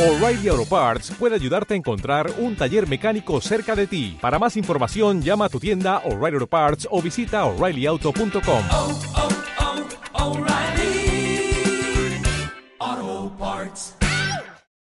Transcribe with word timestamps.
O'Reilly 0.00 0.48
Auto 0.48 0.64
Parts 0.64 1.10
puede 1.18 1.34
ayudarte 1.34 1.74
a 1.74 1.76
encontrar 1.76 2.32
un 2.38 2.56
taller 2.56 2.88
mecánico 2.88 3.38
cerca 3.42 3.76
de 3.76 3.86
ti. 3.86 4.16
Para 4.18 4.38
más 4.38 4.56
información, 4.56 5.20
llama 5.20 5.44
a 5.44 5.48
tu 5.50 5.60
tienda 5.60 5.98
O'Reilly 6.06 6.36
Auto 6.36 6.46
Parts 6.46 6.88
o 6.90 7.02
visita 7.02 7.44
oreillyauto.com. 7.44 8.64
oh, 8.72 8.98
oh, 12.80 13.32
Parts. 13.38 13.94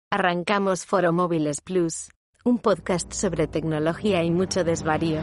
Arrancamos 0.10 0.88
Foro 0.88 1.14
Móviles 1.14 1.62
Plus, 1.62 2.10
un 2.44 2.58
podcast 2.58 3.14
sobre 3.14 3.46
tecnología 3.46 4.24
y 4.24 4.32
mucho 4.32 4.64
desvarío. 4.64 5.22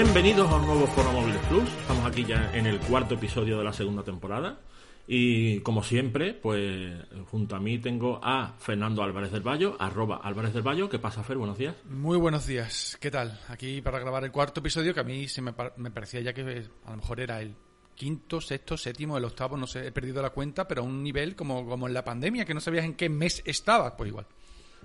Bienvenidos 0.00 0.48
a 0.48 0.54
un 0.54 0.64
nuevo 0.64 0.86
Foro 0.86 1.10
Móviles 1.10 1.44
Plus. 1.48 1.68
Estamos 1.68 2.06
aquí 2.06 2.24
ya 2.24 2.52
en 2.54 2.66
el 2.66 2.78
cuarto 2.78 3.14
episodio 3.14 3.58
de 3.58 3.64
la 3.64 3.72
segunda 3.72 4.04
temporada. 4.04 4.60
Y 5.08 5.58
como 5.62 5.82
siempre, 5.82 6.34
pues 6.34 6.94
junto 7.26 7.56
a 7.56 7.58
mí 7.58 7.80
tengo 7.80 8.20
a 8.22 8.54
Fernando 8.60 9.02
Álvarez 9.02 9.32
del 9.32 9.42
Valle, 9.42 9.72
arroba 9.76 10.20
Álvarez 10.22 10.54
del 10.54 10.62
Valle. 10.62 10.88
¿Qué 10.88 11.00
pasa, 11.00 11.24
Fer? 11.24 11.36
Buenos 11.36 11.58
días. 11.58 11.74
Muy 11.90 12.16
buenos 12.16 12.46
días, 12.46 12.96
¿qué 13.00 13.10
tal? 13.10 13.40
Aquí 13.48 13.82
para 13.82 13.98
grabar 13.98 14.22
el 14.22 14.30
cuarto 14.30 14.60
episodio 14.60 14.94
que 14.94 15.00
a 15.00 15.02
mí 15.02 15.26
se 15.26 15.42
me, 15.42 15.52
me 15.78 15.90
parecía 15.90 16.20
ya 16.20 16.32
que 16.32 16.42
eh, 16.42 16.68
a 16.86 16.92
lo 16.92 16.98
mejor 16.98 17.18
era 17.18 17.42
el 17.42 17.56
quinto, 17.96 18.40
sexto, 18.40 18.76
séptimo, 18.76 19.18
el 19.18 19.24
octavo, 19.24 19.56
no 19.56 19.66
sé, 19.66 19.88
he 19.88 19.90
perdido 19.90 20.22
la 20.22 20.30
cuenta, 20.30 20.68
pero 20.68 20.82
a 20.82 20.84
un 20.84 21.02
nivel 21.02 21.34
como, 21.34 21.66
como 21.66 21.88
en 21.88 21.94
la 21.94 22.04
pandemia, 22.04 22.44
que 22.44 22.54
no 22.54 22.60
sabías 22.60 22.84
en 22.84 22.94
qué 22.94 23.08
mes 23.08 23.42
estaba, 23.44 23.96
pues 23.96 24.10
igual. 24.10 24.26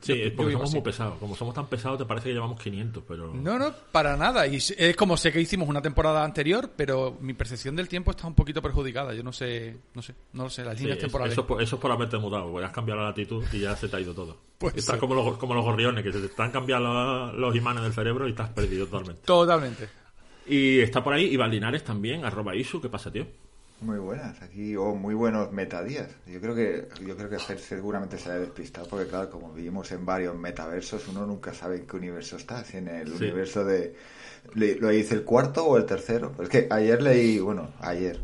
Sí, 0.06 0.22
es 0.22 0.32
porque 0.34 0.52
somos 0.54 0.70
así. 0.70 0.76
muy 0.78 0.84
pesados. 0.84 1.18
Como 1.20 1.36
somos 1.36 1.54
tan 1.56 1.68
pesados, 1.68 1.98
te 1.98 2.06
parece 2.06 2.30
que 2.30 2.34
llevamos 2.34 2.60
500, 2.62 3.04
pero... 3.08 3.34
No, 3.34 3.58
no, 3.58 3.74
para 3.92 4.16
nada. 4.18 4.46
Y 4.48 4.58
es 4.58 4.96
como 4.96 5.16
sé 5.18 5.32
que 5.32 5.40
hicimos 5.42 5.68
una 5.70 5.82
temporada 5.82 6.24
anterior, 6.24 6.72
pero 6.76 7.18
mi 7.22 7.34
percepción 7.34 7.76
del 7.76 7.88
tiempo 7.88 8.12
está 8.12 8.28
un 8.28 8.36
poquito 8.36 8.62
perjudicada. 8.62 9.14
Yo 9.14 9.24
no 9.24 9.32
sé, 9.34 9.78
no 9.94 10.02
sé, 10.02 10.14
no 10.34 10.44
lo 10.44 10.50
sé, 10.50 10.64
las 10.66 10.78
líneas 10.78 10.98
es- 10.98 11.04
temporales. 11.04 11.34
eso, 11.34 11.60
eso 11.60 11.76
es 11.76 11.82
por 11.82 11.92
haberte 11.92 12.18
mudado, 12.18 12.52
porque 12.52 12.66
has 12.66 12.72
cambiado 12.74 13.02
la 13.02 13.08
latitud 13.08 13.44
y 13.54 13.60
ya 13.60 13.76
se 13.76 13.88
te 13.88 13.96
ha 13.96 14.00
ido 14.00 14.14
todo. 14.14 14.38
Puede 14.58 14.80
Estás 14.80 14.98
como 14.98 15.16
los, 15.16 15.38
como 15.38 15.54
los 15.56 15.64
gorriones, 15.64 16.04
que 16.04 16.12
se 16.12 16.20
te 16.20 16.26
están 16.28 16.52
cambiando 16.52 16.94
los, 16.94 17.34
los 17.36 17.56
imanes 17.56 17.84
del 17.84 17.94
cerebro 17.94 18.28
y 18.28 18.36
has 18.38 18.50
perdido 18.50 18.86
totalmente. 18.88 19.22
Totalmente. 19.26 19.90
Y 20.46 20.80
está 20.80 21.02
por 21.04 21.14
ahí 21.14 21.26
Iván 21.26 21.52
Linares 21.52 21.84
también, 21.84 22.26
arroba 22.26 22.56
Isu. 22.56 22.82
¿Qué 22.82 22.90
pasa, 22.90 23.10
tío? 23.12 23.26
Muy 23.82 23.98
buenas, 23.98 24.42
aquí, 24.42 24.78
o 24.78 24.96
muy 24.96 25.14
buenos 25.14 25.52
metadías. 25.52 26.08
Yo 26.26 26.40
creo 26.40 26.56
que, 26.56 26.88
yo 27.06 27.18
creo 27.18 27.30
que 27.30 27.38
Fer 27.38 27.60
seguramente 27.60 28.18
se 28.18 28.30
ha 28.32 28.36
despistado, 28.36 28.88
porque 28.88 29.08
claro, 29.08 29.30
como 29.30 29.52
vivimos 29.52 29.92
en 29.92 30.06
varios 30.06 30.36
metaversos, 30.36 31.08
uno 31.10 31.26
nunca 31.26 31.54
sabe 31.54 31.78
en 31.78 31.88
qué 31.88 31.98
universo 31.98 32.38
está, 32.38 32.64
si 32.64 32.78
en 32.78 32.88
el 32.88 33.10
Sí. 33.10 33.24
universo 33.26 33.66
de, 33.66 33.94
lo 34.56 34.88
dice 34.88 35.16
el 35.16 35.24
cuarto 35.24 35.66
o 35.66 35.78
el 35.78 35.86
tercero. 35.86 36.32
Es 36.42 36.48
que 36.48 36.68
ayer 36.70 37.02
leí, 37.02 37.40
bueno, 37.40 37.72
ayer, 37.82 38.22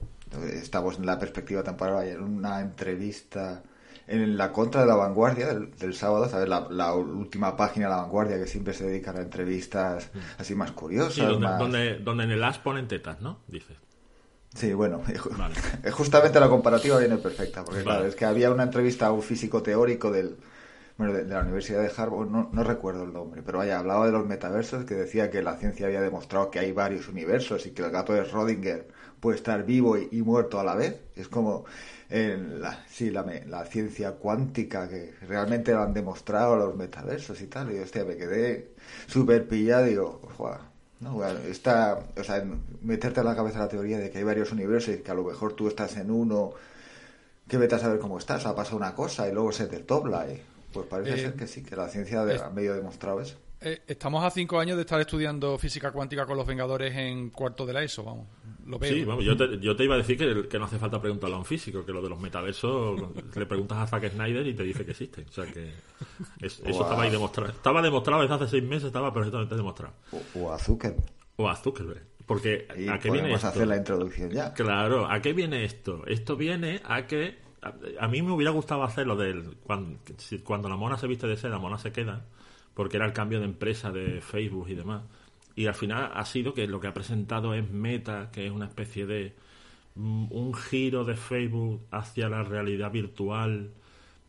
estamos 0.53 0.97
en 0.97 1.05
la 1.05 1.19
perspectiva 1.19 1.61
temporal, 1.61 1.97
ayer 1.97 2.21
una 2.21 2.61
entrevista 2.61 3.61
en 4.07 4.37
la 4.37 4.51
contra 4.53 4.81
de 4.81 4.87
la 4.87 4.95
vanguardia 4.95 5.47
del, 5.47 5.71
del 5.77 5.93
sábado, 5.93 6.29
¿sabes? 6.29 6.47
La, 6.47 6.67
la 6.69 6.93
última 6.95 7.57
página 7.57 7.87
de 7.87 7.91
la 7.95 8.01
vanguardia 8.03 8.37
que 8.39 8.47
siempre 8.47 8.73
se 8.73 8.87
dedican 8.87 9.17
a 9.17 9.21
entrevistas 9.21 10.09
así 10.37 10.55
más 10.55 10.71
curiosas. 10.71 11.13
Sí, 11.15 11.21
donde, 11.21 11.45
más... 11.47 11.59
donde, 11.59 11.99
donde 11.99 12.23
en 12.23 12.31
el 12.31 12.43
as 12.43 12.57
ponen 12.59 12.87
tetas, 12.87 13.19
¿no? 13.21 13.39
Dices. 13.47 13.75
Sí, 14.55 14.73
bueno, 14.73 15.01
Vale. 15.37 15.55
justamente 15.91 16.39
la 16.39 16.49
comparativa 16.49 16.97
viene 16.97 17.17
perfecta, 17.17 17.63
porque 17.63 17.79
Vale. 17.79 17.85
claro, 17.85 18.05
es 18.07 18.15
que 18.15 18.25
había 18.25 18.51
una 18.51 18.63
entrevista 18.63 19.07
a 19.07 19.11
un 19.11 19.21
físico 19.21 19.61
teórico 19.61 20.11
del, 20.11 20.37
bueno, 20.97 21.13
de, 21.13 21.25
de 21.25 21.33
la 21.35 21.41
Universidad 21.41 21.81
de 21.83 21.91
Harvard, 21.95 22.29
no, 22.29 22.49
no 22.53 22.63
recuerdo 22.63 23.03
el 23.03 23.13
nombre, 23.13 23.43
pero 23.43 23.59
vaya, 23.59 23.79
hablaba 23.79 24.05
de 24.07 24.11
los 24.13 24.25
metaversos, 24.25 24.85
que 24.85 24.95
decía 24.95 25.29
que 25.31 25.43
la 25.43 25.57
ciencia 25.57 25.87
había 25.87 26.01
demostrado 26.01 26.51
que 26.51 26.59
hay 26.59 26.71
varios 26.73 27.07
universos 27.09 27.65
y 27.67 27.71
que 27.71 27.83
el 27.83 27.91
gato 27.91 28.13
de 28.13 28.23
Schrödinger 28.25 28.85
puede 29.19 29.37
estar 29.37 29.65
vivo 29.65 29.97
y, 29.97 30.09
y 30.11 30.21
muerto 30.23 30.59
a 30.59 30.63
la 30.63 30.75
vez. 30.75 31.01
Es 31.15 31.27
como, 31.29 31.65
en 32.09 32.61
la, 32.61 32.85
sí, 32.89 33.11
la, 33.11 33.23
la 33.47 33.65
ciencia 33.65 34.13
cuántica, 34.13 34.89
que 34.89 35.13
realmente 35.27 35.73
lo 35.73 35.81
han 35.83 35.93
demostrado 35.93 36.55
los 36.57 36.75
metaversos 36.75 37.41
y 37.41 37.47
tal, 37.47 37.71
y 37.73 37.79
hostia, 37.79 38.05
me 38.05 38.17
quedé 38.17 38.73
súper 39.07 39.47
pillado, 39.47 39.85
digo, 39.85 40.21
"Joder, 40.37 40.59
no, 40.99 41.13
bueno, 41.13 41.39
está, 41.47 41.99
o 42.17 42.23
sea, 42.23 42.43
meterte 42.81 43.19
en 43.21 43.25
la 43.25 43.35
cabeza 43.35 43.59
la 43.59 43.67
teoría 43.69 43.97
de 43.99 44.09
que 44.11 44.17
hay 44.17 44.23
varios 44.23 44.51
universos 44.51 44.95
y 44.95 44.97
que 44.99 45.11
a 45.11 45.13
lo 45.13 45.23
mejor 45.23 45.53
tú 45.53 45.67
estás 45.67 45.95
en 45.97 46.11
uno, 46.11 46.51
que 47.47 47.57
vete 47.57 47.75
a 47.75 47.79
saber 47.79 47.99
cómo 47.99 48.17
estás, 48.19 48.45
ha 48.45 48.55
pasado 48.55 48.77
una 48.77 48.93
cosa 48.95 49.27
y 49.27 49.31
luego 49.31 49.51
se 49.51 49.67
te 49.67 49.79
dobla 49.79 50.27
y 50.31 50.41
pues 50.73 50.85
parece 50.87 51.13
Eh, 51.13 51.17
ser 51.17 51.33
que 51.33 51.47
sí, 51.47 51.63
que 51.63 51.75
la 51.75 51.87
ciencia 51.89 52.23
de- 52.25 52.35
es- 52.35 52.51
medio 52.53 52.73
demostrado 52.75 53.21
eso. 53.21 53.37
Eh, 53.61 53.81
estamos 53.87 54.23
a 54.23 54.29
cinco 54.29 54.57
años 54.59 54.77
de 54.77 54.83
estar 54.83 55.01
estudiando 55.01 55.57
física 55.57 55.91
cuántica 55.91 56.25
con 56.25 56.37
los 56.37 56.47
Vengadores 56.47 56.95
en 56.95 57.29
cuarto 57.29 57.65
de 57.65 57.73
la 57.73 57.83
ESO, 57.83 58.03
vamos. 58.05 58.27
Lo 58.65 58.79
veo. 58.79 58.93
Sí, 58.93 59.03
vamos, 59.03 59.25
yo 59.25 59.35
te, 59.35 59.59
yo 59.59 59.75
te 59.75 59.83
iba 59.83 59.95
a 59.95 59.97
decir 59.97 60.17
que, 60.17 60.47
que 60.47 60.59
no 60.59 60.65
hace 60.65 60.77
falta 60.77 61.01
preguntarle 61.01 61.35
a 61.35 61.39
un 61.39 61.45
físico, 61.45 61.83
que 61.85 61.91
lo 61.91 62.01
de 62.01 62.07
los 62.09 62.19
metaversos 62.21 63.01
le 63.35 63.45
preguntas 63.45 63.77
a 63.79 63.87
Zack 63.87 64.11
Snyder 64.11 64.47
y 64.47 64.53
te 64.53 64.63
dice 64.63 64.85
que 64.85 64.91
existen. 64.91 65.25
O 65.27 65.31
sea 65.31 65.45
que 65.45 65.73
es- 66.39 66.59
eso 66.59 66.63
Wow. 66.71 66.81
estaba 66.83 67.03
ahí 67.03 67.09
demostrado. 67.11 67.49
Estaba 67.51 67.81
demostrado 67.81 68.21
desde 68.21 68.35
hace 68.35 68.47
seis 68.47 68.63
meses, 68.63 68.85
estaba 68.85 69.13
perfectamente 69.13 69.55
demostrado. 69.55 69.93
O, 70.35 70.39
o 70.39 70.53
azúcar. 70.53 70.95
O 71.35 71.49
a 71.49 71.55
Zuckerberg. 71.55 72.03
Porque 72.25 72.67
Y 72.77 72.87
¿a 72.87 72.99
qué 72.99 73.09
viene 73.11 73.33
esto? 73.33 73.47
hacer 73.47 73.67
la 73.67 73.75
introducción 73.77 74.29
ya. 74.29 74.53
Claro, 74.53 75.09
¿a 75.11 75.19
qué 75.21 75.33
viene 75.33 75.65
esto? 75.65 76.05
Esto 76.05 76.37
viene 76.37 76.79
a 76.85 77.07
que 77.07 77.39
a, 77.61 77.73
a 77.99 78.07
mí 78.07 78.21
me 78.21 78.31
hubiera 78.31 78.51
gustado 78.51 78.83
hacer 78.83 79.05
lo 79.07 79.15
del 79.17 79.57
cuando, 79.63 79.99
si- 80.17 80.39
cuando 80.39 80.69
la 80.69 80.77
mona 80.77 80.97
se 80.97 81.07
viste 81.07 81.27
de 81.27 81.35
seda, 81.35 81.53
la 81.53 81.59
mona 81.59 81.77
se 81.79 81.91
queda, 81.91 82.25
porque 82.79 82.95
era 82.95 83.05
el 83.05 83.11
cambio 83.11 83.39
de 83.39 83.45
empresa 83.45 83.91
de 83.91 84.21
Facebook 84.21 84.69
y 84.69 84.73
demás. 84.73 85.03
Y 85.53 85.65
al 85.67 85.75
final 85.75 86.11
ha 86.13 86.23
sido 86.23 86.53
que 86.53 86.65
lo 86.65 86.79
que 86.79 86.87
ha 86.87 86.93
presentado 86.93 87.53
es 87.53 87.69
Meta, 87.69 88.29
que 88.31 88.45
es 88.45 88.53
una 88.53 88.67
especie 88.67 89.05
de 89.05 89.35
mm, 89.95 90.31
un 90.31 90.53
giro 90.53 91.03
de 91.03 91.17
Facebook 91.17 91.81
hacia 91.91 92.29
la 92.29 92.41
realidad 92.41 92.89
virtual. 92.89 93.73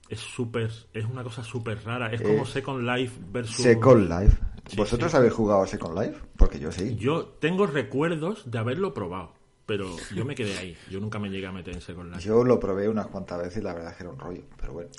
Es 0.08 0.18
súper, 0.18 0.68
es 0.92 1.04
una 1.04 1.22
cosa 1.22 1.44
súper 1.44 1.78
rara. 1.84 2.12
Es 2.12 2.20
como 2.22 2.42
Eh, 2.42 2.46
Second 2.46 2.84
Life 2.84 3.20
versus 3.30 3.54
Second 3.54 4.08
Life. 4.10 4.36
Sí, 4.66 4.76
¿Vosotros 4.76 5.12
sí. 5.12 5.16
habéis 5.16 5.32
jugado 5.32 5.62
a 5.62 5.66
Second 5.68 5.96
Life? 5.96 6.18
Porque 6.36 6.58
yo 6.58 6.72
sí. 6.72 6.96
Yo 6.96 7.26
tengo 7.26 7.68
recuerdos 7.68 8.50
de 8.50 8.58
haberlo 8.58 8.92
probado, 8.92 9.32
pero 9.64 9.94
yo 10.12 10.24
me 10.24 10.34
quedé 10.34 10.58
ahí. 10.58 10.76
Yo 10.90 10.98
nunca 10.98 11.20
me 11.20 11.30
llegué 11.30 11.46
a 11.46 11.52
meter 11.52 11.72
en 11.72 11.82
Second 11.82 12.10
Life. 12.14 12.26
Yo 12.26 12.42
lo 12.42 12.58
probé 12.58 12.88
unas 12.88 13.06
cuantas 13.06 13.40
veces 13.42 13.58
y 13.58 13.64
la 13.64 13.74
verdad 13.74 13.92
es 13.92 13.96
que 13.96 14.02
era 14.02 14.12
un 14.12 14.18
rollo, 14.18 14.42
pero 14.60 14.72
bueno. 14.72 14.90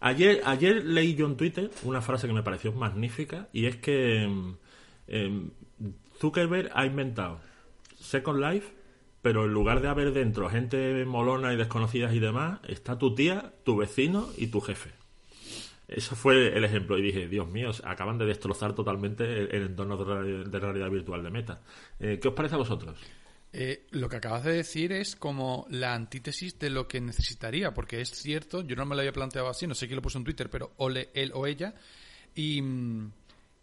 Ayer, 0.00 0.42
ayer 0.44 0.84
leí 0.84 1.14
yo 1.14 1.26
en 1.26 1.36
Twitter 1.36 1.70
una 1.82 2.00
frase 2.00 2.26
que 2.26 2.32
me 2.32 2.42
pareció 2.42 2.72
magnífica 2.72 3.48
y 3.52 3.66
es 3.66 3.76
que 3.76 4.22
em, 5.08 5.50
Zuckerberg 6.20 6.70
ha 6.74 6.86
inventado 6.86 7.40
Second 7.98 8.40
Life, 8.40 8.72
pero 9.22 9.44
en 9.44 9.52
lugar 9.52 9.80
de 9.80 9.88
haber 9.88 10.12
dentro 10.12 10.48
gente 10.48 11.04
molona 11.04 11.52
y 11.52 11.56
desconocidas 11.56 12.14
y 12.14 12.20
demás, 12.20 12.60
está 12.68 12.98
tu 12.98 13.14
tía, 13.14 13.52
tu 13.64 13.76
vecino 13.76 14.28
y 14.36 14.48
tu 14.48 14.60
jefe. 14.60 14.90
Ese 15.88 16.16
fue 16.16 16.56
el 16.56 16.64
ejemplo 16.64 16.98
y 16.98 17.02
dije, 17.02 17.28
Dios 17.28 17.48
mío, 17.48 17.70
acaban 17.84 18.18
de 18.18 18.26
destrozar 18.26 18.74
totalmente 18.74 19.56
el, 19.56 19.62
entorno 19.62 19.96
de 19.96 20.58
realidad 20.58 20.90
virtual 20.90 21.22
de 21.22 21.30
Meta. 21.30 21.60
Eh, 22.00 22.18
¿Qué 22.20 22.28
os 22.28 22.34
parece 22.34 22.56
a 22.56 22.58
vosotros? 22.58 22.98
Eh, 23.58 23.86
lo 23.92 24.08
que 24.08 24.16
acabas 24.16 24.44
de 24.44 24.52
decir 24.52 24.92
es 24.92 25.16
como 25.16 25.66
la 25.70 25.94
antítesis 25.94 26.58
de 26.58 26.68
lo 26.68 26.86
que 26.86 27.00
necesitaría, 27.00 27.72
porque 27.72 28.00
es 28.02 28.10
cierto, 28.10 28.60
yo 28.62 28.76
no 28.76 28.84
me 28.84 28.94
lo 28.94 29.00
había 29.00 29.12
planteado 29.12 29.48
así, 29.48 29.66
no 29.66 29.74
sé 29.74 29.86
quién 29.86 29.96
lo 29.96 30.02
puso 30.02 30.18
en 30.18 30.24
Twitter, 30.24 30.50
pero 30.50 30.72
ole 30.76 31.08
él 31.14 31.32
o 31.34 31.46
ella, 31.46 31.74
y, 32.34 32.62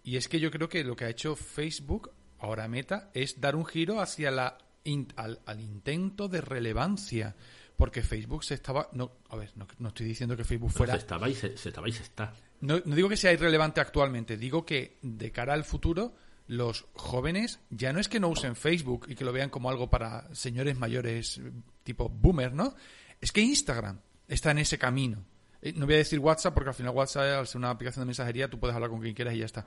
y 0.03 0.17
es 0.17 0.27
que 0.27 0.39
yo 0.39 0.49
creo 0.49 0.67
que 0.67 0.83
lo 0.83 0.95
que 0.95 1.05
ha 1.05 1.09
hecho 1.09 1.35
Facebook, 1.35 2.11
ahora 2.39 2.67
Meta, 2.67 3.11
es 3.13 3.39
dar 3.39 3.55
un 3.55 3.65
giro 3.65 4.01
hacia 4.01 4.31
la 4.31 4.57
in- 4.83 5.13
al, 5.15 5.39
al 5.45 5.61
intento 5.61 6.27
de 6.27 6.41
relevancia, 6.41 7.35
porque 7.77 8.01
Facebook 8.01 8.43
se 8.43 8.55
estaba, 8.55 8.89
no, 8.93 9.11
a 9.29 9.35
ver, 9.35 9.51
no, 9.55 9.67
no 9.77 9.89
estoy 9.89 10.07
diciendo 10.07 10.35
que 10.35 10.43
Facebook 10.43 10.71
fuera 10.71 10.93
Se 10.93 10.99
estaba 10.99 11.29
y 11.29 11.35
se, 11.35 11.55
se 11.57 11.69
estaba 11.69 11.87
y 11.87 11.91
se 11.91 12.03
está. 12.03 12.33
no, 12.61 12.81
no 12.83 12.95
digo 12.95 13.09
que 13.09 13.17
sea 13.17 13.31
irrelevante 13.31 13.79
actualmente, 13.81 14.37
digo 14.37 14.65
que 14.65 14.97
de 15.03 15.31
cara 15.31 15.53
al 15.53 15.63
futuro 15.65 16.15
los 16.47 16.85
jóvenes 16.93 17.59
ya 17.69 17.93
no 17.93 17.99
es 17.99 18.09
que 18.09 18.19
no 18.19 18.29
usen 18.29 18.55
Facebook 18.55 19.07
y 19.09 19.15
que 19.15 19.25
lo 19.25 19.31
vean 19.31 19.49
como 19.49 19.69
algo 19.69 19.89
para 19.89 20.33
señores 20.35 20.77
mayores 20.77 21.41
tipo 21.83 22.09
boomer, 22.09 22.53
¿no? 22.53 22.75
Es 23.21 23.31
que 23.31 23.41
Instagram 23.41 23.99
está 24.27 24.51
en 24.51 24.59
ese 24.59 24.77
camino. 24.77 25.23
Eh, 25.61 25.73
No 25.73 25.85
voy 25.85 25.95
a 25.95 25.99
decir 25.99 26.19
WhatsApp 26.19 26.53
porque 26.53 26.69
al 26.69 26.75
final 26.75 26.93
WhatsApp, 26.93 27.39
al 27.39 27.47
ser 27.47 27.57
una 27.57 27.69
aplicación 27.69 28.03
de 28.03 28.07
mensajería, 28.07 28.49
tú 28.49 28.59
puedes 28.59 28.75
hablar 28.75 28.89
con 28.89 29.01
quien 29.01 29.13
quieras 29.13 29.33
y 29.35 29.39
ya 29.39 29.45
está. 29.45 29.65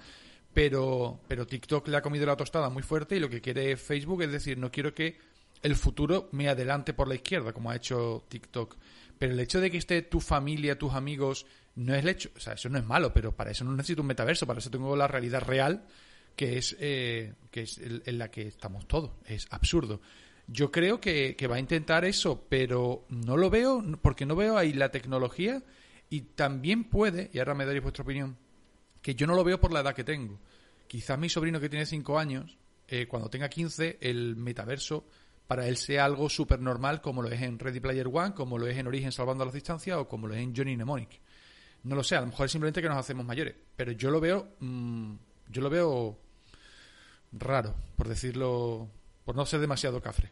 Pero, 0.52 1.20
pero 1.28 1.46
TikTok 1.46 1.88
le 1.88 1.96
ha 1.96 2.02
comido 2.02 2.26
la 2.26 2.36
tostada 2.36 2.70
muy 2.70 2.82
fuerte 2.82 3.16
y 3.16 3.20
lo 3.20 3.28
que 3.28 3.40
quiere 3.40 3.76
Facebook 3.76 4.22
es 4.22 4.32
decir, 4.32 4.58
no 4.58 4.70
quiero 4.70 4.94
que 4.94 5.18
el 5.62 5.76
futuro 5.76 6.28
me 6.32 6.48
adelante 6.48 6.92
por 6.92 7.08
la 7.08 7.14
izquierda, 7.14 7.52
como 7.52 7.70
ha 7.70 7.76
hecho 7.76 8.24
TikTok. 8.28 8.76
Pero 9.18 9.32
el 9.32 9.40
hecho 9.40 9.60
de 9.60 9.70
que 9.70 9.78
esté 9.78 10.02
tu 10.02 10.20
familia, 10.20 10.78
tus 10.78 10.92
amigos, 10.92 11.46
no 11.74 11.94
es 11.94 12.02
el 12.02 12.08
hecho, 12.08 12.30
o 12.36 12.40
sea, 12.40 12.54
eso 12.54 12.68
no 12.68 12.78
es 12.78 12.84
malo, 12.84 13.12
pero 13.12 13.34
para 13.34 13.50
eso 13.50 13.64
no 13.64 13.72
necesito 13.72 14.02
un 14.02 14.08
metaverso, 14.08 14.46
para 14.46 14.58
eso 14.58 14.70
tengo 14.70 14.94
la 14.96 15.08
realidad 15.08 15.42
real, 15.42 15.86
que 16.36 16.58
es, 16.58 16.76
eh, 16.78 17.34
que 17.50 17.62
es 17.62 17.78
en 17.78 18.18
la 18.18 18.30
que 18.30 18.42
estamos 18.42 18.86
todos. 18.86 19.10
Es 19.24 19.46
absurdo. 19.50 20.00
Yo 20.46 20.70
creo 20.70 21.00
que, 21.00 21.34
que 21.34 21.48
va 21.48 21.56
a 21.56 21.60
intentar 21.60 22.04
eso, 22.04 22.46
pero 22.48 23.04
no 23.08 23.36
lo 23.36 23.50
veo, 23.50 23.82
porque 24.00 24.26
no 24.26 24.36
veo 24.36 24.56
ahí 24.56 24.72
la 24.72 24.90
tecnología 24.90 25.62
y 26.08 26.20
también 26.20 26.84
puede, 26.84 27.30
y 27.32 27.38
ahora 27.38 27.54
me 27.54 27.64
daréis 27.64 27.82
vuestra 27.82 28.04
opinión, 28.04 28.36
que 29.02 29.14
yo 29.14 29.26
no 29.26 29.34
lo 29.34 29.42
veo 29.42 29.60
por 29.60 29.72
la 29.72 29.80
edad 29.80 29.94
que 29.94 30.04
tengo. 30.04 30.38
Quizás 30.86 31.18
mi 31.18 31.28
sobrino 31.28 31.58
que 31.58 31.68
tiene 31.68 31.84
5 31.84 32.18
años, 32.18 32.58
eh, 32.86 33.08
cuando 33.08 33.28
tenga 33.28 33.48
15, 33.48 33.98
el 34.00 34.36
metaverso 34.36 35.08
para 35.46 35.66
él 35.66 35.76
sea 35.76 36.04
algo 36.04 36.28
súper 36.28 36.60
normal 36.60 37.00
como 37.00 37.22
lo 37.22 37.30
es 37.30 37.40
en 37.42 37.58
Ready 37.58 37.80
Player 37.80 38.08
One, 38.12 38.34
como 38.34 38.58
lo 38.58 38.66
es 38.66 38.76
en 38.76 38.86
Origen 38.86 39.12
Salvando 39.12 39.44
las 39.44 39.54
Distancias 39.54 39.96
o 39.96 40.08
como 40.08 40.26
lo 40.26 40.34
es 40.34 40.40
en 40.40 40.54
Johnny 40.54 40.76
Mnemonic. 40.76 41.20
No 41.84 41.94
lo 41.94 42.02
sé, 42.02 42.16
a 42.16 42.20
lo 42.20 42.26
mejor 42.26 42.46
es 42.46 42.52
simplemente 42.52 42.82
que 42.82 42.88
nos 42.88 42.98
hacemos 42.98 43.24
mayores, 43.24 43.54
pero 43.76 43.92
yo 43.92 44.10
lo 44.10 44.20
veo, 44.20 44.56
mm, 44.58 45.14
yo 45.50 45.62
lo 45.62 45.70
veo 45.70 46.18
raro, 47.38 47.74
por 47.96 48.08
decirlo, 48.08 48.88
por 49.24 49.36
no 49.36 49.46
ser 49.46 49.60
demasiado 49.60 50.00
cafre. 50.00 50.30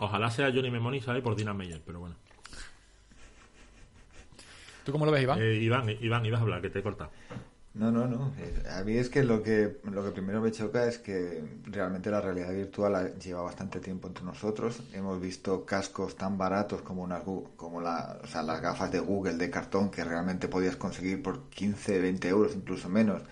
Ojalá 0.00 0.30
sea 0.30 0.50
Johnny 0.52 0.70
Memoni, 0.70 1.00
¿sabes? 1.00 1.22
Por 1.22 1.36
Dina 1.36 1.52
Meyer, 1.54 1.82
pero 1.84 2.00
bueno. 2.00 2.16
¿Tú 4.84 4.92
cómo 4.92 5.04
lo 5.04 5.12
ves, 5.12 5.22
Iván? 5.22 5.38
Eh, 5.40 5.54
Iván, 5.56 5.88
Iván, 6.00 6.24
ibas 6.24 6.40
a 6.40 6.42
hablar, 6.42 6.62
que 6.62 6.70
te 6.70 6.78
he 6.78 6.82
cortado. 6.82 7.10
No, 7.74 7.92
no, 7.92 8.06
no. 8.08 8.32
Eh, 8.38 8.62
A 8.70 8.82
mí 8.82 8.96
es 8.96 9.08
que 9.10 9.22
lo 9.22 9.42
que 9.44 9.76
lo 9.84 10.02
que 10.02 10.10
primero 10.10 10.40
me 10.40 10.50
choca 10.50 10.86
es 10.86 10.98
que 10.98 11.44
realmente 11.66 12.10
la 12.10 12.20
realidad 12.20 12.50
virtual 12.52 12.94
ha- 12.96 13.14
lleva 13.14 13.42
bastante 13.42 13.78
tiempo 13.78 14.08
entre 14.08 14.24
nosotros. 14.24 14.82
Hemos 14.92 15.20
visto 15.20 15.64
cascos 15.64 16.16
tan 16.16 16.36
baratos 16.36 16.82
como 16.82 17.02
unas 17.02 17.22
gu- 17.24 17.46
como 17.56 17.80
la, 17.80 18.18
o 18.24 18.26
sea, 18.26 18.42
las 18.42 18.60
gafas 18.60 18.90
de 18.90 18.98
Google 18.98 19.34
de 19.34 19.50
cartón 19.50 19.90
que 19.90 20.02
realmente 20.02 20.48
podías 20.48 20.74
conseguir 20.76 21.22
por 21.22 21.48
15, 21.50 22.00
20 22.00 22.28
euros, 22.28 22.56
incluso 22.56 22.88
menos. 22.88 23.22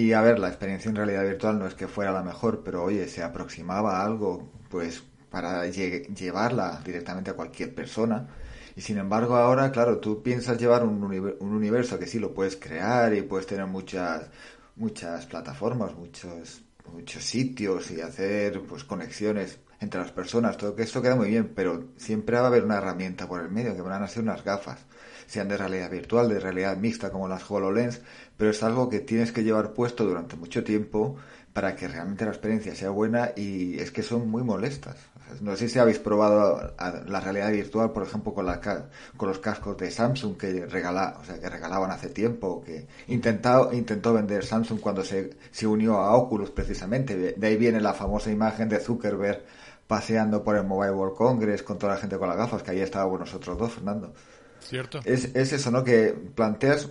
Y 0.00 0.12
a 0.12 0.20
ver, 0.20 0.38
la 0.38 0.48
experiencia 0.48 0.88
en 0.90 0.96
realidad 0.96 1.24
virtual 1.24 1.58
no 1.58 1.66
es 1.66 1.74
que 1.74 1.88
fuera 1.88 2.12
la 2.12 2.22
mejor, 2.22 2.62
pero 2.64 2.84
oye, 2.84 3.08
se 3.08 3.22
aproximaba 3.22 3.90
a 4.00 4.04
algo, 4.04 4.30
pues, 4.70 5.02
para 5.30 5.66
lle- 5.66 6.06
llevarla 6.14 6.80
directamente 6.84 7.30
a 7.30 7.34
cualquier 7.34 7.74
persona. 7.74 8.28
Y 8.76 8.80
sin 8.80 8.98
embargo, 8.98 9.34
ahora, 9.36 9.72
claro, 9.72 9.98
tú 9.98 10.22
piensas 10.22 10.56
llevar 10.58 10.84
un, 10.84 11.02
un 11.40 11.52
universo 11.62 11.98
que 11.98 12.06
sí 12.06 12.18
lo 12.20 12.32
puedes 12.32 12.56
crear 12.56 13.12
y 13.14 13.22
puedes 13.22 13.46
tener 13.48 13.66
muchas, 13.66 14.28
muchas 14.76 15.26
plataformas, 15.26 15.94
muchos, 15.96 16.62
muchos 16.92 17.24
sitios 17.24 17.90
y 17.90 18.00
hacer 18.00 18.62
pues 18.68 18.84
conexiones 18.84 19.58
entre 19.80 20.00
las 20.00 20.12
personas. 20.12 20.56
Todo 20.56 20.76
que 20.76 20.82
esto 20.84 21.02
queda 21.02 21.16
muy 21.16 21.28
bien, 21.28 21.52
pero 21.56 21.88
siempre 21.96 22.36
va 22.36 22.44
a 22.44 22.46
haber 22.48 22.64
una 22.64 22.78
herramienta 22.78 23.26
por 23.26 23.40
el 23.40 23.48
medio, 23.50 23.74
que 23.74 23.82
van 23.82 24.02
a 24.02 24.08
ser 24.08 24.22
unas 24.22 24.44
gafas, 24.44 24.78
sean 25.26 25.48
de 25.48 25.56
realidad 25.56 25.90
virtual, 25.90 26.28
de 26.28 26.40
realidad 26.40 26.76
mixta 26.76 27.10
como 27.10 27.28
las 27.28 27.48
HoloLens, 27.50 28.00
pero 28.38 28.50
es 28.52 28.62
algo 28.62 28.88
que 28.88 29.00
tienes 29.00 29.32
que 29.32 29.44
llevar 29.44 29.74
puesto 29.74 30.06
durante 30.06 30.36
mucho 30.36 30.64
tiempo 30.64 31.16
para 31.52 31.76
que 31.76 31.88
realmente 31.88 32.24
la 32.24 32.30
experiencia 32.30 32.74
sea 32.74 32.90
buena 32.90 33.32
y 33.36 33.78
es 33.80 33.90
que 33.90 34.02
son 34.02 34.28
muy 34.30 34.42
molestas. 34.44 34.96
No 35.42 35.56
sé 35.56 35.68
si 35.68 35.78
habéis 35.78 35.98
probado 35.98 36.74
la 37.06 37.20
realidad 37.20 37.50
virtual, 37.52 37.92
por 37.92 38.04
ejemplo, 38.04 38.32
con, 38.32 38.46
la 38.46 38.60
ca- 38.60 38.88
con 39.16 39.28
los 39.28 39.40
cascos 39.40 39.76
de 39.76 39.90
Samsung 39.90 40.38
que, 40.38 40.64
regala, 40.66 41.18
o 41.20 41.24
sea, 41.24 41.38
que 41.38 41.50
regalaban 41.50 41.90
hace 41.90 42.08
tiempo, 42.08 42.62
que 42.64 42.86
intentado, 43.08 43.72
intentó 43.74 44.14
vender 44.14 44.44
Samsung 44.44 44.80
cuando 44.80 45.04
se, 45.04 45.36
se 45.50 45.66
unió 45.66 45.98
a 45.98 46.16
Oculus 46.16 46.50
precisamente. 46.50 47.16
De, 47.36 47.46
ahí 47.46 47.56
viene 47.56 47.80
la 47.80 47.92
famosa 47.92 48.30
imagen 48.30 48.70
de 48.70 48.80
Zuckerberg 48.80 49.44
paseando 49.86 50.42
por 50.44 50.56
el 50.56 50.64
Mobile 50.64 50.92
World 50.92 51.16
Congress 51.16 51.62
con 51.62 51.78
toda 51.78 51.94
la 51.94 52.00
gente 52.00 52.16
con 52.18 52.28
las 52.28 52.36
gafas, 52.38 52.62
que 52.62 52.70
ahí 52.70 52.80
estábamos 52.80 53.20
nosotros 53.20 53.58
dos, 53.58 53.72
Fernando. 53.72 54.14
¿Cierto? 54.60 55.00
Es, 55.04 55.34
es 55.34 55.52
eso, 55.52 55.70
¿no? 55.70 55.84
Que 55.84 56.14
planteas, 56.34 56.90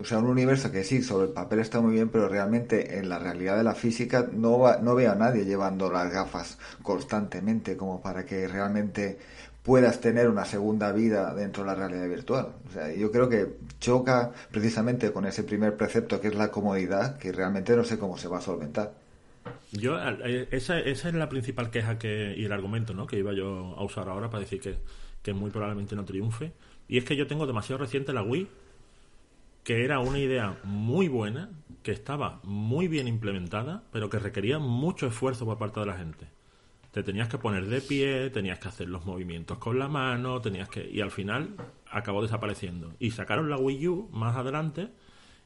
o 0.00 0.04
sea, 0.04 0.18
un 0.18 0.26
universo 0.26 0.70
que 0.72 0.84
sí, 0.84 1.02
sobre 1.02 1.26
el 1.28 1.32
papel 1.32 1.60
está 1.60 1.80
muy 1.80 1.92
bien, 1.94 2.08
pero 2.08 2.28
realmente 2.28 2.98
en 2.98 3.08
la 3.08 3.18
realidad 3.18 3.56
de 3.56 3.64
la 3.64 3.74
física 3.74 4.28
no, 4.32 4.58
va- 4.58 4.78
no 4.78 4.94
veo 4.94 5.12
a 5.12 5.14
nadie 5.14 5.44
llevando 5.44 5.90
las 5.90 6.12
gafas 6.12 6.58
constantemente 6.82 7.76
como 7.76 8.00
para 8.02 8.24
que 8.26 8.46
realmente 8.48 9.18
puedas 9.62 10.00
tener 10.00 10.28
una 10.28 10.44
segunda 10.44 10.92
vida 10.92 11.34
dentro 11.34 11.62
de 11.62 11.68
la 11.70 11.74
realidad 11.76 12.08
virtual. 12.08 12.48
O 12.68 12.72
sea, 12.72 12.92
yo 12.92 13.10
creo 13.12 13.28
que 13.28 13.56
choca 13.80 14.32
precisamente 14.50 15.12
con 15.12 15.24
ese 15.26 15.44
primer 15.44 15.76
precepto 15.76 16.20
que 16.20 16.28
es 16.28 16.34
la 16.34 16.50
comodidad, 16.50 17.18
que 17.18 17.32
realmente 17.32 17.76
no 17.76 17.84
sé 17.84 17.98
cómo 17.98 18.18
se 18.18 18.28
va 18.28 18.38
a 18.38 18.40
solventar. 18.40 18.92
Yo, 19.70 19.98
eh, 19.98 20.48
esa, 20.50 20.78
esa 20.80 21.08
es 21.08 21.14
la 21.14 21.28
principal 21.28 21.70
queja 21.70 21.98
que, 21.98 22.34
y 22.36 22.44
el 22.44 22.52
argumento 22.52 22.94
¿no? 22.94 23.06
que 23.06 23.18
iba 23.18 23.32
yo 23.32 23.74
a 23.76 23.82
usar 23.84 24.08
ahora 24.08 24.28
para 24.30 24.40
decir 24.40 24.60
que, 24.60 24.76
que 25.22 25.32
muy 25.32 25.50
probablemente 25.50 25.96
no 25.96 26.04
triunfe. 26.04 26.52
Y 26.88 26.98
es 26.98 27.04
que 27.04 27.16
yo 27.16 27.26
tengo 27.26 27.46
demasiado 27.46 27.78
reciente 27.82 28.12
la 28.12 28.22
Wii, 28.22 28.48
que 29.64 29.84
era 29.84 30.00
una 30.00 30.18
idea 30.18 30.58
muy 30.64 31.08
buena, 31.08 31.50
que 31.82 31.92
estaba 31.92 32.40
muy 32.44 32.88
bien 32.88 33.08
implementada, 33.08 33.84
pero 33.92 34.10
que 34.10 34.18
requería 34.18 34.58
mucho 34.58 35.06
esfuerzo 35.06 35.44
por 35.44 35.58
parte 35.58 35.80
de 35.80 35.86
la 35.86 35.96
gente. 35.96 36.26
Te 36.90 37.02
tenías 37.02 37.28
que 37.28 37.38
poner 37.38 37.66
de 37.66 37.80
pie, 37.80 38.30
tenías 38.30 38.58
que 38.58 38.68
hacer 38.68 38.88
los 38.88 39.06
movimientos 39.06 39.58
con 39.58 39.78
la 39.78 39.88
mano, 39.88 40.40
tenías 40.40 40.68
que 40.68 40.88
y 40.90 41.00
al 41.00 41.10
final 41.10 41.56
acabó 41.90 42.22
desapareciendo. 42.22 42.94
Y 42.98 43.12
sacaron 43.12 43.48
la 43.48 43.56
Wii 43.56 43.88
U 43.88 44.08
más 44.12 44.36
adelante 44.36 44.90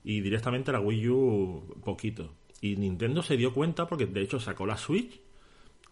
y 0.03 0.21
directamente 0.21 0.73
la 0.73 0.81
Wii 0.81 1.09
U 1.09 1.81
poquito. 1.85 2.35
Y 2.61 2.77
Nintendo 2.77 3.23
se 3.23 3.37
dio 3.37 3.53
cuenta 3.53 3.87
porque 3.87 4.07
de 4.07 4.23
hecho 4.23 4.41
sacó 4.41 4.67
la 4.67 4.77
Switch 4.77 5.21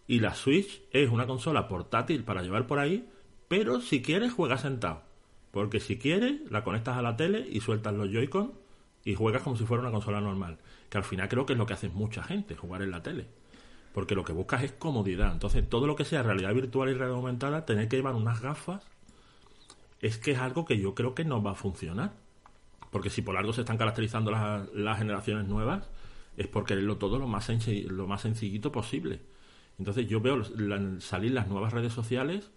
y 0.07 0.19
la 0.19 0.33
Switch 0.33 0.81
es 0.91 1.09
una 1.09 1.25
consola 1.25 1.67
portátil 1.67 2.23
para 2.23 2.41
llevar 2.41 2.67
por 2.67 2.79
ahí, 2.79 3.07
pero 3.47 3.81
si 3.81 4.01
quieres 4.01 4.33
juegas 4.33 4.61
sentado. 4.61 5.03
Porque 5.55 5.79
si 5.79 5.97
quieres 5.97 6.41
la 6.51 6.65
conectas 6.65 6.97
a 6.97 7.01
la 7.01 7.15
tele 7.15 7.47
y 7.49 7.61
sueltas 7.61 7.93
los 7.93 8.09
Joy-Con 8.11 8.51
y 9.05 9.15
juegas 9.15 9.41
como 9.41 9.55
si 9.55 9.63
fuera 9.63 9.83
una 9.83 9.91
consola 9.93 10.19
normal. 10.19 10.57
Que 10.89 10.97
al 10.97 11.05
final 11.05 11.29
creo 11.29 11.45
que 11.45 11.53
es 11.53 11.57
lo 11.57 11.65
que 11.65 11.71
hace 11.71 11.87
mucha 11.87 12.23
gente, 12.23 12.57
jugar 12.57 12.81
en 12.81 12.91
la 12.91 13.01
tele. 13.01 13.25
Porque 13.93 14.15
lo 14.15 14.25
que 14.25 14.33
buscas 14.33 14.63
es 14.63 14.73
comodidad. 14.73 15.31
Entonces 15.31 15.65
todo 15.69 15.87
lo 15.87 15.95
que 15.95 16.03
sea 16.03 16.23
realidad 16.23 16.53
virtual 16.53 16.89
y 16.89 16.93
realidad 16.93 17.15
aumentada, 17.15 17.65
tener 17.65 17.87
que 17.87 17.95
llevar 17.95 18.15
unas 18.15 18.41
gafas, 18.41 18.83
es 20.01 20.17
que 20.17 20.31
es 20.31 20.39
algo 20.39 20.65
que 20.65 20.77
yo 20.77 20.93
creo 20.93 21.15
que 21.15 21.23
no 21.23 21.41
va 21.41 21.51
a 21.51 21.55
funcionar. 21.55 22.11
Porque 22.91 23.09
si 23.09 23.21
por 23.21 23.37
algo 23.37 23.53
se 23.53 23.61
están 23.61 23.77
caracterizando 23.77 24.31
las, 24.31 24.97
generaciones 24.97 25.47
nuevas, 25.47 25.87
es 26.35 26.47
por 26.47 26.65
quererlo 26.65 26.97
todo 26.97 27.17
lo 27.17 27.27
más, 27.27 27.49
senci- 27.49 27.87
lo 27.87 28.07
más 28.07 28.23
sencillito 28.23 28.73
posible. 28.73 29.21
Entonces 29.79 30.05
yo 30.09 30.19
veo 30.19 30.43
salir 30.99 31.31
las 31.31 31.47
nuevas 31.47 31.71
redes 31.71 31.93
sociales 31.93 32.51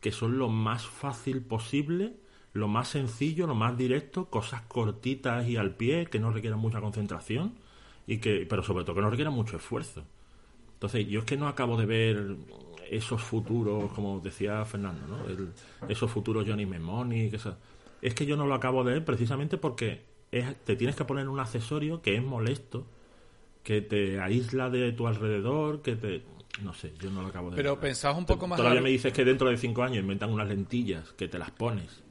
que 0.00 0.12
son 0.12 0.38
lo 0.38 0.48
más 0.48 0.86
fácil 0.86 1.42
posible, 1.42 2.14
lo 2.54 2.66
más 2.68 2.88
sencillo, 2.88 3.46
lo 3.46 3.54
más 3.54 3.76
directo, 3.76 4.26
cosas 4.30 4.62
cortitas 4.62 5.46
y 5.46 5.56
al 5.56 5.74
pie 5.76 6.06
que 6.06 6.18
no 6.18 6.30
requieran 6.30 6.58
mucha 6.58 6.80
concentración 6.80 7.54
y 8.06 8.18
que, 8.18 8.46
pero 8.48 8.62
sobre 8.62 8.84
todo 8.84 8.94
que 8.96 9.02
no 9.02 9.10
requieran 9.10 9.34
mucho 9.34 9.56
esfuerzo. 9.56 10.04
Entonces 10.74 11.06
yo 11.08 11.20
es 11.20 11.24
que 11.26 11.36
no 11.36 11.48
acabo 11.48 11.76
de 11.76 11.86
ver 11.86 12.36
esos 12.90 13.22
futuros, 13.22 13.90
como 13.92 14.20
decía 14.20 14.64
Fernando, 14.64 15.06
¿no? 15.06 15.26
El- 15.26 15.52
esos 15.88 16.10
futuros 16.10 16.44
Johnny 16.46 16.64
Mnemonic, 16.66 17.34
esa- 17.34 17.58
es 18.00 18.14
que 18.14 18.24
yo 18.26 18.36
no 18.36 18.46
lo 18.46 18.54
acabo 18.54 18.84
de 18.84 18.92
ver 18.92 19.04
precisamente 19.04 19.56
porque 19.58 20.02
es- 20.30 20.54
te 20.64 20.76
tienes 20.76 20.94
que 20.94 21.04
poner 21.04 21.28
un 21.28 21.40
accesorio 21.40 22.02
que 22.02 22.14
es 22.16 22.22
molesto, 22.22 22.86
que 23.64 23.80
te 23.80 24.20
aísla 24.20 24.70
de 24.70 24.92
tu 24.92 25.06
alrededor, 25.08 25.82
que 25.82 25.96
te... 25.96 26.22
No 26.62 26.72
sé, 26.72 26.92
yo 27.00 27.10
no 27.10 27.22
lo 27.22 27.28
acabo 27.28 27.50
de 27.50 27.56
Pero 27.56 27.72
ver. 27.72 27.80
pensad 27.80 28.16
un 28.16 28.26
poco 28.26 28.46
más 28.46 28.58
Todavía 28.58 28.74
largo. 28.76 28.84
me 28.84 28.90
dices 28.90 29.12
que 29.12 29.24
dentro 29.24 29.48
de 29.48 29.56
cinco 29.56 29.82
años 29.82 29.98
inventan 29.98 30.30
unas 30.30 30.46
lentillas 30.46 31.10
que 31.14 31.26
te 31.26 31.36
las 31.38 31.50
pones 31.50 32.03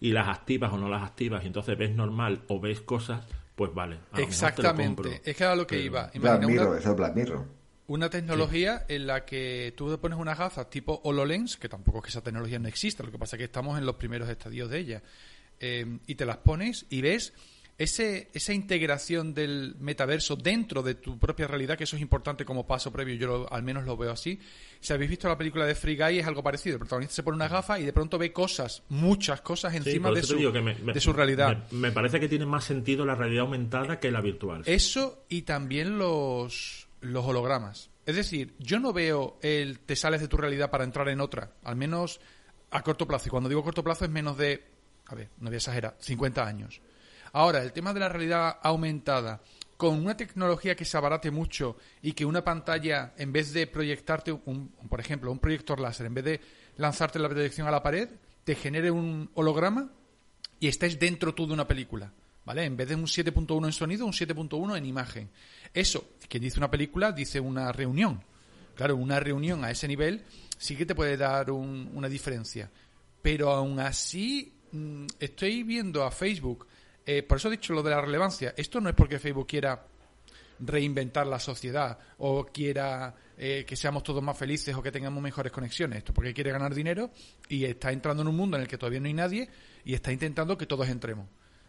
y 0.00 0.12
las 0.12 0.28
activas 0.28 0.72
o 0.72 0.78
no 0.78 0.88
las 0.88 1.02
activas 1.02 1.44
y 1.44 1.46
entonces 1.48 1.76
ves 1.76 1.94
normal 1.94 2.42
o 2.48 2.58
ves 2.60 2.80
cosas, 2.80 3.24
pues 3.54 3.72
vale. 3.74 3.98
a 4.12 4.18
lo 4.18 4.24
Exactamente. 4.24 5.02
compro. 5.02 5.10
Es 5.24 5.36
que 5.36 5.44
era 5.44 5.54
lo 5.54 5.66
que 5.66 5.76
Pero- 5.76 5.86
iba. 5.86 6.10
Black 6.14 6.42
Mirror, 6.46 6.68
una, 6.68 6.78
eso 6.78 6.90
es 6.90 6.96
Black 6.96 7.14
Mirror. 7.14 7.44
una 7.88 8.08
tecnología 8.10 8.84
en 8.88 9.06
la 9.06 9.24
que 9.24 9.74
tú 9.76 9.90
te 9.90 9.98
pones 9.98 10.18
unas 10.18 10.38
gafas 10.38 10.70
tipo 10.70 11.00
HoloLens, 11.04 11.56
que 11.58 11.68
tampoco 11.68 11.98
es 11.98 12.04
que 12.04 12.10
esa 12.10 12.22
tecnología 12.22 12.58
no 12.58 12.68
exista, 12.68 13.02
lo 13.02 13.10
que 13.10 13.18
pasa 13.18 13.36
es 13.36 13.38
que 13.38 13.44
estamos 13.44 13.78
en 13.78 13.84
los 13.84 13.96
primeros 13.96 14.28
estadios 14.28 14.70
de 14.70 14.78
ella, 14.78 15.02
eh, 15.58 15.98
y 16.06 16.14
te 16.14 16.24
las 16.24 16.38
pones 16.38 16.86
y 16.88 17.02
ves 17.02 17.34
ese, 17.82 18.28
esa 18.34 18.52
integración 18.52 19.32
del 19.32 19.74
metaverso 19.80 20.36
dentro 20.36 20.82
de 20.82 20.94
tu 20.96 21.18
propia 21.18 21.46
realidad, 21.46 21.78
que 21.78 21.84
eso 21.84 21.96
es 21.96 22.02
importante 22.02 22.44
como 22.44 22.66
paso 22.66 22.92
previo, 22.92 23.14
yo 23.14 23.26
lo- 23.26 23.52
al 23.52 23.62
menos 23.62 23.84
lo 23.86 23.96
veo 23.96 24.12
así. 24.12 24.38
Si 24.80 24.92
habéis 24.92 25.08
visto 25.08 25.28
la 25.28 25.38
película 25.38 25.64
de 25.64 25.74
Free 25.74 25.96
Guy 25.96 26.18
es 26.18 26.26
algo 26.26 26.42
parecido, 26.42 26.74
el 26.74 26.80
protagonista 26.80 27.14
se 27.14 27.22
pone 27.22 27.36
una 27.36 27.48
gafa 27.48 27.80
y 27.80 27.84
de 27.86 27.92
pronto 27.94 28.18
ve 28.18 28.32
cosas, 28.34 28.82
muchas 28.90 29.40
cosas 29.40 29.74
encima 29.74 30.10
de, 30.10 30.22
su, 30.22 30.34
me- 30.62 30.74
me- 30.74 30.92
de 30.92 31.00
su 31.00 31.12
realidad. 31.14 31.64
Me, 31.70 31.78
me 31.78 31.92
parece 31.92 32.20
que 32.20 32.28
tiene 32.28 32.44
más 32.44 32.64
sentido 32.64 33.06
la 33.06 33.14
realidad 33.14 33.44
aumentada 33.44 33.98
que 33.98 34.10
la 34.10 34.20
virtual. 34.20 34.62
Eso 34.66 35.24
y 35.30 35.42
también 35.42 35.96
los, 35.98 36.86
los 37.00 37.24
hologramas. 37.24 37.88
Es 38.04 38.14
decir, 38.16 38.52
yo 38.58 38.78
no 38.78 38.92
veo 38.92 39.38
el 39.40 39.78
te 39.78 39.96
sales 39.96 40.20
de 40.20 40.28
tu 40.28 40.36
realidad 40.36 40.70
para 40.70 40.84
entrar 40.84 41.08
en 41.08 41.20
otra. 41.22 41.52
Al 41.64 41.76
menos 41.76 42.20
a 42.70 42.82
corto 42.82 43.06
plazo. 43.06 43.28
Y 43.28 43.30
cuando 43.30 43.48
digo 43.48 43.64
corto 43.64 43.82
plazo 43.82 44.04
es 44.04 44.10
menos 44.10 44.36
de, 44.36 44.62
a 45.06 45.14
ver, 45.14 45.28
no 45.38 45.46
voy 45.46 45.54
a 45.54 45.56
exagerar, 45.58 45.96
50 45.98 46.46
años. 46.46 46.80
Ahora, 47.32 47.62
el 47.62 47.72
tema 47.72 47.92
de 47.92 48.00
la 48.00 48.08
realidad 48.08 48.58
aumentada, 48.62 49.40
con 49.76 49.94
una 49.98 50.16
tecnología 50.16 50.74
que 50.76 50.84
se 50.84 50.96
abarate 50.96 51.30
mucho 51.30 51.76
y 52.02 52.12
que 52.12 52.24
una 52.26 52.44
pantalla, 52.44 53.14
en 53.16 53.32
vez 53.32 53.52
de 53.52 53.66
proyectarte, 53.66 54.32
un, 54.32 54.68
por 54.88 55.00
ejemplo, 55.00 55.32
un 55.32 55.38
proyector 55.38 55.80
láser, 55.80 56.06
en 56.06 56.14
vez 56.14 56.24
de 56.24 56.40
lanzarte 56.76 57.18
la 57.18 57.28
proyección 57.28 57.66
a 57.66 57.70
la 57.70 57.82
pared, 57.82 58.08
te 58.44 58.54
genere 58.54 58.90
un 58.90 59.30
holograma 59.34 59.90
y 60.58 60.68
estés 60.68 60.98
dentro 60.98 61.34
tú 61.34 61.46
de 61.46 61.54
una 61.54 61.66
película. 61.66 62.12
¿Vale? 62.44 62.64
En 62.64 62.76
vez 62.76 62.88
de 62.88 62.94
un 62.94 63.04
7.1 63.06 63.66
en 63.66 63.72
sonido, 63.72 64.06
un 64.06 64.12
7.1 64.12 64.76
en 64.76 64.86
imagen. 64.86 65.30
Eso, 65.72 66.12
que 66.28 66.40
dice 66.40 66.58
una 66.58 66.70
película, 66.70 67.12
dice 67.12 67.38
una 67.38 67.70
reunión. 67.70 68.22
Claro, 68.74 68.96
una 68.96 69.20
reunión 69.20 69.62
a 69.62 69.70
ese 69.70 69.86
nivel 69.86 70.24
sí 70.58 70.74
que 70.74 70.86
te 70.86 70.94
puede 70.94 71.16
dar 71.18 71.50
un- 71.50 71.90
una 71.94 72.08
diferencia. 72.08 72.70
Pero 73.22 73.50
aún 73.52 73.78
así, 73.78 74.52
mm, 74.72 75.06
estoy 75.20 75.62
viendo 75.62 76.02
a 76.02 76.10
Facebook. 76.10 76.66
Eh, 77.06 77.22
por 77.22 77.38
eso 77.38 77.48
he 77.48 77.52
dicho 77.52 77.72
lo 77.72 77.82
de 77.82 77.90
la 77.90 78.00
relevancia. 78.00 78.54
Esto 78.56 78.80
no 78.80 78.88
es 78.88 78.94
porque 78.94 79.18
Facebook 79.18 79.46
quiera 79.46 79.86
reinventar 80.60 81.26
la 81.26 81.38
sociedad 81.38 81.98
o 82.18 82.46
quiera 82.46 83.14
eh, 83.36 83.64
que 83.66 83.76
seamos 83.76 84.02
todos 84.02 84.22
más 84.22 84.36
felices 84.36 84.74
o 84.74 84.82
que 84.82 84.92
tengamos 84.92 85.22
mejores 85.22 85.52
conexiones. 85.52 85.98
Esto 85.98 86.12
porque 86.12 86.34
quiere 86.34 86.52
ganar 86.52 86.74
dinero 86.74 87.10
y 87.48 87.64
está 87.64 87.92
entrando 87.92 88.22
en 88.22 88.28
un 88.28 88.36
mundo 88.36 88.56
en 88.56 88.62
el 88.62 88.68
que 88.68 88.78
todavía 88.78 89.00
no 89.00 89.06
hay 89.06 89.14
nadie 89.14 89.48
y 89.84 89.94
está 89.94 90.12
intentando 90.12 90.56
que 90.58 90.66
todos 90.66 90.88
entremos 90.88 91.26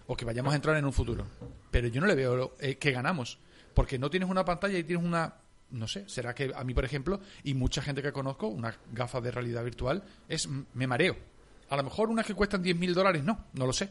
o 0.08 0.16
que 0.16 0.26
vayamos 0.26 0.54
a 0.54 0.56
entrar 0.56 0.76
en 0.78 0.86
un 0.86 0.94
futuro. 0.94 1.26
Pero 1.70 1.88
yo 1.88 2.02
no 2.02 2.08
le 2.08 2.16
veo 2.16 2.56
eh, 2.60 2.76
que 2.76 2.92
ganamos 2.92 3.40
porque 3.74 3.98
no 3.98 4.10
tienes 4.10 4.30
una 4.30 4.44
pantalla 4.44 4.78
y 4.78 4.84
tienes 4.84 5.06
una 5.06 5.36
no 5.72 5.88
sé, 5.88 6.04
será 6.10 6.36
que 6.36 6.52
a 6.54 6.66
mí, 6.66 6.74
por 6.74 6.84
ejemplo, 6.84 7.22
y 7.46 7.54
mucha 7.54 7.82
gente 7.82 8.02
que 8.02 8.12
conozco, 8.12 8.48
unas 8.48 8.78
gafas 8.92 9.24
de 9.24 9.32
realidad 9.32 9.64
virtual, 9.64 10.04
es 10.28 10.50
me 10.74 10.86
mareo. 10.86 11.16
A 11.70 11.78
lo 11.78 11.84
mejor 11.84 12.10
unas 12.10 12.26
que 12.26 12.34
cuestan 12.34 12.62
10.000 12.62 12.94
dólares, 12.94 13.24
no, 13.24 13.46
no 13.54 13.66
lo 13.66 13.72
sé. 13.72 13.90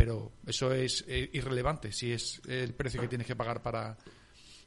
Pero 0.00 0.32
eso 0.46 0.72
es 0.72 1.04
eh, 1.08 1.28
irrelevante 1.34 1.92
si 1.92 2.10
es 2.10 2.40
el 2.48 2.72
precio 2.72 3.02
que 3.02 3.08
tienes 3.08 3.26
que 3.26 3.36
pagar 3.36 3.60
para, 3.60 3.98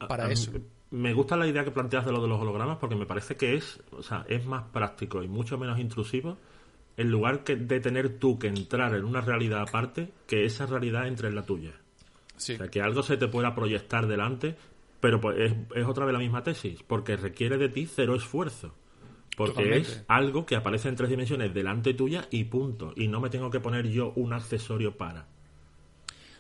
para 0.08 0.26
A 0.26 0.28
mí 0.28 0.34
eso. 0.34 0.52
Me 0.92 1.12
gusta 1.12 1.36
la 1.36 1.48
idea 1.48 1.64
que 1.64 1.72
planteas 1.72 2.06
de 2.06 2.12
lo 2.12 2.22
de 2.22 2.28
los 2.28 2.40
hologramas 2.40 2.78
porque 2.78 2.96
me 2.96 3.08
parece 3.08 3.36
que 3.36 3.56
es, 3.56 3.80
o 3.92 4.04
sea, 4.04 4.26
es 4.30 4.46
más 4.46 4.66
práctico 4.66 5.24
y 5.24 5.28
mucho 5.28 5.58
menos 5.58 5.80
intrusivo 5.80 6.38
en 6.98 7.10
lugar 7.10 7.44
que 7.44 7.56
de 7.56 7.80
tener 7.80 8.20
tú 8.20 8.38
que 8.38 8.48
entrar 8.48 8.94
en 8.94 9.04
una 9.06 9.22
realidad 9.22 9.62
aparte, 9.62 10.12
que 10.28 10.46
esa 10.46 10.68
realidad 10.68 11.08
entre 11.08 11.30
en 11.30 11.36
la 11.36 11.44
tuya. 11.44 11.72
Sí. 12.38 12.54
O 12.54 12.58
sea, 12.58 12.68
que 12.68 12.82
algo 12.82 13.02
se 13.02 13.18
te 13.18 13.28
pueda 13.28 13.56
proyectar 13.56 14.06
delante, 14.06 14.56
pero 15.00 15.20
pues 15.20 15.40
es, 15.40 15.54
es 15.76 15.88
otra 15.88 16.06
vez 16.06 16.14
la 16.14 16.20
misma 16.20 16.44
tesis, 16.44 16.84
porque 16.86 17.18
requiere 17.18 17.58
de 17.58 17.70
ti 17.70 17.88
cero 17.88 18.16
esfuerzo. 18.16 18.76
Porque 19.36 19.54
Totalmente. 19.54 19.92
es 19.92 20.04
algo 20.08 20.46
que 20.46 20.56
aparece 20.56 20.90
en 20.90 20.96
tres 20.96 21.10
dimensiones 21.10 21.54
delante 21.54 21.94
tuya 21.94 22.28
y 22.30 22.44
punto. 22.44 22.94
Y 22.96 23.08
no 23.08 23.20
me 23.20 23.30
tengo 23.30 23.50
que 23.50 23.60
poner 23.60 23.88
yo 23.88 24.14
un 24.16 24.32
accesorio 24.34 24.96
para. 24.96 25.26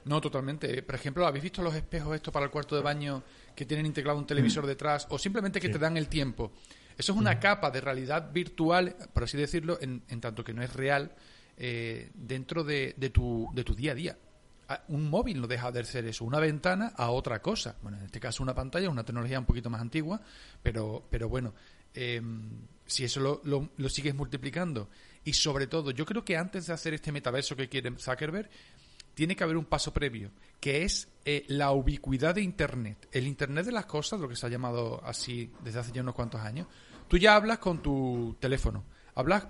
No, 0.05 0.19
totalmente. 0.21 0.83
Por 0.83 0.95
ejemplo, 0.95 1.25
¿habéis 1.25 1.43
visto 1.43 1.63
los 1.63 1.73
espejos 1.73 2.13
estos 2.15 2.31
para 2.33 2.45
el 2.45 2.51
cuarto 2.51 2.75
de 2.75 2.81
baño 2.81 3.23
que 3.55 3.65
tienen 3.65 3.85
integrado 3.85 4.17
un 4.19 4.27
televisor 4.27 4.67
detrás? 4.67 5.07
O 5.09 5.17
simplemente 5.17 5.59
que 5.59 5.69
te 5.69 5.79
dan 5.79 5.97
el 5.97 6.07
tiempo. 6.07 6.51
Eso 6.97 7.13
es 7.13 7.17
una 7.17 7.39
capa 7.39 7.71
de 7.71 7.81
realidad 7.81 8.31
virtual, 8.31 8.95
por 9.13 9.23
así 9.23 9.37
decirlo, 9.37 9.79
en, 9.81 10.03
en 10.09 10.21
tanto 10.21 10.43
que 10.43 10.53
no 10.53 10.61
es 10.61 10.73
real, 10.73 11.15
eh, 11.57 12.11
dentro 12.13 12.63
de, 12.63 12.93
de 12.97 13.09
tu, 13.09 13.49
de 13.53 13.63
tu 13.63 13.73
día 13.73 13.93
a 13.93 13.95
día. 13.95 14.17
Ah, 14.69 14.83
Un 14.89 15.09
móvil 15.09 15.41
no 15.41 15.47
deja 15.47 15.71
de 15.71 15.83
ser 15.85 16.05
eso, 16.05 16.25
una 16.25 16.39
ventana 16.39 16.93
a 16.95 17.09
otra 17.09 17.41
cosa. 17.41 17.77
Bueno, 17.81 17.97
en 17.97 18.05
este 18.05 18.19
caso 18.19 18.43
una 18.43 18.53
pantalla, 18.53 18.89
una 18.89 19.03
tecnología 19.03 19.39
un 19.39 19.45
poquito 19.45 19.69
más 19.71 19.81
antigua, 19.81 20.21
pero, 20.61 21.03
pero 21.09 21.29
bueno, 21.29 21.53
eh, 21.95 22.21
si 22.85 23.03
eso 23.03 23.19
lo, 23.19 23.41
lo- 23.77 23.89
sigues 23.89 24.15
multiplicando 24.15 24.89
y 25.23 25.33
sobre 25.33 25.67
todo, 25.67 25.91
yo 25.91 26.05
creo 26.05 26.23
que 26.25 26.35
antes 26.37 26.67
de 26.67 26.73
hacer 26.73 26.93
este 26.93 27.11
metaverso 27.11 27.55
que 27.55 27.69
quiere 27.69 27.93
Zuckerberg, 27.97 28.49
tiene 29.13 29.35
que 29.35 29.43
haber 29.43 29.57
un 29.57 29.65
paso 29.65 29.93
previo, 29.93 30.31
que 30.59 30.83
es 30.83 31.07
eh, 31.23 31.45
la 31.47 31.71
ubicuidad 31.71 32.33
de 32.35 32.41
Internet. 32.41 33.07
El 33.11 33.27
Internet 33.27 33.65
de 33.67 33.71
las 33.71 33.85
cosas, 33.85 34.19
lo 34.19 34.27
que 34.27 34.35
se 34.35 34.45
ha 34.45 34.49
llamado 34.49 35.01
así 35.05 35.51
desde 35.63 35.79
hace 35.79 35.91
ya 35.91 36.01
unos 36.01 36.15
cuantos 36.15 36.41
años. 36.41 36.67
Tú 37.07 37.17
ya 37.17 37.35
hablas 37.35 37.59
con 37.59 37.81
tu 37.81 38.35
teléfono, 38.39 38.83
hablas 39.13 39.45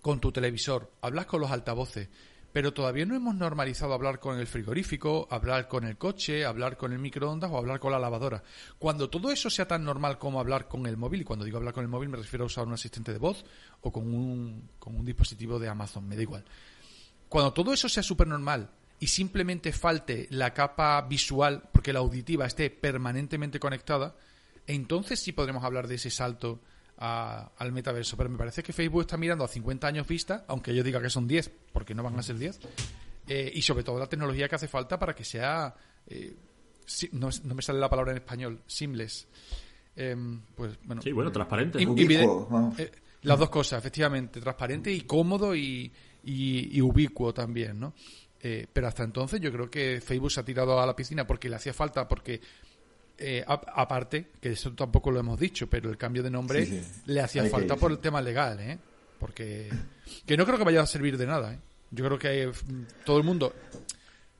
con 0.00 0.20
tu 0.20 0.32
televisor, 0.32 0.90
hablas 1.02 1.26
con 1.26 1.40
los 1.42 1.50
altavoces, 1.50 2.08
pero 2.52 2.72
todavía 2.72 3.04
no 3.04 3.14
hemos 3.14 3.34
normalizado 3.34 3.92
hablar 3.92 4.20
con 4.20 4.38
el 4.38 4.46
frigorífico, 4.46 5.28
hablar 5.30 5.68
con 5.68 5.84
el 5.84 5.98
coche, 5.98 6.44
hablar 6.44 6.76
con 6.76 6.92
el 6.92 6.98
microondas 6.98 7.50
o 7.50 7.58
hablar 7.58 7.78
con 7.78 7.92
la 7.92 7.98
lavadora. 7.98 8.42
Cuando 8.78 9.10
todo 9.10 9.30
eso 9.30 9.50
sea 9.50 9.68
tan 9.68 9.84
normal 9.84 10.18
como 10.18 10.40
hablar 10.40 10.66
con 10.66 10.86
el 10.86 10.96
móvil, 10.96 11.20
y 11.20 11.24
cuando 11.24 11.44
digo 11.44 11.58
hablar 11.58 11.74
con 11.74 11.84
el 11.84 11.90
móvil 11.90 12.08
me 12.08 12.16
refiero 12.16 12.44
a 12.44 12.46
usar 12.46 12.66
un 12.66 12.72
asistente 12.72 13.12
de 13.12 13.18
voz 13.18 13.44
o 13.82 13.92
con 13.92 14.12
un, 14.14 14.70
con 14.78 14.96
un 14.96 15.04
dispositivo 15.04 15.58
de 15.58 15.68
Amazon, 15.68 16.08
me 16.08 16.16
da 16.16 16.22
igual. 16.22 16.44
Cuando 17.28 17.52
todo 17.52 17.72
eso 17.72 17.88
sea 17.88 18.02
súper 18.02 18.26
normal 18.26 18.70
y 18.98 19.08
simplemente 19.08 19.72
falte 19.72 20.26
la 20.30 20.54
capa 20.54 21.00
visual, 21.02 21.68
porque 21.72 21.92
la 21.92 21.98
auditiva 21.98 22.46
esté 22.46 22.70
permanentemente 22.70 23.60
conectada, 23.60 24.16
entonces 24.66 25.20
sí 25.20 25.32
podremos 25.32 25.64
hablar 25.64 25.86
de 25.86 25.96
ese 25.96 26.10
salto 26.10 26.60
a- 26.98 27.50
al 27.56 27.72
metaverso. 27.72 28.16
Pero 28.16 28.28
me 28.30 28.38
parece 28.38 28.62
que 28.62 28.72
Facebook 28.72 29.02
está 29.02 29.16
mirando 29.16 29.44
a 29.44 29.48
50 29.48 29.86
años 29.86 30.06
vista, 30.06 30.44
aunque 30.48 30.74
yo 30.74 30.82
diga 30.82 31.00
que 31.00 31.10
son 31.10 31.26
10, 31.28 31.50
porque 31.72 31.94
no 31.94 32.02
van 32.02 32.18
a 32.18 32.22
ser 32.22 32.36
10, 32.38 32.58
eh, 33.26 33.50
y 33.54 33.62
sobre 33.62 33.84
todo 33.84 33.98
la 33.98 34.06
tecnología 34.08 34.48
que 34.48 34.54
hace 34.56 34.68
falta 34.68 34.98
para 34.98 35.14
que 35.14 35.24
sea... 35.24 35.74
eh, 36.06 36.34
si- 36.86 37.10
no, 37.12 37.28
no 37.44 37.54
me 37.54 37.60
sale 37.62 37.78
la 37.78 37.88
palabra 37.90 38.12
en 38.12 38.18
español, 38.18 38.62
seamless. 38.66 39.26
Em, 39.94 40.40
pues 40.54 40.78
bueno, 40.84 41.02
Sí, 41.02 41.12
bueno, 41.12 41.30
transparente. 41.32 41.82
y- 41.82 41.86
Ubicuo, 41.86 42.46
vamos. 42.50 42.78
eh, 42.78 42.90
las 43.22 43.38
dos 43.38 43.50
cosas, 43.50 43.78
efectivamente, 43.80 44.40
transparente 44.40 44.90
y 44.92 45.02
cómodo 45.02 45.54
y, 45.54 45.92
y- 46.24 46.76
y 46.78 46.80
ubicuo 46.80 47.34
también, 47.34 47.78
¿no? 47.80 47.92
Eh, 48.40 48.66
pero 48.72 48.86
hasta 48.86 49.02
entonces 49.02 49.40
yo 49.40 49.50
creo 49.52 49.68
que 49.68 50.00
Facebook 50.00 50.30
se 50.30 50.38
ha 50.40 50.44
tirado 50.44 50.80
a 50.80 50.86
la 50.86 50.94
piscina 50.94 51.26
porque 51.26 51.48
le 51.48 51.56
hacía 51.56 51.74
falta, 51.74 52.06
porque 52.06 52.40
eh, 53.18 53.44
aparte, 53.46 54.28
que 54.40 54.50
eso 54.52 54.72
tampoco 54.74 55.10
lo 55.10 55.20
hemos 55.20 55.38
dicho, 55.38 55.68
pero 55.68 55.90
el 55.90 55.96
cambio 55.96 56.22
de 56.22 56.30
nombre 56.30 56.64
Sí, 56.64 56.80
sí. 56.82 57.02
le 57.06 57.20
hacía 57.20 57.42
Hay 57.42 57.50
falta 57.50 57.76
por 57.76 57.90
el 57.90 57.98
tema 57.98 58.22
legal, 58.22 58.60
¿eh? 58.60 58.78
Porque 59.18 59.68
que 60.24 60.36
no 60.36 60.46
creo 60.46 60.56
que 60.56 60.64
vaya 60.64 60.82
a 60.82 60.86
servir 60.86 61.18
de 61.18 61.26
nada, 61.26 61.54
¿eh? 61.54 61.58
Yo 61.90 62.04
creo 62.04 62.18
que 62.18 62.44
eh, 62.44 62.52
todo 63.04 63.18
el 63.18 63.24
mundo 63.24 63.52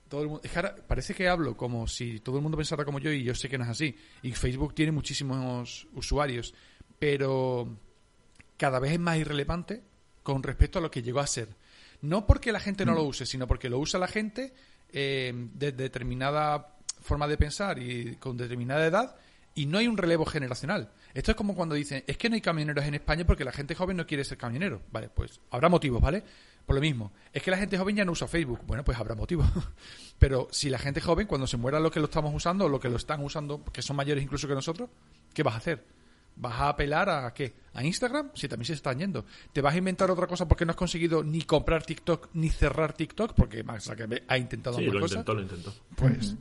todo 0.09 0.23
el 0.23 0.29
mundo, 0.29 0.43
es 0.45 0.51
que 0.51 0.59
ahora 0.59 0.77
parece 0.87 1.15
que 1.15 1.29
hablo 1.29 1.57
como 1.57 1.87
si 1.87 2.21
todo 2.21 2.37
el 2.37 2.43
mundo 2.43 2.57
pensara 2.57 2.85
como 2.85 2.99
yo 2.99 3.11
y 3.11 3.23
yo 3.23 3.35
sé 3.35 3.49
que 3.49 3.59
no 3.59 3.65
es 3.65 3.71
así. 3.71 3.97
Y 4.23 4.33
Facebook 4.33 4.75
tiene 4.75 4.93
muchísimos 4.93 5.87
usuarios, 5.95 6.55
pero 6.99 7.69
cada 8.57 8.79
vez 8.79 8.93
es 8.93 9.01
más 9.01 9.19
irrelevante 9.19 9.83
con 10.23 10.43
respecto 10.43 10.79
a 10.79 10.83
lo 10.83 10.91
que 10.91 11.03
llegó 11.03 11.21
a 11.21 11.27
ser. 11.27 11.49
No 12.01 12.27
porque 12.27 12.53
la 12.53 12.61
gente 12.61 12.87
no 12.87 12.95
lo 12.95 13.03
use, 13.03 13.27
sino 13.27 13.47
porque 13.47 13.69
lo 13.69 13.79
usa 13.79 13.99
la 13.99 14.09
gente 14.09 14.55
eh, 14.91 15.33
de 15.35 15.73
determinada 15.73 16.78
forma 17.01 17.27
de 17.27 17.37
pensar 17.37 17.79
y 17.79 18.17
con 18.17 18.37
determinada 18.37 18.87
edad 18.87 19.17
y 19.55 19.67
no 19.67 19.79
hay 19.79 19.89
un 19.89 19.97
relevo 19.97 20.25
generacional. 20.25 20.91
Esto 21.15 21.33
es 21.33 21.37
como 21.37 21.57
cuando 21.57 21.75
dicen, 21.75 22.05
es 22.07 22.17
que 22.17 22.29
no 22.29 22.37
hay 22.37 22.41
camioneros 22.41 22.85
en 22.85 22.95
España 22.95 23.27
porque 23.27 23.45
la 23.45 23.53
gente 23.53 23.75
joven 23.75 23.97
no 23.97 24.07
quiere 24.07 24.25
ser 24.25 24.39
camionero. 24.39 24.83
Vale, 24.93 25.09
pues 25.09 25.41
habrá 25.51 25.69
motivos, 25.69 26.01
¿vale? 26.01 26.23
Por 26.65 26.75
lo 26.77 26.81
mismo, 26.83 27.13
es 27.33 27.43
que 27.43 27.51
la 27.51 27.57
gente 27.57 27.79
joven 27.79 27.97
ya 27.97 28.05
no 28.05 28.13
usa 28.13 28.29
Facebook. 28.29 28.61
Bueno, 28.67 28.85
pues 28.85 28.99
habrá 28.99 29.15
motivos. 29.15 29.47
Pero 30.19 30.49
si 30.51 30.69
la 30.71 30.79
gente 30.79 31.01
joven, 31.01 31.27
cuando 31.27 31.47
se 31.47 31.57
muera 31.57 31.81
lo 31.81 31.91
que 31.91 31.99
lo 31.99 32.05
estamos 32.07 32.33
usando 32.35 32.67
o 32.67 32.69
lo 32.69 32.79
que 32.79 32.89
lo 32.91 32.97
están 32.99 33.23
usando, 33.25 33.65
que 33.65 33.83
son 33.83 33.97
mayores 33.97 34.23
incluso 34.23 34.47
que 34.47 34.55
nosotros, 34.55 34.91
¿qué 35.33 35.43
vas 35.43 35.55
a 35.55 35.59
hacer? 35.59 35.85
¿Vas 36.37 36.61
a 36.61 36.69
apelar 36.69 37.09
a 37.09 37.33
qué? 37.35 37.55
¿A 37.73 37.83
Instagram? 37.83 38.31
Si 38.35 38.47
también 38.47 38.67
se 38.67 38.75
están 38.75 38.99
yendo. 38.99 39.25
¿Te 39.53 39.61
vas 39.61 39.75
a 39.75 39.79
inventar 39.79 40.09
otra 40.11 40.29
cosa 40.29 40.47
porque 40.47 40.65
no 40.65 40.71
has 40.71 40.77
conseguido 40.77 41.25
ni 41.25 41.43
comprar 41.43 41.83
TikTok 41.85 42.29
ni 42.35 42.49
cerrar 42.51 42.93
TikTok? 42.93 43.33
Porque 43.35 43.65
Mark 43.65 43.81
Zuckerberg 43.81 44.23
ha 44.29 44.39
intentado 44.39 44.77
Sí, 44.77 44.85
lo 44.85 45.01
cosas. 45.01 45.17
intentó, 45.17 45.35
lo 45.35 45.43
intentó. 45.43 45.75
Pues 45.97 46.37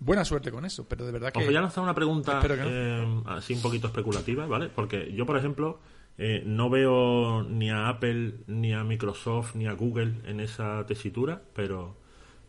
buena 0.00 0.24
suerte 0.24 0.50
con 0.50 0.64
eso, 0.64 0.86
pero 0.88 1.04
de 1.06 1.12
verdad 1.12 1.32
que... 1.32 1.38
Os 1.40 1.46
voy 1.46 1.56
a 1.56 1.60
lanzar 1.60 1.82
una 1.84 1.94
pregunta 1.94 2.34
Espero 2.38 2.54
que 2.56 2.62
no. 2.62 2.68
eh, 2.70 3.22
así 3.26 3.54
un 3.54 3.62
poquito 3.62 3.86
especulativa, 3.88 4.46
¿vale? 4.46 4.68
Porque 4.68 5.12
yo, 5.12 5.24
por 5.26 5.36
ejemplo, 5.36 5.78
eh, 6.18 6.42
no 6.46 6.68
veo 6.70 7.42
ni 7.44 7.70
a 7.70 7.88
Apple, 7.88 8.34
ni 8.46 8.72
a 8.74 8.84
Microsoft, 8.84 9.54
ni 9.54 9.66
a 9.66 9.72
Google 9.72 10.14
en 10.26 10.40
esa 10.40 10.84
tesitura, 10.86 11.42
pero 11.54 11.94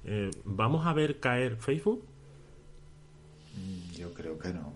eh, 0.06 0.32
¿vamos 0.46 0.86
a 0.88 0.94
ver 0.94 1.20
caer 1.20 1.58
Facebook? 1.58 2.04
Yo 3.96 4.14
creo 4.14 4.38
que 4.38 4.54
no. 4.54 4.74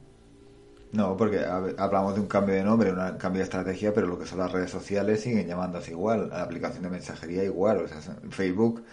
No, 0.93 1.15
porque 1.15 1.39
hab- 1.39 1.75
hablamos 1.77 2.15
de 2.15 2.21
un 2.21 2.27
cambio 2.27 2.55
de 2.55 2.63
nombre, 2.63 2.91
un 2.91 3.17
cambio 3.17 3.39
de 3.39 3.43
estrategia, 3.43 3.93
pero 3.93 4.07
lo 4.07 4.19
que 4.19 4.25
son 4.25 4.39
las 4.39 4.51
redes 4.51 4.71
sociales 4.71 5.21
siguen 5.21 5.47
llamándose 5.47 5.91
igual, 5.91 6.29
la 6.29 6.41
aplicación 6.41 6.83
de 6.83 6.89
mensajería 6.89 7.43
igual. 7.45 7.77
O 7.77 7.87
sea, 7.87 8.01
Facebook 8.29 8.83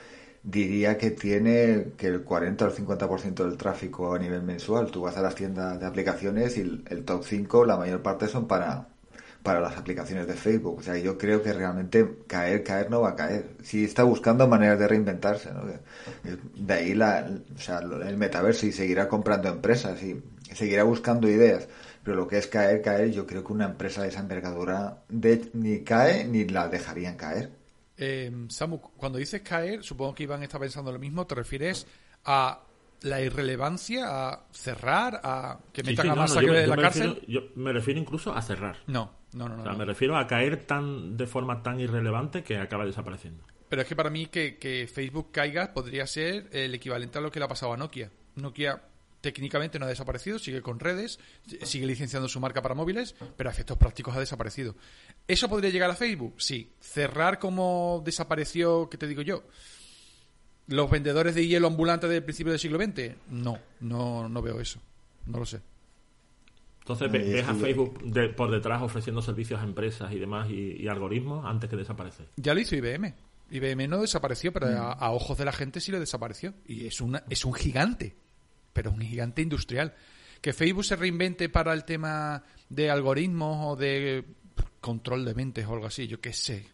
diría 0.43 0.97
que 0.97 1.11
tiene 1.11 1.93
que 1.97 2.09
el 2.09 2.23
40 2.23 2.65
o 2.65 2.69
el 2.69 2.75
50% 2.75 3.35
del 3.35 3.57
tráfico 3.57 4.15
a 4.15 4.19
nivel 4.19 4.43
mensual. 4.43 4.91
Tú 4.91 5.03
vas 5.03 5.17
a 5.17 5.23
las 5.23 5.35
tiendas 5.35 5.79
de 5.81 5.87
aplicaciones 5.87 6.57
y 6.57 6.61
el, 6.61 7.05
top 7.05 7.25
5, 7.25 7.65
la 7.65 7.77
mayor 7.77 8.03
parte 8.03 8.29
son 8.29 8.47
para, 8.47 8.89
para 9.43 9.61
las 9.61 9.77
aplicaciones 9.77 10.27
de 10.27 10.35
Facebook. 10.35 10.79
O 10.79 10.83
sea, 10.83 10.97
yo 10.99 11.19
creo 11.19 11.43
que 11.43 11.53
realmente 11.53 12.19
caer, 12.27 12.63
caer 12.63 12.91
no 12.91 13.01
va 13.01 13.11
a 13.11 13.17
caer. 13.17 13.57
Si 13.63 13.85
está 13.85 14.05
buscando 14.05 14.47
maneras 14.49 14.79
de 14.79 14.89
reinventarse, 14.89 15.51
¿no? 15.53 15.65
De 16.57 16.75
ahí 16.75 16.95
la, 16.95 17.29
o 17.55 17.61
sea, 17.61 17.81
el 17.81 18.17
metaverso 18.17 18.67
y 18.67 18.73
seguirá 18.73 19.09
comprando 19.09 19.49
empresas 19.49 20.03
y 20.03 20.23
seguirá 20.55 20.85
buscando 20.85 21.29
ideas. 21.29 21.69
Pero 22.05 22.17
lo 22.17 22.29
que 22.29 22.39
es 22.39 22.47
caer, 22.47 22.81
caer, 22.81 23.11
yo 23.11 23.27
creo 23.27 23.45
que 23.45 23.53
una 23.53 23.67
empresa 23.67 24.03
de 24.03 24.09
esa 24.09 24.21
envergadura 24.21 25.03
ni 25.53 25.81
cae 25.85 26.25
ni 26.25 26.47
la 26.47 26.69
dejarían 26.69 27.17
caer. 27.17 27.58
Eh, 27.99 28.31
Samu, 28.49 28.81
cuando 28.81 29.19
dices 29.19 29.43
caer, 29.43 29.83
supongo 29.83 30.15
que 30.15 30.23
Iván 30.23 30.43
está 30.43 30.59
pensando 30.59 30.93
lo 30.93 30.99
mismo. 30.99 31.27
¿Te 31.27 31.35
refieres 31.35 31.87
a 32.25 32.63
la 33.03 33.21
irrelevancia, 33.21 34.07
a 34.31 34.45
cerrar, 34.53 35.21
a 35.23 35.59
que 35.73 35.83
Sí, 35.83 35.91
metan 35.91 36.05
sí, 36.05 36.09
a 36.11 36.15
no, 36.15 36.21
más 36.23 36.35
no, 36.35 36.43
yo, 36.43 36.55
en 36.55 36.67
yo 36.67 36.75
la 36.77 36.83
cárcel? 36.83 37.15
refiero, 37.15 37.27
yo 37.29 37.49
me 37.57 37.73
refiero 37.73 38.01
incluso 38.01 38.35
a 38.35 38.43
cerrar. 38.43 38.77
No, 38.87 39.13
no, 39.35 39.49
no. 39.49 39.57
no, 39.57 39.61
O 39.61 39.65
sea, 39.65 39.73
no. 39.73 39.79
me 39.79 39.85
refiero 39.85 40.17
a 40.17 40.27
caer 40.27 40.65
tan 40.67 41.17
de 41.17 41.27
forma 41.27 41.63
tan 41.63 41.79
irrelevante 41.81 42.43
que 42.43 42.57
acaba 42.59 42.85
desapareciendo. 42.85 43.45
Pero 43.69 43.83
es 43.83 43.89
que 43.89 43.95
para 43.97 44.11
mí 44.11 44.27
que, 44.27 44.57
que 44.59 44.89
Facebook 44.93 45.31
caiga 45.31 45.75
podría 45.75 46.07
ser 46.07 46.49
el 46.53 46.75
equivalente 46.75 47.19
a 47.19 47.21
lo 47.21 47.31
que 47.31 47.39
le 47.39 47.45
ha 47.45 47.49
pasado 47.49 47.73
a 47.73 47.77
Nokia. 47.77 48.11
Nokia 48.37 48.83
técnicamente 49.21 49.79
no 49.79 49.85
ha 49.87 49.89
desaparecido, 49.89 50.39
sigue 50.39 50.63
con 50.63 50.79
redes, 50.81 51.19
sigue 51.65 51.87
licenciando 51.87 52.29
su 52.29 52.39
marca 52.41 52.63
para 52.63 52.75
móviles, 52.77 53.15
pero 53.37 53.51
a 53.51 53.53
efectos 53.53 53.77
prácticos 53.77 54.17
ha 54.17 54.21
desaparecido. 54.21 54.77
¿Eso 55.29 55.49
podría 55.49 55.71
llegar 55.71 55.91
a 55.91 55.95
Facebook? 55.95 56.35
Sí. 56.39 56.73
¿Cerrar 56.81 57.39
como 57.39 58.03
desapareció, 58.05 58.89
qué 58.91 58.97
te 58.97 59.07
digo 59.07 59.23
yo? 59.23 59.45
¿Los 60.69 60.91
vendedores 60.91 61.35
de 61.35 61.47
hielo 61.47 61.67
ambulante 61.67 62.09
del 62.09 62.23
principio 62.25 62.51
del 62.53 62.59
siglo 62.61 62.79
XX? 62.83 63.13
No, 63.31 63.59
no, 63.81 64.29
no 64.29 64.43
veo 64.43 64.61
eso. 64.61 64.81
No 65.27 65.39
lo 65.39 65.47
sé. 65.47 65.61
Entonces 66.81 67.11
ve- 67.13 67.19
y 67.27 67.33
ves 67.33 67.43
es 67.43 67.49
a 67.49 67.55
Facebook 67.55 68.03
de- 68.03 68.29
por 68.31 68.51
detrás 68.51 68.83
ofreciendo 68.83 69.21
servicios 69.23 69.61
a 69.61 69.65
empresas 69.65 70.11
y 70.13 70.19
demás 70.19 70.49
y, 70.51 70.77
y 70.83 70.89
algoritmos 70.89 71.45
antes 71.47 71.69
que 71.69 71.77
desaparecer. 71.77 72.29
Ya 72.37 72.55
lo 72.55 72.61
hizo 72.61 72.75
IBM. 72.77 73.15
IBM 73.51 73.89
no 73.89 74.01
desapareció, 74.01 74.53
pero 74.53 74.67
a, 74.69 74.93
a 74.93 75.11
ojos 75.11 75.37
de 75.39 75.45
la 75.45 75.53
gente 75.53 75.81
sí 75.81 75.91
lo 75.93 76.01
desapareció. 76.01 76.55
Y 76.67 76.87
es, 76.87 77.01
una, 77.01 77.25
es 77.31 77.45
un 77.45 77.55
gigante, 77.55 78.17
pero 78.73 78.91
un 78.91 79.01
gigante 79.01 79.43
industrial. 79.43 79.95
Que 80.41 80.53
Facebook 80.53 80.85
se 80.85 80.97
reinvente 80.97 81.49
para 81.49 81.73
el 81.73 81.85
tema 81.85 82.43
de 82.69 82.91
algoritmos 82.91 83.73
o 83.73 83.77
de 83.77 84.25
control 84.81 85.25
de 85.25 85.35
mentes 85.35 85.67
o 85.67 85.75
algo 85.75 85.87
así, 85.87 86.07
yo 86.07 86.21
qué 86.21 86.33
sé. 86.33 86.67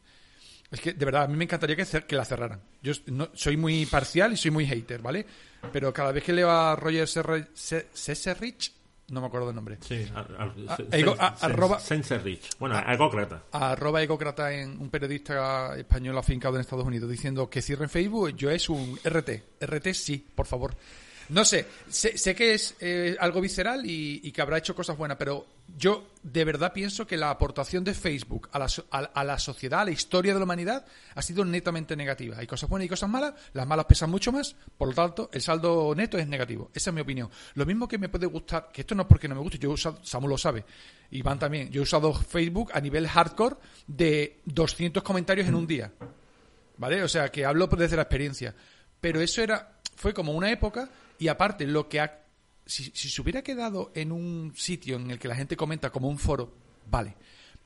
Es 0.70 0.80
que, 0.80 0.92
de 0.92 1.04
verdad, 1.04 1.24
a 1.24 1.28
mí 1.28 1.36
me 1.36 1.44
encantaría 1.44 1.76
que, 1.76 1.84
cer- 1.84 2.04
que 2.06 2.16
la 2.16 2.24
cerraran. 2.24 2.60
Yo 2.82 2.92
no- 3.06 3.28
soy 3.34 3.56
muy 3.56 3.86
parcial 3.86 4.32
y 4.32 4.36
soy 4.36 4.50
muy 4.50 4.66
hater, 4.66 5.00
¿vale? 5.00 5.24
Pero 5.72 5.92
cada 5.92 6.10
vez 6.12 6.24
que 6.24 6.32
leo 6.32 6.50
a 6.50 6.74
Roger 6.76 7.06
Seserich, 7.06 8.72
no 9.08 9.20
me 9.20 9.26
acuerdo 9.26 9.46
del 9.48 9.56
nombre, 9.56 9.78
Sí, 9.82 10.06
Ah, 10.14 11.36
arroba- 11.42 11.78
Sense 11.78 12.18
Rich. 12.18 12.50
Bueno, 12.58 12.76
a 12.76 12.92
egócrata. 12.94 13.42
a 13.52 13.72
arroba 13.72 14.02
egócrata 14.02 14.52
en 14.52 14.80
un 14.80 14.88
periodista 14.90 15.76
español 15.76 16.16
afincado 16.18 16.54
en 16.56 16.62
Estados 16.62 16.86
Unidos 16.86 17.10
diciendo 17.10 17.48
que 17.50 17.60
cierren 17.62 17.88
Facebook, 17.90 18.34
yo 18.36 18.50
es 18.50 18.68
un 18.68 18.98
RT. 19.04 19.42
RT 19.60 19.94
sí, 19.94 20.26
por 20.34 20.46
favor. 20.46 20.74
No 21.28 21.44
sé, 21.44 21.66
sé, 21.88 22.18
sé 22.18 22.34
que 22.34 22.54
es 22.54 22.76
eh, 22.80 23.16
algo 23.18 23.40
visceral 23.40 23.82
y, 23.84 24.30
que 24.32 24.42
habrá 24.42 24.58
hecho 24.58 24.74
cosas 24.74 24.96
buenas, 24.96 25.16
pero 25.16 25.46
yo 25.78 26.08
de 26.22 26.44
verdad 26.44 26.72
pienso 26.72 27.06
que 27.06 27.16
la 27.16 27.30
aportación 27.30 27.84
de 27.84 27.94
Facebook 27.94 28.48
a 28.52 28.58
la, 28.58 28.66
a, 28.90 28.98
a 28.98 29.24
la 29.24 29.38
sociedad, 29.38 29.80
a 29.80 29.84
la 29.84 29.90
historia 29.90 30.34
de 30.34 30.40
la 30.40 30.44
humanidad, 30.44 30.84
ha 31.14 31.22
sido 31.22 31.44
netamente 31.44 31.96
negativa. 31.96 32.36
Hay 32.38 32.46
cosas 32.46 32.68
buenas 32.68 32.86
y 32.86 32.88
cosas 32.88 33.08
malas, 33.08 33.34
las 33.52 33.66
malas 33.66 33.86
pesan 33.86 34.10
mucho 34.10 34.32
más, 34.32 34.56
por 34.76 34.88
lo 34.88 34.94
tanto, 34.94 35.30
el 35.32 35.40
saldo 35.40 35.94
neto 35.94 36.18
es 36.18 36.26
negativo. 36.26 36.70
Esa 36.74 36.90
es 36.90 36.94
mi 36.94 37.00
opinión. 37.00 37.30
Lo 37.54 37.64
mismo 37.64 37.88
que 37.88 37.98
me 37.98 38.08
puede 38.08 38.26
gustar, 38.26 38.70
que 38.72 38.82
esto 38.82 38.94
no 38.94 39.02
es 39.02 39.08
porque 39.08 39.28
no 39.28 39.34
me 39.34 39.40
guste, 39.40 39.58
yo 39.58 39.70
he 39.70 39.74
usado, 39.74 40.00
Samu 40.02 40.28
lo 40.28 40.36
sabe, 40.36 40.64
Iván 41.10 41.38
también, 41.38 41.70
yo 41.70 41.80
he 41.80 41.84
usado 41.84 42.12
Facebook 42.12 42.70
a 42.74 42.80
nivel 42.80 43.06
hardcore 43.08 43.56
de 43.86 44.40
200 44.44 45.02
comentarios 45.02 45.48
en 45.48 45.54
un 45.54 45.66
día. 45.66 45.92
¿Vale? 46.76 47.02
O 47.04 47.08
sea, 47.08 47.30
que 47.30 47.44
hablo 47.44 47.68
desde 47.68 47.96
la 47.96 48.02
experiencia. 48.02 48.54
Pero 49.00 49.20
eso 49.20 49.42
era, 49.42 49.78
fue 49.96 50.12
como 50.12 50.32
una 50.32 50.50
época 50.50 50.90
y 51.18 51.28
aparte 51.28 51.66
lo 51.66 51.88
que 51.88 52.00
ha, 52.00 52.20
si, 52.66 52.84
si 52.94 53.08
se 53.08 53.22
hubiera 53.22 53.42
quedado 53.42 53.90
en 53.94 54.12
un 54.12 54.52
sitio 54.56 54.96
en 54.96 55.10
el 55.10 55.18
que 55.18 55.28
la 55.28 55.36
gente 55.36 55.56
comenta 55.56 55.90
como 55.90 56.08
un 56.08 56.18
foro, 56.18 56.52
vale. 56.90 57.14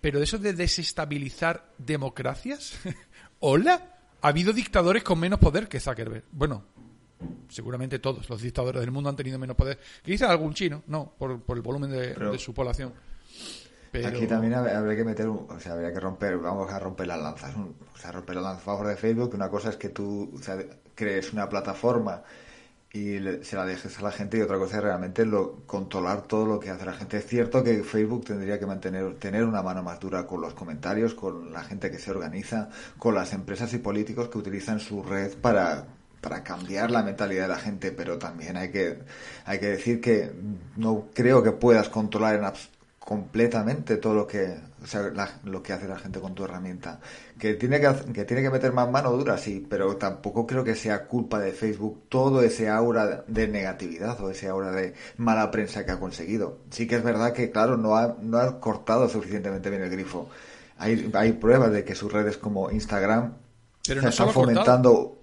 Pero 0.00 0.23
eso 0.23 0.38
de 0.38 0.52
desestabilizar 0.52 1.73
democracias, 1.78 2.78
hola, 3.40 3.97
ha 4.23 4.28
habido 4.28 4.52
dictadores 4.52 5.02
con 5.02 5.19
menos 5.19 5.38
poder 5.38 5.69
que 5.69 5.81
Zuckerberg. 5.81 6.25
Bueno, 6.33 6.64
seguramente 7.49 7.99
todos 7.99 8.29
los 8.29 8.40
dictadores 8.42 8.81
del 8.81 8.90
mundo 8.90 9.11
han 9.11 9.16
tenido 9.16 9.38
menos 9.38 9.57
poder. 9.57 9.79
Quizá 10.05 10.31
algún 10.31 10.55
chino, 10.55 10.83
no, 10.87 11.12
por, 11.18 11.40
por 11.42 11.57
el 11.57 11.62
volumen 11.62 11.90
de, 11.90 12.09
Pero- 12.14 12.33
de 12.33 12.38
su 12.38 12.55
población. 12.55 12.92
Pero- 13.90 14.09
Aquí 14.09 14.27
también 14.27 14.53
hab- 14.53 14.70
habría 14.73 14.96
que 14.96 15.05
meter, 15.05 15.29
un- 15.29 15.46
o 15.49 15.59
sea, 15.59 15.73
habría 15.73 15.92
que 15.92 15.99
romper, 15.99 16.37
vamos 16.37 16.70
a 16.70 16.79
romper 16.79 17.07
las 17.07 17.18
lanzas, 17.20 17.57
un- 17.57 17.75
o 17.94 17.96
sea, 17.99 18.12
romper 18.12 18.37
las 18.37 18.44
lanzas 18.44 18.62
a 18.62 18.66
favor 18.66 18.87
de 18.87 18.96
Facebook. 18.96 19.33
Una 19.35 19.49
cosa 19.49 19.70
es 19.70 19.77
que 19.77 19.88
tú 19.88 20.31
o 20.35 20.42
sea, 20.42 20.59
crees 20.94 21.33
una 21.33 21.49
plataforma 21.49 22.23
y 22.92 23.18
le- 23.18 23.44
se 23.44 23.57
la 23.57 23.66
dejes 23.66 23.98
a 23.98 24.03
la 24.03 24.11
gente 24.12 24.38
y 24.38 24.40
otra 24.40 24.57
cosa 24.59 24.79
es 24.79 24.83
realmente 24.83 25.27
lo, 25.27 25.57
controlar 25.66 26.22
todo 26.22 26.46
lo 26.46 26.59
que 26.61 26.70
hace 26.70 26.87
la 26.87 26.94
gente. 26.94 27.18
Es 27.18 27.27
cierto 27.27 27.62
que 27.62 27.83
Facebook 27.85 28.24
tendría 28.24 28.59
que 28.59 28.66
mantener 28.66 29.14
tener 29.16 29.44
una 29.44 29.62
mano 29.62 29.83
más 29.83 30.01
dura 30.01 30.27
con 30.27 30.40
los 30.40 30.55
comentarios, 30.55 31.14
con 31.14 31.53
la 31.53 31.62
gente 31.64 31.90
que 31.90 31.98
se 31.98 32.11
organiza, 32.11 32.70
con 32.98 33.14
las 33.14 33.33
empresas 33.33 33.72
y 33.74 33.79
políticos 33.79 34.29
que 34.29 34.38
utilizan 34.38 34.81
su 34.81 35.03
red 35.03 35.37
para 35.38 35.87
para 36.20 36.42
cambiar 36.42 36.90
la 36.90 37.05
mentalidad 37.05 37.42
de 37.42 37.48
la 37.48 37.59
gente, 37.61 37.92
pero 37.92 38.18
también 38.18 38.57
hay 38.57 38.70
que 38.72 38.98
hay 39.44 39.61
que 39.61 39.66
decir 39.66 40.01
que 40.01 40.33
no 40.77 41.07
creo 41.14 41.42
que 41.44 41.53
puedas 41.53 41.88
controlar 41.88 42.35
en 42.35 42.42
abs- 42.42 42.70
completamente 43.09 43.97
todo 43.97 44.12
lo 44.12 44.27
que 44.27 44.55
o 44.83 44.87
sea, 44.87 45.01
la- 45.14 45.40
lo 45.44 45.62
que 45.62 45.73
hace 45.73 45.88
la 45.88 45.99
gente 45.99 46.21
con 46.21 46.35
tu 46.35 46.44
herramienta. 46.44 47.01
Que 47.38 47.55
tiene 47.55 47.81
que 47.81 47.88
que 48.12 48.25
tiene 48.27 48.42
que 48.42 48.51
meter 48.51 48.71
más 48.75 48.90
mano 48.90 49.11
dura 49.12 49.38
sí 49.38 49.66
pero 49.68 49.97
tampoco 49.97 50.47
creo 50.47 50.62
que 50.62 50.75
sea 50.75 51.07
culpa 51.07 51.38
de 51.40 51.53
Facebook 51.53 52.03
todo 52.11 52.42
ese 52.42 52.68
aura 52.68 53.25
de 53.27 53.49
negatividad 53.49 54.21
o 54.21 54.31
ese 54.31 54.49
aura 54.49 54.73
de 54.73 54.92
mala 55.16 55.51
prensa 55.51 55.87
que 55.87 55.92
ha 55.92 55.99
conseguido. 55.99 56.59
Sí 56.71 56.87
que 56.87 56.97
es 56.97 57.03
verdad 57.03 57.33
que 57.33 57.51
claro 57.51 57.79
no 57.79 57.97
ha 57.97 58.14
no 58.21 58.37
ha 58.38 58.61
cortado 58.61 59.09
suficientemente 59.09 59.71
bien 59.71 59.83
el 59.83 59.90
grifo. 59.90 60.29
Hay 60.77 61.11
hay 61.14 61.33
pruebas 61.33 61.73
de 61.73 61.85
que 61.85 61.94
sus 61.94 62.12
redes 62.12 62.37
como 62.37 62.71
Instagram 62.71 63.33
Pero 63.87 64.01
se 64.01 64.05
no 64.05 64.11
están 64.11 64.27
cortado. 64.27 64.44
fomentando 64.44 65.23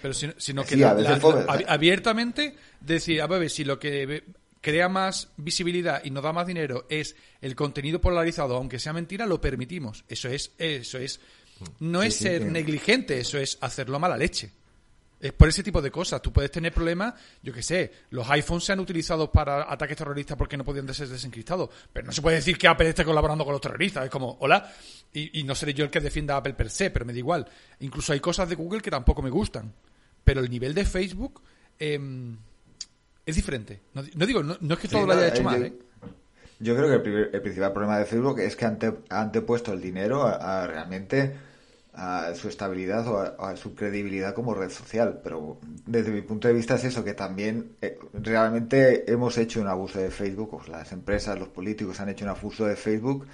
Pero 0.00 0.14
sino, 0.14 0.32
sino 0.38 0.62
que 0.64 0.74
Sí, 0.76 0.82
a 0.82 0.86
la- 0.88 0.94
veces 0.94 1.10
la- 1.10 1.20
fue- 1.20 1.46
ab- 1.46 1.64
abiertamente 1.68 2.56
decir, 2.80 3.20
a 3.20 3.26
ver, 3.26 3.50
si 3.50 3.62
lo 3.64 3.78
que 3.78 4.24
crea 4.64 4.88
más 4.88 5.28
visibilidad 5.36 6.02
y 6.04 6.10
nos 6.10 6.24
da 6.24 6.32
más 6.32 6.46
dinero 6.46 6.86
es 6.88 7.14
el 7.42 7.54
contenido 7.54 8.00
polarizado, 8.00 8.56
aunque 8.56 8.78
sea 8.78 8.94
mentira, 8.94 9.26
lo 9.26 9.38
permitimos. 9.38 10.06
Eso 10.08 10.30
es, 10.30 10.52
eso 10.56 10.96
es, 10.96 11.20
no 11.80 12.02
es 12.02 12.16
sí, 12.16 12.24
ser 12.24 12.46
negligente, 12.46 13.20
eso 13.20 13.36
es 13.36 13.58
hacerlo 13.60 13.96
a 13.96 13.98
mala 13.98 14.16
leche. 14.16 14.50
Es 15.20 15.34
por 15.34 15.50
ese 15.50 15.62
tipo 15.62 15.82
de 15.82 15.90
cosas. 15.90 16.22
Tú 16.22 16.32
puedes 16.32 16.50
tener 16.50 16.72
problemas, 16.72 17.12
yo 17.42 17.52
qué 17.52 17.62
sé, 17.62 17.92
los 18.08 18.28
iPhones 18.30 18.64
se 18.64 18.72
han 18.72 18.80
utilizado 18.80 19.30
para 19.30 19.70
ataques 19.70 19.98
terroristas 19.98 20.38
porque 20.38 20.56
no 20.56 20.64
podían 20.64 20.92
ser 20.94 21.08
desencriptados. 21.08 21.68
Pero 21.92 22.06
no 22.06 22.12
se 22.12 22.22
puede 22.22 22.36
decir 22.36 22.56
que 22.56 22.66
Apple 22.66 22.88
esté 22.88 23.04
colaborando 23.04 23.44
con 23.44 23.52
los 23.52 23.60
terroristas. 23.60 24.04
Es 24.04 24.10
como, 24.10 24.38
hola, 24.40 24.72
y, 25.12 25.40
y 25.40 25.44
no 25.44 25.54
seré 25.54 25.74
yo 25.74 25.84
el 25.84 25.90
que 25.90 26.00
defienda 26.00 26.34
a 26.34 26.38
Apple 26.38 26.54
per 26.54 26.70
se, 26.70 26.90
pero 26.90 27.04
me 27.04 27.12
da 27.12 27.18
igual. 27.18 27.46
Incluso 27.80 28.14
hay 28.14 28.20
cosas 28.20 28.48
de 28.48 28.54
Google 28.54 28.80
que 28.80 28.90
tampoco 28.90 29.20
me 29.20 29.28
gustan. 29.28 29.74
Pero 30.24 30.40
el 30.40 30.48
nivel 30.48 30.72
de 30.72 30.86
Facebook 30.86 31.42
em, 31.78 32.38
es 33.26 33.36
diferente. 33.36 33.80
No, 33.94 34.02
di- 34.02 34.12
no 34.16 34.26
digo, 34.26 34.42
no, 34.42 34.56
no 34.60 34.74
es 34.74 34.80
que 34.80 34.88
todo 34.88 35.02
Sí, 35.02 35.06
lo 35.06 35.12
haya 35.12 35.28
hecho 35.28 35.40
eh, 35.40 35.44
mal, 35.44 35.60
yo, 35.60 35.66
¿eh? 35.66 35.72
yo 36.60 36.76
creo 36.76 36.88
que 36.88 36.94
el, 36.96 37.02
primer- 37.02 37.30
el 37.34 37.42
principal 37.42 37.72
problema 37.72 37.98
de 37.98 38.04
Facebook 38.06 38.40
es 38.40 38.56
que 38.56 38.64
ante, 38.66 38.92
ha 39.10 39.20
antepuesto 39.22 39.72
el 39.72 39.80
dinero 39.80 40.22
a, 40.22 40.62
a 40.62 40.66
realmente 40.66 41.34
a 41.96 42.34
su 42.34 42.48
estabilidad 42.48 43.06
o 43.06 43.18
a, 43.18 43.50
a 43.50 43.56
su 43.56 43.74
credibilidad 43.74 44.34
como 44.34 44.52
red 44.54 44.70
social. 44.70 45.20
Pero 45.22 45.58
desde 45.86 46.10
mi 46.10 46.22
punto 46.22 46.48
de 46.48 46.54
vista 46.54 46.74
es 46.74 46.84
eso, 46.84 47.04
que 47.04 47.14
también 47.14 47.76
eh, 47.80 47.98
realmente 48.14 49.10
hemos 49.12 49.38
hecho 49.38 49.60
un 49.60 49.68
abuso 49.68 50.00
de 50.00 50.10
Facebook, 50.10 50.54
o 50.54 50.62
las 50.70 50.90
empresas, 50.92 51.38
los 51.38 51.48
políticos 51.48 52.00
han 52.00 52.08
hecho 52.08 52.24
un 52.24 52.30
abuso 52.32 52.66
de 52.66 52.76
Facebook 52.76 53.26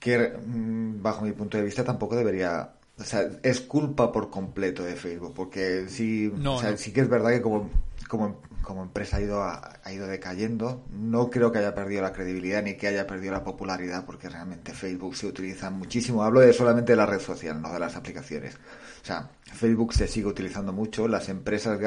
que 0.00 0.18
mm, 0.44 1.02
bajo 1.02 1.24
mi 1.24 1.32
punto 1.32 1.56
de 1.58 1.64
vista 1.64 1.84
tampoco 1.84 2.16
debería 2.16 2.72
o 2.98 3.04
sea 3.04 3.28
es 3.42 3.60
culpa 3.60 4.12
por 4.12 4.30
completo 4.30 4.82
de 4.82 4.94
Facebook 4.96 5.32
porque 5.34 5.86
sí 5.88 6.32
No, 6.34 6.56
o 6.56 6.58
sea, 6.60 6.72
no. 6.72 6.76
sí 6.76 6.92
que 6.92 7.00
es 7.02 7.08
verdad 7.08 7.30
que 7.30 7.42
como 7.42 7.70
como, 8.08 8.40
como 8.62 8.82
empresa 8.82 9.16
ha 9.18 9.20
ido 9.20 9.42
a- 9.42 9.78
ha 9.84 9.92
ido 9.92 10.06
decayendo. 10.06 10.84
No 10.90 11.30
creo 11.30 11.52
que 11.52 11.58
haya 11.58 11.74
perdido 11.74 12.02
la 12.02 12.12
credibilidad 12.12 12.62
ni 12.62 12.74
que 12.76 12.86
haya 12.88 13.06
perdido 13.06 13.32
la 13.32 13.44
popularidad 13.44 14.04
porque 14.06 14.28
realmente 14.28 14.72
Facebook 14.72 15.16
se 15.16 15.26
utiliza 15.26 15.70
muchísimo. 15.70 16.22
Hablo 16.24 16.40
de 16.40 16.52
solamente 16.52 16.92
de 16.92 16.96
la 16.96 17.06
red 17.06 17.20
social 17.20 17.60
no 17.60 17.72
de 17.72 17.78
las 17.80 17.96
aplicaciones. 17.96 18.54
O 19.02 19.04
sea 19.04 19.30
Facebook 19.44 19.92
se 19.94 20.06
sigue 20.08 20.26
utilizando 20.26 20.72
mucho 20.72 21.08
las 21.08 21.28
empresas 21.28 21.78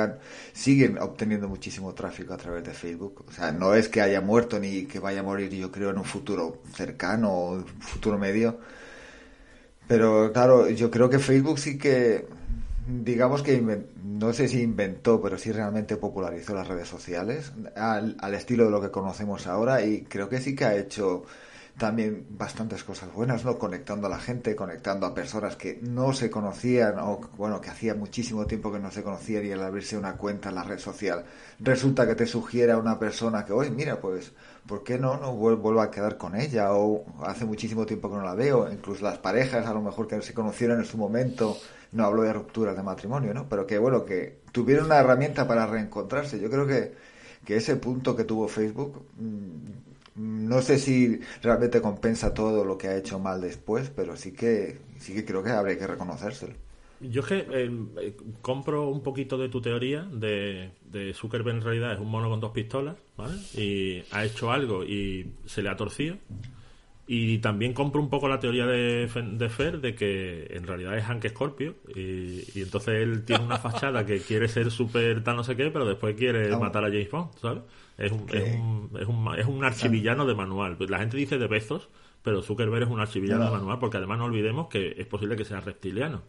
siguen 0.54 0.98
obteniendo 1.00 1.48
muchísimo 1.48 1.94
tráfico 1.94 2.34
a 2.34 2.38
través 2.38 2.64
de 2.64 2.74
Facebook. 2.74 3.26
O 3.28 3.32
sea 3.32 3.52
no 3.52 3.74
es 3.74 3.90
que 3.90 4.02
haya 4.02 4.22
muerto 4.22 4.60
ni 4.60 4.86
que 4.86 5.00
vaya 5.00 5.22
a 5.22 5.24
morir 5.24 5.50
yo 5.54 5.72
creo 5.72 5.90
en 5.92 5.98
un 5.98 6.06
futuro 6.06 6.62
cercano 6.74 7.32
o 7.32 7.52
un 7.54 7.66
futuro 7.66 8.18
medio. 8.18 8.60
Pero 9.88 10.32
claro, 10.34 10.68
yo 10.70 10.90
creo 10.90 11.10
que 11.10 11.20
Facebook 11.20 11.60
sí 11.60 11.78
que, 11.78 12.28
digamos 12.88 13.42
que, 13.42 13.86
no 14.04 14.34
sé 14.34 14.48
si 14.48 14.62
inventó, 14.62 15.22
pero 15.22 15.38
sí 15.38 15.52
realmente 15.52 15.98
popularizó 15.98 16.54
las 16.54 16.68
redes 16.68 16.88
sociales 16.88 17.52
al, 17.76 18.16
estilo 18.34 18.66
de 18.66 18.72
lo 18.72 18.82
que 18.82 18.92
conocemos 18.92 19.48
ahora 19.48 19.84
y 19.84 20.04
creo 20.04 20.30
que 20.30 20.40
sí 20.40 20.56
que 20.56 20.66
ha 20.66 20.76
hecho 20.76 21.24
también 21.78 22.26
bastantes 22.30 22.86
cosas 22.86 23.12
buenas, 23.14 23.44
¿no? 23.44 23.58
Conectando 23.58 24.08
a 24.08 24.10
la 24.10 24.20
gente, 24.20 24.56
conectando 24.56 25.06
a 25.06 25.14
personas 25.14 25.58
que 25.58 25.80
no 25.82 26.14
se 26.14 26.30
conocían 26.30 27.00
o, 27.00 27.20
bueno, 27.38 27.60
que 27.60 27.70
hacía 27.70 27.94
muchísimo 27.96 28.46
tiempo 28.46 28.72
que 28.72 28.80
no 28.80 28.92
se 28.92 29.04
conocían 29.04 29.46
y 29.46 29.52
al 29.52 29.62
abrirse 29.62 29.98
una 29.98 30.16
cuenta 30.16 30.50
en 30.50 30.56
la 30.56 30.64
red 30.64 30.80
social 30.80 31.26
resulta 31.60 32.08
que 32.08 32.16
te 32.16 32.28
sugiera 32.28 32.78
una 32.78 32.98
persona 32.98 33.44
que, 33.44 33.52
oye, 33.52 33.72
mira, 33.72 34.00
pues, 34.00 34.32
¿por 34.66 34.84
qué 34.84 34.98
no, 34.98 35.18
no 35.18 35.36
vuel- 35.38 35.60
vuelvo 35.60 35.82
a 35.82 35.92
quedar 35.92 36.18
con 36.18 36.36
ella? 36.36 36.72
O 36.74 37.06
hace 37.26 37.44
muchísimo 37.46 37.86
tiempo 37.86 38.10
que 38.10 38.18
no 38.18 38.24
la 38.24 38.36
veo, 38.36 38.72
incluso 38.72 39.04
las 39.04 39.18
parejas 39.18 39.66
a 39.68 39.74
lo 39.74 39.82
mejor 39.82 40.08
que 40.08 40.22
se 40.22 40.34
conocieron 40.34 40.80
en 40.80 40.86
su 40.86 40.98
momento, 40.98 41.58
no 41.96 42.04
hablo 42.04 42.24
de 42.24 42.34
rupturas 42.34 42.76
de 42.76 42.84
matrimonio, 42.84 43.34
¿no? 43.34 43.48
Pero 43.48 43.66
que, 43.66 43.78
bueno, 43.78 44.04
que 44.06 44.40
tuvieron 44.52 44.88
una 44.88 44.98
herramienta 44.98 45.48
para 45.48 45.66
reencontrarse. 45.66 46.40
Yo 46.40 46.50
creo 46.50 46.68
que, 46.68 46.94
que 47.46 47.56
ese 47.56 47.78
punto 47.78 48.16
que 48.18 48.26
tuvo 48.26 48.50
Facebook, 48.50 49.02
mm, 49.18 50.48
no 50.48 50.62
sé 50.62 50.78
si 50.78 51.22
realmente 51.42 51.82
compensa 51.82 52.34
todo 52.34 52.66
lo 52.66 52.78
que 52.78 52.90
ha 52.90 52.98
hecho 52.98 53.18
mal 53.18 53.40
después, 53.40 53.90
pero 53.96 54.18
sí 54.18 54.34
que, 54.34 54.78
sí 55.00 55.14
que 55.14 55.24
creo 55.24 55.42
que 55.42 55.52
habría 55.52 55.78
que 55.80 55.88
reconocérselo. 55.88 56.54
Yo 57.00 57.22
es 57.22 57.28
que 57.28 57.38
eh, 57.38 57.72
eh, 58.02 58.18
compro 58.42 58.90
un 58.90 59.02
poquito 59.02 59.38
de 59.38 59.48
tu 59.48 59.62
teoría 59.62 60.04
de, 60.04 60.72
de 60.92 61.14
Zuckerberg 61.14 61.58
en 61.58 61.62
realidad 61.62 61.94
es 61.94 62.00
un 62.00 62.10
mono 62.10 62.30
con 62.30 62.42
dos 62.42 62.52
pistolas, 62.52 62.96
¿vale? 63.16 63.36
Y 63.54 64.04
ha 64.12 64.26
hecho 64.26 64.52
algo 64.52 64.84
y 64.84 65.32
se 65.46 65.62
le 65.62 65.70
ha 65.70 65.76
torcido. 65.78 66.18
Y 67.08 67.38
también 67.38 67.74
compro 67.74 68.02
un 68.02 68.10
poco 68.10 68.28
la 68.28 68.40
teoría 68.40 68.66
de, 68.66 69.08
de 69.08 69.50
Fer 69.50 69.80
de 69.80 69.94
que 69.94 70.48
en 70.50 70.66
realidad 70.66 70.98
es 70.98 71.04
Hank 71.06 71.28
Scorpio 71.30 71.76
y, 71.96 72.44
y 72.56 72.62
entonces 72.64 72.96
él 72.96 73.24
tiene 73.26 73.44
una 73.46 73.58
fachada 73.60 74.04
que 74.08 74.20
quiere 74.22 74.48
ser 74.48 74.72
súper 74.72 75.24
tal 75.24 75.36
no 75.36 75.44
sé 75.44 75.56
qué, 75.56 75.70
pero 75.70 75.86
después 75.86 76.16
quiere 76.16 76.50
Vamos. 76.50 76.66
matar 76.68 76.84
a 76.84 76.88
James 76.88 77.12
Bond, 77.12 77.30
¿sabes? 77.40 77.62
Es 78.00 78.12
un, 78.12 78.26
es 78.34 78.56
un, 78.56 78.90
es 79.00 79.08
un, 79.08 79.36
es 79.40 79.46
un 79.46 79.64
archivillano 79.64 80.26
de 80.26 80.34
manual. 80.34 80.78
La 80.90 80.98
gente 80.98 81.16
dice 81.16 81.38
de 81.38 81.46
Bezos, 81.48 81.90
pero 82.24 82.42
Zuckerberg 82.42 82.84
es 82.86 82.90
un 82.90 83.00
archivillano 83.00 83.44
No. 83.44 83.52
de 83.52 83.58
manual 83.58 83.78
porque 83.78 83.98
además 83.98 84.18
no 84.18 84.26
olvidemos 84.26 84.68
que 84.68 84.96
es 84.98 85.06
posible 85.06 85.36
que 85.36 85.46
sea 85.46 85.60
reptiliano, 85.62 86.24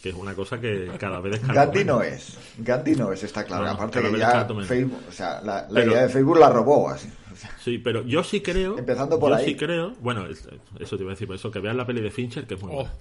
que 0.00 0.10
es 0.10 0.14
una 0.14 0.34
cosa 0.34 0.60
que 0.60 0.92
cada 0.98 1.20
vez 1.20 1.32
descarto 1.40 1.54
Gandhi 1.60 1.84
no 1.84 2.02
es. 2.02 2.38
Gandhi 2.58 2.94
no 2.94 3.10
es, 3.12 3.24
está 3.24 3.42
claro. 3.44 3.66
Aparte 3.68 4.00
que 4.00 4.16
ya. 4.16 4.46
Facebook, 4.64 5.00
o 5.08 5.12
sea, 5.12 5.40
la, 5.42 5.62
la 5.62 5.68
Pero- 5.74 5.90
idea 5.90 6.02
de 6.02 6.08
Facebook 6.08 6.38
la 6.38 6.50
robó 6.50 6.88
así. 6.88 7.08
Sí, 7.60 7.78
pero 7.78 8.04
yo 8.06 8.22
sí 8.24 8.40
creo. 8.40 8.78
Empezando 8.78 9.18
por 9.18 9.30
yo 9.30 9.36
ahí. 9.36 9.44
sí 9.46 9.54
creo. 9.56 9.92
Bueno, 10.00 10.26
es- 10.26 10.48
eso 10.78 10.96
te 10.96 11.02
iba 11.02 11.12
a 11.12 11.14
decir, 11.14 11.26
por 11.26 11.36
eso 11.36 11.50
que 11.50 11.60
veas 11.60 11.76
la 11.76 11.86
peli 11.86 12.00
de 12.00 12.10
Fincher, 12.10 12.46
que 12.46 12.54
es 12.54 12.62
muy 12.62 12.70
Oh. 12.72 12.76
buena. 12.76 12.92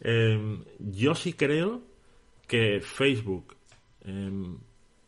Eh, 0.00 0.58
yo 0.78 1.14
sí 1.14 1.32
creo 1.32 1.80
que 2.46 2.80
Facebook 2.80 3.54
eh, 4.04 4.30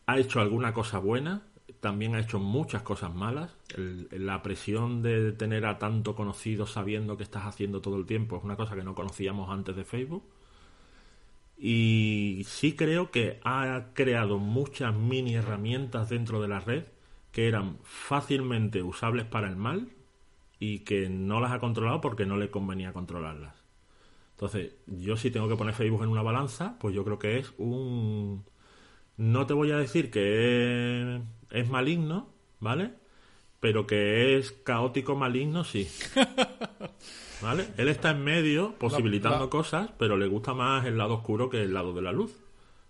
ha 0.07 0.17
hecho 0.17 0.41
alguna 0.41 0.73
cosa 0.73 0.99
buena, 0.99 1.43
también 1.79 2.15
ha 2.15 2.19
hecho 2.19 2.39
muchas 2.39 2.81
cosas 2.81 3.13
malas. 3.13 3.55
El- 3.77 4.07
la 4.11 4.41
presión 4.41 5.01
de 5.01 5.31
tener 5.31 5.65
a 5.65 5.77
tanto 5.77 6.15
conocido 6.15 6.65
sabiendo 6.67 7.15
que 7.15 7.23
estás 7.23 7.43
haciendo 7.45 7.79
todo 7.81 7.95
el 7.97 8.05
tiempo 8.05 8.37
es 8.37 8.43
una 8.43 8.55
cosa 8.57 8.75
que 8.75 8.83
no 8.83 8.95
conocíamos 8.95 9.49
antes 9.49 9.75
de 9.75 9.85
Facebook. 9.85 10.23
Y 11.57 12.43
sí 12.45 12.73
creo 12.75 13.11
que 13.11 13.39
ha 13.43 13.87
creado 13.93 14.37
muchas 14.39 14.95
mini 14.95 15.35
herramientas 15.35 16.09
dentro 16.09 16.41
de 16.41 16.47
la 16.47 16.59
red 16.61 16.83
que 17.31 17.47
eran 17.47 17.77
fácilmente 17.83 18.81
usables 18.83 19.25
para 19.25 19.47
el 19.49 19.55
mal 19.55 19.89
y 20.59 20.79
que 20.79 21.09
no 21.09 21.39
las 21.39 21.51
ha 21.51 21.59
controlado 21.59 22.01
porque 22.01 22.25
no 22.25 22.37
le 22.37 22.49
convenía 22.49 22.93
controlarlas. 22.93 23.55
Entonces, 24.31 24.73
yo 24.87 25.17
si 25.17 25.31
tengo 25.31 25.49
que 25.49 25.55
poner 25.55 25.73
Facebook 25.73 26.03
en 26.03 26.09
una 26.09 26.21
balanza, 26.21 26.75
pues 26.79 26.95
yo 26.95 27.03
creo 27.03 27.19
que 27.19 27.37
es 27.39 27.53
un... 27.57 28.43
No 29.17 29.45
te 29.45 29.53
voy 29.53 29.71
a 29.71 29.77
decir 29.77 30.09
que 30.11 31.15
es, 31.17 31.21
es 31.51 31.69
maligno, 31.69 32.29
¿vale? 32.59 32.93
Pero 33.59 33.85
que 33.85 34.37
es 34.37 34.53
caótico 34.53 35.15
maligno, 35.15 35.65
sí. 35.65 35.89
¿Vale? 37.41 37.67
Él 37.77 37.87
está 37.89 38.11
en 38.11 38.23
medio 38.23 38.75
posibilitando 38.75 39.45
la- 39.45 39.49
cosas, 39.49 39.89
pero 39.97 40.17
le 40.17 40.27
gusta 40.27 40.53
más 40.53 40.85
el 40.85 40.97
lado 40.97 41.15
oscuro 41.15 41.49
que 41.49 41.63
el 41.63 41.73
lado 41.73 41.93
de 41.93 42.01
la 42.01 42.11
luz. 42.11 42.33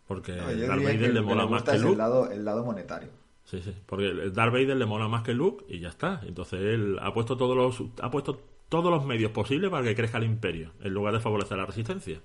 Porque 0.08 0.34
no, 0.36 0.48
diría 0.50 0.70
Vader 0.70 1.00
que 1.00 1.10
le 1.14 1.22
mola 1.22 1.44
más 1.46 1.62
gusta 1.64 1.72
que 1.74 1.78
el 1.88 1.98
lado, 1.98 2.32
el 2.32 2.46
lado 2.46 2.66
monetario. 2.66 3.10
Sí, 3.50 3.62
sí, 3.64 3.74
porque 3.88 4.30
Darth 4.32 4.54
Vader 4.54 4.78
le 4.78 4.86
mola 4.86 5.08
más 5.08 5.24
que 5.24 5.34
Luke 5.34 5.66
y 5.68 5.80
ya 5.80 5.90
está. 5.90 6.22
Entonces 6.24 6.60
él 6.62 6.98
ha 7.02 7.12
puesto 7.14 7.36
todos 7.36 7.58
los 7.58 7.82
ha 8.00 8.12
puesto 8.12 8.40
todos 8.70 8.92
los 8.92 9.04
medios 9.04 9.32
posibles 9.32 9.72
para 9.72 9.84
que 9.84 9.96
crezca 9.96 10.20
el 10.20 10.26
imperio, 10.26 10.72
en 10.82 10.94
lugar 10.94 11.16
de 11.16 11.20
favorecer 11.20 11.58
la 11.58 11.66
resistencia. 11.66 12.22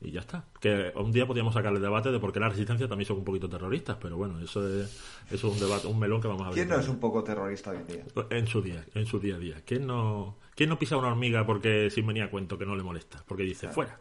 Y 0.00 0.10
ya 0.10 0.20
está. 0.20 0.44
Que 0.60 0.92
un 0.96 1.12
día 1.12 1.26
podríamos 1.26 1.54
sacar 1.54 1.72
el 1.72 1.80
debate 1.80 2.10
de 2.10 2.18
por 2.18 2.32
qué 2.32 2.40
la 2.40 2.48
resistencia 2.48 2.88
también 2.88 3.06
son 3.06 3.18
un 3.18 3.24
poquito 3.24 3.48
terroristas, 3.48 3.96
pero 4.00 4.16
bueno, 4.16 4.40
eso 4.40 4.66
es, 4.68 4.90
eso 5.30 5.46
es 5.48 5.54
un 5.54 5.60
debate, 5.60 5.86
un 5.86 5.98
melón 5.98 6.20
que 6.20 6.26
vamos 6.26 6.42
a 6.42 6.46
ver. 6.46 6.54
¿Quién 6.54 6.68
no 6.68 6.80
es 6.80 6.88
un 6.88 6.98
poco 6.98 7.22
terrorista 7.22 7.70
hoy 7.70 7.76
en 7.76 7.86
día? 7.86 8.04
En 8.30 8.46
su 8.48 8.60
día, 8.60 8.84
en 8.94 9.06
su 9.06 9.20
día 9.20 9.36
a 9.36 9.38
día. 9.38 9.62
¿Quién 9.64 9.86
no, 9.86 10.38
quién 10.56 10.68
no 10.70 10.78
pisa 10.78 10.96
una 10.96 11.08
hormiga 11.08 11.46
porque 11.46 11.88
sin 11.88 12.04
venir 12.04 12.24
a 12.24 12.30
cuento 12.30 12.58
que 12.58 12.66
no 12.66 12.74
le 12.74 12.82
molesta? 12.82 13.22
Porque 13.28 13.44
dice, 13.44 13.68
fuera. 13.68 13.96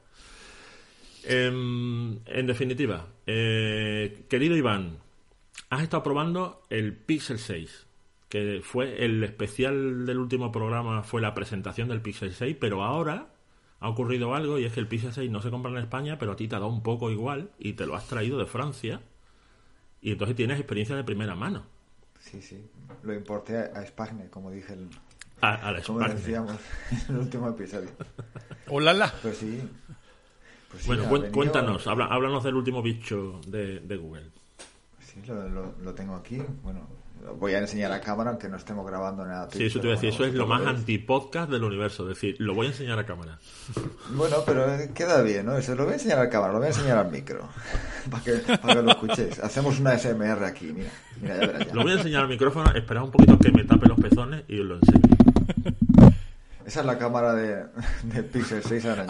Em, 1.24 2.18
en 2.26 2.48
definitiva, 2.48 3.06
eh, 3.28 4.26
querido 4.28 4.58
Iván, 4.58 5.03
has 5.70 5.82
estado 5.84 6.04
probando 6.04 6.62
el 6.70 6.96
Pixel 6.96 7.40
6, 7.40 7.88
que 8.30 8.62
fue 8.64 9.04
el 9.06 9.24
especial 9.24 10.06
del 10.06 10.18
último 10.20 10.52
programa, 10.52 11.04
fue 11.04 11.22
la 11.22 11.34
presentación 11.34 11.88
del 11.90 12.02
Pixel 12.02 12.34
6, 12.34 12.58
pero 12.60 12.84
ahora 12.84 13.28
ha 13.80 13.90
ocurrido 13.90 14.34
algo 14.34 14.60
y 14.60 14.66
es 14.66 14.74
que 14.74 14.80
el 14.80 14.88
Pixel 14.88 15.14
6 15.14 15.30
no 15.30 15.42
se 15.42 15.50
compra 15.52 15.72
en 15.72 15.78
España, 15.78 16.18
pero 16.18 16.32
a 16.32 16.36
ti 16.36 16.48
te 16.48 16.56
ha 16.56 16.60
dado 16.60 16.72
un 16.72 16.84
poco 16.84 17.12
igual 17.12 17.52
y 17.60 17.74
te 17.74 17.86
lo 17.86 17.96
has 17.96 18.08
traído 18.08 18.38
de 18.40 18.46
Francia 18.46 19.02
y 20.02 20.12
entonces 20.12 20.36
tienes 20.36 20.58
experiencia 20.58 20.96
de 20.96 21.04
primera 21.04 21.36
mano. 21.36 21.66
Sí, 22.20 22.42
sí. 22.42 22.66
Lo 23.04 23.14
importé 23.14 23.58
a, 23.58 23.86
Spagne, 23.86 24.30
como 24.30 24.50
dije 24.50 24.74
el, 24.74 24.88
A, 25.42 25.56
a 25.56 25.72
la 25.74 25.82
como 25.82 26.00
decíamos 26.00 26.56
en 27.10 27.16
el 27.16 27.22
último 27.22 27.50
episodio. 27.50 27.90
¡Hola! 28.68 29.14
Pues 29.22 29.38
sí. 29.38 29.62
Pues 30.72 30.84
sí, 30.84 30.88
Bueno, 30.88 31.04
venido- 31.12 31.32
cuéntanos, 31.34 31.86
habla- 31.88 32.06
háblanos 32.06 32.44
del 32.46 32.56
último 32.56 32.82
bicho 32.82 33.42
de, 33.48 33.80
de 33.82 33.98
Google. 33.98 34.30
Sí, 35.14 35.22
lo, 35.28 35.48
lo- 35.50 35.74
lo 35.84 35.94
tengo 35.94 36.16
aquí. 36.16 36.42
Bueno, 36.64 36.88
lo 37.24 37.36
voy 37.36 37.54
a 37.54 37.60
enseñar 37.60 37.92
a 37.92 38.02
cámara, 38.02 38.32
aunque 38.32 38.50
no 38.50 38.58
estemos 38.58 38.86
grabando 38.86 39.24
nada. 39.26 39.48
Sí, 39.52 39.64
eso 39.66 39.80
te 39.80 39.88
iba 39.88 39.94
a 39.94 40.02
decir, 40.02 40.10
eso 40.10 40.18
Bueno, 40.20 40.34
es 40.34 40.38
lo 40.40 40.48
más 40.48 40.66
antipodcast 40.66 41.50
del 41.52 41.64
universo, 41.64 42.04
es 42.04 42.10
decir, 42.16 42.36
lo 42.40 42.54
voy 42.54 42.68
a 42.68 42.70
enseñar 42.72 43.00
a 43.00 43.06
cámara. 43.06 43.40
Bueno, 44.16 44.38
pero 44.46 44.72
eh, 44.76 44.92
queda 44.94 45.22
bien, 45.22 45.46
¿no? 45.46 45.56
Eso 45.58 45.74
lo 45.76 45.84
voy 45.86 45.94
a 45.94 45.96
enseñar 45.96 46.20
a 46.20 46.30
cámara, 46.30 46.52
lo 46.54 46.60
voy 46.60 46.68
a 46.68 46.72
enseñar 46.72 46.98
al 46.98 47.10
micro. 47.12 47.48
para, 48.12 48.24
que, 48.24 48.32
para 48.58 48.74
que 48.76 48.82
lo 48.82 48.92
escuchéis. 48.92 49.40
Hacemos 49.40 49.80
una 49.80 49.98
SMR 49.98 50.44
aquí, 50.44 50.74
mira. 50.74 50.90
Mira, 51.22 51.36
ya 51.36 51.48
verás 51.48 51.68
ya. 51.68 51.74
Lo 51.74 51.84
voy 51.84 51.92
a 51.92 51.96
enseñar 51.96 52.24
al 52.24 52.30
micrófono, 52.30 52.72
esperad 52.76 53.04
un 53.04 53.12
poquito 53.12 53.40
que 53.40 53.52
me 53.52 53.64
tape 53.64 53.88
los 53.88 54.00
pezones 54.00 54.44
y 54.50 54.60
os 54.60 54.66
lo 54.66 54.76
enseño. 54.76 55.02
Esa 56.66 56.80
es 56.80 56.86
la 56.86 56.98
cámara 56.98 57.34
de, 57.34 57.66
de 58.04 58.24
Pixel 58.24 58.64
6 58.64 58.86
ahora 58.86 59.06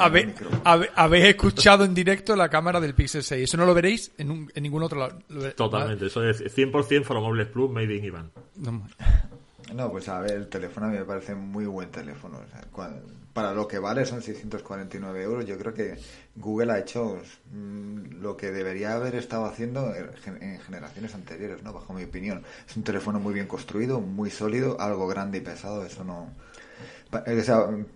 Habe- 0.63 0.89
habéis 0.95 1.25
escuchado 1.25 1.83
en 1.85 1.93
directo 1.93 2.35
la 2.35 2.49
cámara 2.49 2.79
del 2.79 2.93
Pixel 2.95 3.23
6. 3.23 3.43
Eso 3.43 3.57
no 3.57 3.65
lo 3.65 3.73
veréis 3.73 4.11
en, 4.17 4.31
un- 4.31 4.51
en 4.53 4.63
ningún 4.63 4.83
otro 4.83 4.99
lado. 4.99 5.19
Totalmente, 5.55 6.07
eso 6.07 6.23
es 6.27 6.41
100% 6.55 7.03
Foromobles 7.03 7.47
Plus 7.47 7.69
Made 7.71 7.95
in 7.95 8.05
Iván. 8.05 8.31
No, 8.57 8.87
No, 9.73 9.91
pues 9.91 10.07
a 10.09 10.19
ver, 10.19 10.31
el 10.31 10.47
teléfono 10.47 10.87
a 10.87 10.89
mí 10.89 10.97
me 10.97 11.05
parece 11.05 11.33
muy 11.35 11.65
buen 11.65 11.89
teléfono. 11.89 12.37
O 12.37 12.49
sea, 12.51 12.61
cua- 12.71 12.99
para 13.33 13.51
lo 13.53 13.67
que 13.67 13.79
vale 13.79 14.05
son 14.05 14.21
649 14.21 15.23
euros. 15.23 15.45
Yo 15.47 15.57
creo 15.57 15.73
que 15.73 15.97
Google 16.35 16.71
ha 16.73 16.77
hecho 16.79 17.19
mm, 17.51 18.21
lo 18.21 18.37
que 18.37 18.51
debería 18.51 18.93
haber 18.93 19.15
estado 19.15 19.45
haciendo 19.45 19.93
en 19.95 20.13
gen- 20.17 20.43
en 20.43 20.59
generaciones 20.59 21.15
anteriores, 21.15 21.63
¿no? 21.63 21.73
Bajo 21.73 21.93
mi 21.93 22.03
opinión. 22.03 22.43
Es 22.69 22.77
un 22.77 22.83
teléfono 22.83 23.19
muy 23.19 23.33
bien 23.33 23.47
construido, 23.47 23.99
muy 24.01 24.29
sólido, 24.29 24.79
algo 24.79 25.07
grande 25.07 25.39
y 25.39 25.41
pesado. 25.41 25.83
Eso 25.83 26.03
no. 26.03 26.29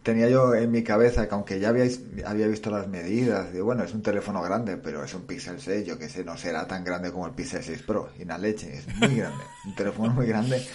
Tenía 0.03 0.30
yo 0.30 0.53
en 0.53 0.71
mi 0.71 0.84
cabeza 0.84 1.27
que 1.27 1.36
aunque 1.36 1.60
ya 1.60 1.69
habíais, 1.69 2.01
había 2.25 2.47
visto 2.47 2.69
las 2.69 2.88
medidas, 2.88 3.51
digo, 3.51 3.65
bueno, 3.65 3.84
es 3.84 3.93
un 3.93 4.01
teléfono 4.01 4.41
grande, 4.41 4.77
pero 4.77 5.03
es 5.03 5.13
un 5.13 5.23
Pixel 5.23 5.60
6, 5.60 5.86
yo 5.86 5.97
que 5.97 6.10
sé, 6.10 6.23
no 6.23 6.38
será 6.38 6.67
tan 6.67 6.84
grande 6.84 7.12
como 7.12 7.25
el 7.27 7.34
Pixel 7.34 7.63
6 7.63 7.82
Pro, 7.84 8.10
y 8.19 8.25
la 8.25 8.38
leche, 8.38 8.77
es 8.77 8.88
muy 8.97 9.15
grande, 9.15 9.43
un 9.65 9.75
teléfono 9.75 10.13
muy 10.13 10.27
grande, 10.27 10.65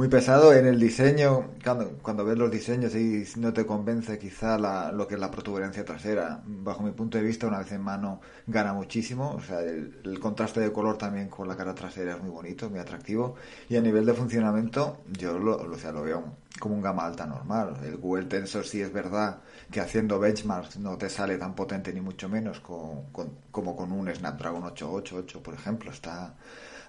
muy 0.00 0.08
pesado 0.08 0.54
en 0.54 0.64
el 0.66 0.80
diseño, 0.80 1.50
cuando, 1.62 1.98
cuando 2.02 2.24
ves 2.24 2.38
los 2.38 2.50
diseños 2.50 2.94
y 2.94 3.24
no 3.36 3.52
te 3.52 3.66
convence 3.66 4.18
quizá 4.18 4.58
la- 4.58 4.90
lo 4.92 5.06
que 5.06 5.14
es 5.14 5.20
la 5.20 5.30
protuberancia 5.30 5.84
trasera, 5.84 6.42
bajo 6.46 6.82
mi 6.82 6.90
punto 6.92 7.18
de 7.18 7.24
vista, 7.24 7.46
una 7.46 7.58
vez 7.58 7.70
en 7.72 7.82
mano 7.82 8.20
gana 8.46 8.72
muchísimo, 8.72 9.32
o 9.34 9.40
sea, 9.42 9.60
el, 9.60 10.00
el 10.04 10.18
contraste 10.18 10.60
de 10.60 10.72
color 10.72 10.96
también 10.96 11.28
con 11.28 11.46
la 11.48 11.56
cara 11.56 11.74
trasera 11.74 12.14
es 12.14 12.20
muy 12.22 12.30
bonito, 12.30 12.70
muy 12.70 12.78
atractivo, 12.80 13.34
y 13.68 13.76
a 13.76 13.82
nivel 13.82 14.06
de 14.06 14.14
funcionamiento, 14.14 15.02
yo 15.18 15.38
lo, 15.38 15.56
o 15.58 15.76
sea, 15.76 15.92
lo 15.92 16.02
veo 16.02 16.24
como 16.58 16.74
un 16.76 16.82
gama 16.82 17.04
alta 17.06 17.26
normal. 17.26 17.76
El 17.84 17.96
Google 17.98 18.24
Tensor 18.26 18.64
sí 18.66 18.80
es 18.80 18.92
verdad 18.92 19.40
que 19.70 19.80
haciendo 19.80 20.18
benchmarks 20.18 20.78
no 20.78 20.96
te 20.96 21.10
sale 21.10 21.36
tan 21.38 21.54
potente 21.54 21.92
ni 21.92 22.00
mucho 22.00 22.28
menos 22.28 22.60
con- 22.60 23.04
con- 23.12 23.32
como 23.50 23.76
con 23.76 23.92
un 23.92 24.08
Snapdragon 24.14 24.62
888, 24.64 25.42
por 25.42 25.54
ejemplo. 25.54 25.90
Está 25.90 26.34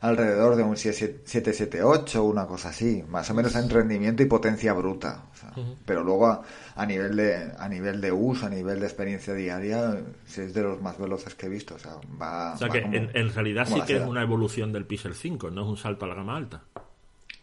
alrededor 0.02 0.56
de 0.56 0.64
un 0.64 0.76
778, 0.78 2.24
una 2.24 2.48
cosa 2.48 2.70
así, 2.70 3.04
más 3.08 3.30
o 3.30 3.34
menos 3.34 3.56
en 3.56 3.70
rendimiento 3.70 4.24
y 4.24 4.26
potencia 4.26 4.74
bruta. 4.74 5.26
o 5.32 5.36
sea, 5.38 5.54
Pero 5.86 6.04
luego 6.04 6.28
a, 6.28 6.42
a 6.76 6.86
nivel 6.86 7.16
de 7.16 7.52
a 7.58 7.70
nivel 7.70 8.02
de 8.02 8.12
uso, 8.12 8.48
a 8.48 8.50
nivel 8.50 8.80
de 8.80 8.88
experiencia 8.88 9.34
diaria, 9.34 10.00
es 10.28 10.54
de 10.54 10.64
los 10.64 10.82
más 10.82 10.98
veloces 10.98 11.36
que 11.36 11.46
he 11.46 11.50
visto. 11.50 11.76
O 11.76 11.80
sea, 11.80 11.94
va, 12.22 12.54
O 12.54 12.58
sea 12.58 12.68
va 12.68 12.74
que 12.74 12.82
como- 12.82 12.96
en, 12.96 13.10
en 13.14 13.34
realidad 13.34 13.68
sí 13.72 13.82
que 13.82 13.98
es 13.98 14.02
una 14.06 14.22
evolución 14.24 14.72
del 14.74 14.86
Pixel 14.86 15.14
5, 15.16 15.52
no 15.52 15.62
es 15.62 15.68
un 15.68 15.78
salto 15.78 16.06
a 16.06 16.08
la 16.08 16.16
gama 16.16 16.36
alta. 16.36 16.62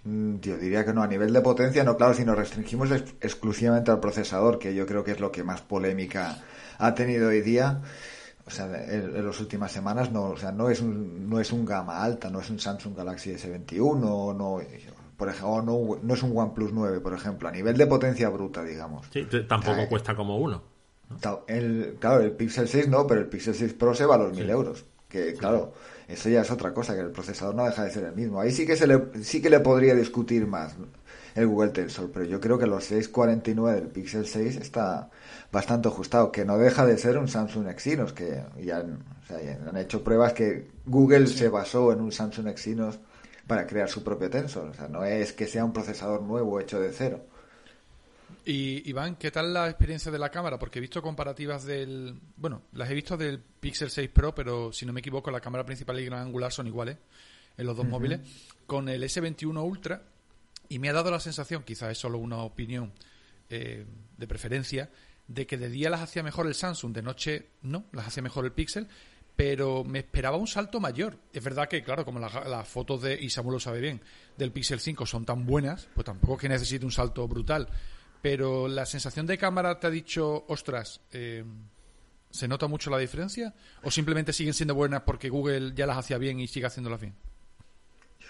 Mm, 0.05 0.37
Yo 0.41 0.57
diría 0.59 0.85
que 0.85 0.93
no, 0.93 1.03
a 1.03 1.07
nivel 1.09 1.33
de 1.33 1.41
potencia 1.41 1.85
no, 1.85 1.97
claro, 1.97 2.15
si 2.15 2.25
nos 2.25 2.37
restringimos 2.39 2.91
ex- 2.91 3.15
exclusivamente 3.21 3.91
al 3.91 4.01
procesador, 4.01 4.59
que 4.59 4.75
yo 4.75 4.87
creo 4.87 5.05
que 5.05 5.13
es 5.13 5.21
lo 5.21 5.31
que 5.33 5.43
más 5.45 5.61
polémica 5.61 6.39
ha 6.79 6.95
tenido 6.95 7.29
hoy 7.29 7.41
día, 7.41 7.83
o 8.49 8.51
sea, 8.51 8.67
en, 8.67 9.15
en 9.15 9.27
las 9.27 9.39
últimas 9.41 9.71
semanas, 9.71 10.11
no, 10.11 10.31
o 10.31 10.37
sea, 10.37 10.51
no 10.51 10.71
es 10.71 10.81
un, 10.81 11.29
no 11.29 11.39
es 11.39 11.53
un 11.53 11.67
gama 11.67 12.03
alta, 12.03 12.31
no 12.31 12.41
es 12.41 12.49
un 12.49 12.59
Samsung 12.59 12.97
Galaxy 12.97 13.31
S21, 13.31 13.99
no, 14.35 14.61
por 15.17 15.29
ejemplo, 15.29 15.63
no, 15.63 15.99
no 16.03 16.15
es 16.15 16.23
un 16.23 16.37
OnePlus 16.37 16.73
9, 16.73 17.01
por 17.01 17.13
ejemplo, 17.13 17.49
a 17.49 17.53
nivel 17.53 17.77
de 17.77 17.87
potencia 17.87 18.31
bruta, 18.31 18.65
digamos. 18.65 19.07
Sí, 19.13 19.27
tampoco 19.47 19.87
cuesta 19.87 20.17
como 20.17 20.39
uno. 20.39 20.63
El, 21.47 21.97
claro, 22.01 22.23
el 22.23 22.33
Pixel 22.33 22.69
6 22.69 22.89
no, 22.89 23.07
pero 23.07 23.21
el 23.21 23.29
Pixel 23.29 23.55
6 23.55 23.75
Pro 23.75 23.95
se 23.95 24.07
va 24.07 24.15
a 24.15 24.19
los 24.19 24.33
1000 24.37 24.51
euros. 24.51 24.85
Que 25.09 25.35
claro, 25.35 25.73
eso 26.07 26.29
ya 26.29 26.43
es 26.43 26.51
otra 26.51 26.73
cosa, 26.73 26.95
que 26.95 27.01
el 27.01 27.11
procesador 27.11 27.55
no 27.55 27.65
deja 27.65 27.85
de 27.85 27.91
ser 27.91 28.05
el 28.05 28.15
mismo. 28.15 28.41
Ahí 28.41 28.51
sí 28.51 28.67
que 28.67 28.77
se 28.77 28.87
le, 28.87 29.23
sí 29.23 29.43
que 29.43 29.51
le 29.51 29.61
podría 29.61 29.95
discutir 29.95 30.47
más 30.47 30.77
el 31.35 31.47
Google 31.47 31.71
Tensor, 31.71 32.11
pero 32.13 32.25
yo 32.25 32.41
creo 32.41 32.59
que 32.59 32.67
los 32.67 32.85
649 32.85 33.81
del 33.81 33.89
Pixel 33.91 34.27
6 34.27 34.57
está 34.57 35.11
bastante 35.51 35.89
ajustado, 35.89 36.31
que 36.33 36.45
no 36.45 36.59
deja 36.59 36.85
de 36.87 36.99
ser 36.99 37.17
un 37.19 37.29
Samsung 37.29 37.69
Exynos, 37.69 38.13
que 38.13 38.43
ya, 38.63 38.79
han- 38.79 39.03
o 39.23 39.27
sea, 39.27 39.43
ya 39.43 39.59
han 39.69 39.77
hecho 39.77 40.05
pruebas 40.05 40.33
que 40.35 40.69
Google 40.87 41.27
se 41.27 41.49
basó 41.49 41.93
en 41.93 42.01
un 42.01 42.13
Samsung 42.13 42.49
Exynos 42.49 42.99
para 43.47 43.67
crear 43.67 43.89
su 43.89 44.05
propio 44.05 44.29
Tensor. 44.29 44.69
O 44.69 44.75
sea, 44.75 44.89
no 44.89 45.05
es 45.05 45.33
que 45.33 45.47
sea 45.47 45.65
un 45.65 45.73
procesador 45.73 46.21
nuevo 46.23 46.61
hecho 46.61 46.79
de 46.81 46.93
cero. 46.93 47.25
Y 48.45 48.89
Iván, 48.89 49.17
¿qué 49.17 49.31
tal 49.31 49.53
la 49.53 49.69
experiencia 49.69 50.11
de 50.11 50.19
la 50.19 50.31
cámara? 50.31 50.59
Porque 50.59 50.79
he 50.79 50.83
visto 50.83 51.03
comparativas 51.03 51.65
del... 51.65 52.19
Bueno, 52.37 52.63
las 52.73 52.91
he 52.91 52.95
visto 52.95 53.17
del 53.17 53.39
Pixel 53.41 53.91
6 53.91 54.09
Pro, 54.11 54.35
pero 54.35 54.73
si 54.73 54.87
no 54.87 54.93
me 54.93 55.01
equivoco, 55.01 55.31
la 55.31 55.41
cámara 55.41 55.65
principal 55.67 55.99
y 56.01 56.05
gran 56.07 56.21
angular 56.23 56.51
son 56.53 56.67
iguales 56.67 56.97
en 57.59 57.67
los 57.67 57.77
dos 57.77 57.87
móviles. 57.87 58.21
Con 58.67 58.89
el 58.89 59.03
S21 59.03 59.63
Ultra, 59.63 60.03
y 60.69 60.79
me 60.79 60.89
ha 60.89 60.93
dado 60.95 61.11
la 61.11 61.21
sensación, 61.21 61.63
quizás 61.63 61.91
es 61.93 61.99
solo 61.99 62.19
una 62.19 62.39
opinión 62.39 62.93
eh, 63.51 63.85
de 64.17 64.27
preferencia, 64.27 64.89
de 65.29 65.47
que 65.47 65.59
de 65.59 65.69
día 65.69 65.91
las 65.91 66.01
hacía 66.01 66.23
mejor 66.23 66.47
el 66.47 66.55
Samsung, 66.55 66.93
de 66.93 67.03
noche 67.03 67.51
no, 67.63 67.85
las 67.93 68.09
hacía 68.09 68.23
mejor 68.23 68.45
el 68.47 68.53
Pixel, 68.53 68.89
pero 69.37 69.85
me 69.85 70.01
esperaba 70.01 70.37
un 70.37 70.49
salto 70.49 70.81
mayor. 70.81 71.17
Es 71.33 71.45
verdad 71.45 71.69
que, 71.69 71.85
claro, 71.85 72.05
como 72.05 72.19
las, 72.19 72.67
fotos 72.67 73.03
de, 73.03 73.15
y 73.15 73.31
Samuel 73.31 73.55
lo 73.55 73.61
sabe 73.61 73.81
bien, 73.81 74.01
del 74.37 74.51
Pixel 74.51 74.81
5 74.81 75.07
son 75.07 75.25
tan 75.25 75.47
buenas, 75.47 75.89
pues 75.95 76.05
tampoco 76.05 76.35
es 76.35 76.41
que 76.41 76.49
necesite 76.49 76.85
un 76.85 76.91
salto 76.91 77.29
brutal. 77.29 77.69
Pero 78.21 78.67
la 78.67 78.85
sensación 78.85 79.27
de 79.27 79.39
cámara 79.39 79.79
te 79.79 79.87
ha 79.87 79.91
dicho, 79.91 80.45
ostras, 80.49 81.03
eh, 81.13 81.45
¿se 82.31 82.49
nota 82.49 82.67
mucho 82.67 82.91
la 82.91 82.99
diferencia? 82.99 83.55
¿O 83.85 83.93
simplemente 83.93 84.33
siguen 84.33 84.55
siendo 84.55 84.75
buenas 84.75 85.03
porque 85.03 85.29
Google 85.29 85.73
ya 85.75 85.87
las 85.87 85.99
hacía 85.99 86.19
bien 86.19 86.41
y 86.41 86.49
sigue 86.49 86.67
haciéndolas 86.67 87.01
bien? 87.01 87.15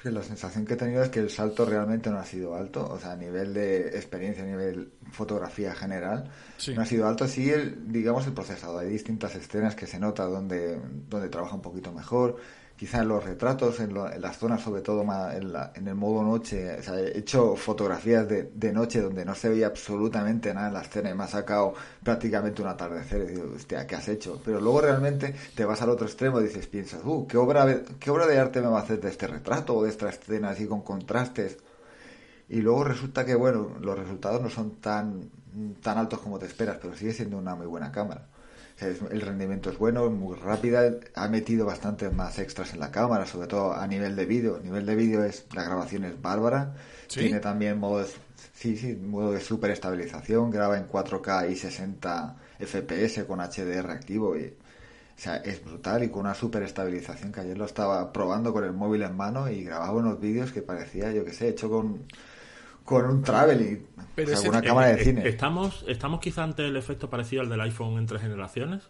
Que 0.02 0.10
la 0.12 0.22
sensación 0.22 0.64
que 0.64 0.74
he 0.74 0.76
tenido 0.76 1.02
es 1.02 1.08
que 1.08 1.18
el 1.18 1.28
salto 1.28 1.64
realmente 1.66 2.08
no 2.08 2.18
ha 2.18 2.24
sido 2.24 2.54
alto, 2.54 2.88
o 2.88 2.98
sea, 3.00 3.12
a 3.12 3.16
nivel 3.16 3.52
de 3.52 3.88
experiencia, 3.88 4.44
a 4.44 4.46
nivel 4.46 4.92
fotografía 5.10 5.74
general, 5.74 6.30
Sí. 6.56 6.72
no 6.74 6.82
ha 6.82 6.86
sido 6.86 7.08
alto. 7.08 7.26
Sí, 7.26 7.50
el, 7.50 7.90
digamos 7.90 8.24
el 8.26 8.32
procesador. 8.32 8.84
Hay 8.84 8.90
distintas 8.90 9.34
escenas 9.34 9.74
que 9.74 9.86
se 9.88 9.98
nota 9.98 10.24
donde, 10.24 10.78
donde 11.08 11.28
trabaja 11.28 11.56
un 11.56 11.62
poquito 11.62 11.90
mejor. 11.92 12.36
Quizá 12.78 13.02
en 13.02 13.08
los 13.08 13.24
retratos, 13.24 13.80
en, 13.80 13.92
lo- 13.92 14.10
en 14.10 14.20
las 14.22 14.38
zonas, 14.38 14.62
sobre 14.62 14.82
todo 14.82 15.02
en 15.02 15.88
el 15.88 15.94
modo 15.96 16.22
noche. 16.22 16.78
O 16.78 16.82
sea, 16.82 16.98
he 17.00 17.18
hecho 17.18 17.56
fotografías 17.56 18.28
de, 18.28 18.44
de 18.54 18.72
noche 18.72 19.00
donde 19.00 19.24
no 19.24 19.34
se 19.34 19.48
veía 19.48 19.66
absolutamente 19.66 20.54
nada 20.54 20.68
en 20.68 20.74
la 20.74 20.82
escena 20.82 21.10
y 21.10 21.14
me 21.14 21.24
ha 21.24 21.26
sacado 21.26 21.74
prácticamente 22.04 22.62
un 22.62 22.68
atardecer. 22.68 23.22
Y 23.22 23.34
digo, 23.34 23.52
hostia, 23.56 23.84
¿qué 23.86 23.96
has 23.96 24.08
hecho? 24.08 24.40
Pero 24.44 24.60
luego 24.60 24.80
realmente 24.80 25.34
te 25.56 25.64
vas 25.64 25.82
al 25.82 25.90
otro 25.90 26.06
extremo 26.06 26.40
y 26.40 26.44
dices, 26.44 26.68
piensas, 26.68 27.00
uh, 27.04 27.26
¿qué 27.26 27.36
obra, 27.36 27.66
¿qué 27.98 28.10
obra 28.10 28.26
de 28.28 28.38
arte 28.38 28.60
me 28.60 28.68
va 28.68 28.78
a 28.78 28.82
hacer 28.82 29.00
de 29.00 29.08
este 29.10 29.26
retrato 29.26 29.74
o 29.76 29.82
de 29.82 29.90
esta 29.90 30.08
escena 30.08 30.50
así 30.50 30.66
con 30.66 30.82
contrastes? 30.82 31.58
Y 32.48 32.60
luego 32.62 32.84
resulta 32.84 33.24
que, 33.26 33.34
bueno, 33.34 33.72
los 33.80 33.98
resultados 33.98 34.40
no 34.40 34.50
son 34.50 34.76
tan, 34.76 35.30
tan 35.82 35.98
altos 35.98 36.20
como 36.20 36.38
te 36.38 36.46
esperas, 36.46 36.78
pero 36.80 36.94
sigue 36.96 37.12
siendo 37.12 37.38
una 37.38 37.54
muy 37.54 37.66
buena 37.66 37.92
cámara. 37.92 38.26
El 38.80 39.20
rendimiento 39.20 39.70
es 39.70 39.78
bueno, 39.78 40.08
muy 40.08 40.36
rápida, 40.36 40.92
ha 41.14 41.28
metido 41.28 41.66
bastantes 41.66 42.12
más 42.12 42.38
extras 42.38 42.72
en 42.74 42.80
la 42.80 42.92
cámara, 42.92 43.26
sobre 43.26 43.48
todo 43.48 43.72
a 43.72 43.84
nivel 43.88 44.14
de 44.14 44.24
vídeo. 44.24 44.56
A 44.56 44.60
nivel 44.60 44.86
de 44.86 44.94
vídeo 44.94 45.24
es, 45.24 45.46
la 45.52 45.64
grabación 45.64 46.04
es 46.04 46.20
bárbara. 46.20 46.76
¿Sí? 47.08 47.20
Tiene 47.20 47.40
también 47.40 47.78
modo 47.78 48.00
de, 48.00 48.06
sí, 48.54 48.76
sí, 48.76 48.94
modo 48.94 49.32
de 49.32 49.40
super 49.40 49.72
estabilización, 49.72 50.50
graba 50.50 50.78
en 50.78 50.88
4K 50.88 51.50
y 51.50 51.56
60 51.56 52.36
FPS 52.60 53.24
con 53.24 53.40
HDR 53.40 53.90
activo 53.90 54.36
y, 54.36 54.44
o 54.44 55.20
sea, 55.20 55.38
es 55.38 55.64
brutal 55.64 56.04
y 56.04 56.10
con 56.10 56.20
una 56.20 56.34
super 56.34 56.62
estabilización 56.62 57.32
que 57.32 57.40
ayer 57.40 57.58
lo 57.58 57.64
estaba 57.64 58.12
probando 58.12 58.52
con 58.52 58.64
el 58.64 58.72
móvil 58.72 59.02
en 59.02 59.16
mano 59.16 59.50
y 59.50 59.64
grababa 59.64 59.92
unos 59.92 60.20
vídeos 60.20 60.52
que 60.52 60.62
parecía, 60.62 61.10
yo 61.10 61.24
que 61.24 61.32
sé, 61.32 61.48
hecho 61.48 61.68
con, 61.68 62.04
con 62.88 63.04
un 63.04 63.22
traveling, 63.22 63.86
Pero 64.14 64.28
o 64.28 64.30
sea, 64.30 64.38
ese- 64.38 64.48
con 64.48 64.56
una 64.56 64.66
cámara 64.66 64.88
de 64.88 65.00
eh, 65.02 65.04
cine. 65.04 65.28
Estamos, 65.28 65.84
estamos 65.86 66.20
quizá 66.20 66.42
ante 66.44 66.66
el 66.66 66.76
efecto 66.76 67.10
parecido 67.10 67.42
al 67.42 67.48
del 67.48 67.60
iPhone 67.60 67.98
en 67.98 68.06
tres 68.06 68.22
generaciones. 68.22 68.88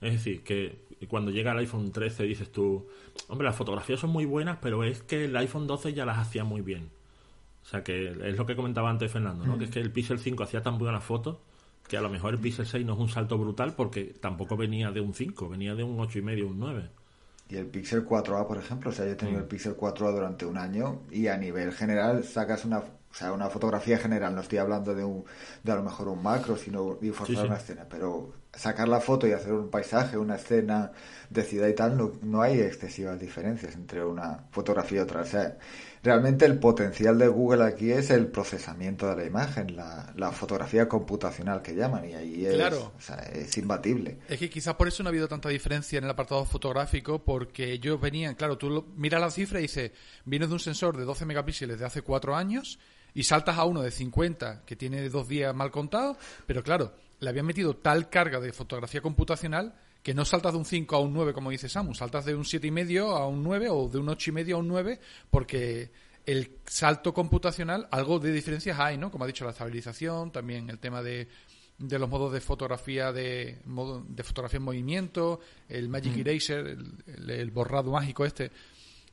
Es 0.00 0.12
decir, 0.14 0.42
que 0.42 0.84
cuando 1.08 1.30
llega 1.30 1.52
el 1.52 1.58
iPhone 1.58 1.92
13 1.92 2.24
dices 2.24 2.50
tú, 2.50 2.86
hombre, 3.28 3.44
las 3.46 3.56
fotografías 3.56 4.00
son 4.00 4.10
muy 4.10 4.24
buenas, 4.24 4.58
pero 4.60 4.82
es 4.84 5.02
que 5.02 5.26
el 5.26 5.36
iPhone 5.36 5.66
12 5.66 5.92
ya 5.92 6.04
las 6.06 6.18
hacía 6.18 6.44
muy 6.44 6.62
bien. 6.62 6.88
O 7.62 7.66
sea, 7.66 7.82
que 7.82 8.08
es 8.08 8.36
lo 8.36 8.44
que 8.46 8.56
comentaba 8.56 8.90
antes 8.90 9.10
Fernando, 9.10 9.44
¿no? 9.46 9.58
Que 9.58 9.64
es 9.64 9.70
que 9.70 9.80
el 9.80 9.90
Pixel 9.90 10.18
5 10.18 10.42
hacía 10.42 10.62
tan 10.62 10.78
buenas 10.78 11.02
fotos 11.04 11.38
que 11.88 11.96
a 11.96 12.00
lo 12.00 12.08
mejor 12.10 12.34
el 12.34 12.40
Pixel 12.40 12.66
6 12.66 12.84
no 12.86 12.94
es 12.94 12.98
un 12.98 13.08
salto 13.08 13.36
brutal 13.38 13.74
porque 13.74 14.14
tampoco 14.20 14.56
venía 14.56 14.90
de 14.90 15.00
un 15.00 15.14
5, 15.14 15.48
venía 15.48 15.74
de 15.74 15.82
un 15.82 15.98
8,5, 15.98 16.46
un 16.46 16.58
9. 16.58 16.88
Y 17.50 17.56
el 17.56 17.66
Pixel 17.66 18.06
4A, 18.06 18.46
por 18.46 18.56
ejemplo, 18.58 18.90
o 18.90 18.92
sea, 18.92 19.04
yo 19.04 19.12
he 19.12 19.16
tenido 19.16 19.38
el 19.38 19.44
Pixel 19.46 19.76
4A 19.76 20.12
durante 20.12 20.46
un 20.46 20.56
año 20.58 21.00
y 21.10 21.26
a 21.28 21.36
nivel 21.36 21.72
general 21.72 22.24
sacas 22.24 22.64
una, 22.64 22.82
o 23.14 23.16
sea, 23.16 23.32
una 23.32 23.48
fotografía 23.48 23.96
general, 23.96 24.34
no 24.34 24.40
estoy 24.40 24.58
hablando 24.58 24.92
de 24.92 25.04
un, 25.04 25.24
de 25.62 25.70
a 25.70 25.76
lo 25.76 25.84
mejor 25.84 26.08
un 26.08 26.20
macro, 26.20 26.56
sino 26.56 26.96
de 27.00 27.12
forzar 27.12 27.36
Sí, 27.36 27.40
sí. 27.42 27.46
una 27.46 27.56
escena, 27.58 27.86
pero 27.88 28.32
sacar 28.52 28.88
la 28.88 29.00
foto 29.00 29.26
y 29.28 29.32
hacer 29.32 29.52
un 29.52 29.70
paisaje, 29.70 30.16
una 30.16 30.34
escena 30.36 30.90
de 31.30 31.42
ciudad 31.44 31.68
y 31.68 31.74
tal, 31.74 31.96
no, 31.96 32.12
no 32.22 32.42
hay 32.42 32.58
excesivas 32.60 33.18
diferencias 33.20 33.74
entre 33.76 34.04
una 34.04 34.44
fotografía 34.50 34.98
y 34.98 35.02
otra. 35.02 35.20
O 35.22 35.24
sea, 35.24 35.56
realmente 36.02 36.44
el 36.44 36.58
potencial 36.58 37.16
de 37.18 37.28
Google 37.28 37.64
aquí 37.64 37.90
es 37.92 38.10
el 38.10 38.26
procesamiento 38.28 39.08
de 39.08 39.16
la 39.16 39.24
imagen, 39.24 39.76
la, 39.76 40.12
la 40.16 40.30
fotografía 40.32 40.88
computacional 40.88 41.62
que 41.62 41.74
llaman, 41.76 42.08
y 42.08 42.14
ahí 42.14 42.46
es, 42.46 42.54
Claro. 42.54 42.92
o 42.96 43.00
sea, 43.00 43.16
es 43.32 43.56
imbatible. 43.58 44.18
Es 44.28 44.38
que 44.40 44.50
quizás 44.50 44.74
por 44.74 44.88
eso 44.88 45.02
no 45.04 45.08
ha 45.08 45.10
habido 45.10 45.28
tanta 45.28 45.48
diferencia 45.50 45.98
en 45.98 46.04
el 46.04 46.10
apartado 46.10 46.44
fotográfico, 46.44 47.24
porque 47.24 47.72
ellos 47.72 48.00
venían, 48.00 48.34
claro, 48.34 48.58
tú 48.58 48.86
miras 48.96 49.20
la 49.20 49.30
cifra 49.30 49.60
y 49.60 49.62
dices, 49.62 49.92
vienes 50.24 50.48
de 50.48 50.54
un 50.54 50.60
sensor 50.60 50.96
de 50.96 51.04
12 51.04 51.26
megapíxeles 51.26 51.78
de 51.78 51.86
hace 51.86 52.02
cuatro 52.02 52.34
años 52.36 52.78
y 53.14 53.22
saltas 53.22 53.56
a 53.58 53.64
uno 53.64 53.80
de 53.82 53.90
50 53.90 54.62
que 54.66 54.76
tiene 54.76 55.08
dos 55.08 55.28
días 55.28 55.54
mal 55.54 55.70
contados, 55.70 56.16
pero 56.46 56.62
claro, 56.62 56.92
le 57.20 57.28
habían 57.30 57.46
metido 57.46 57.76
tal 57.76 58.10
carga 58.10 58.40
de 58.40 58.52
fotografía 58.52 59.00
computacional 59.00 59.74
que 60.02 60.12
no 60.14 60.24
saltas 60.24 60.52
de 60.52 60.58
un 60.58 60.64
5 60.66 60.96
a 60.96 61.00
un 61.00 61.14
9 61.14 61.32
como 61.32 61.50
dice 61.50 61.68
Samu, 61.68 61.94
saltas 61.94 62.24
de 62.26 62.34
un 62.34 62.44
7,5 62.44 63.16
a 63.16 63.26
un 63.26 63.42
9 63.42 63.68
o 63.70 63.88
de 63.88 63.98
un 63.98 64.06
8,5 64.08 64.52
a 64.52 64.56
un 64.58 64.68
9 64.68 65.00
porque 65.30 65.90
el 66.26 66.58
salto 66.66 67.12
computacional, 67.14 67.86
algo 67.90 68.18
de 68.18 68.32
diferencias 68.32 68.78
hay, 68.80 68.96
¿no? 68.98 69.10
Como 69.10 69.24
ha 69.24 69.26
dicho, 69.26 69.44
la 69.44 69.50
estabilización, 69.52 70.30
también 70.32 70.68
el 70.70 70.78
tema 70.78 71.02
de, 71.02 71.28
de 71.78 71.98
los 71.98 72.08
modos 72.08 72.32
de 72.32 72.40
fotografía 72.40 73.12
de, 73.12 73.58
modo, 73.66 74.02
de 74.08 74.22
fotografía 74.22 74.56
en 74.58 74.62
movimiento, 74.64 75.40
el 75.68 75.88
Magic 75.90 76.16
Eraser, 76.16 76.66
el, 76.66 76.92
el- 77.06 77.30
el 77.30 77.50
borrado 77.50 77.90
mágico 77.92 78.24
este, 78.24 78.50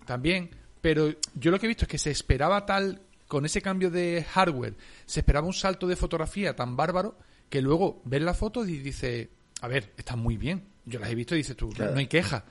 también. 0.06 0.50
Pero 0.80 1.10
yo 1.36 1.52
lo 1.52 1.60
que 1.60 1.66
he 1.66 1.70
visto 1.70 1.84
es 1.86 1.90
que 1.90 1.98
se 1.98 2.12
esperaba 2.12 2.66
tal, 2.66 3.02
con 3.32 3.46
ese 3.46 3.62
cambio 3.62 3.90
de 3.90 4.26
hardware, 4.30 4.76
se 5.06 5.22
esperaba 5.22 5.48
un 5.48 5.54
salto 5.54 5.88
de 5.88 5.96
fotografía 5.96 6.54
tan 6.54 6.76
bárbaro 6.76 7.18
que 7.50 7.62
luego 7.62 8.02
ves 8.04 8.22
la 8.22 8.34
foto 8.34 8.66
y 8.66 8.78
dices, 8.80 9.30
a 9.62 9.70
ver, 9.70 9.94
está 9.96 10.18
muy 10.18 10.36
bien. 10.36 10.68
Yo 10.84 11.00
las 11.00 11.10
he 11.10 11.16
visto 11.16 11.34
y 11.34 11.38
dices 11.38 11.56
tú, 11.56 11.70
Claro. 11.70 11.94
no 11.94 12.00
hay 12.00 12.08
queja. 12.08 12.44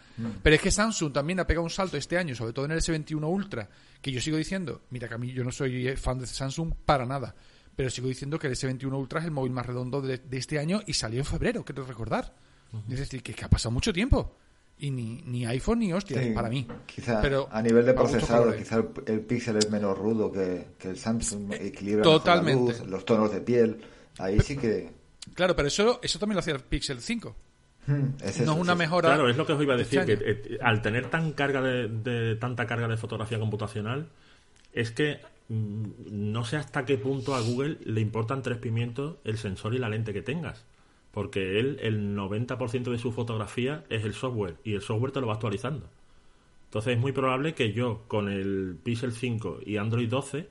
Pero 0.42 0.56
es 0.56 0.62
que 0.62 0.70
Samsung 0.70 1.12
también 1.12 1.38
ha 1.38 1.46
pegado 1.46 1.64
un 1.64 1.68
salto 1.70 1.98
este 1.98 2.16
año, 2.16 2.34
sobre 2.34 2.54
todo 2.54 2.64
en 2.64 2.70
el 2.70 2.78
S21 2.80 3.28
Ultra, 3.30 3.68
que 4.00 4.10
yo 4.10 4.22
sigo 4.22 4.38
diciendo, 4.38 4.80
mira 4.88 5.06
que 5.06 5.14
a 5.14 5.18
mí 5.18 5.30
yo 5.32 5.44
no 5.44 5.52
soy 5.52 5.94
fan 5.96 6.18
de 6.18 6.26
Samsung 6.26 6.72
para 6.86 7.04
nada, 7.04 7.34
pero 7.76 7.90
sigo 7.90 8.08
diciendo 8.08 8.38
que 8.38 8.46
el 8.46 8.54
S21 8.54 8.94
Ultra 8.98 9.18
es 9.20 9.26
el 9.26 9.32
móvil 9.32 9.52
más 9.52 9.66
redondo 9.66 10.00
de, 10.00 10.16
de 10.16 10.38
este 10.38 10.58
año 10.58 10.80
y 10.86 10.94
salió 10.94 11.18
en 11.18 11.26
febrero, 11.26 11.62
quiero 11.62 11.84
recordar. 11.84 12.34
Es 12.88 12.98
decir, 13.00 13.22
que, 13.22 13.34
que 13.34 13.44
ha 13.44 13.50
pasado 13.50 13.70
mucho 13.72 13.92
tiempo. 13.92 14.38
Y 14.82 14.90
ni, 14.90 15.22
ni 15.26 15.44
iPhone 15.44 15.80
ni 15.80 15.92
hostia, 15.92 16.22
Sí, 16.22 16.30
para 16.30 16.48
mí. 16.48 16.66
Quizá 16.86 17.20
Pero 17.20 17.48
a 17.52 17.60
nivel 17.60 17.84
de 17.84 17.94
colores. 17.94 18.24
quizá 18.56 18.76
el, 18.76 18.88
el 19.06 19.20
Pixel 19.20 19.56
es 19.56 19.70
menos 19.70 19.96
rudo 19.98 20.32
que, 20.32 20.68
que 20.78 20.88
el 20.88 20.96
Samsung, 20.96 21.52
equilibra 21.52 22.02
totalmente. 22.02 22.62
mejor 22.62 22.74
la 22.78 22.82
luz, 22.84 22.90
los 22.90 23.04
tonos 23.04 23.32
de 23.32 23.40
piel. 23.42 23.80
Ahí 24.18 24.40
sí 24.40 24.56
que. 24.56 24.90
Claro, 25.34 25.54
pero 25.54 25.68
eso, 25.68 26.00
eso 26.02 26.18
también 26.18 26.34
lo 26.36 26.40
hacía 26.40 26.54
el 26.54 26.60
Pixel 26.60 27.00
5. 27.00 27.36
hmm, 27.86 27.92
es 28.22 28.36
eso, 28.40 28.44
no 28.46 28.52
es 28.54 28.58
una 28.58 28.72
es 28.72 28.78
mejora. 28.78 29.08
Claro, 29.10 29.28
es 29.28 29.36
lo 29.36 29.44
que 29.46 29.52
os 29.52 29.62
iba 29.62 29.74
a 29.74 29.76
decir, 29.76 30.04
que 30.06 30.14
eh, 30.18 30.58
al 30.62 30.80
tener 30.80 31.10
tan 31.10 31.32
carga 31.32 31.60
de, 31.60 31.88
de- 31.88 32.36
tanta 32.36 32.66
carga 32.66 32.88
de 32.88 32.96
fotografía 32.96 33.38
computacional, 33.38 34.08
es 34.72 34.90
que 34.92 35.20
mm, 35.48 35.84
no 36.10 36.44
sé 36.46 36.56
hasta 36.56 36.86
qué 36.86 36.96
punto 36.96 37.34
a 37.34 37.40
Google 37.42 37.76
le 37.84 38.00
importan 38.00 38.42
tres 38.42 38.56
pimientos 38.56 39.16
el 39.24 39.36
sensor 39.36 39.74
y 39.74 39.78
la 39.78 39.88
lente 39.90 40.12
que 40.14 40.22
tengas. 40.22 40.64
Porque 41.10 41.58
él, 41.58 41.78
el 41.80 42.16
90% 42.16 42.90
de 42.90 42.98
su 42.98 43.12
fotografía 43.12 43.84
es 43.88 44.04
el 44.04 44.14
software, 44.14 44.56
y 44.64 44.74
el 44.74 44.82
software 44.82 45.12
te 45.12 45.20
lo 45.20 45.26
va 45.26 45.34
actualizando. 45.34 45.88
Entonces 46.70 46.94
es 46.94 47.00
muy 47.00 47.10
probable 47.10 47.54
que 47.54 47.72
yo 47.72 48.04
con 48.06 48.28
el 48.28 48.78
Pixel 48.80 49.10
5 49.12 49.58
y 49.66 49.76
Android 49.76 50.08
12 50.08 50.48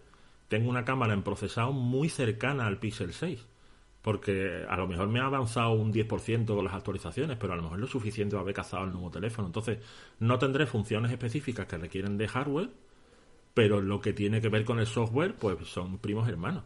tenga 0.50 0.68
una 0.68 0.84
cámara 0.84 1.14
en 1.14 1.24
procesado 1.24 1.72
muy 1.72 2.10
cercana 2.10 2.68
al 2.68 2.78
Pixel 2.78 3.14
6. 3.14 3.48
Porque 4.02 4.66
a 4.68 4.76
lo 4.76 4.88
mejor 4.88 5.08
me 5.08 5.22
ha 5.22 5.26
avanzado 5.26 5.72
un 5.72 5.94
10% 5.94 6.46
con 6.46 6.66
las 6.66 6.74
actualizaciones, 6.74 7.38
pero 7.38 7.54
a 7.54 7.56
lo 7.56 7.64
mejor 7.64 7.80
lo 7.80 7.88
suficiente 7.88 8.34
para 8.34 8.42
haber 8.42 8.56
cazado 8.56 8.84
el 8.84 8.92
nuevo 8.92 9.10
teléfono. 9.10 9.48
Entonces 9.48 9.80
no 10.20 10.38
tendré 10.38 10.66
funciones 10.66 11.12
específicas 11.12 11.68
que 11.68 11.78
requieren 11.78 12.18
de 12.18 12.28
hardware, 12.28 12.70
pero 13.54 13.82
lo 13.82 14.02
que 14.02 14.12
tiene 14.12 14.42
que 14.42 14.50
ver 14.50 14.66
con 14.66 14.80
el 14.80 14.88
software, 14.88 15.36
pues 15.36 15.68
son 15.68 16.00
primos 16.00 16.28
hermanos. 16.28 16.64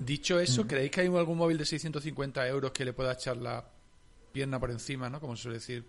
Dicho 0.00 0.40
eso, 0.40 0.66
¿creéis 0.66 0.90
que 0.90 1.02
hay 1.02 1.06
algún 1.08 1.36
móvil 1.36 1.58
de 1.58 1.66
650 1.66 2.48
euros 2.48 2.72
que 2.72 2.86
le 2.86 2.94
pueda 2.94 3.12
echar 3.12 3.36
la 3.36 3.62
pierna 4.32 4.58
por 4.58 4.70
encima, 4.70 5.10
¿no? 5.10 5.20
Como 5.20 5.36
se 5.36 5.42
suele 5.42 5.58
decir. 5.58 5.84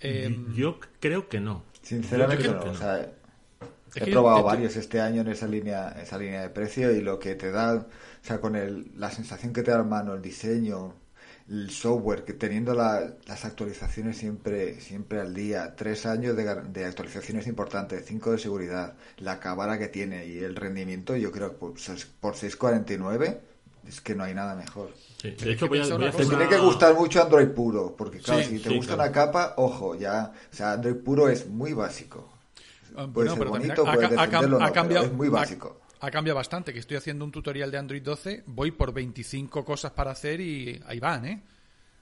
Eh, 0.00 0.36
yo 0.54 0.78
creo 1.00 1.28
que 1.28 1.40
no. 1.40 1.64
Sinceramente 1.82 2.44
Yo 2.44 2.54
no. 2.54 2.70
O 2.70 2.74
sea, 2.74 3.00
Es 3.00 3.96
he 3.96 4.04
que 4.04 4.10
probado 4.12 4.42
varios 4.42 4.76
este 4.76 5.00
año 5.00 5.22
en 5.22 5.28
esa 5.28 5.46
línea, 5.46 5.88
esa 6.00 6.18
línea 6.18 6.42
de 6.42 6.50
precio 6.50 6.90
y 6.94 7.00
lo 7.00 7.18
que 7.18 7.34
te 7.36 7.50
da, 7.50 7.74
o 7.74 7.86
sea, 8.20 8.38
con 8.38 8.54
el, 8.54 8.92
la 8.96 9.10
sensación 9.10 9.54
que 9.54 9.62
te 9.62 9.70
da 9.70 9.80
en 9.80 9.88
mano, 9.88 10.14
el 10.14 10.20
diseño, 10.20 10.94
el 11.50 11.70
software, 11.70 12.24
que 12.24 12.34
teniendo 12.34 12.74
la- 12.74 13.14
las 13.26 13.44
actualizaciones 13.44 14.18
siempre, 14.18 14.80
siempre 14.80 15.20
al 15.20 15.34
día, 15.34 15.74
tres 15.76 16.04
años 16.06 16.36
de, 16.36 16.44
gar- 16.44 16.62
de 16.68 16.84
actualizaciones 16.84 17.46
importantes, 17.46 18.04
cinco 18.06 18.32
de 18.32 18.38
seguridad, 18.38 18.94
la 19.18 19.40
cámara 19.40 19.78
que 19.78 19.88
tiene 19.88 20.26
y 20.26 20.38
el 20.38 20.54
rendimiento, 20.56 21.16
yo 21.16 21.32
creo 21.32 21.52
que 21.52 21.56
por, 21.58 21.74
por 22.20 22.36
649 22.36 23.40
es 23.86 24.00
que 24.00 24.14
no 24.14 24.24
hay 24.24 24.34
nada 24.34 24.54
mejor. 24.54 24.90
Sí, 25.20 25.30
De 25.30 25.36
que 25.36 25.50
hecho, 25.52 25.68
voy 25.68 25.78
a, 25.78 25.82
pensar 25.82 25.96
voy 25.96 26.06
a 26.06 26.10
una 26.10 26.12
Te 26.12 26.26
tiene 26.26 26.48
que 26.48 26.58
gustar 26.58 26.94
mucho 26.94 27.22
Android 27.22 27.48
puro, 27.48 27.96
porque 27.96 28.18
claro, 28.20 28.42
Sí, 28.42 28.50
si 28.50 28.58
te 28.60 28.68
sí, 28.68 28.76
gusta 28.76 28.94
claro. 28.94 29.02
una 29.02 29.12
capa, 29.12 29.54
ojo, 29.56 29.94
ya, 29.94 30.32
o 30.52 30.56
sea, 30.56 30.72
Android 30.72 30.96
puro 30.96 31.28
es 31.28 31.46
muy 31.48 31.72
básico. 31.72 32.28
Ah, 32.96 33.06
Puede 33.12 33.28
bueno, 33.28 33.34
ser 33.34 33.48
bonito, 33.48 33.82
ha- 33.86 33.92
puedes 33.92 34.10
ha- 34.10 34.22
ha, 34.22 34.26
defenderlo, 34.26 34.58
no, 34.60 34.72
cambiado, 34.72 35.04
pero 35.04 35.12
es 35.12 35.12
muy 35.12 35.28
básico. 35.28 35.80
Ha, 35.80 35.87
cambiado 35.98 36.36
bastante, 36.36 36.72
que 36.72 36.78
estoy 36.78 36.96
haciendo 36.96 37.24
un 37.24 37.32
tutorial 37.32 37.70
de 37.70 37.78
Android 37.78 38.02
12, 38.02 38.44
voy 38.46 38.70
por 38.70 38.92
25 38.92 39.64
cosas 39.64 39.92
para 39.92 40.12
hacer 40.12 40.40
y 40.40 40.80
ahí 40.86 41.00
van, 41.00 41.24
¿eh? 41.26 41.42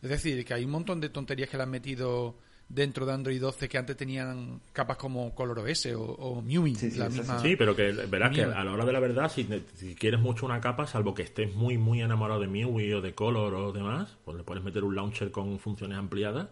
Es 0.02 0.10
decir, 0.10 0.44
que 0.44 0.54
hay 0.54 0.64
un 0.64 0.70
montón 0.70 1.00
de 1.00 1.08
tonterías 1.08 1.48
que 1.48 1.56
le 1.56 1.62
han 1.62 1.70
metido 1.70 2.34
dentro 2.68 3.06
de 3.06 3.12
Android 3.12 3.40
12 3.40 3.68
que 3.68 3.78
antes 3.78 3.96
tenían 3.96 4.60
capas 4.72 4.96
como 4.96 5.34
Color 5.34 5.60
OS 5.60 5.86
o, 5.94 6.02
o 6.02 6.42
MIUI, 6.42 6.74
Sí, 6.74 6.90
sí, 6.90 6.98
la 6.98 7.08
misma... 7.08 7.38
Sí, 7.40 7.54
pero 7.56 7.74
que 7.76 7.92
verás 7.92 8.34
que 8.34 8.42
a 8.42 8.64
la 8.64 8.72
hora 8.72 8.84
de 8.84 8.92
la 8.92 8.98
verdad, 9.00 9.30
si, 9.32 9.48
si 9.76 9.94
quieres 9.94 10.20
mucho 10.20 10.44
una 10.46 10.60
capa, 10.60 10.86
salvo 10.86 11.14
que 11.14 11.22
estés 11.22 11.54
muy, 11.54 11.78
muy 11.78 12.02
enamorado 12.02 12.40
de 12.40 12.48
MIUI 12.48 12.92
o 12.94 13.00
de 13.00 13.14
Color 13.14 13.54
o 13.54 13.72
demás, 13.72 14.16
pues 14.24 14.36
le 14.36 14.42
puedes 14.42 14.62
meter 14.64 14.82
un 14.84 14.94
launcher 14.96 15.30
con 15.30 15.58
funciones 15.60 15.96
ampliadas 15.96 16.48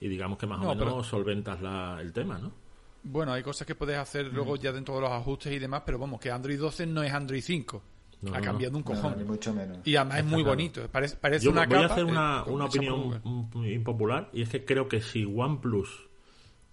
y 0.00 0.08
digamos 0.08 0.38
que 0.38 0.46
más 0.46 0.58
No, 0.60 0.70
o 0.70 0.74
menos 0.74 0.92
pero- 0.94 1.04
solventas 1.04 1.60
la- 1.60 1.98
el 2.00 2.12
tema, 2.14 2.38
¿no? 2.38 2.52
Bueno, 3.02 3.32
hay 3.32 3.42
cosas 3.42 3.66
que 3.66 3.74
puedes 3.74 3.96
hacer 3.96 4.30
Mm. 4.30 4.34
luego 4.34 4.56
ya 4.56 4.72
dentro 4.72 4.94
de 4.96 5.00
los 5.02 5.10
ajustes 5.10 5.52
y 5.52 5.58
demás, 5.58 5.82
pero 5.86 5.98
vamos, 5.98 6.20
que 6.20 6.30
Android 6.30 6.58
12 6.58 6.86
no 6.86 7.02
es 7.02 7.12
Android 7.12 7.42
5. 7.42 7.82
No, 8.22 8.34
ha 8.34 8.40
cambiado 8.42 8.76
un 8.76 8.82
No, 8.82 8.84
cojón. 8.84 9.16
ni 9.16 9.24
mucho 9.24 9.54
menos. 9.54 9.78
Y 9.86 9.96
además 9.96 10.18
es 10.18 10.24
muy 10.24 10.42
claro. 10.42 10.48
bonito. 10.50 10.88
Parece, 10.92 11.16
parece 11.16 11.44
Yo 11.46 11.52
una 11.52 11.64
voy 11.64 11.78
a 11.78 11.86
hacer 11.86 12.04
una, 12.04 12.44
una 12.44 12.66
opinión 12.66 13.22
impopular 13.64 14.28
y 14.34 14.42
es 14.42 14.50
que 14.50 14.62
creo 14.66 14.88
que 14.88 15.00
si 15.00 15.24
OnePlus 15.24 15.88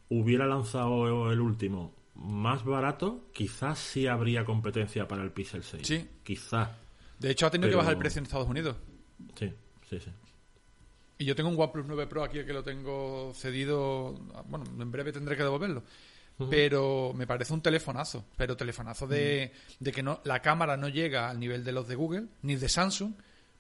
hubiera 0.10 0.46
lanzado 0.46 1.32
el 1.32 1.40
último 1.40 1.94
más 2.16 2.66
barato, 2.66 3.30
quizás 3.34 3.80
sí 3.80 4.08
habría 4.08 4.44
competencia 4.44 5.08
para 5.08 5.24
el 5.24 5.32
Pixel 5.32 5.63
6. 5.63 5.88
Sí. 5.88 6.06
Quizás. 6.24 6.70
De 7.20 7.32
hecho, 7.32 7.46
ha 7.46 7.50
tenido 7.52 7.68
Pero- 7.68 7.78
que 7.78 7.82
bajar 7.84 7.94
el 7.94 8.00
precio 8.00 8.20
en 8.20 8.26
Estados 8.26 8.48
Unidos. 8.50 8.76
Sí, 9.36 9.54
sí, 9.90 10.00
sí. 10.02 10.12
Y 11.20 11.26
yo 11.26 11.36
tengo 11.36 11.50
un 11.50 11.60
OnePlus 11.60 11.86
9 11.88 12.08
Pro 12.08 12.24
aquí 12.24 12.44
que 12.44 12.54
lo 12.54 12.62
tengo 12.63 13.32
cedido. 13.34 14.13
Bueno, 14.50 14.66
en 14.80 14.92
breve 14.92 15.12
tendré 15.13 15.36
que 15.38 15.44
devolverlo. 15.44 15.84
Pero 16.50 17.13
me 17.15 17.26
parece 17.26 17.54
un 17.54 17.62
telefonazo. 17.62 18.26
Pero 18.36 18.56
telefonazo 18.56 19.08
de, 19.08 19.52
de 19.80 19.91
que 19.91 20.04
no 20.04 20.21
la 20.23 20.41
cámara 20.41 20.78
no 20.78 20.88
llega 20.88 21.30
al 21.30 21.39
nivel 21.39 21.63
de 21.63 21.71
los 21.71 21.88
de 21.88 21.95
Google 21.95 22.28
ni 22.41 22.56
de 22.56 22.69
Samsung. 22.69 23.13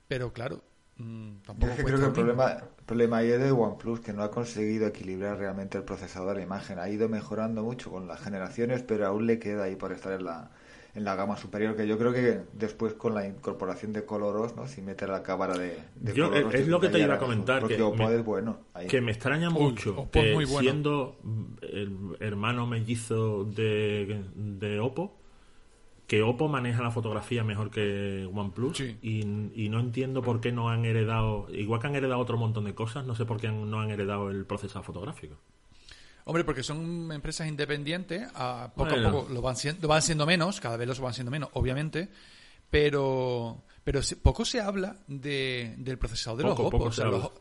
Pero 0.07 0.31
claro, 0.31 0.63
mm, 0.97 1.37
tampoco 1.45 1.71
es 1.71 1.77
que 1.77 1.83
creo 1.83 1.99
que 1.99 2.05
el 2.05 2.11
problema, 2.11 2.51
el 2.51 2.85
problema 2.85 3.17
ahí 3.17 3.31
es 3.31 3.39
de 3.39 3.51
OnePlus, 3.51 4.01
que 4.01 4.13
no 4.13 4.23
ha 4.23 4.31
conseguido 4.31 4.87
equilibrar 4.87 5.37
realmente 5.37 5.77
el 5.77 5.83
procesador 5.83 6.29
de 6.29 6.35
la 6.35 6.41
imagen. 6.43 6.79
Ha 6.79 6.89
ido 6.89 7.09
mejorando 7.09 7.63
mucho 7.63 7.89
con 7.91 8.07
las 8.07 8.21
generaciones, 8.21 8.83
pero 8.83 9.07
aún 9.07 9.25
le 9.25 9.39
queda 9.39 9.63
ahí 9.63 9.75
por 9.75 9.91
estar 9.91 10.13
en 10.13 10.25
la, 10.25 10.51
en 10.97 11.03
la 11.03 11.15
gama 11.15 11.37
superior, 11.37 11.75
que 11.75 11.87
yo 11.87 11.97
creo 11.97 12.11
que 12.11 12.41
después 12.53 12.93
con 12.95 13.13
la 13.13 13.27
incorporación 13.27 13.93
de 13.93 14.03
Coloros, 14.03 14.55
¿no? 14.55 14.67
si 14.67 14.81
mete 14.81 15.05
la 15.07 15.21
cámara 15.21 15.55
de, 15.57 15.77
de 15.95 16.13
Yo, 16.13 16.29
Coloros, 16.29 16.53
es- 16.55 16.61
es 16.61 16.67
lo 16.67 16.79
que 16.79 16.89
te 16.89 16.99
iba 16.99 17.13
a 17.13 17.19
comentar, 17.19 17.59
Porque 17.61 17.77
que 17.77 17.83
me- 17.83 18.15
es 18.15 18.25
bueno. 18.25 18.57
ahí. 18.73 18.87
Que 18.87 18.99
me 18.99 19.11
extraña 19.11 19.49
mucho 19.51 20.09
que 20.11 20.33
muy 20.33 20.45
bueno. 20.45 20.59
siendo 20.59 21.15
el 21.61 22.17
hermano 22.19 22.65
mellizo 22.65 23.43
de, 23.45 24.23
de 24.35 24.79
Oppo, 24.79 25.15
que 26.07 26.23
Oppo 26.23 26.47
maneja 26.47 26.81
la 26.81 26.89
fotografía 26.89 27.43
mejor 27.43 27.69
que 27.69 28.27
OnePlus 28.33 28.77
Sí. 28.77 28.97
y, 29.01 29.19
y 29.65 29.69
no 29.69 29.79
entiendo 29.79 30.21
por 30.23 30.39
qué 30.41 30.51
no 30.51 30.69
han 30.69 30.85
heredado, 30.85 31.47
igual 31.51 31.79
que 31.81 31.87
han 31.87 31.95
heredado 31.95 32.19
otro 32.19 32.37
montón 32.37 32.63
de 32.65 32.73
cosas, 32.73 33.05
no 33.05 33.13
sé 33.13 33.25
por 33.25 33.39
qué 33.39 33.51
no 33.51 33.79
han 33.81 33.91
heredado 33.91 34.31
el 34.31 34.45
procesador 34.45 34.83
fotográfico. 34.85 35.35
Hombre, 36.27 36.43
porque 36.43 36.61
son 36.61 37.09
empresas 37.11 37.47
independientes, 37.47 38.27
a 38.35 38.71
poco 38.75 38.89
Bueno. 38.91 39.07
a 39.07 39.11
poco 39.11 39.33
lo 39.33 39.41
van, 39.41 39.55
siendo, 39.55 39.81
lo 39.81 39.87
van 39.87 40.01
siendo 40.01 40.25
menos, 40.25 40.59
cada 40.59 40.75
vez 40.77 40.87
los 40.87 40.99
van 40.99 41.13
siendo 41.13 41.31
menos, 41.31 41.49
obviamente, 41.53 42.09
pero 42.69 43.63
pero 43.83 44.01
poco 44.21 44.43
se 44.43 44.59
habla 44.59 44.97
de, 45.07 45.73
del 45.77 45.97
procesador 45.97 46.39
de 46.39 46.43
Poco, 46.43 46.63
los 46.63 46.71
poco 46.71 46.83
Oppo. 46.83 46.89
O 46.89 46.91
se 46.91 47.01
sea, 47.01 47.09
los, 47.09 47.31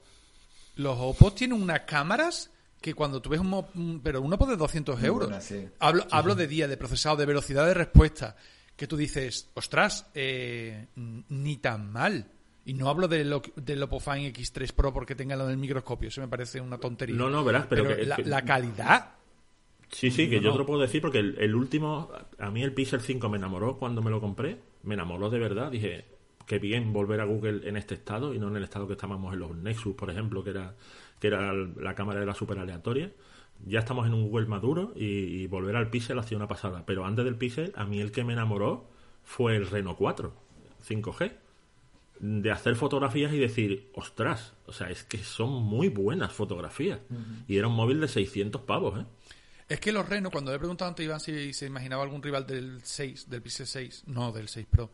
los 0.76 0.96
Oppo 1.00 1.32
tienen 1.32 1.60
unas 1.60 1.80
cámaras 1.80 2.50
que 2.80 2.94
cuando 2.94 3.20
tú 3.20 3.30
ves 3.30 3.40
un, 3.40 4.00
pero 4.00 4.22
un 4.22 4.32
Oppo 4.32 4.46
de 4.46 4.56
200 4.56 4.96
Muy 5.00 5.06
euros. 5.08 5.28
buena, 5.28 5.42
sí. 5.42 5.68
Hablo, 5.80 6.06
hablo 6.12 6.36
de 6.36 6.46
día, 6.46 6.68
de 6.68 6.76
procesado, 6.76 7.16
de 7.16 7.26
velocidad 7.26 7.66
de 7.66 7.74
respuesta, 7.74 8.36
que 8.76 8.86
tú 8.86 8.96
dices, 8.96 9.48
ostras, 9.54 10.06
eh, 10.14 10.86
ni 10.94 11.56
tan 11.56 11.90
mal. 11.90 12.30
Y 12.66 12.74
no 12.74 12.88
hablo 12.90 13.08
del, 13.08 13.32
Op- 13.32 13.54
del 13.56 13.82
Oppo 13.82 13.98
Find 14.00 14.34
X3 14.36 14.72
Pro 14.74 14.92
porque 14.92 15.14
tenga 15.14 15.36
lo 15.36 15.46
del 15.46 15.56
microscopio, 15.56 16.08
eso 16.08 16.20
me 16.20 16.28
parece 16.28 16.60
una 16.60 16.78
tontería. 16.78 17.16
No, 17.16 17.30
no, 17.30 17.42
verás, 17.44 17.66
pero 17.68 17.86
que- 17.88 18.04
la, 18.04 18.16
que- 18.16 18.24
la 18.24 18.42
calidad 18.44 19.12
Sí, 19.88 20.10
sí, 20.10 20.28
que 20.28 20.36
No, 20.38 20.42
yo 20.42 20.48
no. 20.48 20.52
te 20.54 20.58
lo 20.58 20.66
puedo 20.66 20.80
decir 20.80 21.00
porque 21.00 21.20
el, 21.20 21.38
el 21.38 21.54
último, 21.54 22.10
a 22.40 22.50
mí 22.50 22.62
el 22.62 22.74
Pixel 22.74 23.00
5 23.00 23.28
me 23.28 23.36
enamoró 23.38 23.78
cuando 23.78 24.02
me 24.02 24.10
lo 24.10 24.20
compré, 24.20 24.58
me 24.82 24.94
enamoró 24.94 25.30
de 25.30 25.38
verdad, 25.38 25.70
dije, 25.70 26.06
qué 26.44 26.58
bien 26.58 26.92
volver 26.92 27.20
a 27.20 27.24
Google 27.24 27.68
en 27.68 27.76
este 27.76 27.94
estado 27.94 28.34
y 28.34 28.40
no 28.40 28.48
en 28.48 28.56
el 28.56 28.64
estado 28.64 28.88
que 28.88 28.94
estábamos 28.94 29.32
en 29.32 29.38
los 29.38 29.54
Nexus, 29.56 29.94
por 29.94 30.10
ejemplo, 30.10 30.42
que 30.42 30.50
era 30.50 30.74
que 31.20 31.28
era 31.28 31.52
la 31.52 31.94
cámara 31.94 32.20
era 32.20 32.34
súper 32.34 32.58
aleatoria. 32.58 33.12
Ya 33.64 33.78
estamos 33.78 34.06
en 34.08 34.12
un 34.12 34.28
Google 34.28 34.46
maduro 34.46 34.92
y, 34.96 35.04
y 35.04 35.46
volver 35.46 35.76
al 35.76 35.88
Pixel 35.88 36.18
ha 36.18 36.24
sido 36.24 36.38
una 36.38 36.48
pasada. 36.48 36.84
Pero 36.84 37.06
antes 37.06 37.24
del 37.24 37.36
Pixel, 37.36 37.72
a 37.76 37.86
mí 37.86 38.00
el 38.00 38.10
que 38.10 38.22
me 38.24 38.32
enamoró 38.34 38.90
fue 39.22 39.54
el 39.56 39.66
Reno 39.68 39.96
4, 39.96 40.34
5G. 40.86 41.32
De 42.18 42.50
hacer 42.50 42.76
fotografías 42.76 43.32
y 43.32 43.38
decir, 43.38 43.90
ostras, 43.94 44.54
o 44.66 44.72
sea, 44.72 44.90
es 44.90 45.04
que 45.04 45.18
son 45.18 45.50
muy 45.50 45.88
buenas 45.88 46.32
fotografías. 46.32 47.00
Y 47.46 47.58
era 47.58 47.68
un 47.68 47.74
móvil 47.74 48.00
de 48.00 48.08
600 48.08 48.62
pavos, 48.62 49.00
¿eh? 49.00 49.04
Es 49.68 49.80
que 49.80 49.90
los 49.90 50.08
Reno, 50.08 50.30
cuando 50.30 50.52
le 50.52 50.56
he 50.56 50.58
preguntado 50.60 50.88
antes 50.88 51.02
a 51.02 51.06
Iván 51.06 51.20
si 51.20 51.52
se 51.52 51.66
imaginaba 51.66 52.04
algún 52.04 52.22
rival 52.22 52.46
del 52.46 52.80
6, 52.82 53.28
del 53.28 53.42
Pixel 53.42 53.66
6, 53.66 54.04
no, 54.06 54.30
del 54.30 54.48
6 54.48 54.66
Pro. 54.70 54.92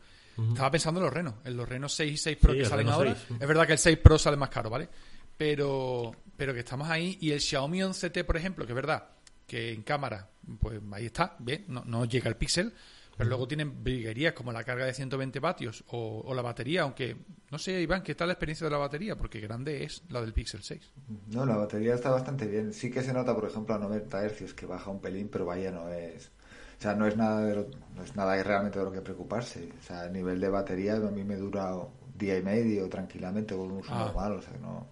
Estaba 0.49 0.71
pensando 0.71 0.99
en 0.99 1.05
los 1.05 1.13
Reno, 1.13 1.37
en 1.45 1.55
los 1.55 1.69
Reno 1.69 1.87
6 1.87 2.11
y 2.11 2.17
6 2.17 2.37
Pro 2.41 2.53
Sí, 2.53 2.59
que 2.59 2.65
salen 2.65 2.87
Reno 2.87 2.95
ahora. 2.95 3.15
6. 3.15 3.39
Es 3.39 3.47
verdad 3.47 3.67
que 3.67 3.73
el 3.73 3.77
6 3.77 3.97
Pro 3.99 4.17
sale 4.17 4.35
más 4.35 4.49
caro, 4.49 4.71
¿vale? 4.71 4.89
Pero, 5.37 6.11
pero 6.35 6.53
que 6.53 6.61
estamos 6.61 6.89
ahí. 6.89 7.19
Y 7.21 7.31
el 7.31 7.39
Xiaomi 7.39 7.79
11T, 7.79 8.25
por 8.25 8.35
ejemplo, 8.35 8.65
que 8.65 8.71
es 8.71 8.75
verdad 8.75 9.09
que 9.45 9.71
en 9.71 9.83
cámara, 9.83 10.27
pues 10.59 10.81
ahí 10.91 11.05
está, 11.05 11.35
bien, 11.37 11.65
no, 11.67 11.83
no 11.85 12.05
llega 12.05 12.29
el 12.29 12.35
Pixel. 12.35 12.73
Pero 13.17 13.29
luego 13.29 13.47
tienen 13.47 13.83
briguerías 13.83 14.33
como 14.33 14.51
la 14.51 14.63
carga 14.63 14.85
de 14.85 14.93
120 14.93 15.39
vatios 15.39 15.83
o, 15.89 16.23
o 16.25 16.33
la 16.33 16.41
batería, 16.41 16.81
aunque 16.81 17.15
no 17.51 17.59
sé, 17.59 17.79
Iván, 17.81 18.01
¿qué 18.01 18.15
tal 18.15 18.27
la 18.29 18.33
experiencia 18.33 18.65
de 18.65 18.71
la 18.71 18.77
batería? 18.77 19.15
Porque 19.15 19.39
grande 19.39 19.83
es 19.83 20.01
la 20.09 20.19
del 20.21 20.33
Pixel 20.33 20.63
6. 20.63 20.81
No, 21.27 21.45
la 21.45 21.55
batería 21.55 21.93
está 21.93 22.09
bastante 22.09 22.47
bien. 22.47 22.73
Sí 22.73 22.89
que 22.89 23.03
se 23.03 23.13
nota, 23.13 23.35
por 23.35 23.45
ejemplo, 23.47 23.75
a 23.75 23.77
90 23.77 24.27
Hz 24.27 24.53
que 24.55 24.65
baja 24.65 24.89
un 24.89 24.99
pelín, 24.99 25.29
pero 25.29 25.45
vaya, 25.45 25.71
no 25.71 25.89
es. 25.89 26.31
O 26.79 26.81
sea, 26.81 26.95
no 26.95 27.05
es 27.05 27.15
nada 27.15 27.45
de 27.45 27.55
lo- 27.55 27.67
no 27.95 28.03
es 28.03 28.15
nada 28.15 28.41
realmente 28.41 28.79
de 28.79 28.85
lo 28.85 28.91
que 28.91 29.01
preocuparse. 29.01 29.69
O 29.79 29.83
sea, 29.83 30.01
a 30.01 30.09
nivel 30.09 30.39
de 30.39 30.49
batería 30.49 30.95
a 30.95 30.99
mí 30.99 31.23
me 31.23 31.35
dura 31.35 31.75
un 31.75 31.89
día 32.17 32.37
y 32.37 32.41
medio 32.41 32.89
tranquilamente 32.89 33.55
con 33.55 33.71
un 33.71 33.77
uso 33.79 33.93
Ah. 33.93 34.05
normal. 34.05 34.33
O 34.33 34.41
sea, 34.41 34.53
no, 34.57 34.87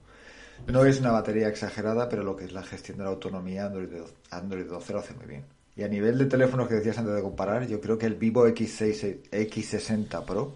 no 0.67 0.85
es 0.85 0.99
una 0.99 1.11
batería 1.11 1.47
exagerada, 1.47 2.07
pero 2.07 2.23
lo 2.23 2.35
que 2.35 2.45
es 2.45 2.53
la 2.53 2.63
gestión 2.63 2.99
de 2.99 3.03
la 3.05 3.09
autonomía 3.09 3.65
Android, 3.65 3.89
Android 4.29 4.65
12 4.67 4.93
lo 4.93 4.99
hace 4.99 5.13
muy 5.15 5.25
bien. 5.25 5.45
Y 5.81 5.83
a 5.83 5.87
nivel 5.87 6.15
de 6.15 6.25
teléfonos 6.27 6.67
que 6.67 6.75
decías 6.75 6.99
antes 6.99 7.15
de 7.15 7.23
comparar, 7.23 7.67
yo 7.67 7.81
creo 7.81 7.97
que 7.97 8.05
el 8.05 8.13
Vivo 8.13 8.47
X6, 8.47 9.31
X60 9.31 10.25
Pro, 10.25 10.53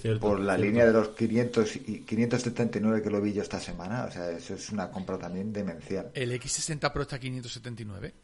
Cierto, 0.00 0.20
por 0.20 0.38
la 0.38 0.54
cierto. 0.54 0.70
línea 0.70 0.86
de 0.86 0.92
los 0.92 1.08
500 1.08 1.76
y 1.76 1.98
579 2.02 3.02
que 3.02 3.10
lo 3.10 3.20
vi 3.20 3.32
yo 3.32 3.42
esta 3.42 3.58
semana, 3.58 4.04
o 4.04 4.10
sea, 4.12 4.30
eso 4.30 4.54
es 4.54 4.70
una 4.70 4.88
compra 4.92 5.18
también 5.18 5.52
demencial. 5.52 6.12
El 6.14 6.30
X60 6.40 6.92
Pro 6.92 7.02
está 7.02 7.16
a 7.16 7.18
579. 7.18 8.14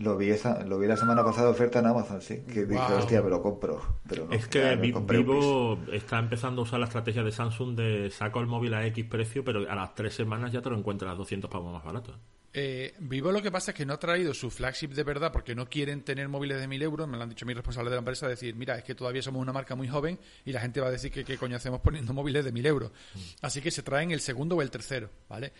Lo 0.00 0.16
vi 0.16 0.30
esa, 0.30 0.64
lo 0.64 0.80
vi 0.80 0.88
la 0.88 0.96
semana 0.96 1.22
pasada 1.22 1.50
oferta 1.50 1.78
en 1.78 1.86
Amazon, 1.86 2.20
sí, 2.20 2.38
que 2.40 2.64
dije, 2.64 2.94
hostia, 2.94 3.22
me 3.22 3.30
lo 3.30 3.40
compro, 3.40 4.00
pero 4.08 4.26
no, 4.26 4.32
Es 4.32 4.48
que. 4.48 4.74
Vivo 4.74 5.78
está 5.92 6.18
empezando 6.18 6.62
a 6.62 6.64
usar 6.64 6.80
la 6.80 6.86
estrategia 6.86 7.22
de 7.22 7.30
Samsung 7.30 7.76
de 7.76 8.10
saco 8.10 8.40
el 8.40 8.48
móvil 8.48 8.74
a 8.74 8.84
X 8.86 9.04
precio, 9.04 9.44
pero 9.44 9.70
a 9.70 9.76
las 9.76 9.94
tres 9.94 10.12
semanas 10.12 10.50
ya 10.50 10.60
te 10.60 10.70
lo 10.70 10.76
encuentras 10.76 11.12
a 11.12 11.14
200 11.14 11.48
pavos 11.48 11.72
más 11.72 11.84
barato. 11.84 12.18
Eh, 12.54 12.94
Vivo 12.98 13.32
lo 13.32 13.40
que 13.40 13.50
pasa 13.50 13.70
es 13.70 13.76
que 13.76 13.86
no 13.86 13.94
ha 13.94 13.98
traído 13.98 14.34
su 14.34 14.50
flagship 14.50 14.88
de 14.88 15.04
verdad 15.04 15.32
porque 15.32 15.54
no 15.54 15.70
quieren 15.70 16.02
tener 16.02 16.28
móviles 16.28 16.60
de 16.60 16.68
1000 16.68 16.82
euros. 16.82 17.08
Me 17.08 17.16
lo 17.16 17.22
han 17.22 17.30
dicho 17.30 17.46
mis 17.46 17.56
responsables 17.56 17.90
de 17.90 17.96
la 17.96 18.00
empresa, 18.00 18.28
decir, 18.28 18.54
mira, 18.54 18.76
es 18.76 18.84
que 18.84 18.94
todavía 18.94 19.22
somos 19.22 19.40
una 19.40 19.52
marca 19.52 19.74
muy 19.74 19.88
joven 19.88 20.18
y 20.44 20.52
la 20.52 20.60
gente 20.60 20.80
va 20.80 20.88
a 20.88 20.90
decir 20.90 21.10
que 21.10 21.24
qué 21.24 21.38
coño 21.38 21.56
hacemos 21.56 21.80
poniendo 21.80 22.12
móviles 22.12 22.44
de 22.44 22.52
1000 22.52 22.66
euros. 22.66 22.92
Así 23.40 23.60
que 23.62 23.70
se 23.70 23.82
traen 23.82 24.10
el 24.10 24.20
segundo 24.20 24.56
o 24.56 24.62
el 24.62 24.70
tercero, 24.70 25.10
¿vale? 25.28 25.52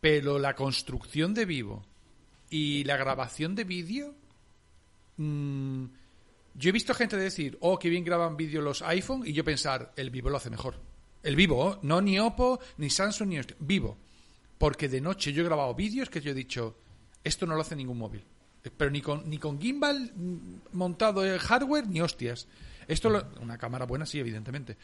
Pero 0.00 0.38
la 0.38 0.54
construcción 0.54 1.34
de 1.34 1.44
Vivo 1.44 1.84
y 2.48 2.84
la 2.84 2.96
grabación 2.96 3.54
de 3.54 3.64
vídeo... 3.64 4.14
mm, 5.18 5.84
yo 6.54 6.68
he 6.68 6.72
visto 6.72 6.94
gente 6.94 7.16
decir, 7.16 7.56
oh, 7.60 7.78
qué 7.78 7.88
bien 7.88 8.04
graban 8.04 8.36
vídeo 8.36 8.60
los 8.60 8.82
iPhone 8.82 9.22
y 9.24 9.32
yo 9.32 9.44
pensar, 9.44 9.92
el 9.96 10.10
Vivo 10.10 10.30
lo 10.30 10.38
hace 10.38 10.50
mejor. 10.50 10.80
El 11.22 11.36
Vivo, 11.36 11.78
no 11.82 12.00
ni 12.00 12.18
Oppo, 12.18 12.58
ni 12.78 12.90
Samsung, 12.90 13.28
ni 13.28 13.40
Vivo. 13.60 13.98
Porque 14.60 14.90
de 14.90 15.00
noche 15.00 15.32
yo 15.32 15.40
he 15.40 15.46
grabado 15.46 15.74
vídeos 15.74 16.10
que 16.10 16.20
yo 16.20 16.32
he 16.32 16.34
dicho, 16.34 16.76
esto 17.24 17.46
no 17.46 17.54
lo 17.54 17.62
hace 17.62 17.74
ningún 17.74 17.96
móvil. 17.96 18.22
Pero 18.76 18.90
ni 18.90 19.00
con, 19.00 19.24
ni 19.30 19.38
con 19.38 19.58
gimbal 19.58 20.12
montado 20.72 21.24
en 21.24 21.38
hardware, 21.38 21.86
ni 21.88 22.02
hostias. 22.02 22.46
Esto, 22.86 23.08
lo- 23.08 23.26
una 23.40 23.56
cámara 23.56 23.86
buena, 23.86 24.04
sí, 24.04 24.18
evidentemente. 24.20 24.76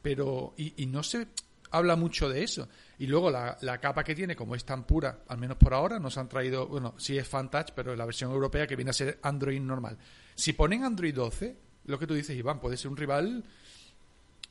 Pero, 0.00 0.54
y, 0.56 0.82
y 0.82 0.86
no 0.86 1.02
se 1.02 1.26
habla 1.72 1.94
mucho 1.94 2.30
de 2.30 2.42
eso. 2.42 2.70
Y 2.98 3.06
luego 3.06 3.30
la, 3.30 3.58
la 3.60 3.78
capa 3.82 4.02
que 4.02 4.14
tiene, 4.14 4.34
como 4.34 4.54
es 4.54 4.64
tan 4.64 4.84
pura, 4.84 5.20
al 5.28 5.36
menos 5.36 5.58
por 5.58 5.74
ahora, 5.74 5.98
nos 5.98 6.16
han 6.16 6.30
traído, 6.30 6.66
bueno, 6.66 6.94
sí 6.96 7.18
es 7.18 7.28
FanTouch, 7.28 7.72
pero 7.74 7.94
la 7.94 8.06
versión 8.06 8.32
europea 8.32 8.66
que 8.66 8.76
viene 8.76 8.92
a 8.92 8.94
ser 8.94 9.18
Android 9.22 9.60
normal. 9.60 9.98
Si 10.34 10.54
ponen 10.54 10.84
Android 10.84 11.14
12, 11.14 11.54
lo 11.84 11.98
que 11.98 12.06
tú 12.06 12.14
dices, 12.14 12.34
Iván, 12.34 12.60
puede 12.60 12.78
ser 12.78 12.90
un 12.90 12.96
rival 12.96 13.44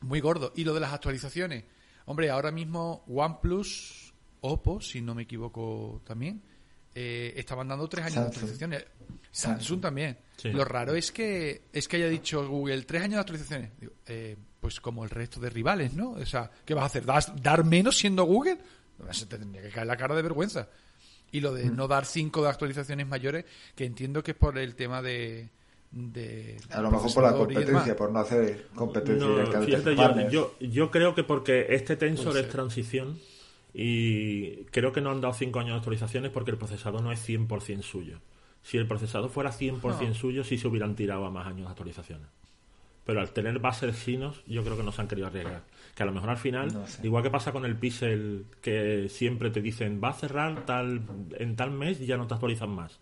muy 0.02 0.20
gordo. 0.20 0.54
Y 0.56 0.64
lo 0.66 0.76
de 0.76 0.82
las 0.82 0.94
actualizaciones. 0.94 1.64
Hombre, 2.06 2.30
ahora 2.30 2.52
mismo 2.52 3.04
OnePlus, 3.08 4.07
Oppo, 4.42 4.80
si 4.82 5.02
no 5.02 5.16
me 5.16 5.24
equivoco 5.24 6.02
también, 6.06 6.42
eh, 6.96 7.34
estaban 7.38 7.68
dando 7.68 7.88
tres 7.88 8.06
años 8.06 8.16
de 8.16 8.22
Samsung. 8.22 8.34
actualizaciones. 8.36 8.86
Samsung 9.32 9.82
también. 9.82 10.18
Sí. 10.38 10.50
Lo 10.52 10.64
raro 10.66 10.96
es 10.96 11.12
que 11.12 11.64
es 11.74 11.88
que 11.88 11.98
haya 11.98 12.08
dicho 12.08 12.48
Google 12.48 12.84
tres 12.84 13.04
años 13.04 13.16
de 13.16 13.20
actualizaciones. 13.20 13.72
Digo, 13.80 13.94
eh, 14.08 14.36
pues 14.60 14.80
como 14.80 15.04
el 15.04 15.10
resto 15.10 15.40
de 15.40 15.50
rivales, 15.50 15.94
¿no? 15.94 16.12
O 16.12 16.26
sea, 16.26 16.50
¿qué 16.66 16.74
vas 16.74 16.84
a 16.84 16.86
hacer? 16.88 17.06
¿Das- 17.06 17.34
¿Dar 17.42 17.64
menos 17.64 17.98
siendo 17.98 18.24
Google? 18.24 18.58
Se 19.12 19.26
te 19.28 19.38
tendría 19.38 19.62
que 19.62 19.70
caer 19.70 19.86
la 19.88 19.96
cara 19.98 20.16
de 20.16 20.22
vergüenza. 20.24 20.68
Y 21.32 21.42
lo 21.42 21.52
Mm. 21.52 21.56
de 21.56 21.66
no 21.70 21.88
dar 21.88 22.06
cinco 22.06 22.42
de 22.42 22.50
actualizaciones 22.50 23.06
mayores, 23.08 23.46
que 23.76 23.86
entiendo 23.86 24.24
que 24.24 24.32
es 24.32 24.38
por 24.38 24.58
el 24.58 24.76
tema 24.76 25.02
de... 25.02 25.50
de 25.92 26.58
A 26.72 26.82
lo 26.82 26.90
mejor 26.90 27.14
por 27.14 27.24
la 27.24 27.34
competencia, 27.34 27.96
por 27.96 28.12
no 28.12 28.20
hacer 28.20 28.68
competencia 28.74 29.28
No, 29.28 30.30
yo, 30.30 30.56
yo, 30.60 30.90
creo 30.90 31.14
que 31.14 31.24
porque 31.24 31.68
este 31.70 31.96
tensor 31.96 32.38
es 32.38 32.50
transición 32.50 33.20
y 33.80 34.64
creo 34.72 34.92
que 34.92 35.02
no 35.02 35.12
han 35.12 35.22
dado 35.22 35.36
5 35.36 35.60
años 35.60 35.74
de 35.74 35.78
actualizaciones 35.78 36.32
porque 36.32 36.50
el 36.50 36.58
procesador 36.58 37.04
no 37.04 37.12
es 37.12 37.20
100% 37.30 37.84
suyo. 37.84 38.18
Si 38.64 38.76
el 38.78 38.88
procesador 38.88 39.30
fuera 39.30 39.52
100% 39.52 40.08
No. 40.10 40.14
suyo, 40.16 40.44
sí 40.44 40.58
se 40.58 40.68
hubieran 40.68 40.96
tirado 40.96 41.26
a 41.28 41.30
más 41.30 41.46
años 41.46 41.66
de 41.68 41.70
actualizaciones. 41.70 42.28
Pero 43.06 43.22
al 43.22 43.30
tener 43.32 43.60
bases 43.60 44.04
chinos, 44.04 44.42
yo 44.48 44.64
creo 44.64 44.76
que 44.76 44.82
no 44.84 44.92
se 44.92 45.00
han 45.02 45.08
querido 45.08 45.28
arriesgar. 45.28 45.62
Que 45.96 46.02
a 46.02 46.06
lo 46.08 46.12
mejor 46.12 46.32
al 46.32 46.38
final, 46.38 46.74
No 46.74 46.88
sé. 46.88 47.06
igual 47.06 47.22
que 47.24 47.30
pasa 47.30 47.52
con 47.52 47.66
el 47.66 47.76
Pixel, 47.76 48.46
que 48.62 49.08
siempre 49.10 49.52
te 49.52 49.62
dicen 49.62 50.02
va 50.04 50.10
a 50.10 50.14
cerrar 50.14 50.66
tal 50.66 51.02
en 51.38 51.56
tal 51.56 51.70
mes 51.72 52.02
y 52.02 52.08
ya 52.08 52.18
no 52.18 52.26
te 52.26 52.34
actualizan 52.34 52.72
más. 52.72 53.00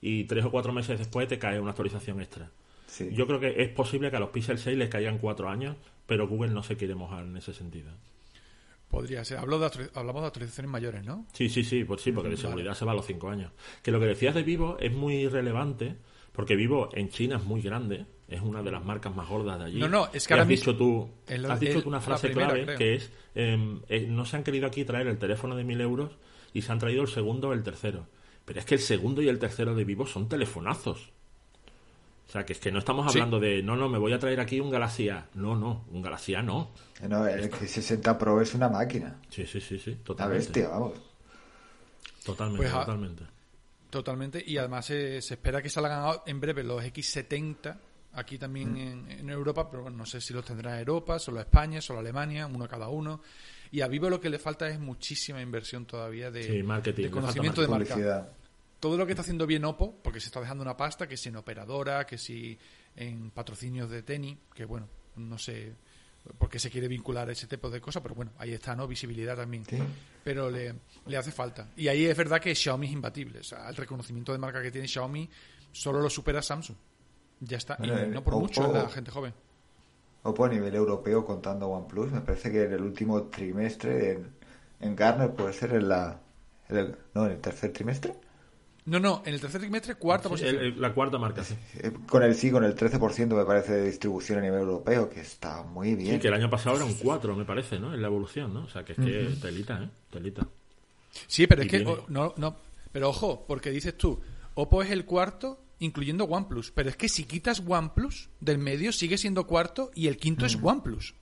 Y 0.00 0.24
tres 0.24 0.44
o 0.46 0.50
cuatro 0.50 0.72
meses 0.72 0.98
después 0.98 1.28
te 1.28 1.38
cae 1.38 1.60
una 1.60 1.70
actualización 1.70 2.20
extra. 2.22 2.50
Sí. 2.86 3.10
Yo 3.12 3.26
creo 3.26 3.40
que 3.40 3.62
es 3.62 3.68
posible 3.68 4.10
que 4.10 4.16
a 4.16 4.20
los 4.20 4.30
Pixel 4.30 4.58
6 4.58 4.76
les 4.78 4.88
caigan 4.88 5.18
cuatro 5.18 5.48
años, 5.50 5.76
pero 6.06 6.26
Google 6.26 6.50
no 6.52 6.62
se 6.62 6.76
quiere 6.78 6.94
mojar 6.94 7.24
en 7.24 7.36
ese 7.36 7.52
sentido. 7.52 7.90
Podría 8.88 9.24
ser. 9.24 9.38
Hablo 9.38 9.58
de 9.58 9.68
hablamos 9.94 10.22
de 10.22 10.26
actualizaciones 10.28 10.70
mayores, 10.70 11.04
¿no? 11.04 11.26
Sí, 11.32 11.48
sí, 11.48 11.64
sí, 11.64 11.84
pues 11.84 12.00
sí, 12.02 12.12
porque 12.12 12.30
de 12.30 12.36
seguridad 12.36 12.74
se 12.74 12.84
va 12.84 12.92
a 12.92 12.94
los 12.94 13.06
cinco 13.06 13.28
años. 13.28 13.50
Que 13.82 13.90
lo 13.90 13.98
que 13.98 14.06
decías 14.06 14.34
de 14.34 14.42
Vivo 14.44 14.76
es 14.78 14.92
muy 14.92 15.26
relevante, 15.28 15.96
porque 16.32 16.54
Vivo 16.54 16.88
en 16.92 17.08
China 17.08 17.36
es 17.38 17.44
muy 17.44 17.60
grande, 17.60 18.06
es 18.28 18.40
una 18.40 18.62
de 18.62 18.70
las 18.70 18.84
marcas 18.84 19.14
más 19.14 19.28
gordas 19.28 19.58
de 19.58 19.64
allí. 19.64 19.80
No, 19.80 19.88
no, 19.88 20.08
es 20.12 20.26
que 20.28 20.34
ahora 20.34 20.42
has 20.44 20.48
mismo- 20.48 20.72
dicho 20.72 20.76
tú, 20.78 21.10
has 21.48 21.58
dicho 21.60 21.82
tú 21.82 21.88
una 21.88 22.00
frase 22.00 22.28
primera, 22.28 22.48
clave 22.50 22.64
creo. 22.66 22.78
que 22.78 22.94
es, 22.94 23.10
em, 23.34 23.80
eh, 23.88 24.06
no 24.08 24.24
se 24.24 24.36
han 24.36 24.44
querido 24.44 24.66
aquí 24.66 24.84
traer 24.84 25.08
el 25.08 25.18
teléfono 25.18 25.56
de 25.56 25.64
mil 25.64 25.80
euros 25.80 26.12
y 26.52 26.62
se 26.62 26.70
han 26.70 26.78
traído 26.78 27.02
el 27.02 27.08
segundo 27.08 27.48
o 27.48 27.52
el 27.52 27.62
tercero. 27.64 28.06
Pero 28.44 28.60
es 28.60 28.66
que 28.66 28.74
el 28.74 28.80
segundo 28.80 29.22
y 29.22 29.28
el 29.28 29.38
tercero 29.40 29.74
de 29.74 29.84
Vivo 29.84 30.06
son 30.06 30.28
telefonazos. 30.28 31.10
O 32.28 32.30
sea, 32.34 32.44
que 32.44 32.52
es 32.54 32.58
que 32.58 32.72
no 32.72 32.78
estamos 32.80 33.12
Sí. 33.12 33.18
hablando 33.18 33.38
de, 33.38 33.62
no, 33.62 33.76
no, 33.76 33.88
me 33.88 33.98
voy 33.98 34.12
a 34.12 34.18
traer 34.18 34.40
aquí 34.40 34.58
un 34.60 34.70
Galaxy 34.70 35.08
A. 35.08 35.28
No, 35.34 35.54
no, 35.54 35.84
un 35.92 36.02
Galaxy 36.02 36.34
A 36.34 36.42
no. 36.42 36.70
Eh, 37.00 37.08
No, 37.08 37.26
el 37.26 37.50
X60 37.50 38.16
Pro 38.18 38.40
es 38.40 38.54
una 38.54 38.68
máquina. 38.68 39.20
Sí, 39.28 39.46
sí, 39.46 39.60
sí, 39.60 39.78
sí, 39.78 39.96
totalmente. 40.02 40.44
bestia, 40.46 40.68
vamos. 40.68 40.94
Totalmente, 42.24 42.62
Pues, 42.62 42.74
ah, 42.74 42.80
totalmente. 42.84 43.24
Totalmente. 43.90 44.42
Y 44.44 44.56
además 44.58 44.90
eh, 44.90 45.20
se 45.22 45.34
espera 45.34 45.62
que 45.62 45.68
salgan 45.68 46.16
en 46.26 46.40
breve 46.40 46.64
los 46.64 46.82
X70 46.82 47.76
aquí 48.14 48.38
también 48.38 48.72
Mm. 48.72 48.76
en, 48.76 49.10
en 49.10 49.30
Europa, 49.30 49.68
pero 49.70 49.82
bueno, 49.82 49.98
no 49.98 50.06
sé 50.06 50.20
si 50.20 50.32
los 50.32 50.44
tendrá 50.44 50.78
Europa, 50.78 51.18
solo 51.18 51.40
España, 51.40 51.80
solo 51.80 52.00
Alemania, 52.00 52.46
uno 52.46 52.66
cada 52.66 52.88
uno. 52.88 53.20
Y 53.70 53.80
a 53.80 53.88
Vivo 53.88 54.08
lo 54.08 54.20
que 54.20 54.30
le 54.30 54.38
falta 54.38 54.68
es 54.68 54.78
muchísima 54.80 55.40
inversión 55.42 55.84
todavía 55.84 56.30
de, 56.30 56.44
Sí, 56.44 56.62
marketing, 56.62 57.04
de 57.04 57.10
conocimiento 57.10 57.60
de 57.60 57.68
marca. 57.68 58.28
Todo 58.84 58.98
lo 58.98 59.06
que 59.06 59.12
está 59.12 59.22
haciendo 59.22 59.46
bien 59.46 59.64
Oppo, 59.64 59.96
porque 60.02 60.20
se 60.20 60.26
está 60.26 60.40
dejando 60.40 60.62
una 60.62 60.76
pasta, 60.76 61.08
que 61.08 61.16
si 61.16 61.30
en 61.30 61.36
operadora, 61.36 62.04
que 62.04 62.18
si 62.18 62.58
en 62.96 63.30
patrocinios 63.30 63.88
de 63.88 64.02
tenis, 64.02 64.36
que 64.54 64.66
bueno, 64.66 64.86
no 65.16 65.38
sé 65.38 65.72
por 66.36 66.50
qué 66.50 66.58
se 66.58 66.68
quiere 66.70 66.86
vincular 66.86 67.26
a 67.26 67.32
ese 67.32 67.46
tipo 67.46 67.70
de 67.70 67.80
cosas, 67.80 68.02
pero 68.02 68.14
bueno, 68.14 68.32
ahí 68.36 68.52
está, 68.52 68.76
¿no? 68.76 68.86
Visibilidad 68.86 69.36
también. 69.36 69.64
Sí. 69.64 69.78
Pero 70.22 70.50
le, 70.50 70.74
le 71.06 71.16
hace 71.16 71.32
falta. 71.32 71.70
Y 71.78 71.88
ahí 71.88 72.04
es 72.04 72.14
verdad 72.14 72.38
que 72.42 72.54
Xiaomi 72.54 72.86
es 72.88 72.92
imbatible. 72.92 73.38
O 73.40 73.42
sea, 73.42 73.70
el 73.70 73.76
reconocimiento 73.76 74.32
de 74.32 74.38
marca 74.38 74.60
que 74.60 74.70
tiene 74.70 74.86
Xiaomi 74.86 75.30
solo 75.72 76.00
lo 76.02 76.10
supera 76.10 76.42
Samsung. 76.42 76.76
Ya 77.40 77.56
está. 77.56 77.76
Bueno, 77.76 77.94
y 77.98 78.02
eh, 78.02 78.06
no 78.08 78.22
por 78.22 78.34
Oppo- 78.34 78.40
mucho 78.40 78.70
la 78.70 78.86
gente 78.90 79.10
joven. 79.10 79.32
Oppo 80.24 80.44
a 80.44 80.48
nivel 80.50 80.74
europeo 80.74 81.24
contando 81.24 81.68
OnePlus, 81.68 82.12
me 82.12 82.20
parece 82.20 82.52
que 82.52 82.64
en 82.64 82.72
el 82.74 82.82
último 82.82 83.22
trimestre 83.28 84.12
en, 84.12 84.30
en 84.80 84.94
Gartner 84.94 85.32
puede 85.34 85.54
ser 85.54 85.72
en 85.72 85.88
la... 85.88 86.20
en 86.68 86.76
el- 86.76 86.96
no, 87.14 87.24
en 87.24 87.32
el 87.32 87.40
tercer 87.40 87.72
trimestre. 87.72 88.14
No, 88.86 89.00
no, 89.00 89.22
en 89.24 89.32
el 89.34 89.40
tercer 89.40 89.60
trimestre, 89.62 89.94
cuarta 89.94 90.24
Sí, 90.28 90.32
posición. 90.34 90.56
el- 90.56 90.62
el- 90.74 90.80
la 90.80 90.92
cuarta 90.92 91.16
marca, 91.18 91.42
sí. 91.42 91.54
Eh, 91.78 91.90
Con 92.06 92.22
el 92.22 92.34
sí, 92.34 92.50
con 92.50 92.64
el 92.64 92.74
13% 92.74 93.34
me 93.34 93.44
parece 93.46 93.72
de 93.72 93.86
distribución 93.86 94.38
a 94.38 94.42
nivel 94.42 94.60
europeo, 94.60 95.08
que 95.08 95.20
está 95.20 95.62
muy 95.62 95.94
bien. 95.94 96.14
Sí, 96.16 96.20
que 96.20 96.28
el 96.28 96.34
año 96.34 96.50
pasado 96.50 96.76
era 96.76 96.84
un 96.84 96.94
4, 96.94 97.34
me 97.34 97.44
parece, 97.46 97.78
¿no? 97.78 97.94
En 97.94 98.02
la 98.02 98.08
evolución, 98.08 98.52
¿no? 98.52 98.64
O 98.64 98.68
sea, 98.68 98.84
que 98.84 98.92
es 98.92 98.98
que 98.98 99.36
telita, 99.40 99.82
¿eh? 99.82 99.88
Telita. 100.10 100.46
Sí, 101.26 101.46
pero 101.46 101.62
es 101.62 101.68
que 101.68 101.84
o- 101.86 102.04
no, 102.08 102.34
no, 102.36 102.56
pero 102.92 103.08
ojo, 103.08 103.44
porque 103.46 103.70
dices 103.70 103.96
tú, 103.96 104.20
Oppo 104.56 104.82
es 104.82 104.90
el 104.90 105.04
cuarto, 105.06 105.60
incluyendo 105.78 106.24
OnePlus, 106.26 106.70
pero 106.72 106.88
es 106.90 106.96
que 106.96 107.08
si 107.08 107.24
quitas 107.24 107.62
OnePlus 107.66 108.28
del 108.40 108.58
medio 108.58 108.92
sigue 108.92 109.16
siendo 109.18 109.46
cuarto 109.46 109.90
y 109.94 110.06
el 110.08 110.16
quinto 110.18 110.44
es 110.46 110.56
OnePlus. 110.62 111.14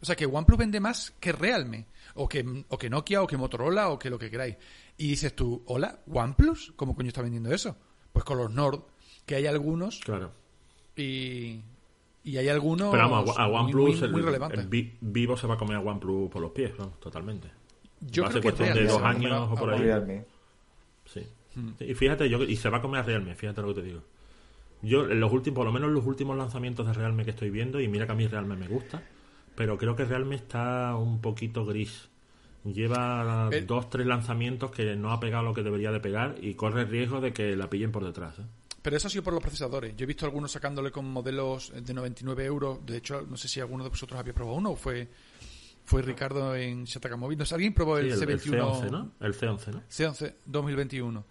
O 0.00 0.06
sea 0.06 0.14
que 0.14 0.26
OnePlus 0.26 0.58
vende 0.58 0.78
más 0.78 1.12
que 1.18 1.32
Realme, 1.32 1.86
o 2.18 2.28
que, 2.28 2.64
o 2.68 2.76
que 2.78 2.90
Nokia, 2.90 3.22
o 3.22 3.26
que 3.26 3.36
Motorola, 3.36 3.88
o 3.90 3.98
que 3.98 4.10
lo 4.10 4.18
que 4.18 4.30
queráis. 4.30 4.56
Y 4.96 5.08
dices 5.08 5.34
tú, 5.34 5.62
hola, 5.66 6.00
OnePlus, 6.12 6.72
¿cómo 6.76 6.94
coño 6.94 7.08
está 7.08 7.22
vendiendo 7.22 7.52
eso? 7.52 7.76
Pues 8.12 8.24
con 8.24 8.38
los 8.38 8.50
Nord, 8.52 8.80
que 9.24 9.36
hay 9.36 9.46
algunos 9.46 10.00
Claro. 10.00 10.32
y, 10.96 11.60
y 12.24 12.36
hay 12.36 12.48
algunos 12.48 12.90
Pero 12.90 13.08
vamos, 13.08 13.38
a, 13.38 13.44
a 13.44 13.48
muy- 13.48 13.56
OnePlus, 13.58 14.10
muy, 14.10 14.22
muy 14.22 14.34
el 14.54 14.66
Vi- 14.68 14.96
Vivo 15.00 15.36
se 15.36 15.46
va 15.46 15.54
a 15.54 15.58
comer 15.58 15.76
a 15.76 15.80
OnePlus 15.80 16.30
por 16.30 16.42
los 16.42 16.50
pies, 16.52 16.72
¿no? 16.78 16.86
Totalmente. 17.00 17.48
Yo 18.00 18.22
va 18.24 18.28
a 18.28 18.32
ser 18.32 18.40
que 18.42 18.52
cuestión 18.52 18.74
de 18.76 18.84
dos 18.86 19.02
años 19.02 19.48
o 19.50 19.54
por 19.54 19.72
ahí. 19.72 19.80
Realme. 19.80 20.24
Sí. 21.04 21.26
Hmm. 21.54 21.70
Y 21.80 21.94
fíjate, 21.94 22.28
yo, 22.28 22.42
y 22.44 22.56
se 22.56 22.68
va 22.68 22.78
a 22.78 22.82
comer 22.82 23.00
a 23.00 23.02
Realme, 23.04 23.34
fíjate 23.34 23.60
lo 23.62 23.68
que 23.68 23.80
te 23.80 23.82
digo. 23.86 24.02
Yo, 24.82 25.10
en 25.10 25.18
los 25.18 25.32
últimos, 25.32 25.56
por 25.56 25.66
lo 25.66 25.72
menos 25.72 25.90
los 25.90 26.06
últimos 26.06 26.36
lanzamientos 26.36 26.86
de 26.86 26.92
Realme 26.92 27.24
que 27.24 27.30
estoy 27.30 27.50
viendo, 27.50 27.80
y 27.80 27.88
mira 27.88 28.06
que 28.06 28.12
a 28.12 28.14
mí 28.14 28.26
Realme 28.28 28.54
me 28.56 28.68
gusta, 28.68 29.02
pero 29.58 29.76
creo 29.76 29.96
que 29.96 30.04
Realme 30.04 30.36
está 30.36 30.94
un 30.94 31.20
poquito 31.20 31.66
gris. 31.66 32.08
Lleva 32.62 33.48
El- 33.50 33.66
dos, 33.66 33.90
tres 33.90 34.06
lanzamientos 34.06 34.70
que 34.70 34.94
no 34.94 35.10
ha 35.12 35.18
pegado 35.18 35.42
lo 35.42 35.52
que 35.52 35.64
debería 35.64 35.90
de 35.90 35.98
pegar 35.98 36.36
y 36.40 36.54
corre 36.54 36.82
el 36.82 36.88
riesgo 36.88 37.20
de 37.20 37.32
que 37.32 37.56
la 37.56 37.68
pillen 37.68 37.90
por 37.90 38.04
detrás. 38.04 38.38
¿eh? 38.38 38.42
Pero 38.82 38.96
eso 38.96 39.08
ha 39.08 39.10
sido 39.10 39.24
por 39.24 39.32
los 39.34 39.42
procesadores. 39.42 39.96
Yo 39.96 40.04
he 40.04 40.06
visto 40.06 40.24
algunos 40.26 40.52
sacándole 40.52 40.92
con 40.92 41.10
modelos 41.10 41.72
de 41.74 41.92
99 41.92 42.44
euros. 42.44 42.86
De 42.86 42.98
hecho, 42.98 43.26
no 43.28 43.36
sé 43.36 43.48
si 43.48 43.58
alguno 43.58 43.82
de 43.82 43.90
vosotros 43.90 44.20
había 44.20 44.32
probado 44.32 44.56
uno 44.56 44.70
o 44.70 44.76
fue, 44.76 45.08
fue 45.84 46.02
Ricardo 46.02 46.54
en 46.54 46.84
Shataka 46.84 47.16
Móvil. 47.16 47.36
No 47.36 47.44
sé, 47.44 47.56
¿alguien 47.56 47.74
probó 47.74 47.98
el, 47.98 48.12
Sí, 48.16 48.22
el, 48.22 48.30
el 48.30 48.40
C21 48.40 48.60
C11, 48.60 48.90
¿no? 48.92 49.10
El 49.18 49.34
C11, 49.34 49.72
¿no? 49.72 49.82
C11 49.90 50.34
2021 50.46 51.24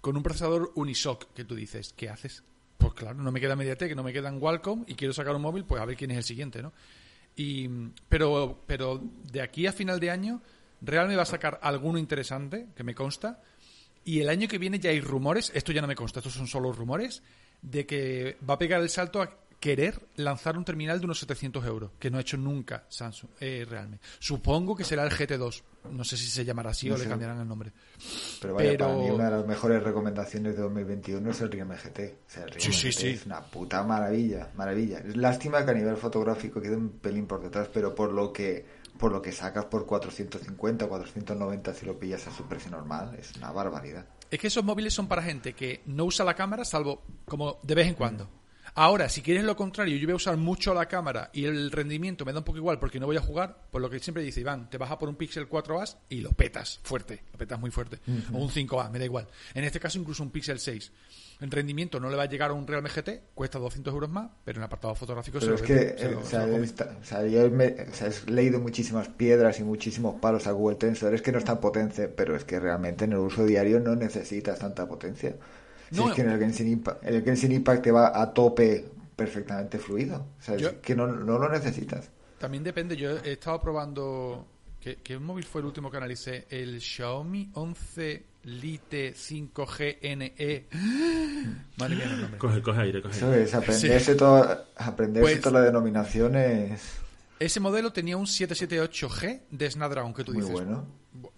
con 0.00 0.16
un 0.16 0.22
procesador 0.24 0.72
Unisoc 0.74 1.32
que 1.32 1.44
tú 1.44 1.54
dices, 1.54 1.94
¿qué 1.96 2.08
haces? 2.08 2.42
Pues 2.76 2.92
claro, 2.94 3.22
no 3.22 3.30
me 3.30 3.40
queda 3.40 3.54
Mediatek, 3.54 3.94
no 3.94 4.02
me 4.02 4.12
quedan 4.12 4.40
Qualcomm 4.40 4.82
y 4.88 4.96
quiero 4.96 5.14
sacar 5.14 5.36
un 5.36 5.42
móvil, 5.42 5.64
pues 5.64 5.80
a 5.80 5.84
ver 5.84 5.96
quién 5.96 6.10
es 6.10 6.16
el 6.16 6.24
siguiente, 6.24 6.60
¿no? 6.60 6.72
Y, 7.36 7.68
pero, 8.08 8.62
pero 8.66 9.02
de 9.30 9.40
aquí 9.40 9.66
a 9.66 9.72
final 9.72 10.00
de 10.00 10.10
año, 10.10 10.42
Realme 10.80 11.16
va 11.16 11.22
a 11.22 11.26
sacar 11.26 11.58
alguno 11.62 11.98
interesante, 11.98 12.68
que 12.74 12.84
me 12.84 12.94
consta, 12.94 13.40
y 14.04 14.20
el 14.20 14.28
año 14.28 14.48
que 14.48 14.58
viene 14.58 14.78
ya 14.78 14.90
hay 14.90 15.00
rumores, 15.00 15.52
esto 15.54 15.72
ya 15.72 15.80
no 15.80 15.86
me 15.86 15.94
consta, 15.94 16.20
estos 16.20 16.34
son 16.34 16.46
solo 16.46 16.72
rumores, 16.72 17.22
de 17.62 17.86
que 17.86 18.36
va 18.48 18.54
a 18.54 18.58
pegar 18.58 18.82
el 18.82 18.90
salto 18.90 19.22
a 19.22 19.38
querer 19.60 20.08
lanzar 20.16 20.58
un 20.58 20.64
terminal 20.64 20.98
de 20.98 21.06
unos 21.06 21.20
700 21.20 21.64
euros, 21.64 21.92
que 22.00 22.10
no 22.10 22.18
ha 22.18 22.22
hecho 22.22 22.36
nunca 22.36 22.84
Samsung, 22.88 23.30
eh, 23.38 23.64
Realme. 23.68 24.00
Supongo 24.18 24.74
que 24.74 24.82
será 24.82 25.04
el 25.04 25.10
GT2, 25.10 25.62
No 25.90 26.04
sé 26.04 26.16
si 26.16 26.26
se 26.26 26.44
llamará 26.44 26.70
así 26.70 26.88
No 26.88 26.94
o 26.94 26.96
sé. 26.98 27.04
le 27.04 27.10
cambiarán 27.10 27.40
el 27.40 27.48
nombre. 27.48 27.72
Pero 28.40 28.54
vaya, 28.54 28.70
Pero- 28.70 28.86
para 28.86 28.98
mí 28.98 29.10
una 29.10 29.24
de 29.24 29.30
las 29.32 29.46
mejores 29.46 29.82
recomendaciones 29.82 30.56
de 30.56 30.62
2021 30.62 31.30
es 31.30 31.40
el 31.40 31.50
Realme 31.50 31.76
GT. 31.76 32.18
O 32.26 32.30
sea, 32.30 32.42
el 32.44 32.50
Realme 32.50 32.60
Sí, 32.60 32.72
sí, 32.72 32.88
GT 32.90 33.00
sí. 33.00 33.08
es 33.08 33.26
una 33.26 33.40
puta 33.42 33.82
maravilla, 33.82 34.50
maravilla. 34.56 34.98
Es 34.98 35.16
lástima 35.16 35.64
que 35.64 35.70
a 35.72 35.74
nivel 35.74 35.96
fotográfico 35.96 36.60
quede 36.60 36.76
un 36.76 36.90
pelín 36.90 37.26
por 37.26 37.42
detrás, 37.42 37.68
pero 37.72 37.94
por 37.94 38.12
lo 38.12 38.32
que 38.32 38.82
por 38.98 39.10
lo 39.10 39.20
que 39.22 39.32
sacas 39.32 39.64
por 39.64 39.84
450, 39.86 40.86
490 40.86 41.74
si 41.74 41.86
lo 41.86 41.98
pillas 41.98 42.26
a 42.28 42.30
su 42.30 42.44
precio 42.44 42.70
normal, 42.70 43.16
es 43.18 43.34
una 43.36 43.50
barbaridad. 43.50 44.06
Es 44.30 44.38
que 44.38 44.46
esos 44.46 44.62
móviles 44.62 44.94
son 44.94 45.08
para 45.08 45.22
gente 45.22 45.54
que 45.54 45.82
no 45.86 46.04
usa 46.04 46.24
la 46.24 46.34
cámara 46.34 46.64
salvo 46.64 47.02
como 47.24 47.58
de 47.62 47.74
vez 47.74 47.88
en 47.88 47.94
cuando. 47.94 48.28
Ahora, 48.74 49.10
si 49.10 49.20
quieres 49.20 49.44
lo 49.44 49.54
contrario, 49.54 49.96
yo 49.96 50.06
voy 50.06 50.12
a 50.12 50.16
usar 50.16 50.38
mucho 50.38 50.72
la 50.72 50.86
cámara 50.86 51.30
y 51.34 51.44
el 51.44 51.70
rendimiento 51.70 52.24
me 52.24 52.32
da 52.32 52.38
un 52.38 52.44
poco 52.44 52.56
igual 52.56 52.78
porque 52.78 52.98
no 52.98 53.04
voy 53.04 53.18
a 53.18 53.20
jugar, 53.20 53.66
pues 53.70 53.82
lo 53.82 53.90
que 53.90 53.98
siempre 53.98 54.22
dice 54.22 54.40
Iván, 54.40 54.70
te 54.70 54.78
vas 54.78 54.90
a 54.90 54.98
por 54.98 55.10
un 55.10 55.16
Pixel 55.16 55.46
4A 55.46 55.96
y 56.08 56.22
lo 56.22 56.30
petas 56.30 56.80
fuerte, 56.82 57.22
lo 57.32 57.38
petas 57.38 57.60
muy 57.60 57.70
fuerte. 57.70 57.98
O 58.32 58.38
un 58.38 58.48
5A, 58.48 58.90
me 58.90 58.98
da 58.98 59.04
igual. 59.04 59.28
En 59.52 59.64
este 59.64 59.78
caso 59.78 59.98
incluso 59.98 60.22
un 60.22 60.30
Pixel 60.30 60.58
6. 60.58 60.90
En 61.40 61.50
rendimiento 61.50 62.00
no 62.00 62.08
le 62.08 62.16
va 62.16 62.22
a 62.22 62.26
llegar 62.26 62.50
a 62.50 62.54
un 62.54 62.66
Realme 62.66 62.88
GT, 62.88 63.34
cuesta 63.34 63.58
200 63.58 63.92
euros 63.92 64.08
más, 64.08 64.30
pero 64.44 64.58
en 64.58 64.64
apartado 64.64 64.94
fotográfico 64.94 65.38
Pero 65.40 65.54
es 65.54 65.60
se 65.60 65.68
lo 65.68 65.74
que, 65.74 66.06
o 66.16 67.04
sea, 67.04 67.20
he 67.26 68.30
leído 68.30 68.60
muchísimas 68.60 69.08
piedras 69.08 69.58
y 69.58 69.64
muchísimos 69.64 70.14
palos 70.20 70.46
a 70.46 70.52
Google 70.52 70.76
Tensor. 70.76 71.12
Es 71.14 71.20
que 71.20 71.32
no 71.32 71.38
es 71.38 71.44
tan 71.44 71.60
potente, 71.60 72.08
pero 72.08 72.36
es 72.36 72.44
que 72.44 72.60
realmente 72.60 73.04
en 73.04 73.12
el 73.12 73.18
uso 73.18 73.44
diario 73.44 73.80
no 73.80 73.96
necesitas 73.96 74.60
tanta 74.60 74.86
potencia. 74.86 75.34
Si 75.92 75.98
No, 76.00 76.08
es 76.08 76.14
que 76.14 76.22
en 76.22 76.30
el 76.30 76.38
Genshin 76.38 76.68
Impact, 76.68 77.04
el 77.04 77.22
Genshin 77.22 77.52
Impact 77.52 77.82
te 77.84 77.90
va 77.92 78.20
a 78.20 78.32
tope 78.32 78.84
perfectamente 79.14 79.78
fluido. 79.78 80.26
O 80.38 80.42
sea, 80.42 80.54
es 80.56 80.68
que 80.82 80.96
no, 80.96 81.06
no 81.06 81.38
lo 81.38 81.48
necesitas. 81.48 82.10
También 82.38 82.64
depende, 82.64 82.96
yo 82.96 83.18
he 83.18 83.32
estado 83.32 83.60
probando. 83.60 84.46
¿Qué, 84.80 84.96
qué 84.96 85.16
móvil 85.18 85.44
fue 85.44 85.60
el 85.60 85.66
último 85.68 85.90
que 85.92 85.98
analicé? 85.98 86.46
El 86.50 86.80
Xiaomi 86.80 87.50
11 87.54 88.24
Lite 88.44 89.14
5G 89.14 90.16
NE. 90.16 90.66
Madre 91.76 91.94
mía, 91.96 92.04
el 92.06 92.20
nombre. 92.22 92.38
Coge, 92.38 92.62
coge 92.62 92.80
aire, 92.80 93.00
coge 93.00 93.24
aire. 93.24 93.42
es 93.44 93.54
aprenderse, 93.54 94.14
todo, 94.16 94.64
aprenderse 94.76 95.20
Pues- 95.30 95.40
todas 95.40 95.52
las 95.54 95.64
denominaciones. 95.66 96.98
Ese 97.38 97.60
modelo 97.60 97.92
tenía 97.92 98.16
un 98.16 98.26
778G 98.26 99.42
de 99.50 99.70
Snapdragon, 99.70 100.14
que 100.14 100.24
tú 100.24 100.32
Muy 100.32 100.42
dices. 100.42 100.54
bueno. 100.54 100.86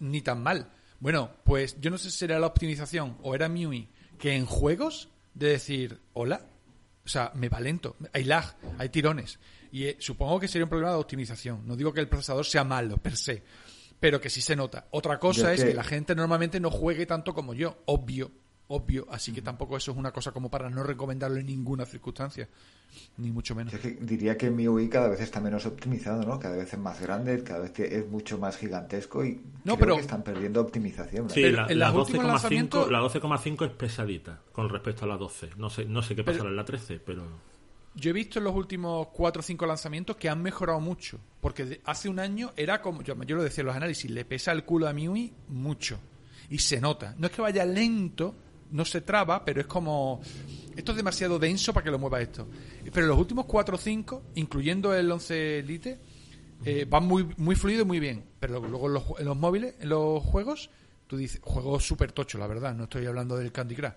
Ni 0.01 0.21
tan 0.23 0.43
mal. 0.43 0.71
Bueno, 1.01 1.31
pues 1.45 1.79
yo 1.81 1.91
no 1.91 1.99
sé 1.99 2.11
si 2.11 2.25
era 2.25 2.39
la 2.39 2.47
optimización 2.47 3.17
o 3.23 3.35
era 3.35 3.49
MIUI 3.49 3.89
que 4.19 4.35
en 4.35 4.47
juegos 4.47 5.09
de 5.35 5.49
decir, 5.51 6.01
hola, 6.13 6.47
o 7.05 7.09
sea, 7.09 7.33
me 7.35 7.49
va 7.49 7.61
lento, 7.61 7.97
hay 8.13 8.25
lag, 8.25 8.57
hay 8.79 8.89
tirones. 8.89 9.39
Y 9.73 9.85
eh, 9.87 9.97
supongo 9.99 10.39
que 10.41 10.49
sería 10.49 10.65
un 10.65 10.71
problema 10.71 10.93
de 10.93 10.99
optimización. 10.99 11.67
No 11.67 11.77
digo 11.77 11.93
que 11.93 12.01
el 12.01 12.09
procesador 12.09 12.47
sea 12.47 12.65
malo, 12.65 12.97
per 12.99 13.17
se, 13.17 13.43
pero 14.01 14.21
que 14.21 14.31
sí 14.31 14.41
se 14.41 14.55
nota. 14.57 14.87
Otra 14.93 15.19
cosa 15.19 15.43
Yo 15.43 15.49
es 15.51 15.61
que- 15.63 15.69
que 15.71 15.75
la 15.75 15.85
gente 15.85 16.15
normalmente 16.15 16.61
no 16.61 16.71
juegue 16.71 17.07
tanto 17.07 17.35
como 17.35 17.55
yo, 17.55 17.83
obvio, 17.87 18.31
obvio. 18.75 19.07
Así 19.11 19.33
que 19.33 19.43
tampoco 19.43 19.77
eso 19.77 19.93
es 19.93 19.97
una 19.97 20.13
cosa 20.13 20.33
como 20.33 20.51
para 20.51 20.69
no 20.71 20.83
recomendarlo 20.83 21.39
en 21.39 21.47
ninguna 21.47 21.85
circunstancia, 21.87 22.49
ni 23.19 23.31
mucho 23.31 23.55
menos. 23.55 23.73
Yo 23.73 23.81
que 23.81 23.91
diría 24.01 24.37
que 24.37 24.51
mi 24.51 24.67
UI 24.69 24.89
cada 24.89 25.09
vez 25.09 25.21
está 25.21 25.41
menos 25.41 25.65
optimizado, 25.67 26.23
¿no? 26.25 26.39
Cada 26.39 26.57
vez 26.57 26.73
es 26.73 26.79
más 26.79 27.01
grande, 27.01 27.43
cada 27.43 27.61
vez 27.61 27.71
que 27.73 27.85
es 27.97 28.07
mucho 28.09 28.39
más 28.39 28.57
gigantesco 28.57 29.25
y 29.25 29.41
No, 29.65 29.75
creo 29.75 29.79
pero- 29.79 29.95
que 29.97 30.01
están 30.03 30.23
perdiendo 30.23 30.61
optimización. 30.61 31.31
Sí, 31.31 31.43
la, 31.51 31.67
en 31.67 31.79
la 31.79 31.91
los 31.91 32.09
últimos 32.09 32.25
12,5 32.27 32.29
lanzamientos- 32.29 32.91
la 32.91 33.01
12,5 33.01 33.65
es 33.67 33.71
pesadita 33.73 34.41
con 34.53 34.69
respecto 34.69 35.05
a 35.05 35.09
la 35.09 35.17
12. 35.17 35.51
No 35.57 35.71
sé, 35.71 35.85
no 35.85 36.03
sé 36.03 36.15
qué 36.15 36.23
pasará 36.25 36.43
Pero- 36.45 36.51
en 36.51 36.57
la 36.57 36.65
13, 36.65 36.99
pero... 37.01 37.55
Yo 37.97 38.11
he 38.11 38.13
visto 38.13 38.41
en 38.41 38.45
los 38.47 38.55
últimos 38.57 39.07
4 39.13 39.39
o 39.39 39.43
5 39.45 39.67
lanzamientos 39.67 40.17
que 40.17 40.29
han 40.29 40.43
mejorado 40.43 40.81
mucho. 40.81 41.21
Porque 41.41 41.81
hace 41.85 42.09
un 42.09 42.19
año 42.19 42.51
era 42.57 42.83
como. 42.83 43.03
Yo, 43.03 43.15
yo 43.23 43.37
lo 43.37 43.43
decía 43.45 43.63
en 43.63 43.67
los 43.69 43.77
análisis, 43.77 44.11
le 44.11 44.25
pesa 44.25 44.51
el 44.51 44.65
culo 44.65 44.89
a 44.89 44.93
MIUI 44.93 45.33
mucho. 45.51 46.01
Y 46.51 46.59
se 46.59 46.81
nota. 46.81 47.15
No 47.19 47.29
es 47.29 47.33
que 47.33 47.41
vaya 47.41 47.65
lento, 47.65 48.35
no 48.75 48.85
se 48.85 49.01
traba, 49.01 49.45
pero 49.45 49.61
es 49.61 49.67
como. 49.67 50.21
Esto 50.77 50.91
es 50.91 50.97
demasiado 50.97 51.39
denso 51.39 51.73
para 51.73 51.85
que 51.85 51.91
lo 51.91 51.99
mueva 51.99 52.21
esto. 52.21 52.49
Pero 52.93 53.07
los 53.07 53.17
últimos 53.17 53.47
4 53.47 53.77
o 53.77 53.79
5, 53.79 54.23
incluyendo 54.35 54.93
el 54.93 55.11
11 55.11 55.63
Lite, 55.65 56.01
eh, 56.65 56.85
van 56.89 57.05
muy, 57.07 57.29
muy 57.37 57.55
fluido 57.55 57.83
y 57.83 57.85
muy 57.85 58.01
bien. 58.01 58.25
Pero 58.41 58.61
luego 58.61 58.89
en 58.89 58.95
los, 58.95 59.05
en 59.21 59.27
los 59.27 59.37
móviles, 59.37 59.77
en 59.79 59.89
los 59.91 60.21
juegos, 60.25 60.71
tú 61.07 61.17
dices, 61.17 61.41
juegos 61.45 61.87
súper 61.87 62.11
tocho, 62.11 62.37
la 62.39 62.49
verdad, 62.49 62.75
no 62.75 62.85
estoy 62.85 63.07
hablando 63.07 63.37
del 63.37 63.53
Candy 63.53 63.77
Crush. 63.77 63.93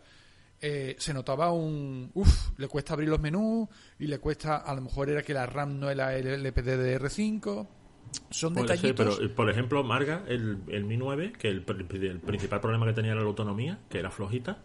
Eh, 0.62 0.96
se 1.00 1.14
notaba 1.14 1.52
un... 1.52 2.12
Uf, 2.14 2.50
le 2.58 2.68
cuesta 2.68 2.94
abrir 2.94 3.10
los 3.10 3.20
menús 3.20 3.68
y 4.00 4.06
le 4.06 4.20
cuesta, 4.20 4.58
a 4.58 4.76
lo 4.76 4.82
mejor 4.82 5.10
era 5.10 5.24
que 5.24 5.34
la 5.34 5.48
RAM 5.48 5.80
no 5.80 5.90
era 5.90 6.16
el 6.16 6.44
LPDDR5. 6.44 7.68
Son 8.30 8.54
Puede 8.54 8.68
ser, 8.68 8.78
detallitos. 8.78 9.16
pero 9.18 9.28
eh, 9.28 9.34
por 9.34 9.50
ejemplo, 9.50 9.84
Marga, 9.84 10.24
el, 10.28 10.60
el 10.68 10.86
Mi 10.86 10.98
9, 10.98 11.34
que 11.38 11.50
el, 11.50 11.66
el 11.68 12.20
principal 12.20 12.62
problema 12.62 12.86
que 12.86 12.94
tenía 12.94 13.12
era 13.12 13.22
la 13.22 13.28
autonomía, 13.28 13.80
que 13.90 14.00
era 14.00 14.10
flojita, 14.12 14.64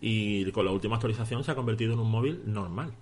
Y 0.00 0.50
con 0.52 0.64
la 0.64 0.72
última 0.72 0.96
actualización 0.96 1.44
se 1.44 1.50
ha 1.50 1.54
convertido 1.54 1.92
en 1.94 1.98
un 2.00 2.10
móvil 2.10 2.42
normal. 2.46 2.92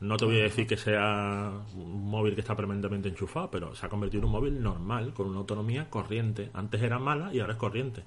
No 0.00 0.16
te 0.16 0.24
voy 0.26 0.38
a 0.38 0.44
decir 0.44 0.66
que 0.66 0.76
sea 0.76 1.50
un 1.74 2.08
móvil 2.08 2.34
que 2.34 2.40
está 2.40 2.54
permanentemente 2.54 3.08
enchufado, 3.08 3.50
pero 3.50 3.74
se 3.74 3.84
ha 3.84 3.88
convertido 3.88 4.20
en 4.22 4.26
un 4.26 4.32
móvil 4.32 4.62
normal, 4.62 5.12
con 5.12 5.26
una 5.26 5.38
autonomía 5.38 5.90
corriente. 5.90 6.50
Antes 6.54 6.82
era 6.82 6.98
mala 7.00 7.34
y 7.34 7.40
ahora 7.40 7.54
es 7.54 7.58
corriente. 7.58 8.04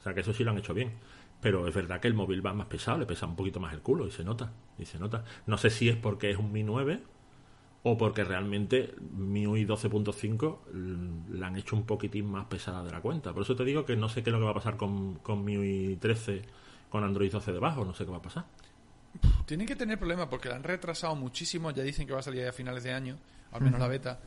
O 0.00 0.02
sea 0.02 0.14
que 0.14 0.20
eso 0.20 0.32
sí 0.32 0.44
lo 0.44 0.52
han 0.52 0.58
hecho 0.58 0.72
bien. 0.72 0.92
Pero 1.42 1.68
es 1.68 1.74
verdad 1.74 2.00
que 2.00 2.08
el 2.08 2.14
móvil 2.14 2.44
va 2.44 2.54
más 2.54 2.68
pesado, 2.68 2.98
le 2.98 3.06
pesa 3.06 3.26
un 3.26 3.36
poquito 3.36 3.60
más 3.60 3.74
el 3.74 3.80
culo 3.80 4.06
y 4.06 4.10
se 4.10 4.24
nota. 4.24 4.52
Y 4.78 4.86
se 4.86 4.98
nota. 4.98 5.24
No 5.46 5.58
sé 5.58 5.68
si 5.68 5.90
es 5.90 5.96
porque 5.96 6.30
es 6.30 6.38
un 6.38 6.52
Mi 6.52 6.62
9 6.62 7.02
o 7.82 7.98
porque 7.98 8.24
realmente 8.24 8.94
MIUI 9.16 9.64
12.5 9.66 10.58
l- 10.72 11.38
la 11.38 11.48
han 11.48 11.56
hecho 11.56 11.76
un 11.76 11.84
poquitín 11.84 12.26
más 12.30 12.46
pesada 12.46 12.82
de 12.82 12.90
la 12.90 13.00
cuenta. 13.02 13.32
Por 13.34 13.42
eso 13.42 13.54
te 13.54 13.64
digo 13.64 13.84
que 13.84 13.96
no 13.96 14.08
sé 14.08 14.22
qué 14.22 14.30
es 14.30 14.32
lo 14.34 14.38
que 14.40 14.44
va 14.46 14.52
a 14.52 14.54
pasar 14.54 14.76
con, 14.78 15.16
con 15.16 15.44
MIUI 15.44 15.96
13 16.00 16.42
con 16.88 17.04
Android 17.04 17.30
12 17.30 17.52
debajo, 17.52 17.84
no 17.84 17.94
sé 17.94 18.04
qué 18.04 18.10
va 18.10 18.18
a 18.18 18.22
pasar. 18.22 18.46
Tienen 19.46 19.66
que 19.66 19.76
tener 19.76 19.98
problemas 19.98 20.28
porque 20.28 20.48
la 20.48 20.56
han 20.56 20.62
retrasado 20.62 21.14
muchísimo. 21.14 21.70
Ya 21.70 21.82
dicen 21.82 22.06
que 22.06 22.12
va 22.12 22.20
a 22.20 22.22
salir 22.22 22.46
a 22.46 22.52
finales 22.52 22.84
de 22.84 22.92
año, 22.92 23.18
al 23.52 23.62
menos 23.62 23.80
la 23.80 23.88
beta. 23.88 24.20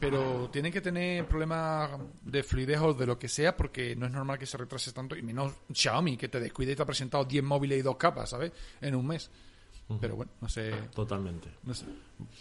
Pero 0.00 0.50
tienen 0.50 0.72
que 0.72 0.80
tener 0.80 1.26
problemas 1.26 1.90
de 2.22 2.42
fluidez 2.42 2.80
o 2.80 2.94
de 2.94 3.06
lo 3.06 3.18
que 3.18 3.28
sea 3.28 3.56
porque 3.56 3.94
no 3.94 4.06
es 4.06 4.12
normal 4.12 4.38
que 4.38 4.46
se 4.46 4.56
retrase 4.56 4.92
tanto. 4.92 5.16
Y 5.16 5.22
menos 5.22 5.52
Xiaomi, 5.72 6.16
que 6.16 6.28
te 6.28 6.40
descuide 6.40 6.72
y 6.72 6.76
te 6.76 6.82
ha 6.82 6.86
presentado 6.86 7.24
10 7.24 7.44
móviles 7.44 7.78
y 7.78 7.82
dos 7.82 7.96
capas, 7.96 8.30
¿sabes? 8.30 8.52
En 8.80 8.94
un 8.94 9.06
mes. 9.06 9.30
Pero 10.00 10.16
bueno, 10.16 10.32
no 10.40 10.48
sé. 10.48 10.72
Totalmente. 10.94 11.48
No 11.62 11.74
sé. 11.74 11.84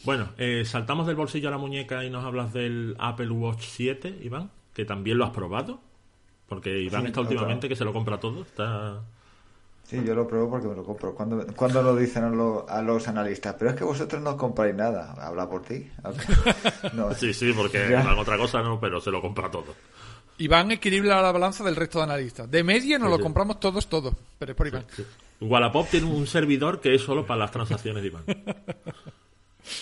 Bueno, 0.04 0.30
eh, 0.38 0.64
saltamos 0.66 1.06
del 1.06 1.16
bolsillo 1.16 1.50
a 1.50 1.52
la 1.52 1.58
muñeca 1.58 2.04
y 2.04 2.10
nos 2.10 2.24
hablas 2.24 2.54
del 2.54 2.96
Apple 3.00 3.30
Watch 3.30 3.64
7, 3.64 4.20
Iván, 4.24 4.50
que 4.74 4.86
también 4.86 5.18
lo 5.18 5.26
has 5.26 5.32
probado. 5.32 5.82
Porque 6.48 6.80
Iván 6.80 7.02
Sí, 7.02 7.08
está 7.08 7.22
últimamente 7.22 7.68
que 7.68 7.76
se 7.76 7.84
lo 7.84 7.94
compra 7.94 8.20
todo. 8.20 8.42
Está... 8.42 9.02
Sí, 9.86 10.02
yo 10.04 10.16
lo 10.16 10.28
pruebo 10.28 10.50
porque 10.50 10.68
me 10.68 10.76
lo 10.76 10.84
compro. 10.84 11.14
Cuando, 11.14 11.46
cuando 11.56 11.84
lo 11.84 11.96
dicen 11.96 12.24
a, 12.24 12.30
lo- 12.30 12.66
a 12.70 12.82
los 12.82 13.08
analistas, 13.08 13.56
pero 13.60 13.72
es 13.72 13.76
que 13.78 13.84
vosotros 13.84 14.22
no 14.22 14.36
compráis 14.38 14.74
nada. 14.74 15.14
Habla 15.20 15.50
por 15.50 15.62
ti. 15.64 15.88
No, 16.94 17.14
Sí, 17.14 17.34
sí, 17.34 17.54
porque 17.56 17.88
Ya. 17.90 18.16
otra 18.18 18.38
cosa, 18.38 18.62
no, 18.62 18.80
pero 18.80 19.00
se 19.02 19.12
lo 19.12 19.22
compra 19.22 19.52
todo. 19.52 19.76
Iván 20.40 20.72
equilibra 20.72 21.22
la 21.22 21.32
balanza 21.32 21.64
del 21.64 21.76
resto 21.76 22.00
de 22.00 22.06
analistas. 22.06 22.50
De 22.50 22.64
media 22.64 22.98
nos 22.98 23.08
Sí, 23.08 23.12
lo 23.12 23.18
sí. 23.18 23.24
compramos 23.24 23.60
todos, 23.60 23.88
todos. 23.88 24.14
Pero 24.40 24.52
es 24.54 24.58
por 24.58 24.68
Iván. 24.68 24.86
Wallapop 25.42 25.88
tiene 25.90 26.08
un 26.08 26.26
servidor 26.28 26.80
que 26.82 26.96
es 26.96 27.02
solo 27.02 27.26
para 27.26 27.42
las 27.42 27.52
transacciones 27.52 28.02
de 28.02 28.08
Iván. 28.08 28.24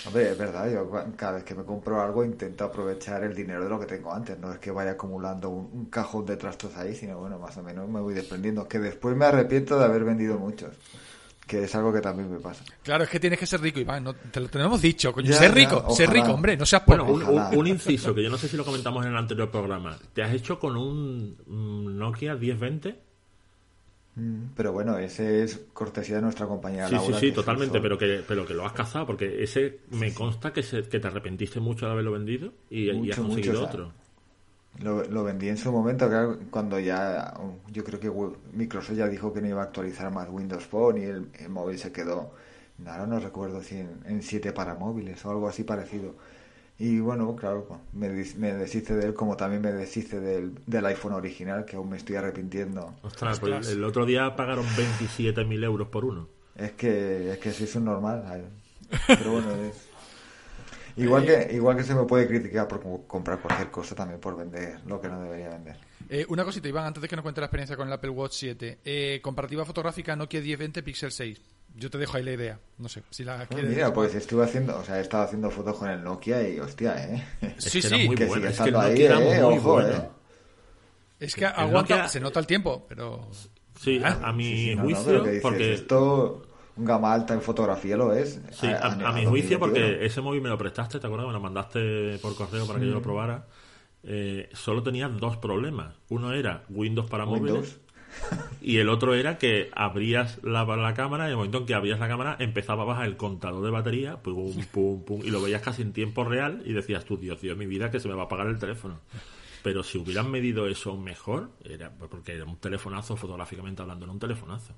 Hombre, 0.05 0.31
es 0.31 0.37
verdad, 0.37 0.71
yo 0.71 0.89
cada 1.15 1.33
vez 1.33 1.43
que 1.43 1.55
me 1.55 1.63
compro 1.63 2.01
algo 2.01 2.23
intento 2.23 2.65
aprovechar 2.65 3.23
el 3.23 3.33
dinero 3.35 3.63
de 3.63 3.69
lo 3.69 3.79
que 3.79 3.85
tengo 3.87 4.13
antes. 4.13 4.37
No 4.39 4.51
es 4.53 4.59
que 4.59 4.69
vaya 4.71 4.91
acumulando 4.91 5.49
un, 5.49 5.69
un 5.73 5.85
cajón 5.85 6.25
de 6.25 6.37
trastos 6.37 6.75
ahí, 6.77 6.95
sino 6.95 7.17
bueno, 7.19 7.39
más 7.39 7.57
o 7.57 7.63
menos 7.63 7.89
me 7.89 7.99
voy 7.99 8.13
desprendiendo. 8.13 8.67
Que 8.67 8.79
después 8.79 9.15
me 9.15 9.25
arrepiento 9.25 9.77
de 9.79 9.85
haber 9.85 10.03
vendido 10.03 10.37
muchos. 10.37 10.75
Que 11.47 11.63
es 11.63 11.75
algo 11.75 11.91
que 11.91 11.99
también 11.99 12.31
me 12.31 12.39
pasa. 12.39 12.63
Claro, 12.83 13.03
es 13.03 13.09
que 13.09 13.19
tienes 13.19 13.37
que 13.39 13.45
ser 13.47 13.59
rico, 13.59 13.79
Iván. 13.79 14.03
No, 14.03 14.13
te 14.13 14.39
lo 14.39 14.47
tenemos 14.47 14.81
dicho, 14.81 15.11
coño. 15.11 15.31
Ya, 15.31 15.37
ser 15.37 15.49
ya, 15.49 15.55
rico, 15.55 15.89
ser 15.93 16.09
rico, 16.09 16.31
hombre. 16.31 16.55
No 16.55 16.65
seas 16.65 16.85
Bueno, 16.85 17.05
pobre. 17.05 17.25
un- 17.25 17.37
Ojalá. 17.39 17.57
un 17.57 17.67
inciso 17.67 18.13
que 18.15 18.23
yo 18.23 18.29
no 18.29 18.37
sé 18.37 18.47
si 18.47 18.55
lo 18.55 18.63
comentamos 18.63 19.03
en 19.05 19.11
el 19.11 19.17
anterior 19.17 19.49
programa. 19.51 19.97
¿Te 20.13 20.21
has 20.23 20.31
hecho 20.31 20.59
con 20.59 20.77
un 20.77 21.35
mm, 21.47 21.97
Nokia 21.97 22.35
1020? 22.35 23.01
Mm, 24.15 24.45
Pero 24.55 24.71
bueno, 24.73 24.97
ese 24.97 25.43
es 25.43 25.57
cortesía 25.73 26.17
de 26.17 26.21
nuestra 26.23 26.47
compañera 26.47 26.87
Sí, 26.87 26.99
sí, 26.99 27.13
Laura. 27.13 27.13
sí, 27.13 27.31
totalmente, 27.31 27.79
pero 27.79 27.97
que, 27.97 28.23
pero 28.27 28.45
que 28.45 28.53
lo 28.55 28.65
has 28.65 28.73
cazado, 28.73 29.05
porque 29.05 29.43
ese 29.43 29.81
me 29.89 30.13
consta 30.13 30.51
que, 30.51 30.63
se- 30.63 30.83
que 30.89 30.99
te 30.99 31.07
arrepentiste 31.07 31.59
mucho 31.59 31.85
de 31.85 31.91
haberlo 31.93 32.11
vendido 32.11 32.53
y, 32.69 32.89
y 32.91 33.11
has 33.11 33.19
Mucho, 33.19 33.21
conseguido 33.21 33.53
mucho, 33.53 33.53
o 33.53 33.55
sea, 33.55 33.79
otro. 33.79 33.93
Lo, 34.79 35.03
lo 35.05 35.23
vendí 35.23 35.49
en 35.49 35.57
su 35.57 35.71
momento, 35.71 36.07
claro, 36.09 36.39
cuando 36.51 36.79
ya, 36.79 37.33
yo 37.71 37.83
creo 37.83 37.99
que 37.99 38.11
Microsoft 38.53 38.95
ya 38.97 39.07
dijo 39.07 39.33
que 39.33 39.41
no 39.41 39.47
iba 39.49 39.61
a 39.61 39.65
actualizar 39.65 40.11
más 40.13 40.29
Windows 40.29 40.65
Phone 40.65 40.97
y 40.99 41.03
el, 41.05 41.31
el 41.39 41.49
móvil 41.49 41.77
se 41.79 41.91
quedó, 41.91 42.33
ahora 42.85 43.05
no 43.07 43.19
recuerdo 43.19 43.61
si 43.63 43.77
en, 43.79 44.01
en 44.05 44.21
7 44.23 44.53
para 44.53 44.75
móviles 44.75 45.23
o 45.25 45.31
algo 45.31 45.47
así 45.49 45.63
parecido. 45.63 46.15
Y 46.83 46.99
bueno, 46.99 47.35
claro, 47.35 47.79
me, 47.93 48.09
me 48.09 48.53
deshice 48.53 48.95
de 48.95 49.05
él 49.05 49.13
como 49.13 49.37
también 49.37 49.61
me 49.61 49.71
deshice 49.71 50.19
del, 50.19 50.53
del 50.65 50.83
iPhone 50.87 51.13
original, 51.13 51.63
que 51.63 51.75
aún 51.75 51.89
me 51.89 51.97
estoy 51.97 52.15
arrepintiendo. 52.15 52.95
Ostras, 53.03 53.39
pues 53.39 53.67
el 53.69 53.83
otro 53.83 54.03
día 54.03 54.35
pagaron 54.35 54.65
27.000 54.65 55.63
euros 55.63 55.89
por 55.89 56.05
uno. 56.05 56.27
Es 56.55 56.71
que 56.71 57.33
es 57.33 57.37
que 57.37 57.51
soy 57.51 57.69
un 57.75 57.85
normal. 57.85 58.45
Pero 59.07 59.31
bueno, 59.33 59.53
es, 59.55 59.75
Igual 60.97 61.25
que, 61.25 61.49
igual 61.53 61.77
que 61.77 61.83
se 61.83 61.93
me 61.95 62.03
puede 62.03 62.27
criticar 62.27 62.67
por 62.67 62.81
co- 62.81 63.03
comprar 63.07 63.39
cualquier 63.39 63.69
cosa 63.69 63.95
también 63.95 64.19
por 64.19 64.35
vender 64.35 64.79
lo 64.87 64.99
que 64.99 65.07
no 65.07 65.21
debería 65.21 65.49
vender. 65.49 65.77
Eh, 66.09 66.25
una 66.29 66.43
cosita, 66.43 66.67
Iván, 66.67 66.85
antes 66.85 67.01
de 67.01 67.07
que 67.07 67.15
nos 67.15 67.23
cuente 67.23 67.39
la 67.39 67.45
experiencia 67.45 67.77
con 67.77 67.87
el 67.87 67.93
Apple 67.93 68.09
Watch 68.09 68.33
7. 68.33 68.79
Eh, 68.83 69.19
comparativa 69.23 69.63
fotográfica 69.65 70.15
Nokia 70.15 70.41
1020 70.41 70.83
Pixel 70.83 71.11
6. 71.11 71.41
Yo 71.75 71.89
te 71.89 71.97
dejo 71.97 72.17
ahí 72.17 72.23
la 72.23 72.31
idea. 72.33 72.59
No 72.77 72.89
sé, 72.89 73.03
si 73.09 73.23
la 73.23 73.41
Ah, 73.41 73.45
quieres... 73.47 73.69
Mira, 73.69 73.93
pues 73.93 74.13
estuve 74.15 74.43
haciendo, 74.43 74.77
o 74.77 74.83
sea, 74.83 74.97
he 74.97 75.01
estado 75.01 75.23
haciendo 75.23 75.49
fotos 75.49 75.77
con 75.77 75.89
el 75.89 76.03
Nokia 76.03 76.47
y 76.49 76.59
hostia, 76.59 76.95
eh. 77.05 77.23
Es 77.57 77.63
Sí, 77.65 77.79
era 77.79 77.89
sí, 77.97 78.07
muy 78.07 78.15
que 78.15 78.25
bueno. 78.25 78.41
sigue 78.47 78.51
Es 78.51 78.57
que 78.57 78.63
el 78.69 78.75
estando 78.75 78.79
ahí, 78.81 79.01
eh, 79.03 79.41
muy 79.43 79.57
ojo, 79.57 79.71
bueno. 79.73 79.89
eh. 79.89 80.09
Es 81.19 81.35
que 81.35 81.45
aguanta, 81.45 82.05
Nokia- 82.05 82.07
se 82.09 82.19
nota 82.19 82.39
el 82.39 82.47
tiempo, 82.47 82.85
pero... 82.89 83.27
Sí, 83.79 84.01
a, 84.03 84.27
a 84.29 84.33
mi 84.33 84.43
Sí, 84.43 84.57
sí, 84.57 84.75
no, 84.75 84.83
no, 84.83 84.89
juicio, 84.89 85.23
que 85.23 85.29
dices, 85.29 85.41
porque 85.41 85.73
esto, 85.73 86.45
un 86.75 86.85
gama 86.85 87.13
alta 87.13 87.33
en 87.33 87.41
fotografía 87.41 87.95
lo 87.97 88.13
es. 88.13 88.39
Sí, 88.51 88.67
a, 88.67 88.77
a 88.87 88.89
mi 88.95 89.03
2021. 89.25 89.29
juicio, 89.29 89.59
porque 89.59 90.05
ese 90.05 90.21
móvil 90.21 90.41
me 90.41 90.49
lo 90.49 90.57
prestaste, 90.57 90.99
¿te 90.99 91.07
acuerdas? 91.07 91.27
Me 91.27 91.33
lo 91.33 91.39
mandaste 91.39 92.19
por 92.21 92.35
correo 92.35 92.67
para 92.67 92.79
que 92.79 92.85
Mm. 92.85 92.89
yo 92.89 92.93
lo 92.95 93.01
probara. 93.01 93.47
Eh, 94.03 94.49
solo 94.53 94.81
tenía 94.83 95.07
dos 95.07 95.37
problemas. 95.37 95.95
Uno 96.09 96.33
era 96.33 96.63
Windows 96.69 97.09
para 97.09 97.25
móviles 97.25 97.51
Windows. 97.53 97.79
y 98.61 98.77
el 98.77 98.89
otro 98.89 99.13
era 99.13 99.37
que 99.37 99.69
abrías 99.73 100.39
la, 100.43 100.65
la 100.65 100.93
cámara 100.93 101.25
y 101.25 101.27
en 101.27 101.31
el 101.31 101.37
momento 101.37 101.59
en 101.59 101.65
que 101.65 101.73
abrías 101.73 101.99
la 101.99 102.07
cámara 102.07 102.35
empezaba 102.39 102.83
a 102.83 102.85
bajar 102.85 103.05
el 103.05 103.17
contador 103.17 103.63
de 103.63 103.69
batería, 103.69 104.17
pum, 104.17 104.63
pum, 104.71 105.03
pum, 105.03 105.21
y 105.23 105.29
lo 105.29 105.41
veías 105.41 105.61
casi 105.61 105.81
en 105.81 105.93
tiempo 105.93 106.23
real 106.23 106.61
y 106.65 106.73
decías 106.73 107.05
tú, 107.05 107.17
Dios, 107.17 107.41
Dios, 107.41 107.57
mi 107.57 107.65
vida, 107.65 107.91
que 107.91 107.99
se 107.99 108.07
me 108.07 108.13
va 108.13 108.23
a 108.23 108.25
apagar 108.25 108.47
el 108.47 108.59
teléfono. 108.59 108.99
Pero 109.63 109.83
si 109.83 109.97
hubieran 109.97 110.29
medido 110.31 110.67
eso 110.67 110.97
mejor, 110.97 111.51
era 111.63 111.91
porque 111.91 112.33
era 112.33 112.45
un 112.45 112.57
telefonazo, 112.57 113.15
fotográficamente 113.15 113.81
hablando, 113.81 114.05
era 114.05 114.13
un 114.13 114.19
telefonazo. 114.19 114.73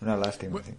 Una 0.00 0.16
lástima, 0.16 0.62
sí. 0.62 0.74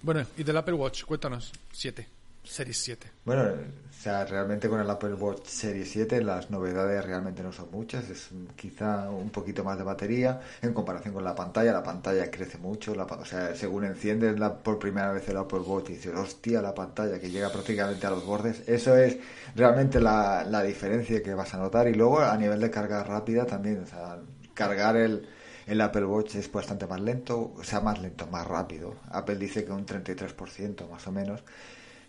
Bueno, 0.00 0.24
y 0.36 0.42
del 0.42 0.56
Apple 0.56 0.74
Watch, 0.74 1.04
cuéntanos. 1.04 1.52
7. 1.72 2.08
Series 2.42 2.78
7. 2.78 3.10
Bueno, 3.24 3.52
o 3.98 4.00
sea, 4.00 4.24
realmente 4.24 4.68
con 4.68 4.78
el 4.80 4.88
Apple 4.88 5.14
Watch 5.14 5.46
Series 5.46 5.90
7 5.90 6.22
las 6.22 6.50
novedades 6.50 7.04
realmente 7.04 7.42
no 7.42 7.50
son 7.52 7.68
muchas, 7.72 8.08
es 8.08 8.28
quizá 8.54 9.10
un 9.10 9.30
poquito 9.30 9.64
más 9.64 9.76
de 9.76 9.82
batería 9.82 10.40
en 10.62 10.72
comparación 10.72 11.14
con 11.14 11.24
la 11.24 11.34
pantalla, 11.34 11.72
la 11.72 11.82
pantalla 11.82 12.30
crece 12.30 12.58
mucho, 12.58 12.94
la 12.94 13.02
o 13.02 13.24
sea, 13.24 13.56
según 13.56 13.84
enciendes 13.84 14.38
la, 14.38 14.56
por 14.56 14.78
primera 14.78 15.10
vez 15.10 15.28
el 15.28 15.36
Apple 15.36 15.58
Watch 15.58 15.90
y 15.90 15.94
dices, 15.94 16.14
hostia, 16.14 16.62
la 16.62 16.72
pantalla 16.72 17.18
que 17.18 17.28
llega 17.28 17.50
prácticamente 17.50 18.06
a 18.06 18.10
los 18.10 18.24
bordes, 18.24 18.62
eso 18.68 18.96
es 18.96 19.18
realmente 19.56 20.00
la, 20.00 20.44
la 20.44 20.62
diferencia 20.62 21.20
que 21.20 21.34
vas 21.34 21.52
a 21.54 21.58
notar 21.58 21.88
y 21.88 21.94
luego 21.94 22.20
a 22.20 22.36
nivel 22.36 22.60
de 22.60 22.70
carga 22.70 23.02
rápida 23.02 23.46
también, 23.46 23.82
o 23.82 23.86
sea, 23.88 24.20
cargar 24.54 24.96
el, 24.96 25.28
el 25.66 25.80
Apple 25.80 26.04
Watch 26.04 26.36
es 26.36 26.52
bastante 26.52 26.86
más 26.86 27.00
lento, 27.00 27.52
o 27.56 27.64
sea, 27.64 27.80
más 27.80 28.00
lento, 28.00 28.28
más 28.28 28.46
rápido. 28.46 28.94
Apple 29.10 29.36
dice 29.36 29.64
que 29.64 29.72
un 29.72 29.84
33% 29.84 30.88
más 30.88 31.04
o 31.08 31.10
menos. 31.10 31.42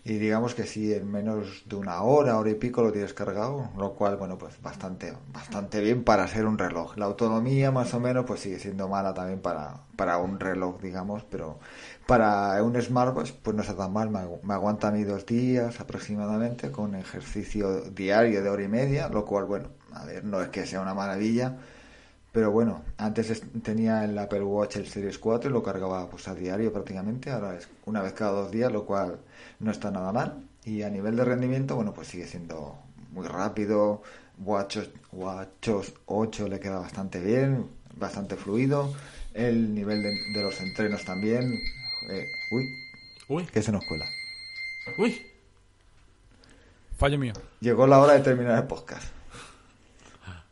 Y 0.02 0.14
digamos 0.14 0.54
que 0.54 0.64
sí, 0.64 0.94
en 0.94 1.10
menos 1.10 1.64
de 1.66 1.76
una 1.76 2.00
hora, 2.02 2.38
hora 2.38 2.50
y 2.50 2.54
pico 2.54 2.82
lo 2.82 2.90
tienes 2.90 3.12
cargado, 3.12 3.68
lo 3.76 3.92
cual, 3.94 4.16
bueno, 4.16 4.38
pues 4.38 4.60
bastante, 4.62 5.12
bastante 5.30 5.82
bien 5.82 6.04
para 6.04 6.26
ser 6.26 6.46
un 6.46 6.56
reloj. 6.56 6.96
La 6.96 7.04
autonomía 7.04 7.70
más 7.70 7.92
o 7.92 8.00
menos 8.00 8.24
pues 8.24 8.40
sigue 8.40 8.58
siendo 8.58 8.88
mala 8.88 9.12
también 9.12 9.40
para, 9.40 9.82
para 9.96 10.16
un 10.16 10.40
reloj, 10.40 10.80
digamos, 10.80 11.24
pero 11.24 11.58
para 12.06 12.62
un 12.62 12.80
smartwatch 12.80 13.32
pues 13.42 13.54
no 13.54 13.62
está 13.62 13.76
tan 13.76 13.92
mal, 13.92 14.08
me, 14.08 14.20
me 14.42 14.54
aguanta 14.54 14.88
a 14.88 14.90
mí 14.90 15.04
dos 15.04 15.26
días 15.26 15.80
aproximadamente 15.80 16.70
con 16.70 16.94
ejercicio 16.94 17.82
diario 17.90 18.42
de 18.42 18.48
hora 18.48 18.62
y 18.62 18.68
media, 18.68 19.08
lo 19.10 19.26
cual, 19.26 19.44
bueno, 19.44 19.68
a 19.92 20.06
ver, 20.06 20.24
no 20.24 20.40
es 20.40 20.48
que 20.48 20.64
sea 20.64 20.80
una 20.80 20.94
maravilla, 20.94 21.58
pero 22.32 22.50
bueno, 22.50 22.82
antes 22.96 23.30
es- 23.30 23.42
tenía 23.62 24.04
el 24.04 24.16
Apple 24.18 24.42
Watch 24.42 24.76
el 24.76 24.86
Series 24.86 25.18
4 25.18 25.50
y 25.50 25.52
lo 25.52 25.62
cargaba 25.62 26.08
pues 26.08 26.28
a 26.28 26.34
diario 26.34 26.72
prácticamente, 26.72 27.30
ahora 27.30 27.56
es 27.56 27.68
una 27.86 28.02
vez 28.02 28.12
cada 28.12 28.32
dos 28.32 28.50
días, 28.50 28.70
lo 28.72 28.86
cual 28.86 29.18
no 29.58 29.70
está 29.70 29.90
nada 29.90 30.12
mal. 30.12 30.44
Y 30.64 30.82
a 30.82 30.90
nivel 30.90 31.16
de 31.16 31.24
rendimiento, 31.24 31.74
bueno, 31.76 31.92
pues 31.94 32.08
sigue 32.08 32.26
siendo 32.26 32.78
muy 33.12 33.26
rápido. 33.26 34.02
Watch, 34.42 34.78
Watch 35.12 35.68
8 36.06 36.48
le 36.48 36.60
queda 36.60 36.78
bastante 36.78 37.20
bien, 37.20 37.66
bastante 37.96 38.36
fluido. 38.36 38.94
El 39.34 39.74
nivel 39.74 40.02
de, 40.02 40.10
de 40.34 40.42
los 40.42 40.60
entrenos 40.60 41.04
también. 41.04 41.52
eh, 42.10 42.26
uy, 42.52 42.64
Uy, 43.28 43.44
que 43.46 43.62
se 43.62 43.70
nos 43.72 43.84
cuela. 43.86 44.06
uy, 44.98 45.22
Fallo 46.96 47.18
mío. 47.18 47.32
Llegó 47.60 47.86
la 47.86 47.98
hora 47.98 48.14
de 48.14 48.20
terminar 48.20 48.58
el 48.58 48.66
podcast. 48.66 49.04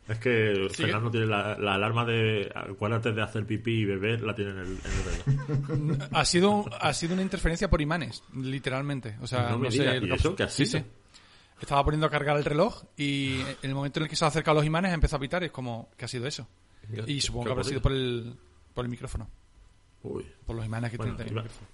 Es 0.09 0.17
que 0.17 0.53
Sigue. 0.71 0.87
Fernando 0.87 1.11
tiene 1.11 1.27
la, 1.27 1.55
la 1.57 1.75
alarma 1.75 2.03
de 2.03 2.51
acuérdate 2.53 3.11
de 3.13 3.21
hacer 3.21 3.45
pipí 3.45 3.81
y 3.81 3.85
beber, 3.85 4.21
la 4.21 4.33
tiene 4.33 4.51
en 4.51 4.57
el, 4.57 4.65
en 4.67 4.77
el 5.53 5.85
reloj. 5.93 6.07
Ha 6.11 6.25
sido, 6.25 6.65
ha 6.81 6.91
sido 6.93 7.13
una 7.13 7.21
interferencia 7.21 7.69
por 7.69 7.79
imanes, 7.81 8.23
literalmente. 8.35 9.15
O 9.21 9.27
sea, 9.27 9.43
No 9.43 9.49
no, 9.51 9.59
me 9.59 9.71
sé. 9.71 9.83
¿y 9.97 10.07
que- 10.07 10.13
eso 10.15 10.35
qué 10.35 10.43
ha 10.43 10.49
sí, 10.49 10.65
sido? 10.65 10.79
sí. 10.83 10.85
Estaba 11.61 11.83
poniendo 11.83 12.07
a 12.07 12.09
cargar 12.09 12.37
el 12.37 12.45
reloj 12.45 12.83
y 12.97 13.39
en 13.41 13.69
el 13.69 13.75
momento 13.75 13.99
en 13.99 14.03
el 14.05 14.09
que 14.09 14.15
se 14.15 14.25
ha 14.25 14.29
acercado 14.29 14.57
a 14.57 14.61
los 14.61 14.65
imanes 14.65 14.93
empezó 14.93 15.17
a 15.17 15.19
pitar. 15.19 15.43
Es 15.43 15.51
como, 15.51 15.89
¿qué 15.97 16.05
ha 16.05 16.07
sido 16.07 16.25
eso? 16.25 16.47
¿Qué- 16.91 17.03
Y 17.11 17.21
supongo 17.21 17.45
que 17.45 17.51
habrá 17.51 17.63
sido 17.63 17.81
por 17.81 17.91
el, 17.91 18.33
por 18.73 18.85
el 18.85 18.89
micrófono. 18.89 19.29
Uy, 20.03 20.25
Por 20.45 20.55
los 20.55 20.65
imanes 20.65 20.89
que 20.91 20.97
bueno, 20.97 21.15
tiene 21.17 21.29
el 21.31 21.35
micrófono. 21.35 21.67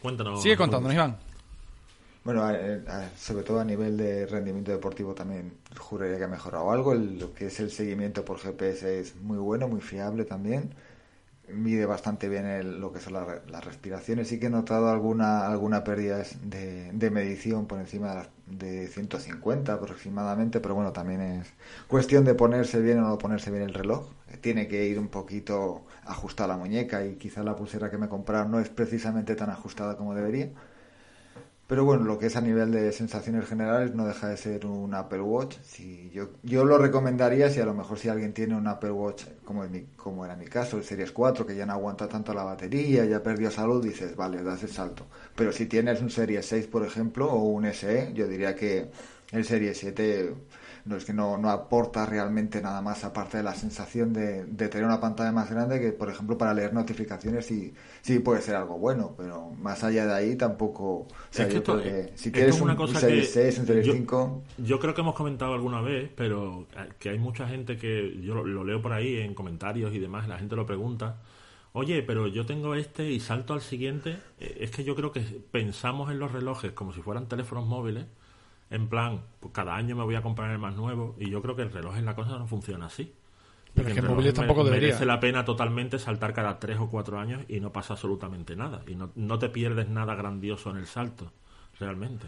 cuéntanos. 0.00 0.42
Sigue 0.42 0.56
contándonos, 0.56 0.94
Iván. 0.94 1.18
Bueno, 2.28 2.42
sobre 3.16 3.42
todo 3.42 3.58
a 3.60 3.64
nivel 3.64 3.96
de 3.96 4.26
rendimiento 4.26 4.70
deportivo 4.70 5.14
también 5.14 5.54
juraría 5.78 6.18
que 6.18 6.24
ha 6.24 6.28
mejorado 6.28 6.70
algo. 6.70 6.92
El- 6.92 7.18
lo 7.18 7.32
que 7.32 7.46
es 7.46 7.58
el 7.60 7.70
seguimiento 7.70 8.22
por 8.24 8.38
GPS 8.38 9.00
es 9.00 9.16
muy 9.16 9.38
bueno, 9.38 9.66
muy 9.66 9.80
fiable 9.80 10.24
también. 10.26 10.74
Mide 11.48 11.86
bastante 11.86 12.28
bien 12.28 12.46
el- 12.46 12.80
lo 12.80 12.92
que 12.92 13.00
son 13.00 13.14
las, 13.14 13.26
re- 13.28 13.42
las 13.50 13.64
respiraciones. 13.64 14.28
Sí 14.28 14.40
que 14.40 14.46
he 14.46 14.50
notado 14.50 14.90
alguna, 14.90 15.46
alguna 15.48 15.84
pérdida 15.84 16.24
de, 16.44 16.92
de 16.92 17.10
medición 17.10 17.66
por 17.66 17.80
encima 17.80 18.28
de 18.46 18.88
150 18.88 19.74
aproximadamente, 19.74 20.60
pero 20.60 20.74
bueno, 20.76 20.92
también 20.92 21.20
es 21.22 21.48
cuestión 21.88 22.24
de 22.24 22.34
ponerse 22.34 22.80
bien 22.82 22.98
o 23.00 23.08
no 23.08 23.18
ponerse 23.18 23.50
bien 23.50 23.62
el 23.64 23.74
reloj. 23.74 24.08
Tiene 24.42 24.68
que 24.68 24.86
ir 24.86 24.98
un 25.00 25.08
poquito 25.08 25.86
ajustada 26.04 26.48
la 26.48 26.58
muñeca 26.58 27.04
y 27.06 27.16
quizá 27.16 27.42
la 27.44 27.56
pulsera 27.56 27.90
que 27.90 27.98
me 27.98 28.08
compraron 28.10 28.50
no 28.52 28.60
es 28.60 28.68
precisamente 28.70 29.36
tan 29.36 29.50
ajustada 29.50 29.96
como 29.96 30.14
debería. 30.14 30.50
Pero 31.68 31.84
bueno, 31.84 32.04
lo 32.04 32.18
que 32.18 32.28
es 32.28 32.36
a 32.36 32.40
nivel 32.40 32.72
de 32.72 32.90
sensaciones 32.92 33.46
generales 33.46 33.94
no 33.94 34.06
deja 34.06 34.26
de 34.30 34.38
ser 34.38 34.64
un 34.64 34.94
Apple 34.94 35.20
Watch. 35.20 35.58
Si 35.62 36.08
yo, 36.14 36.30
yo 36.42 36.64
lo 36.64 36.78
recomendaría 36.78 37.50
si 37.50 37.60
a 37.60 37.66
lo 37.66 37.74
mejor 37.74 37.98
si 37.98 38.08
alguien 38.08 38.32
tiene 38.32 38.56
un 38.56 38.66
Apple 38.66 38.90
Watch, 38.90 39.24
como, 39.44 39.64
en 39.64 39.72
mi, 39.72 39.82
como 39.94 40.24
era 40.24 40.34
mi 40.34 40.46
caso, 40.46 40.78
el 40.78 40.84
Series 40.84 41.12
4, 41.12 41.44
que 41.44 41.54
ya 41.54 41.66
no 41.66 41.74
aguanta 41.74 42.08
tanto 42.08 42.32
la 42.32 42.42
batería, 42.42 43.04
ya 43.04 43.22
perdió 43.22 43.50
salud, 43.50 43.84
dices, 43.84 44.16
vale, 44.16 44.42
das 44.42 44.62
el 44.62 44.70
salto. 44.70 45.08
Pero 45.36 45.52
si 45.52 45.66
tienes 45.66 46.00
un 46.00 46.08
Series 46.08 46.46
6, 46.46 46.68
por 46.68 46.86
ejemplo, 46.86 47.30
o 47.30 47.44
un 47.50 47.66
SE, 47.74 48.14
yo 48.14 48.26
diría 48.26 48.54
que 48.54 48.90
el 49.32 49.44
Series 49.44 49.76
7 49.76 50.32
no 50.88 50.96
es 50.96 51.04
que 51.04 51.12
no, 51.12 51.36
no 51.38 51.50
aporta 51.50 52.06
realmente 52.06 52.60
nada 52.62 52.80
más 52.82 53.04
aparte 53.04 53.36
de 53.38 53.42
la 53.42 53.54
sensación 53.54 54.12
de, 54.12 54.44
de 54.46 54.68
tener 54.68 54.86
una 54.86 55.00
pantalla 55.00 55.32
más 55.32 55.50
grande 55.50 55.80
que 55.80 55.92
por 55.92 56.08
ejemplo 56.10 56.36
para 56.38 56.54
leer 56.54 56.72
notificaciones 56.74 57.46
sí, 57.46 57.74
sí 58.02 58.18
puede 58.20 58.40
ser 58.42 58.56
algo 58.56 58.78
bueno 58.78 59.14
pero 59.16 59.50
más 59.60 59.84
allá 59.84 60.06
de 60.06 60.14
ahí 60.14 60.36
tampoco 60.36 61.00
o 61.00 61.06
sea, 61.30 61.46
Es 61.46 61.52
que 61.52 61.58
esto- 61.58 61.82
que 61.82 62.12
si 62.16 62.32
quieres 62.32 62.56
es 62.56 62.60
una 62.62 62.72
un, 62.74 62.80
un 62.80 62.86
cosa 62.86 63.00
Series 63.00 63.26
que 63.26 63.32
6 63.32 63.58
un 63.60 63.66
Series 63.66 63.86
yo- 63.86 63.92
5 63.92 64.42
Yo 64.58 64.80
creo 64.80 64.94
que 64.94 65.00
hemos 65.02 65.14
comentado 65.14 65.54
alguna 65.54 65.80
vez, 65.82 66.10
pero 66.16 66.66
eh, 66.76 66.88
que 66.98 67.10
hay 67.10 67.18
mucha 67.18 67.46
gente 67.46 67.76
que 67.76 68.20
yo 68.22 68.34
lo, 68.34 68.44
lo 68.44 68.64
leo 68.64 68.80
por 68.82 68.92
ahí 68.92 69.18
en 69.18 69.34
comentarios 69.34 69.94
y 69.94 69.98
demás, 69.98 70.26
la 70.28 70.38
gente 70.38 70.56
lo 70.56 70.66
pregunta. 70.66 71.16
Oye, 71.72 72.02
pero 72.02 72.26
yo 72.26 72.44
tengo 72.46 72.74
este 72.74 73.10
y 73.10 73.20
salto 73.20 73.52
al 73.54 73.60
siguiente. 73.60 74.18
Eh, 74.40 74.58
Es 74.62 74.70
que 74.70 74.82
yo 74.84 74.94
creo 74.96 75.12
que 75.12 75.20
pensamos 75.20 76.10
en 76.10 76.18
los 76.18 76.32
relojes 76.32 76.72
como 76.72 76.92
si 76.92 77.02
fueran 77.02 77.28
teléfonos 77.28 77.66
móviles. 77.66 78.06
En 78.70 78.88
plan, 78.88 79.22
pues 79.40 79.52
cada 79.52 79.74
año 79.76 79.96
me 79.96 80.04
voy 80.04 80.14
a 80.14 80.22
comprar 80.22 80.50
el 80.50 80.58
más 80.58 80.74
nuevo. 80.76 81.14
Y 81.18 81.30
yo 81.30 81.40
creo 81.42 81.56
que 81.56 81.62
el 81.62 81.72
reloj 81.72 81.96
en 81.96 82.04
la 82.04 82.14
cosa 82.14 82.38
no 82.38 82.46
funciona 82.46 82.86
así. 82.86 83.14
Pero 83.74 83.88
es 83.88 83.94
que 83.94 84.02
móviles 84.02 84.34
tampoco 84.34 84.64
debería. 84.64 84.88
Merece 84.88 85.06
la 85.06 85.20
pena 85.20 85.44
totalmente 85.44 85.98
saltar 85.98 86.34
cada 86.34 86.58
tres 86.58 86.78
o 86.78 86.88
cuatro 86.88 87.18
años 87.18 87.42
y 87.48 87.60
no 87.60 87.72
pasa 87.72 87.94
absolutamente 87.94 88.56
nada. 88.56 88.82
Y 88.86 88.94
no, 88.94 89.10
no 89.14 89.38
te 89.38 89.48
pierdes 89.48 89.88
nada 89.88 90.14
grandioso 90.14 90.70
en 90.70 90.78
el 90.78 90.86
salto, 90.86 91.32
realmente. 91.78 92.26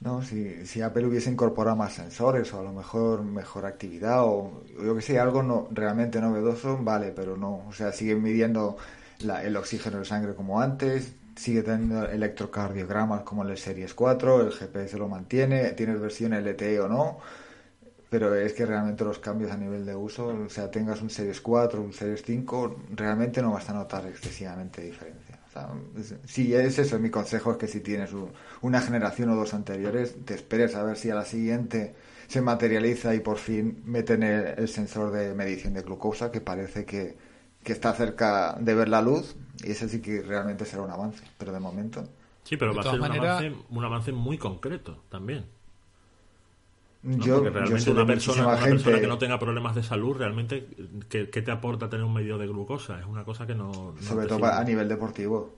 no 0.00 0.22
si, 0.22 0.66
si 0.66 0.80
Apple 0.82 1.06
hubiese 1.06 1.30
incorporado 1.30 1.76
más 1.76 1.92
sensores 1.94 2.52
o 2.54 2.60
a 2.60 2.62
lo 2.62 2.72
mejor 2.72 3.22
mejor 3.22 3.66
actividad 3.66 4.24
o 4.24 4.62
yo 4.82 4.94
que 4.96 5.02
sé 5.02 5.18
algo 5.20 5.42
no 5.42 5.68
realmente 5.70 6.20
novedoso 6.20 6.78
vale 6.82 7.12
pero 7.14 7.36
no 7.36 7.66
o 7.68 7.72
sea 7.72 7.92
siguen 7.92 8.22
midiendo 8.22 8.76
la- 9.20 9.44
el 9.44 9.56
oxígeno 9.56 9.98
de 9.98 10.04
sangre 10.04 10.34
como 10.34 10.60
antes 10.60 11.14
sigue 11.36 11.62
teniendo 11.62 12.06
electrocardiogramas 12.08 13.22
como 13.22 13.42
el 13.44 13.56
Series 13.58 13.94
4 13.94 14.40
el 14.42 14.52
GPS 14.52 14.98
lo 14.98 15.08
mantiene 15.08 15.72
tienes 15.72 16.00
versión 16.00 16.32
LTE 16.34 16.80
o 16.80 16.88
no 16.88 17.18
pero 18.10 18.34
es 18.34 18.52
que 18.52 18.66
realmente 18.66 19.04
los 19.04 19.18
cambios 19.18 19.50
a 19.52 19.56
nivel 19.56 19.86
de 19.86 19.96
uso, 19.96 20.26
o 20.28 20.48
sea, 20.50 20.70
tengas 20.70 21.00
un 21.00 21.08
Series 21.10 21.40
4, 21.40 21.80
un 21.80 21.94
Series 21.94 22.22
5, 22.22 22.76
realmente 22.90 23.40
no 23.40 23.52
vas 23.52 23.68
a 23.70 23.72
notar 23.74 24.06
excesivamente 24.06 24.82
diferencia. 24.82 25.40
O 25.48 25.50
sea, 25.50 25.68
si 26.26 26.54
es 26.54 26.78
eso, 26.78 26.98
mi 26.98 27.10
consejo 27.10 27.52
es 27.52 27.56
que 27.58 27.66
si 27.68 27.80
tienes 27.80 28.12
un- 28.12 28.32
una 28.62 28.80
generación 28.82 29.30
o 29.30 29.36
dos 29.36 29.54
anteriores, 29.54 30.14
te 30.24 30.34
esperes 30.34 30.74
a 30.74 30.82
ver 30.84 30.96
si 30.98 31.10
a 31.10 31.14
la 31.14 31.24
siguiente 31.24 31.94
se 32.28 32.40
materializa 32.42 33.14
y 33.14 33.20
por 33.20 33.38
fin 33.38 33.82
meten 33.86 34.22
el, 34.22 34.54
el 34.58 34.68
sensor 34.68 35.10
de 35.12 35.34
medición 35.34 35.74
de 35.74 35.82
glucosa, 35.82 36.30
que 36.30 36.40
parece 36.40 36.84
que, 36.84 37.16
que 37.62 37.72
está 37.72 37.92
cerca 37.94 38.56
de 38.60 38.74
ver 38.74 38.88
la 38.88 39.02
luz, 39.02 39.36
y 39.64 39.70
ese 39.70 39.88
sí 39.88 40.00
que 40.00 40.22
realmente 40.22 40.64
será 40.64 40.82
un 40.82 40.90
avance, 40.90 41.22
pero 41.38 41.52
de 41.52 41.60
momento... 41.60 42.08
Sí, 42.44 42.56
pero 42.56 42.72
De 42.72 42.76
va 42.78 42.82
a 42.82 42.84
ser 42.84 42.94
un, 42.94 43.00
maneras- 43.00 43.40
avance, 43.40 43.56
un 43.70 43.84
avance 43.84 44.12
muy 44.12 44.38
concreto 44.38 45.02
también. 45.08 45.44
¿no? 47.02 47.24
Yo, 47.24 47.36
Porque 47.36 47.50
realmente 47.50 47.90
una, 47.90 48.06
persona, 48.06 48.46
una 48.46 48.56
persona 48.64 49.00
que 49.00 49.06
no 49.06 49.18
tenga 49.18 49.38
problemas 49.38 49.74
de 49.74 49.82
salud, 49.82 50.16
realmente, 50.16 50.68
¿qué, 51.08 51.30
qué 51.30 51.42
te 51.42 51.50
aporta 51.50 51.88
tener 51.90 52.04
un 52.04 52.12
medio 52.14 52.38
de 52.38 52.46
glucosa? 52.46 52.98
Es 53.00 53.06
una 53.06 53.24
cosa 53.24 53.46
que 53.46 53.54
no... 53.54 53.92
no 53.92 54.02
sobre 54.02 54.26
todo 54.26 54.38
sirve. 54.38 54.52
a 54.52 54.64
nivel 54.64 54.88
deportivo. 54.88 55.52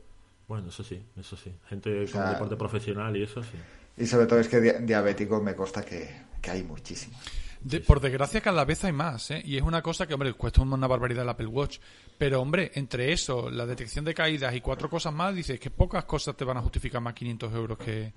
Bueno, 0.49 0.69
eso 0.69 0.83
sí, 0.83 1.03
eso 1.19 1.37
sí. 1.37 1.53
Gente 1.69 2.07
sea, 2.07 2.23
con 2.25 2.33
deporte 2.33 2.57
profesional 2.57 3.17
y 3.17 3.23
eso 3.23 3.43
sí. 3.43 3.57
Y 3.97 4.07
sobre 4.07 4.27
todo 4.27 4.39
es 4.41 4.49
que 4.49 4.61
di- 4.61 4.85
diabéticos 4.87 5.43
me 5.43 5.55
consta 5.55 5.83
que, 5.85 6.11
que 6.43 6.51
hay 6.51 6.63
muchísimos. 6.63 7.19
De- 7.65 7.81
por 7.81 7.99
desgracia, 8.01 8.41
cada 8.43 8.65
vez 8.65 8.85
hay 8.85 8.93
más, 8.93 9.31
¿eh? 9.31 9.43
Y 9.45 9.57
es 9.57 9.63
una 9.63 9.81
cosa 9.83 10.07
que, 10.07 10.13
hombre, 10.15 10.33
cuesta 10.35 10.61
una 10.63 10.87
barbaridad 10.87 11.23
el 11.25 11.31
Apple 11.31 11.47
Watch. 11.47 11.79
Pero, 12.19 12.41
hombre, 12.43 12.71
entre 12.75 13.13
eso, 13.13 13.51
la 13.51 13.65
detección 13.67 14.05
de 14.05 14.13
caídas 14.15 14.55
y 14.55 14.61
cuatro 14.61 14.89
cosas 14.91 15.13
más, 15.15 15.35
dices 15.35 15.59
que 15.59 15.71
pocas 15.71 16.05
cosas 16.05 16.37
te 16.37 16.45
van 16.45 16.59
a 16.59 16.63
justificar 16.63 17.01
más 17.01 17.15
500 17.15 17.53
euros 17.55 17.79
que, 17.79 18.13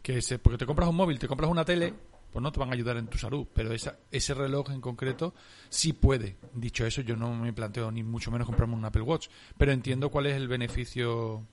que 0.00 0.18
ese. 0.18 0.38
Porque 0.38 0.58
te 0.58 0.64
compras 0.66 0.88
un 0.88 0.94
móvil, 0.96 1.18
te 1.18 1.26
compras 1.26 1.50
una 1.50 1.64
tele, 1.64 1.92
pues 2.32 2.40
no 2.42 2.52
te 2.52 2.60
van 2.60 2.70
a 2.70 2.74
ayudar 2.74 2.96
en 2.98 3.08
tu 3.08 3.18
salud. 3.18 3.46
Pero 3.52 3.72
esa, 3.72 3.96
ese 4.12 4.32
reloj 4.32 4.70
en 4.70 4.80
concreto 4.80 5.34
sí 5.68 5.92
puede. 5.92 6.36
Dicho 6.54 6.86
eso, 6.86 7.02
yo 7.02 7.16
no 7.16 7.34
me 7.34 7.52
planteo 7.52 7.90
ni 7.90 8.04
mucho 8.04 8.30
menos 8.30 8.46
comprarme 8.46 8.76
un 8.76 8.84
Apple 8.84 9.02
Watch. 9.02 9.26
Pero 9.58 9.72
entiendo 9.72 10.08
cuál 10.08 10.26
es 10.26 10.36
el 10.36 10.46
beneficio 10.48 11.44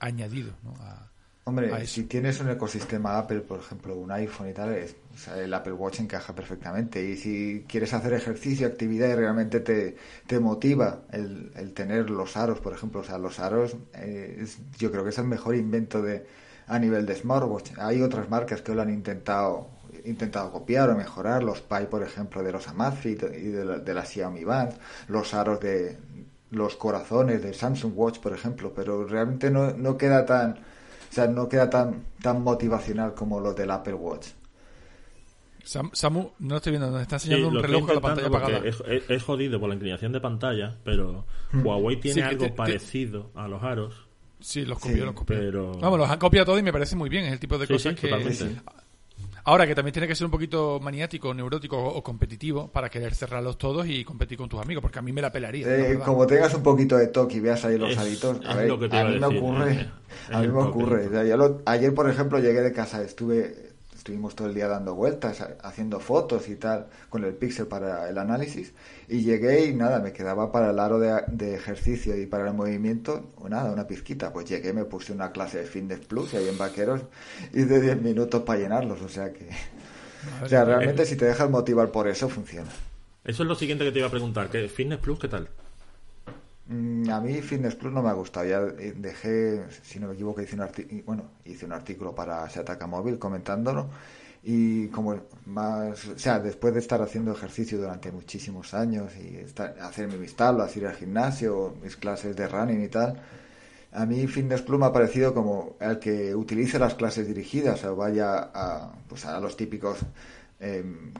añadido, 0.00 0.52
¿no? 0.62 0.74
A- 0.80 1.10
Hombre, 1.48 1.86
si 1.86 2.04
tienes 2.04 2.40
un 2.40 2.50
ecosistema 2.50 3.18
Apple, 3.18 3.40
por 3.40 3.58
ejemplo, 3.60 3.96
un 3.96 4.10
iPhone 4.12 4.50
y 4.50 4.52
tal, 4.52 4.74
es- 4.74 4.94
o 5.14 5.18
sea, 5.18 5.38
el 5.42 5.52
Apple 5.54 5.72
Watch 5.72 6.00
encaja 6.00 6.34
perfectamente. 6.34 7.02
Y 7.02 7.16
si 7.16 7.64
quieres 7.68 7.92
hacer 7.94 8.12
ejercicio, 8.12 8.66
actividad 8.66 9.08
y 9.08 9.14
realmente 9.14 9.60
te, 9.60 9.96
te 10.26 10.38
motiva 10.38 11.00
el, 11.10 11.50
el 11.56 11.72
tener 11.72 12.10
los 12.10 12.36
aros, 12.36 12.60
por 12.60 12.72
ejemplo, 12.74 13.00
o 13.00 13.04
sea, 13.04 13.18
los 13.18 13.38
aros, 13.40 13.76
eh, 13.94 14.38
es- 14.42 14.58
yo 14.78 14.90
creo 14.92 15.02
que 15.04 15.10
es 15.10 15.18
el 15.18 15.24
mejor 15.26 15.54
invento 15.56 16.02
de 16.02 16.26
a 16.66 16.78
nivel 16.78 17.06
de 17.06 17.14
smartwatch. 17.16 17.72
Hay 17.78 18.02
otras 18.02 18.28
marcas 18.28 18.60
que 18.62 18.74
lo 18.74 18.82
han 18.82 18.90
intentado 18.90 19.70
intentado 20.04 20.52
copiar 20.52 20.90
o 20.90 20.94
mejorar, 20.96 21.42
los 21.42 21.60
Pi, 21.62 21.86
por 21.90 22.02
ejemplo, 22.02 22.42
de 22.42 22.52
los 22.52 22.68
Amazfit 22.68 23.22
y 23.22 23.48
de 23.48 23.64
la, 23.64 23.78
de 23.78 23.94
la 23.94 24.04
Xiaomi 24.04 24.44
Band, 24.44 24.72
los 25.08 25.34
aros 25.34 25.60
de 25.60 25.96
los 26.50 26.76
corazones 26.76 27.42
de 27.42 27.52
Samsung 27.52 27.92
Watch, 27.96 28.20
por 28.20 28.32
ejemplo, 28.32 28.72
pero 28.74 29.04
realmente 29.06 29.50
no, 29.50 29.72
no 29.72 29.96
queda 29.98 30.24
tan, 30.24 30.58
o 31.10 31.12
sea, 31.12 31.26
no 31.26 31.48
queda 31.48 31.68
tan, 31.70 32.04
tan 32.22 32.42
motivacional 32.42 33.14
como 33.14 33.40
los 33.40 33.54
del 33.56 33.70
Apple 33.70 33.94
Watch. 33.94 34.28
Sam- 35.64 35.90
Samu, 35.92 36.30
no 36.38 36.48
lo 36.50 36.56
estoy 36.56 36.72
viendo, 36.72 36.90
nos 36.90 37.02
está 37.02 37.16
enseñando 37.16 37.48
un 37.48 37.62
reloj 37.62 37.84
con 37.86 37.94
la 37.94 38.00
pantalla 38.00 38.28
apagada. 38.28 38.60
Es, 39.08 39.22
jodido 39.22 39.60
por 39.60 39.68
la 39.68 39.74
inclinación 39.74 40.12
de 40.12 40.20
pantalla, 40.20 40.76
pero 40.84 41.26
Huawei 41.52 42.00
tiene 42.00 42.14
Sí, 42.14 42.20
algo 42.22 42.44
te- 42.44 42.50
te- 42.50 42.56
parecido 42.56 43.30
a 43.34 43.48
los 43.48 43.62
aros. 43.62 43.94
Sí, 44.40 44.64
los 44.64 44.78
copió, 44.78 44.96
Sí, 44.96 45.02
los 45.02 45.14
copió. 45.14 45.36
pero- 45.36 45.72
Vamos, 45.78 45.98
los 45.98 46.08
han 46.08 46.18
copiado 46.18 46.46
todo 46.46 46.58
y 46.58 46.62
me 46.62 46.72
parece 46.72 46.96
muy 46.96 47.08
bien. 47.10 47.24
Es 47.24 47.32
el 47.32 47.40
tipo 47.40 47.58
de 47.58 47.66
Sí, 47.66 47.72
cosas 47.74 47.94
sí, 47.98 48.00
que. 48.00 48.08
Ahora 49.48 49.66
que 49.66 49.74
también 49.74 49.94
tiene 49.94 50.06
que 50.06 50.14
ser 50.14 50.26
un 50.26 50.30
poquito 50.30 50.78
maniático, 50.78 51.32
neurótico 51.32 51.78
o, 51.78 51.96
o 51.96 52.02
competitivo 52.02 52.68
para 52.68 52.90
querer 52.90 53.14
cerrarlos 53.14 53.56
todos 53.56 53.86
y 53.88 54.04
competir 54.04 54.36
con 54.36 54.46
tus 54.46 54.60
amigos, 54.60 54.82
porque 54.82 54.98
a 54.98 55.02
mí 55.02 55.10
me 55.10 55.22
la 55.22 55.32
pelaría. 55.32 55.66
la 55.66 55.74
Eh, 55.88 55.98
como 56.04 56.26
tengas 56.26 56.52
un 56.52 56.62
poquito 56.62 56.98
de 56.98 57.06
toque 57.06 57.38
y 57.38 57.40
veas 57.40 57.64
ahí 57.64 57.78
los 57.78 57.92
Es- 57.92 57.98
aritos, 57.98 58.40
a 58.46 58.54
ver, 58.56 58.70
a 58.70 58.76
mí 58.76 59.18
me 59.18 59.26
decir, 59.26 59.38
ocurre, 59.38 59.70
es 59.72 60.34
a 60.34 60.40
mí 60.42 60.48
me 60.48 60.62
ocurre. 60.62 61.02
el 61.04 61.08
O 61.08 61.10
sea, 61.12 61.24
yo 61.24 61.36
lo- 61.38 61.62
ayer, 61.64 61.94
por 61.94 62.10
ejemplo, 62.10 62.38
llegué 62.40 62.60
de 62.60 62.72
casa, 62.74 63.02
estuve, 63.02 63.67
estuvimos 63.98 64.34
todo 64.34 64.48
el 64.48 64.54
día 64.54 64.68
dando 64.68 64.94
vueltas, 64.94 65.40
ha- 65.42 65.56
haciendo 65.62 66.00
fotos 66.00 66.48
y 66.48 66.56
tal, 66.56 66.86
con 67.10 67.24
el 67.24 67.34
Pixel 67.34 67.66
para 67.66 68.08
el 68.08 68.16
análisis, 68.16 68.72
y 69.08 69.20
llegué 69.22 69.66
y 69.66 69.74
nada, 69.74 69.98
me 70.00 70.12
quedaba 70.12 70.50
para 70.50 70.70
el 70.70 70.78
aro 70.78 70.98
de, 70.98 71.22
de 71.28 71.54
ejercicio 71.54 72.16
y 72.16 72.26
para 72.26 72.48
el 72.48 72.54
movimiento, 72.54 73.32
nada, 73.48 73.70
una 73.72 73.86
pizquita. 73.86 74.32
Pues 74.32 74.46
llegué, 74.48 74.72
me 74.72 74.84
puse 74.84 75.12
una 75.12 75.32
clase 75.32 75.58
de 75.58 75.64
Fitness 75.66 76.00
Plus 76.06 76.32
ahí 76.34 76.48
en 76.48 76.56
Vaqueros, 76.56 77.02
y 77.52 77.62
de 77.64 77.80
10 77.80 78.00
minutos 78.00 78.42
para 78.44 78.60
llenarlos, 78.60 79.02
o 79.02 79.08
sea 79.08 79.32
que... 79.32 79.48
O 80.42 80.48
sea, 80.48 80.64
realmente 80.64 81.06
si 81.06 81.16
te 81.16 81.24
dejas 81.26 81.48
motivar 81.50 81.90
por 81.90 82.08
eso, 82.08 82.28
funciona. 82.28 82.68
Eso 83.24 83.42
es 83.42 83.48
lo 83.48 83.54
siguiente 83.54 83.84
que 83.84 83.92
te 83.92 83.98
iba 83.98 84.08
a 84.08 84.10
preguntar. 84.10 84.48
¿qué, 84.48 84.68
¿Fitness 84.68 84.98
Plus 84.98 85.18
qué 85.18 85.28
tal? 85.28 85.48
Mm, 86.68 87.08
A 87.10 87.20
mí 87.20 87.40
Fitness 87.42 87.74
Plus 87.76 87.92
no 87.92 88.02
me 88.02 88.10
ha 88.10 88.12
gustado. 88.12 88.46
Ya 88.46 88.60
eh, 88.78 88.94
dejé, 88.96 89.64
si 89.82 89.98
no 89.98 90.08
me 90.08 90.14
equivoco, 90.14 90.40
hice 90.42 90.56
un 90.56 90.68
bueno, 91.04 91.24
hice 91.44 91.64
un 91.66 91.72
artículo 91.72 92.14
para 92.14 92.48
Se 92.50 92.60
Ataca 92.60 92.86
Móvil 92.86 93.18
comentándolo. 93.18 93.88
Y 94.42 94.88
como 94.88 95.16
más, 95.46 96.06
o 96.08 96.18
sea, 96.18 96.38
después 96.38 96.72
de 96.74 96.80
estar 96.80 97.02
haciendo 97.02 97.32
ejercicio 97.32 97.78
durante 97.78 98.12
muchísimos 98.12 98.72
años 98.74 99.12
y 99.16 99.36
estar, 99.36 99.76
hacerme 99.80 100.16
mis 100.16 100.36
tablas, 100.36 100.76
ir 100.76 100.86
al 100.86 100.94
gimnasio, 100.94 101.74
mis 101.82 101.96
clases 101.96 102.36
de 102.36 102.46
running 102.48 102.82
y 102.84 102.88
tal, 102.88 103.20
a 103.92 104.06
mí 104.06 104.26
Fitness 104.26 104.62
Plus 104.62 104.78
me 104.78 104.86
ha 104.86 104.92
parecido 104.92 105.34
como 105.34 105.76
el 105.80 105.98
que 105.98 106.34
utilice 106.34 106.78
las 106.78 106.94
clases 106.94 107.26
dirigidas 107.26 107.84
o 107.84 107.96
vaya 107.96 108.50
a, 108.54 108.92
pues 109.08 109.24
a 109.26 109.40
los 109.40 109.56
típicos 109.56 109.98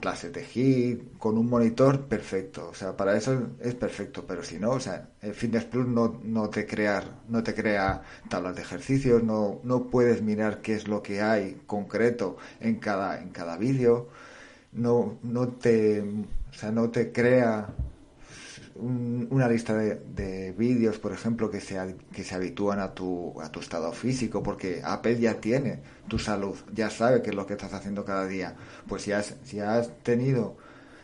clases 0.00 0.32
de 0.32 0.44
HIIT 0.44 1.16
con 1.18 1.38
un 1.38 1.48
monitor 1.48 2.06
perfecto. 2.06 2.68
O 2.70 2.74
sea, 2.74 2.96
para 2.96 3.16
eso 3.16 3.50
es 3.60 3.74
perfecto, 3.74 4.24
pero 4.26 4.42
si 4.42 4.58
no, 4.58 4.70
o 4.72 4.80
sea, 4.80 5.10
el 5.22 5.34
Fitness 5.34 5.64
Plus 5.64 5.86
no, 5.86 6.20
no 6.24 6.50
te 6.50 6.66
crea, 6.66 7.02
no 7.28 7.42
te 7.42 7.54
crea 7.54 8.02
tablas 8.28 8.56
de 8.56 8.62
ejercicios, 8.62 9.22
no, 9.22 9.60
no 9.62 9.84
puedes 9.90 10.22
mirar 10.22 10.60
qué 10.60 10.74
es 10.74 10.88
lo 10.88 11.02
que 11.02 11.22
hay 11.22 11.60
concreto 11.66 12.36
en 12.60 12.76
cada, 12.76 13.20
en 13.20 13.30
cada 13.30 13.56
vídeo, 13.56 14.08
no, 14.72 15.18
no 15.22 15.48
te, 15.48 16.00
o 16.00 16.52
sea, 16.52 16.72
no 16.72 16.90
te 16.90 17.12
crea 17.12 17.68
un- 18.78 19.26
una 19.30 19.48
lista 19.48 19.74
de, 19.76 19.96
de 20.14 20.52
vídeos, 20.52 20.98
por 20.98 21.12
ejemplo, 21.12 21.50
que 21.50 21.60
se, 21.60 21.96
que 22.12 22.24
se 22.24 22.34
habitúan 22.34 22.80
a 22.80 22.94
tu, 22.94 23.40
a 23.40 23.50
tu 23.50 23.60
estado 23.60 23.92
físico, 23.92 24.42
porque 24.42 24.80
Apple 24.84 25.18
ya 25.20 25.40
tiene 25.40 25.80
tu 26.08 26.18
salud, 26.18 26.56
ya 26.72 26.90
sabe 26.90 27.22
qué 27.22 27.30
es 27.30 27.36
lo 27.36 27.46
que 27.46 27.54
estás 27.54 27.72
haciendo 27.74 28.04
cada 28.04 28.26
día. 28.26 28.56
Pues 28.88 29.02
si 29.02 29.12
has, 29.12 29.36
si 29.44 29.60
has 29.60 29.90
tenido, 30.02 30.56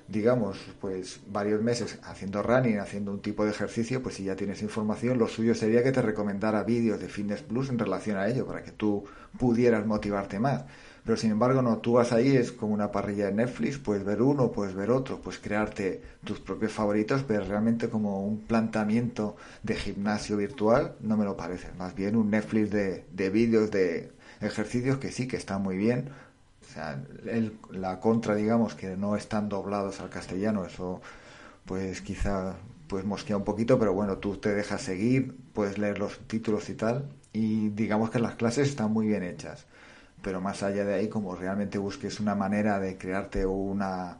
digamos, 0.08 0.58
pues 0.80 1.20
varios 1.28 1.62
meses 1.62 1.98
haciendo 2.04 2.42
running, 2.42 2.78
haciendo 2.78 3.10
un 3.12 3.20
tipo 3.20 3.44
de 3.44 3.50
ejercicio, 3.50 4.02
pues 4.02 4.16
si 4.16 4.24
ya 4.24 4.36
tienes 4.36 4.62
información, 4.62 5.18
lo 5.18 5.28
suyo 5.28 5.54
sería 5.54 5.82
que 5.82 5.92
te 5.92 6.02
recomendara 6.02 6.62
vídeos 6.64 7.00
de 7.00 7.08
Fitness 7.08 7.42
Plus 7.42 7.70
en 7.70 7.78
relación 7.78 8.16
a 8.18 8.28
ello, 8.28 8.46
para 8.46 8.62
que 8.62 8.72
tú 8.72 9.04
pudieras 9.38 9.86
motivarte 9.86 10.38
más. 10.38 10.64
Pero 11.04 11.18
sin 11.18 11.32
embargo, 11.32 11.60
no, 11.60 11.78
tú 11.78 11.92
vas 11.94 12.12
ahí, 12.12 12.34
es 12.34 12.50
como 12.50 12.72
una 12.72 12.90
parrilla 12.90 13.26
de 13.26 13.32
Netflix, 13.32 13.76
puedes 13.78 14.04
ver 14.04 14.22
uno, 14.22 14.52
puedes 14.52 14.74
ver 14.74 14.90
otro, 14.90 15.20
puedes 15.20 15.38
crearte 15.38 16.02
tus 16.24 16.40
propios 16.40 16.72
favoritos, 16.72 17.22
pero 17.24 17.44
realmente 17.44 17.90
como 17.90 18.24
un 18.26 18.40
planteamiento 18.40 19.36
de 19.62 19.74
gimnasio 19.74 20.38
virtual 20.38 20.96
no 21.00 21.18
me 21.18 21.26
lo 21.26 21.36
parece. 21.36 21.68
Más 21.78 21.94
bien 21.94 22.16
un 22.16 22.30
Netflix 22.30 22.70
de, 22.70 23.04
de 23.12 23.30
vídeos 23.30 23.70
de 23.70 24.12
ejercicios 24.40 24.96
que 24.98 25.12
sí, 25.12 25.28
que 25.28 25.36
está 25.36 25.58
muy 25.58 25.76
bien. 25.76 26.08
O 26.62 26.72
sea, 26.72 27.04
la 27.70 28.00
contra, 28.00 28.34
digamos, 28.34 28.74
que 28.74 28.96
no 28.96 29.14
están 29.16 29.50
doblados 29.50 30.00
al 30.00 30.08
castellano, 30.08 30.64
eso 30.64 31.02
pues 31.66 32.00
quizá 32.00 32.56
pues 32.88 33.04
mosquea 33.04 33.36
un 33.36 33.44
poquito, 33.44 33.78
pero 33.78 33.92
bueno, 33.92 34.18
tú 34.18 34.36
te 34.38 34.54
dejas 34.54 34.82
seguir, 34.82 35.36
puedes 35.52 35.78
leer 35.78 35.98
los 35.98 36.18
títulos 36.20 36.68
y 36.70 36.74
tal, 36.74 37.10
y 37.32 37.68
digamos 37.70 38.10
que 38.10 38.18
las 38.18 38.36
clases 38.36 38.68
están 38.68 38.92
muy 38.92 39.06
bien 39.06 39.22
hechas 39.22 39.66
pero 40.24 40.40
más 40.40 40.62
allá 40.62 40.84
de 40.86 40.94
ahí, 40.94 41.08
como 41.08 41.36
realmente 41.36 41.76
busques 41.76 42.18
una 42.18 42.34
manera 42.34 42.80
de 42.80 42.96
crearte 42.96 43.44
una, 43.44 44.18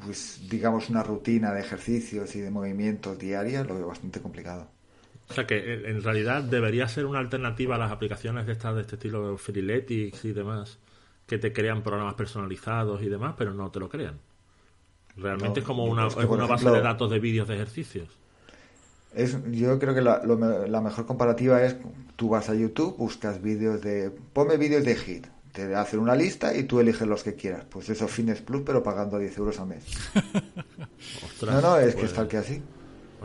pues, 0.00 0.40
digamos, 0.48 0.88
una 0.88 1.02
rutina 1.02 1.52
de 1.52 1.60
ejercicios 1.60 2.34
y 2.36 2.40
de 2.40 2.52
movimientos 2.52 3.18
diarias, 3.18 3.66
lo 3.66 3.74
veo 3.74 3.88
bastante 3.88 4.20
complicado. 4.20 4.68
O 5.28 5.34
sea 5.34 5.44
que 5.44 5.56
eh, 5.56 5.90
en 5.90 6.02
realidad 6.02 6.44
debería 6.44 6.86
ser 6.86 7.04
una 7.06 7.18
alternativa 7.18 7.74
a 7.74 7.78
las 7.78 7.90
aplicaciones 7.90 8.46
de 8.46 8.52
estas 8.52 8.76
de 8.76 8.82
este 8.82 8.94
estilo 8.94 9.36
Freeletics 9.36 10.24
y 10.24 10.32
demás, 10.32 10.78
que 11.26 11.38
te 11.38 11.52
crean 11.52 11.82
programas 11.82 12.14
personalizados 12.14 13.02
y 13.02 13.08
demás, 13.08 13.34
pero 13.36 13.52
no 13.52 13.70
te 13.72 13.80
lo 13.80 13.88
crean. 13.88 14.20
Realmente 15.16 15.60
No, 15.60 15.62
es 15.62 15.64
como 15.64 15.84
una, 15.84 16.06
es 16.06 16.14
que, 16.14 16.22
es 16.22 16.26
por 16.26 16.38
una 16.38 16.46
base 16.46 16.70
de 16.70 16.80
datos 16.80 17.10
de 17.10 17.18
vídeos 17.18 17.48
de 17.48 17.54
ejercicios. 17.54 18.08
Es, 19.14 19.36
yo 19.50 19.78
creo 19.78 19.94
que 19.94 20.02
la, 20.02 20.22
lo 20.24 20.36
me- 20.36 20.68
la 20.68 20.80
mejor 20.80 21.06
comparativa 21.06 21.62
es, 21.64 21.76
tú 22.16 22.28
vas 22.28 22.48
a 22.48 22.54
YouTube, 22.54 22.96
buscas 22.96 23.40
vídeos 23.42 23.80
de, 23.82 24.10
ponme 24.32 24.56
vídeos 24.56 24.84
de 24.84 24.92
HIT, 24.96 25.26
te 25.52 25.74
hacen 25.74 26.00
una 26.00 26.16
lista 26.16 26.54
y 26.56 26.64
tú 26.64 26.80
eliges 26.80 27.06
los 27.06 27.22
que 27.22 27.34
quieras. 27.34 27.64
Pues 27.70 27.88
eso, 27.88 28.08
Fitness 28.08 28.40
Plus, 28.42 28.62
pero 28.66 28.82
pagando 28.82 29.18
10 29.18 29.36
euros 29.38 29.60
al 29.60 29.68
mes. 29.68 29.84
Ostras, 31.24 31.54
No, 31.54 31.60
no, 31.70 31.76
es 31.78 31.94
que 31.94 32.00
pues, 32.00 32.10
es 32.10 32.16
tal 32.16 32.28
que 32.28 32.36
así. 32.38 32.62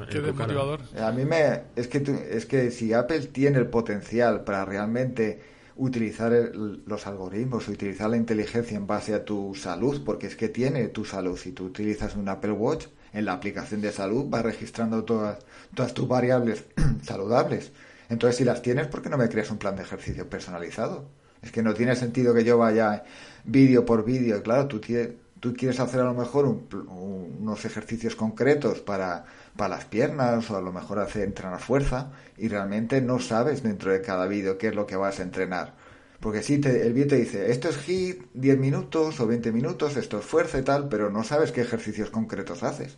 Qué 0.10 0.22
desmotivador. 0.22 0.80
A 0.98 1.12
mí 1.12 1.26
me 1.26 1.64
es 1.76 1.88
que 1.88 2.00
tú- 2.00 2.14
es 2.30 2.46
que 2.46 2.72
si 2.72 2.94
Apple 2.94 3.20
tiene 3.28 3.58
el 3.58 3.68
potencial 3.68 4.44
para 4.46 4.64
realmente 4.66 5.42
utilizar 5.76 6.32
el- 6.34 6.84
los 6.86 7.06
algoritmos, 7.08 7.68
utilizar 7.68 8.10
la 8.10 8.18
inteligencia 8.18 8.78
en 8.78 8.88
base 8.88 9.14
a 9.14 9.26
tu 9.26 9.54
salud, 9.56 10.02
porque 10.06 10.28
es 10.28 10.36
que 10.36 10.50
tiene 10.50 10.88
tu 10.90 11.04
salud. 11.06 11.38
Si 11.38 11.52
tú 11.52 11.66
utilizas 11.66 12.16
un 12.16 12.30
Apple 12.30 12.52
Watch 12.54 12.86
en 13.14 13.26
la 13.26 13.34
aplicación 13.34 13.82
de 13.82 13.92
salud, 13.92 14.30
va 14.32 14.42
registrando 14.42 15.04
todas 15.04 15.94
tus 15.94 16.08
variables 16.08 16.66
saludables. 17.04 17.72
Entonces, 18.10 18.38
si 18.38 18.44
las 18.44 18.62
tienes, 18.62 18.88
¿por 18.88 19.02
qué 19.02 19.10
no 19.10 19.18
me 19.18 19.30
creas 19.30 19.52
un 19.52 19.58
plan 19.58 19.76
de 19.76 19.84
ejercicio 19.84 20.30
personalizado? 20.30 21.06
Es 21.42 21.52
que 21.52 21.64
no 21.64 21.74
tiene 21.74 21.96
sentido 21.96 22.34
que 22.34 22.44
yo 22.44 22.58
vaya 22.58 23.04
vídeo 23.46 23.86
por 23.86 24.04
vídeo. 24.04 24.42
Claro, 24.44 24.68
tú, 24.68 24.82
quieres 24.82 25.80
hacer 25.80 26.02
a 26.02 26.06
lo 26.06 26.14
mejor 26.14 26.46
unos 26.46 27.66
ejercicios 27.66 28.16
concretos 28.16 28.80
para, 28.80 29.26
para 29.56 29.76
las 29.76 29.86
piernas 29.86 30.50
o 30.52 30.58
a 30.58 30.62
lo 30.62 30.74
mejor 30.74 31.00
hacer 31.00 31.24
entrenar 31.24 31.60
fuerza 31.60 32.12
y 32.38 32.48
realmente 32.50 33.00
no 33.02 33.20
sabes 33.20 33.64
dentro 33.64 33.92
de 33.92 34.02
cada 34.02 34.28
vídeo 34.28 34.58
qué 34.58 34.70
es 34.70 34.76
lo 34.76 34.86
que 34.86 34.96
vas 34.96 35.20
a 35.20 35.24
entrenar. 35.24 35.74
Porque 36.20 36.44
sí, 36.44 36.58
te- 36.60 36.86
el 36.86 36.94
vídeo 36.94 37.08
te 37.10 37.16
dice, 37.18 37.52
esto 37.52 37.70
es 37.70 37.78
HIIT 37.88 38.24
10 38.34 38.58
minutos 38.58 39.20
o 39.20 39.28
20 39.28 39.52
minutos, 39.52 39.96
esto 39.96 40.20
es 40.20 40.26
fuerza 40.26 40.60
y 40.60 40.64
tal, 40.64 40.90
pero 40.90 41.10
no 41.10 41.24
sabes 41.24 41.52
qué 41.52 41.62
ejercicios 41.62 42.10
concretos 42.10 42.64
haces 42.64 42.98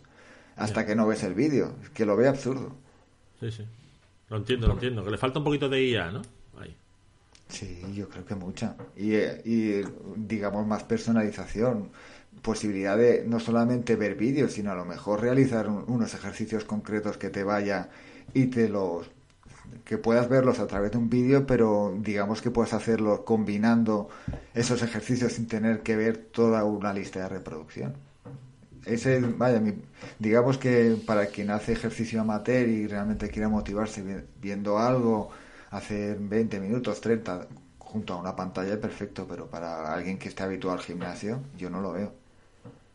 hasta 0.56 0.84
que 0.86 0.94
no 0.96 1.06
ves 1.06 1.22
el 1.22 1.34
vídeo. 1.34 1.74
Es 1.82 1.90
que 1.90 2.04
lo 2.04 2.16
ve 2.16 2.28
absurdo. 2.28 2.72
Sí, 3.40 3.50
sí. 3.52 3.64
Lo 4.28 4.36
entiendo, 4.36 4.66
lo 4.68 4.74
entiendo. 4.74 5.04
Que 5.04 5.10
le 5.10 5.18
falta 5.18 5.38
un 5.38 5.44
poquito 5.44 5.68
de 5.68 5.82
IA, 5.84 6.10
¿no? 6.10 6.22
Ahí. 6.58 6.76
Sí, 7.48 7.80
yo 7.94 8.08
creo 8.08 8.24
que 8.24 8.34
mucha. 8.34 8.76
Y, 8.96 9.14
eh, 9.14 9.40
y, 9.44 9.82
digamos 10.16 10.66
más 10.66 10.84
personalización, 10.84 11.90
posibilidad 12.42 12.96
de 12.96 13.24
no 13.26 13.40
solamente 13.40 13.94
ver 13.96 14.14
vídeos, 14.14 14.52
sino 14.52 14.72
a 14.72 14.74
lo 14.74 14.84
mejor 14.84 15.20
realizar 15.20 15.68
un- 15.68 15.84
unos 15.86 16.14
ejercicios 16.14 16.64
concretos 16.64 17.18
que 17.18 17.30
te 17.30 17.44
vaya 17.44 17.88
y 18.34 18.46
te 18.46 18.68
los 18.68 19.06
que 19.84 19.98
puedas 19.98 20.28
verlos 20.28 20.58
a 20.60 20.66
través 20.66 20.92
de 20.92 20.98
un 20.98 21.10
vídeo, 21.10 21.46
pero 21.46 21.94
digamos 22.00 22.42
que 22.42 22.50
puedas 22.50 22.72
hacerlo 22.74 23.24
combinando 23.24 24.08
esos 24.54 24.82
ejercicios 24.82 25.32
sin 25.34 25.46
tener 25.48 25.82
que 25.82 25.96
ver 25.96 26.16
toda 26.18 26.64
una 26.64 26.92
lista 26.92 27.20
de 27.20 27.28
reproducción. 27.28 27.94
Ese, 28.84 29.20
vaya, 29.20 29.60
mi- 29.60 29.74
digamos 30.18 30.58
que 30.58 30.96
para 31.06 31.26
quien 31.26 31.50
hace 31.50 31.72
ejercicio 31.72 32.20
amateur 32.20 32.68
y 32.68 32.86
realmente 32.88 33.28
quiera 33.30 33.48
motivarse 33.48 34.02
vi- 34.02 34.24
viendo 34.40 34.78
algo, 34.78 35.30
hacer 35.70 36.18
20 36.18 36.58
minutos, 36.60 37.00
30 37.00 37.46
junto 37.78 38.14
a 38.14 38.16
una 38.20 38.34
pantalla 38.34 38.80
perfecto, 38.80 39.26
pero 39.28 39.46
para 39.48 39.92
alguien 39.94 40.18
que 40.18 40.28
esté 40.28 40.42
habituado 40.42 40.78
al 40.78 40.84
gimnasio, 40.84 41.40
yo 41.56 41.70
no 41.70 41.80
lo 41.80 41.92
veo. 41.92 42.12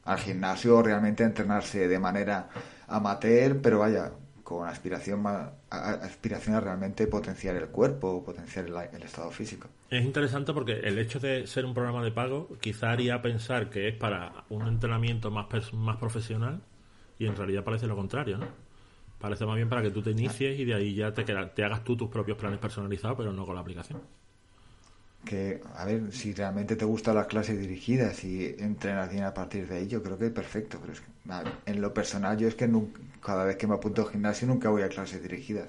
Al 0.05 0.17
gimnasio 0.19 0.81
realmente 0.81 1.23
entrenarse 1.23 1.87
de 1.87 1.99
manera 1.99 2.49
amateur, 2.87 3.59
pero 3.61 3.79
vaya, 3.79 4.11
con 4.47 4.65
aspiración, 4.65 5.21
ma- 5.21 5.51
a- 5.69 5.91
aspiración 6.09 6.55
a 6.55 6.61
realmente 6.61 7.05
potenciar 7.07 7.57
el 7.57 7.67
cuerpo, 7.67 8.23
potenciar 8.23 8.63
el, 8.65 8.75
el 8.95 9.03
estado 9.03 9.29
físico. 9.29 9.67
Es 9.89 10.05
interesante 10.05 10.53
porque 10.53 10.71
el 10.79 10.97
hecho 10.99 11.19
de 11.19 11.45
ser 11.47 11.65
un 11.65 11.73
programa 11.73 12.01
de 12.01 12.11
pago 12.13 12.47
quizá 12.61 12.91
haría 12.91 13.21
pensar 13.21 13.69
que 13.69 13.89
es 13.89 13.95
para 13.95 14.45
un 14.49 14.65
entrenamiento 14.65 15.31
más, 15.31 15.47
más 15.73 15.97
profesional 15.97 16.61
y 17.19 17.25
en 17.25 17.35
realidad 17.35 17.65
parece 17.65 17.87
lo 17.87 17.97
contrario, 17.97 18.37
¿no? 18.37 18.47
Parece 19.19 19.45
más 19.45 19.57
bien 19.57 19.67
para 19.67 19.81
que 19.81 19.91
tú 19.91 20.01
te 20.01 20.11
inicies 20.11 20.57
y 20.57 20.63
de 20.63 20.75
ahí 20.75 20.95
ya 20.95 21.13
te, 21.13 21.25
queda- 21.25 21.53
te 21.53 21.65
hagas 21.65 21.83
tú 21.83 21.97
tus 21.97 22.09
propios 22.09 22.37
planes 22.37 22.59
personalizados, 22.59 23.17
pero 23.17 23.33
no 23.33 23.45
con 23.45 23.55
la 23.55 23.61
aplicación. 23.61 23.99
que, 25.25 25.61
a 25.75 25.83
ver, 25.85 26.11
si 26.13 26.33
realmente 26.33 26.75
te 26.75 26.85
gustan 26.85 27.15
las 27.15 27.27
clases 27.27 27.59
dirigidas 27.59 28.23
y 28.23 28.55
entrenas 28.59 29.11
bien 29.11 29.23
a 29.25 29.33
partir 29.33 29.67
de 29.67 29.77
ahí, 29.77 29.87
yo 29.87 30.01
creo 30.01 30.17
que 30.17 30.27
es 30.27 30.31
perfecto. 30.31 30.77
Pero 30.79 30.93
es 30.93 31.01
que, 31.01 31.07
en 31.65 31.81
lo 31.81 31.93
personal, 31.93 32.37
yo 32.37 32.47
es 32.47 32.55
que 32.55 32.67
nunca- 32.67 32.99
cada 33.21 33.43
vez 33.43 33.57
que 33.57 33.67
me 33.67 33.73
apunto 33.75 34.03
al 34.03 34.09
gimnasio 34.09 34.47
nunca 34.47 34.69
voy 34.69 34.83
a 34.83 34.87
clases 34.87 35.21
dirigidas. 35.21 35.67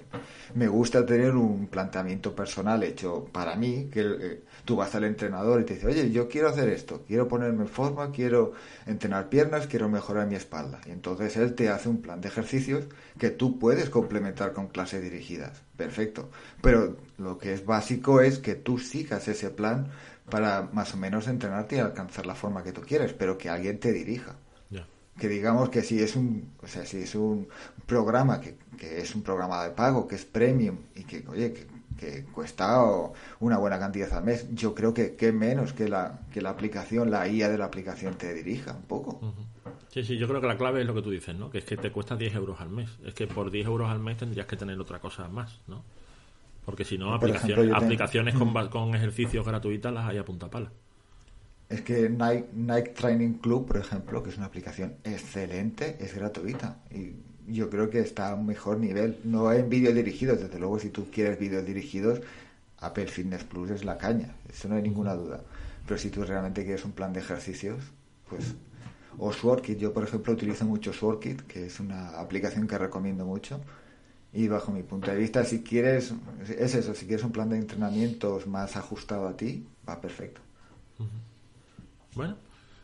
Me 0.54 0.68
gusta 0.68 1.04
tener 1.04 1.34
un 1.34 1.66
planteamiento 1.66 2.34
personal 2.34 2.82
hecho 2.84 3.24
para 3.32 3.56
mí, 3.56 3.88
que 3.92 4.00
eh, 4.00 4.42
tú 4.64 4.76
vas 4.76 4.94
al 4.94 5.04
entrenador 5.04 5.60
y 5.60 5.64
te 5.64 5.74
dice, 5.74 5.86
oye, 5.88 6.10
yo 6.12 6.28
quiero 6.28 6.48
hacer 6.48 6.68
esto, 6.68 7.02
quiero 7.06 7.26
ponerme 7.26 7.62
en 7.62 7.68
forma, 7.68 8.12
quiero 8.12 8.52
entrenar 8.86 9.28
piernas, 9.28 9.66
quiero 9.66 9.88
mejorar 9.88 10.28
mi 10.28 10.36
espalda. 10.36 10.80
Y 10.86 10.90
entonces 10.90 11.36
él 11.36 11.54
te 11.54 11.68
hace 11.68 11.88
un 11.88 12.00
plan 12.00 12.20
de 12.20 12.28
ejercicios 12.28 12.84
que 13.18 13.30
tú 13.30 13.58
puedes 13.58 13.90
complementar 13.90 14.52
con 14.52 14.68
clases 14.68 15.02
dirigidas. 15.02 15.62
Perfecto. 15.76 16.30
Pero 16.62 16.96
lo 17.16 17.38
que 17.38 17.52
es 17.54 17.64
básico 17.64 18.20
es 18.20 18.38
que 18.38 18.54
tú 18.54 18.78
sigas 18.78 19.26
ese 19.26 19.50
plan 19.50 19.88
para 20.30 20.68
más 20.72 20.94
o 20.94 20.96
menos 20.96 21.26
entrenarte 21.26 21.76
y 21.76 21.78
alcanzar 21.80 22.26
la 22.26 22.34
forma 22.36 22.62
que 22.62 22.72
tú 22.72 22.82
quieres, 22.82 23.14
pero 23.14 23.36
que 23.36 23.48
alguien 23.48 23.80
te 23.80 23.92
dirija. 23.92 24.36
Que 25.18 25.28
digamos 25.28 25.68
que 25.70 25.82
si 25.82 26.00
es 26.00 26.16
un, 26.16 26.52
o 26.62 26.66
sea, 26.66 26.86
si 26.86 26.98
es 26.98 27.14
un 27.14 27.48
programa 27.86 28.40
que, 28.40 28.56
que 28.78 29.00
es 29.00 29.14
un 29.14 29.22
programa 29.22 29.64
de 29.64 29.70
pago, 29.70 30.06
que 30.06 30.14
es 30.14 30.24
premium 30.24 30.76
y 30.94 31.04
que, 31.04 31.24
oye, 31.28 31.52
que, 31.52 31.66
que 31.98 32.24
cuesta 32.26 32.80
una 33.40 33.58
buena 33.58 33.78
cantidad 33.78 34.12
al 34.12 34.24
mes, 34.24 34.46
yo 34.54 34.74
creo 34.74 34.94
que, 34.94 35.16
que 35.16 35.32
menos 35.32 35.72
que 35.72 35.88
la, 35.88 36.20
que 36.32 36.40
la 36.40 36.50
aplicación, 36.50 37.10
la 37.10 37.26
IA 37.26 37.48
de 37.48 37.58
la 37.58 37.64
aplicación 37.64 38.14
te 38.14 38.32
dirija 38.32 38.72
un 38.74 38.82
poco. 38.82 39.20
Sí, 39.92 40.04
sí, 40.04 40.16
yo 40.18 40.28
creo 40.28 40.40
que 40.40 40.46
la 40.46 40.56
clave 40.56 40.82
es 40.82 40.86
lo 40.86 40.94
que 40.94 41.02
tú 41.02 41.10
dices, 41.10 41.34
¿no? 41.34 41.50
Que 41.50 41.58
es 41.58 41.64
que 41.64 41.76
te 41.76 41.90
cuesta 41.90 42.14
10 42.14 42.34
euros 42.34 42.60
al 42.60 42.68
mes. 42.68 42.88
Es 43.04 43.14
que 43.14 43.26
por 43.26 43.50
10 43.50 43.66
euros 43.66 43.90
al 43.90 43.98
mes 43.98 44.18
tendrías 44.18 44.46
que 44.46 44.56
tener 44.56 44.78
otra 44.78 45.00
cosa 45.00 45.26
más, 45.28 45.60
¿no? 45.66 45.82
Porque 46.64 46.84
si 46.84 46.98
no, 46.98 47.06
Por 47.06 47.14
aplicaciones, 47.16 47.42
ejemplo, 47.58 47.64
yo 47.64 47.70
tengo- 47.70 47.84
aplicaciones 47.84 48.34
con, 48.34 48.68
con 48.68 48.94
ejercicios 48.94 49.44
gratuitas 49.46 49.92
las 49.92 50.06
hay 50.06 50.18
a 50.18 50.24
punta 50.24 50.48
pala. 50.50 50.70
Es 51.68 51.82
que 51.82 52.08
Nike, 52.08 52.48
Nike 52.54 52.90
Training 52.90 53.34
Club, 53.34 53.66
por 53.66 53.76
ejemplo, 53.76 54.22
que 54.22 54.30
es 54.30 54.36
una 54.36 54.46
aplicación 54.46 54.96
excelente, 55.04 55.96
es 56.00 56.14
gratuita. 56.14 56.78
Y 56.90 57.14
yo 57.52 57.68
creo 57.68 57.90
que 57.90 58.00
está 58.00 58.30
a 58.30 58.34
un 58.34 58.46
mejor 58.46 58.78
nivel. 58.78 59.18
No 59.24 59.52
en 59.52 59.68
vídeos 59.68 59.94
dirigidos, 59.94 60.40
desde 60.40 60.58
luego, 60.58 60.78
si 60.78 60.90
tú 60.90 61.10
quieres 61.10 61.38
vídeos 61.38 61.66
dirigidos, 61.66 62.20
Apple 62.78 63.06
Fitness 63.06 63.44
Plus 63.44 63.70
es 63.70 63.84
la 63.84 63.98
caña, 63.98 64.34
eso 64.48 64.68
no 64.68 64.76
hay 64.76 64.82
ninguna 64.82 65.14
duda. 65.14 65.42
Pero 65.86 65.98
si 65.98 66.10
tú 66.10 66.24
realmente 66.24 66.64
quieres 66.64 66.84
un 66.84 66.92
plan 66.92 67.12
de 67.12 67.20
ejercicios, 67.20 67.82
pues. 68.28 68.54
O 69.20 69.32
Sworkit, 69.32 69.78
yo 69.78 69.92
por 69.92 70.04
ejemplo 70.04 70.32
utilizo 70.32 70.64
mucho 70.64 70.92
Sworkit, 70.92 71.42
que 71.42 71.66
es 71.66 71.80
una 71.80 72.20
aplicación 72.20 72.68
que 72.68 72.78
recomiendo 72.78 73.26
mucho. 73.26 73.60
Y 74.32 74.46
bajo 74.46 74.70
mi 74.70 74.84
punto 74.84 75.10
de 75.10 75.16
vista, 75.16 75.44
si 75.44 75.62
quieres, 75.62 76.12
es 76.56 76.74
eso, 76.74 76.94
si 76.94 77.06
quieres 77.06 77.24
un 77.24 77.32
plan 77.32 77.48
de 77.48 77.56
entrenamientos 77.56 78.46
más 78.46 78.76
ajustado 78.76 79.26
a 79.26 79.36
ti, 79.36 79.66
va 79.88 80.00
perfecto. 80.00 80.40
Bueno, 82.14 82.36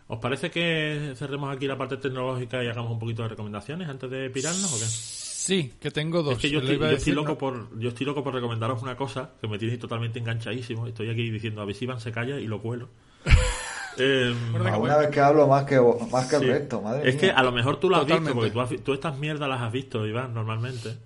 ¿os 0.08 0.18
parece 0.18 0.50
que 0.50 1.12
cerremos 1.16 1.54
aquí 1.54 1.66
la 1.66 1.76
parte 1.78 1.96
tecnológica 1.96 2.62
y 2.62 2.68
hagamos 2.68 2.92
un 2.92 2.98
poquito 2.98 3.22
de 3.22 3.28
recomendaciones 3.28 3.88
antes 3.88 4.10
de 4.10 4.30
pirarnos 4.30 4.72
o 4.72 4.76
qué? 4.78 4.84
Sí, 4.84 5.74
que 5.80 5.90
tengo 5.90 6.22
dos. 6.22 6.34
Es 6.34 6.38
que 6.40 6.50
yo 6.50 6.60
estoy, 6.60 6.78
yo 6.78 6.86
estoy 6.88 7.12
loco 7.12 7.28
¿no? 7.32 7.38
por 7.38 7.78
yo 7.78 7.88
estoy 7.90 8.06
loco 8.06 8.24
por 8.24 8.32
recomendaros 8.34 8.82
una 8.82 8.96
cosa 8.96 9.30
que 9.40 9.46
me 9.48 9.58
tiene 9.58 9.76
totalmente 9.76 10.18
enganchadísimo. 10.18 10.86
Estoy 10.86 11.10
aquí 11.10 11.30
diciendo 11.30 11.60
a 11.60 11.64
ver 11.66 11.74
si 11.74 11.84
Iván 11.84 12.00
se 12.00 12.12
calla 12.12 12.38
y 12.40 12.46
lo 12.46 12.60
cuelo. 12.62 12.88
Voy. 13.96 14.80
una 14.80 14.96
vez 14.96 15.08
que 15.10 15.20
hablo 15.20 15.46
más 15.46 15.64
que, 15.64 15.80
más 16.10 16.26
que 16.28 16.38
Sí. 16.38 16.44
el 16.44 16.50
resto, 16.50 16.82
madre 16.82 17.08
Es 17.08 17.14
que 17.16 17.30
a 17.30 17.42
lo 17.44 17.52
mejor 17.52 17.78
tú 17.78 17.88
lo 17.88 17.96
has 17.96 18.06
visto, 18.06 18.34
porque 18.34 18.50
tú, 18.50 18.60
has- 18.60 18.82
tú 18.82 18.92
estas 18.92 19.16
mierdas 19.18 19.48
las 19.48 19.60
has 19.60 19.70
visto, 19.72 20.04
Iván, 20.06 20.34
normalmente. 20.34 20.96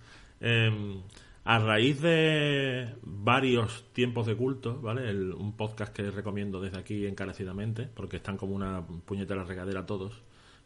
Eh, 0.40 0.96
a 1.50 1.58
raíz 1.58 2.02
de 2.02 2.94
varios 3.02 3.82
tiempos 3.94 4.26
de 4.26 4.36
culto, 4.36 4.78
¿vale? 4.82 5.08
El- 5.08 5.32
un 5.32 5.56
podcast 5.56 5.94
que 5.96 6.10
recomiendo 6.10 6.60
desde 6.60 6.76
aquí 6.78 7.06
encarecidamente, 7.06 7.88
porque 7.94 8.18
están 8.18 8.36
como 8.36 8.54
una 8.54 8.82
puñetera 9.06 9.44
regadera 9.44 9.86
todos. 9.86 10.12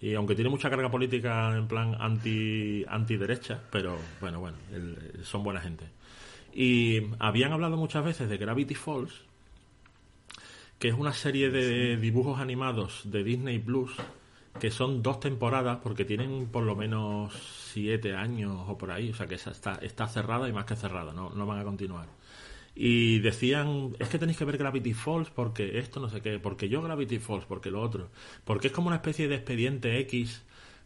Y 0.00 0.14
aunque 0.14 0.34
tiene 0.34 0.50
mucha 0.50 0.68
carga 0.70 0.90
política 0.90 1.56
en 1.56 1.68
plan 1.68 1.94
anti 2.00 2.84
antiderecha, 2.88 3.62
pero 3.70 3.96
bueno, 4.20 4.40
bueno, 4.40 4.56
el- 4.72 5.24
son 5.24 5.44
buena 5.44 5.60
gente. 5.60 5.84
Y 6.52 7.02
habían 7.20 7.52
hablado 7.52 7.76
muchas 7.76 8.04
veces 8.04 8.28
de 8.28 8.36
Gravity 8.36 8.74
Falls, 8.74 9.12
que 10.80 10.88
es 10.88 10.94
una 10.94 11.12
serie 11.12 11.50
de 11.50 11.96
dibujos 11.96 12.40
animados 12.40 13.02
de 13.04 13.22
Disney 13.22 13.60
Plus 13.60 13.92
que 14.58 14.72
son 14.72 15.00
dos 15.00 15.20
temporadas 15.20 15.78
porque 15.80 16.04
tienen 16.04 16.46
por 16.48 16.64
lo 16.64 16.74
menos 16.74 17.32
siete 17.72 18.14
años 18.14 18.64
o 18.68 18.78
por 18.78 18.90
ahí, 18.90 19.10
o 19.10 19.14
sea 19.14 19.26
que 19.26 19.36
está, 19.36 19.74
está 19.82 20.08
cerrada 20.08 20.48
y 20.48 20.52
más 20.52 20.64
que 20.66 20.76
cerrada, 20.76 21.12
no, 21.12 21.30
no 21.30 21.46
van 21.46 21.60
a 21.60 21.64
continuar. 21.64 22.08
Y 22.74 23.18
decían, 23.20 23.94
es 23.98 24.08
que 24.08 24.18
tenéis 24.18 24.38
que 24.38 24.44
ver 24.44 24.56
Gravity 24.56 24.94
Falls 24.94 25.30
porque 25.30 25.78
esto 25.78 26.00
no 26.00 26.08
sé 26.08 26.22
qué, 26.22 26.38
porque 26.38 26.68
yo 26.68 26.82
Gravity 26.82 27.18
Falls, 27.18 27.44
porque 27.44 27.70
lo 27.70 27.82
otro, 27.82 28.10
porque 28.44 28.68
es 28.68 28.72
como 28.72 28.88
una 28.88 28.96
especie 28.96 29.28
de 29.28 29.36
expediente 29.36 29.98
X 30.00 30.42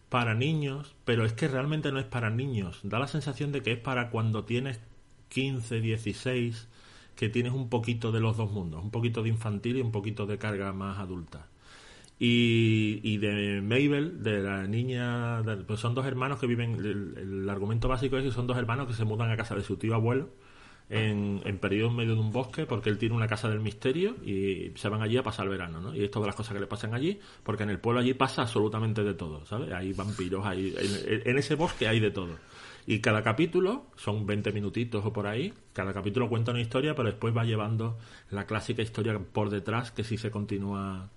para 0.09 0.35
niños, 0.35 0.95
pero 1.05 1.25
es 1.25 1.33
que 1.33 1.49
realmente 1.49 1.93
no 1.93 1.99
es 2.01 2.07
para 2.07 2.31
niños, 2.31 2.81
da 2.83 2.99
la 2.99 3.09
sensación 3.09 3.53
de 3.53 3.63
que 3.63 3.73
es 3.73 3.79
para 3.79 4.11
cuando 4.11 4.45
tienes 4.45 4.81
15, 5.29 5.81
16, 5.81 6.69
que 7.17 7.29
tienes 7.29 7.53
un 7.53 7.69
poquito 7.69 8.13
de 8.13 8.21
los 8.21 8.37
dos 8.37 8.51
mundos, 8.53 8.83
un 8.83 8.91
poquito 8.91 9.23
de 9.23 9.31
infantil 9.31 9.79
y 9.79 9.81
un 9.81 9.93
poquito 9.93 10.27
de 10.27 10.39
carga 10.39 10.73
más 10.73 10.99
adulta. 10.99 11.49
Y, 12.19 13.01
y 13.03 13.19
de 13.19 13.61
Mabel, 13.61 14.23
de 14.23 14.41
la 14.41 14.67
niña, 14.67 15.43
de- 15.43 15.57
pues 15.59 15.81
son 15.81 15.95
dos 15.95 16.07
hermanos 16.07 16.39
que 16.41 16.47
viven, 16.47 16.75
el, 16.77 17.49
argumento 17.51 17.89
básico 17.89 18.17
es 18.17 18.25
que 18.25 18.31
son 18.33 18.47
dos 18.47 18.57
hermanos 18.57 18.87
que 18.87 18.95
se 18.95 19.05
mudan 19.05 19.31
a 19.31 19.37
casa 19.37 19.55
de 19.55 19.63
su 19.63 19.77
tío 19.77 19.95
abuelo 19.95 20.31
en, 20.89 21.43
en 21.45 21.59
periodo 21.59 21.91
en 21.91 21.97
medio 21.97 22.15
de 22.15 22.21
un 22.21 22.33
bosque 22.33 22.65
porque 22.65 22.89
él 22.91 22.97
tiene 22.99 23.15
una 23.15 23.27
casa 23.27 23.49
del 23.51 23.61
misterio 23.61 24.17
y 24.25 24.73
se 24.77 24.89
van 24.89 25.03
allí 25.03 25.17
a 25.19 25.23
pasar 25.23 25.45
el 25.45 25.51
verano, 25.51 25.81
¿no? 25.81 25.95
Y 25.95 26.05
es 26.05 26.11
todas 26.11 26.27
las 26.27 26.37
cosas 26.37 26.55
que 26.55 26.61
le 26.61 26.67
pasan 26.67 26.95
allí, 26.95 27.19
porque 27.43 27.65
en 27.65 27.71
el 27.71 27.81
pueblo 27.81 28.01
allí 28.01 28.15
pasa 28.15 28.43
absolutamente 28.43 29.03
de 29.05 29.13
todo, 29.15 29.45
¿sabes? 29.45 29.73
Hay 29.73 29.93
vampiros, 29.93 30.47
hay, 30.47 30.75
en, 30.79 31.23
en 31.29 31.39
ese 31.39 31.55
bosque 31.55 31.87
hay 31.89 32.01
de 32.01 32.11
todo. 32.13 32.39
Y 32.87 33.01
cada 33.01 33.23
capítulo, 33.23 33.87
son 33.97 34.27
20 34.27 34.53
minutitos 34.53 35.05
o 35.05 35.13
por 35.13 35.27
ahí, 35.27 35.53
cada 35.73 35.93
capítulo 35.93 36.29
cuenta 36.29 36.53
una 36.53 36.61
historia, 36.61 36.95
pero 36.95 37.09
después 37.09 37.37
va 37.37 37.45
llevando 37.45 37.99
la 38.31 38.47
clásica 38.47 38.81
historia 38.81 39.19
por 39.19 39.51
detrás 39.51 39.91
que 39.91 40.05
sí 40.05 40.17
se 40.17 40.31
continúa 40.31 41.11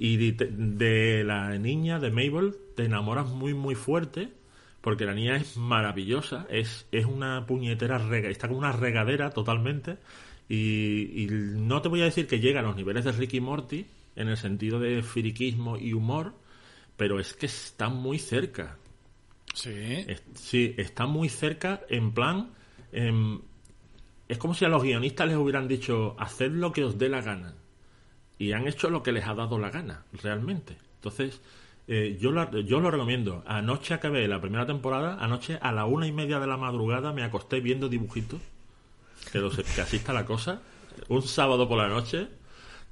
y 0.00 0.16
de, 0.32 0.46
de 0.50 1.24
la 1.24 1.58
niña, 1.58 2.00
de 2.00 2.10
Mabel, 2.10 2.56
te 2.76 2.86
enamoras 2.86 3.28
muy, 3.28 3.54
muy 3.54 3.76
fuerte, 3.76 4.32
porque 4.80 5.04
la 5.06 5.14
niña 5.14 5.36
es 5.36 5.58
maravillosa, 5.58 6.46
es, 6.50 6.88
es 6.90 7.06
una 7.06 7.46
puñetera 7.46 7.98
rega, 7.98 8.30
está 8.30 8.48
como 8.48 8.60
una 8.60 8.72
regadera 8.72 9.30
totalmente, 9.30 9.98
y, 10.48 11.24
y 11.24 11.28
no 11.30 11.82
te 11.82 11.88
voy 11.90 12.02
a 12.02 12.06
decir 12.06 12.26
que 12.26 12.40
llega 12.40 12.60
a 12.60 12.64
los 12.64 12.76
niveles 12.76 13.04
de 13.04 13.12
Ricky 13.12 13.40
Morty, 13.40 13.86
en 14.16 14.28
el 14.28 14.38
sentido 14.38 14.80
de 14.80 15.02
friquismo 15.02 15.76
y 15.78 15.92
humor, 15.92 16.34
pero 16.96 17.20
es 17.20 17.34
que 17.34 17.46
está 17.46 17.90
muy 17.90 18.18
cerca. 18.18 18.78
Sí. 19.54 20.06
Es- 20.06 20.22
sí, 20.34 20.74
está 20.78 21.06
muy 21.06 21.28
cerca 21.28 21.82
en 21.88 22.12
plan... 22.12 22.50
em, 22.92 23.40
es 24.28 24.38
como 24.38 24.54
si 24.54 24.64
a 24.64 24.68
los 24.68 24.82
guionistas 24.82 25.28
les 25.28 25.36
hubieran 25.36 25.68
dicho, 25.68 26.16
haced 26.18 26.52
lo 26.52 26.72
que 26.72 26.84
os 26.84 26.98
dé 26.98 27.08
la 27.08 27.20
gana. 27.22 27.54
Y 28.40 28.52
han 28.54 28.66
hecho 28.66 28.90
lo 28.90 29.04
que 29.04 29.12
les 29.12 29.26
ha 29.28 29.34
dado 29.36 29.58
la 29.60 29.70
gana, 29.70 30.04
realmente. 30.24 30.76
Entonces, 30.96 31.40
eh, 31.88 32.18
yo, 32.20 32.32
la- 32.32 32.50
yo 32.62 32.80
lo 32.80 32.90
recomiendo. 32.90 33.44
Anoche 33.46 33.94
acabé 33.94 34.26
la 34.28 34.40
primera 34.40 34.66
temporada, 34.66 35.18
anoche 35.20 35.58
a 35.62 35.72
la 35.72 35.84
una 35.86 36.08
y 36.08 36.12
media 36.12 36.40
de 36.40 36.48
la 36.48 36.56
madrugada 36.56 37.12
me 37.12 37.22
acosté 37.22 37.60
viendo 37.60 37.88
dibujitos. 37.88 38.40
Que, 39.32 39.38
lo 39.38 39.50
sé, 39.50 39.62
que 39.64 39.80
así 39.82 39.96
está 39.96 40.12
la 40.12 40.24
cosa. 40.26 40.62
Un 41.08 41.22
sábado 41.22 41.68
por 41.68 41.78
la 41.78 41.88
noche. 41.88 42.28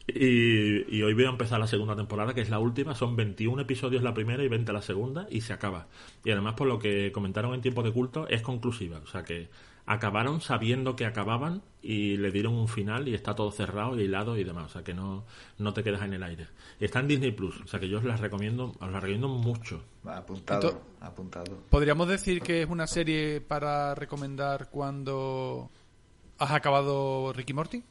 Y, 0.07 0.97
y 0.97 1.03
hoy 1.03 1.13
voy 1.15 1.25
a 1.25 1.29
empezar 1.31 1.61
la 1.61 1.67
segunda 1.67 1.95
temporada, 1.97 2.35
que 2.35 2.41
es 2.41 2.51
la 2.51 2.59
última. 2.59 2.95
Son 2.95 3.17
21 3.17 3.63
episodios 3.63 4.03
la 4.03 4.15
primera 4.15 4.43
y 4.43 4.49
20 4.49 4.73
la 4.73 4.83
segunda, 4.83 5.27
y 5.31 5.43
se 5.43 5.53
acaba. 5.53 5.89
Y 6.25 6.31
además, 6.31 6.55
por 6.55 6.67
lo 6.69 6.79
que 6.79 7.13
comentaron 7.13 7.55
en 7.55 7.61
tiempo 7.63 7.83
de 7.83 7.93
culto, 7.93 8.27
es 8.29 8.43
conclusiva. 8.43 9.01
O 9.05 9.07
sea 9.07 9.25
que 9.25 9.49
acabaron 9.89 10.43
sabiendo 10.43 10.97
que 10.97 11.07
acababan 11.07 11.63
y 11.81 12.19
le 12.19 12.31
dieron 12.31 12.55
un 12.55 12.69
final 12.69 13.09
y 13.09 13.15
está 13.15 13.35
todo 13.35 13.51
cerrado 13.51 13.99
y 13.99 14.05
hilado 14.05 14.37
y 14.37 14.45
demás. 14.45 14.67
O 14.67 14.69
sea 14.69 14.85
que 14.85 14.93
no, 14.93 15.25
no 15.57 15.73
te 15.73 15.83
quedas 15.83 16.03
en 16.03 16.13
el 16.13 16.23
aire. 16.23 16.47
Y 16.79 16.85
está 16.85 17.01
en 17.01 17.09
Disney 17.09 17.33
Plus. 17.33 17.59
O 17.63 17.67
sea 17.67 17.81
que 17.81 17.89
yo 17.89 17.99
os 17.99 18.05
las 18.05 18.21
recomiendo, 18.21 18.75
os 18.79 18.91
las 18.93 19.03
recomiendo 19.03 19.29
mucho. 19.29 19.83
Apuntado, 20.05 20.83
apuntado. 21.01 21.59
Podríamos 21.71 22.07
decir 22.07 22.43
que 22.43 22.63
es 22.63 22.69
una 22.69 22.87
serie 22.87 23.41
para 23.41 23.95
recomendar 23.95 24.69
cuando 24.69 25.71
has 26.37 26.51
acabado 26.51 27.33
Ricky 27.33 27.55
Morty. 27.55 27.83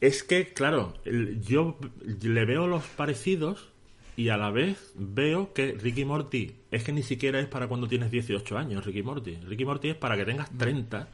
Es 0.00 0.24
que, 0.24 0.52
claro, 0.52 0.94
yo 1.04 1.78
le 2.04 2.44
veo 2.44 2.66
los 2.66 2.84
parecidos 2.84 3.71
y 4.16 4.28
a 4.28 4.36
la 4.36 4.50
vez 4.50 4.92
veo 4.94 5.52
que 5.52 5.72
Ricky 5.72 6.04
Morty 6.04 6.54
es 6.70 6.84
que 6.84 6.92
ni 6.92 7.02
siquiera 7.02 7.40
es 7.40 7.46
para 7.46 7.68
cuando 7.68 7.88
tienes 7.88 8.10
18 8.10 8.58
años, 8.58 8.84
Ricky 8.84 9.02
Morty. 9.02 9.36
Ricky 9.36 9.64
Morty 9.64 9.90
es 9.90 9.96
para 9.96 10.16
que 10.16 10.24
tengas 10.24 10.50
30 10.56 11.08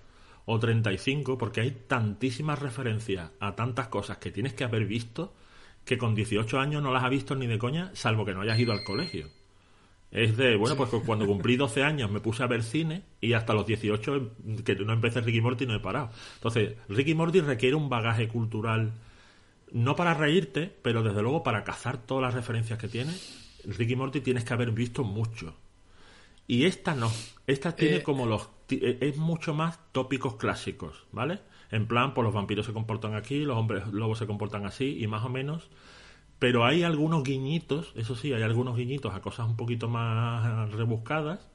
o 0.46 0.58
35, 0.58 1.38
porque 1.38 1.60
hay 1.60 1.70
tantísimas 1.86 2.58
referencias 2.58 3.30
a 3.38 3.54
tantas 3.54 3.88
cosas 3.88 4.18
que 4.18 4.30
tienes 4.30 4.54
que 4.54 4.64
haber 4.64 4.86
visto 4.86 5.34
que 5.84 5.98
con 5.98 6.14
18 6.14 6.58
años 6.58 6.82
no 6.82 6.92
las 6.92 7.04
has 7.04 7.10
visto 7.10 7.34
ni 7.34 7.46
de 7.46 7.58
coña, 7.58 7.90
salvo 7.94 8.24
que 8.24 8.34
no 8.34 8.40
hayas 8.40 8.58
ido 8.58 8.72
al 8.72 8.82
colegio. 8.82 9.28
Es 10.10 10.36
de, 10.38 10.56
bueno, 10.56 10.74
pues 10.76 10.90
cuando 11.04 11.26
cumplí 11.26 11.56
12 11.56 11.82
años 11.82 12.10
me 12.10 12.20
puse 12.20 12.42
a 12.42 12.46
ver 12.46 12.62
cine 12.62 13.02
y 13.20 13.34
hasta 13.34 13.52
los 13.52 13.66
18 13.66 14.30
que 14.64 14.74
no 14.76 14.94
empecé 14.94 15.20
Ricky 15.20 15.40
Morty 15.40 15.66
no 15.66 15.74
he 15.74 15.80
parado. 15.80 16.10
Entonces, 16.36 16.76
Ricky 16.88 17.14
Morty 17.14 17.40
requiere 17.40 17.76
un 17.76 17.90
bagaje 17.90 18.26
cultural, 18.28 18.92
no 19.72 19.96
para 19.96 20.14
reírte, 20.14 20.74
pero 20.82 21.02
desde 21.02 21.22
luego 21.22 21.42
para 21.42 21.64
cazar 21.64 21.98
todas 21.98 22.22
las 22.22 22.34
referencias 22.34 22.78
que 22.78 22.88
tiene. 22.88 23.12
Ricky 23.64 23.96
Morty 23.96 24.20
tienes 24.20 24.44
que 24.44 24.54
haber 24.54 24.70
visto 24.72 25.04
mucho. 25.04 25.54
Y 26.46 26.64
esta 26.64 26.94
no. 26.94 27.10
Esta 27.46 27.76
tiene 27.76 27.96
Eh, 27.96 28.02
como 28.02 28.26
los... 28.26 28.48
eh, 28.70 28.98
Es 29.00 29.16
mucho 29.16 29.54
más 29.54 29.78
tópicos 29.92 30.36
clásicos, 30.36 31.04
¿vale? 31.12 31.40
En 31.70 31.86
plan, 31.86 32.14
pues 32.14 32.24
los 32.24 32.32
vampiros 32.34 32.64
se 32.66 32.72
comportan 32.72 33.14
aquí, 33.14 33.40
los 33.44 33.56
hombres 33.56 33.86
lobos 33.88 34.18
se 34.18 34.26
comportan 34.26 34.64
así, 34.64 34.96
y 35.02 35.06
más 35.06 35.24
o 35.24 35.28
menos 35.28 35.68
pero 36.38 36.64
hay 36.64 36.82
algunos 36.84 37.24
guiñitos, 37.24 37.92
eso 37.96 38.14
sí, 38.14 38.32
hay 38.32 38.42
algunos 38.42 38.76
guiñitos 38.76 39.12
a 39.14 39.20
cosas 39.20 39.48
un 39.48 39.56
poquito 39.56 39.88
más 39.88 40.70
rebuscadas 40.72 41.48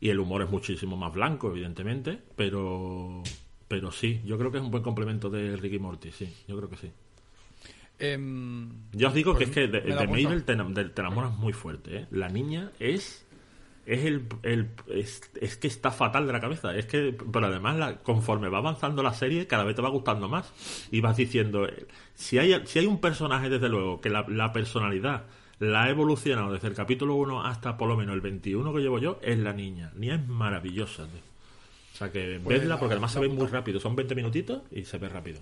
y 0.00 0.08
el 0.08 0.18
humor 0.20 0.42
es 0.42 0.50
muchísimo 0.50 0.96
más 0.96 1.12
blanco, 1.12 1.50
evidentemente, 1.50 2.18
pero 2.36 3.22
pero 3.68 3.92
sí, 3.92 4.20
yo 4.24 4.38
creo 4.38 4.50
que 4.50 4.58
es 4.58 4.64
un 4.64 4.70
buen 4.70 4.82
complemento 4.82 5.30
de 5.30 5.56
Ricky 5.56 5.78
Morty, 5.78 6.12
sí, 6.12 6.32
yo 6.48 6.56
creo 6.56 6.68
que 6.70 6.76
sí. 6.76 6.90
Em, 8.04 8.68
Yo 8.92 9.08
os 9.08 9.14
digo 9.14 9.34
que 9.36 9.44
es 9.44 9.50
que 9.50 9.68
de, 9.68 9.80
de. 9.80 9.92
Mabel 10.24 10.42
te, 10.44 10.54
enam- 10.56 10.72
de- 10.72 10.86
te 10.90 11.00
enamoras 11.00 11.32
muy 11.38 11.52
fuerte, 11.52 11.96
¿eh? 11.98 12.06
La 12.10 12.28
niña 12.28 12.70
es 12.80 13.24
es 13.84 14.04
el, 14.04 14.26
el- 14.44 14.68
es, 14.88 15.22
es 15.40 15.56
que 15.56 15.66
está 15.68 15.90
fatal 15.90 16.26
de 16.26 16.32
la 16.32 16.40
cabeza, 16.40 16.74
es 16.76 16.86
que 16.86 17.16
pero 17.32 17.46
además 17.46 17.76
la- 17.76 17.96
conforme 17.98 18.48
va 18.48 18.58
avanzando 18.58 19.02
la 19.02 19.12
serie 19.14 19.46
cada 19.46 19.64
vez 19.64 19.74
te 19.76 19.82
va 19.82 19.88
gustando 19.88 20.28
más 20.28 20.52
y 20.90 21.00
vas 21.00 21.16
diciendo 21.16 21.66
eh, 21.66 21.86
si 22.14 22.38
hay 22.38 22.54
si 22.66 22.78
hay 22.80 22.86
un 22.86 23.00
personaje 23.00 23.48
desde 23.48 23.68
luego 23.68 24.00
que 24.00 24.08
la, 24.10 24.24
la 24.28 24.52
personalidad 24.52 25.24
la 25.58 25.84
ha 25.84 25.90
evolucionado 25.90 26.52
desde 26.52 26.68
el 26.68 26.74
capítulo 26.74 27.14
1 27.16 27.44
hasta 27.44 27.76
por 27.76 27.88
lo 27.88 27.96
menos 27.96 28.14
el 28.14 28.20
21 28.20 28.72
que 28.72 28.80
llevo 28.80 28.98
yo 28.98 29.18
es 29.22 29.38
la 29.38 29.52
niña, 29.52 29.90
la 29.94 30.00
niña 30.00 30.14
es 30.16 30.26
maravillosa. 30.28 31.04
tío. 31.06 31.20
O 31.94 31.96
sea 31.96 32.10
que 32.12 32.40
Pues 32.42 32.58
vedla 32.60 32.74
la- 32.74 32.80
porque 32.80 32.94
además 32.94 33.12
se 33.12 33.20
ve 33.20 33.28
muy 33.28 33.46
rápido, 33.46 33.78
son 33.80 33.94
20 33.96 34.14
minutitos 34.16 34.62
y 34.72 34.84
se 34.84 34.98
ve 34.98 35.08
rápido. 35.08 35.40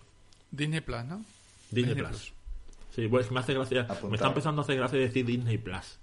Disney 0.50 0.80
Plus, 0.80 1.04
¿no? 1.04 1.24
Disney, 1.70 1.94
Disney 1.94 1.94
Plus. 1.96 2.08
Plus. 2.10 2.32
Sí, 2.94 3.06
pues 3.08 3.30
me 3.30 3.40
hace 3.40 3.54
gracia. 3.54 3.86
Me 4.08 4.16
está 4.16 4.28
empezando 4.28 4.62
a 4.62 4.64
hacer 4.64 4.76
gracia 4.76 4.98
decir 4.98 5.24
Disney 5.24 5.58
Plus. 5.58 5.98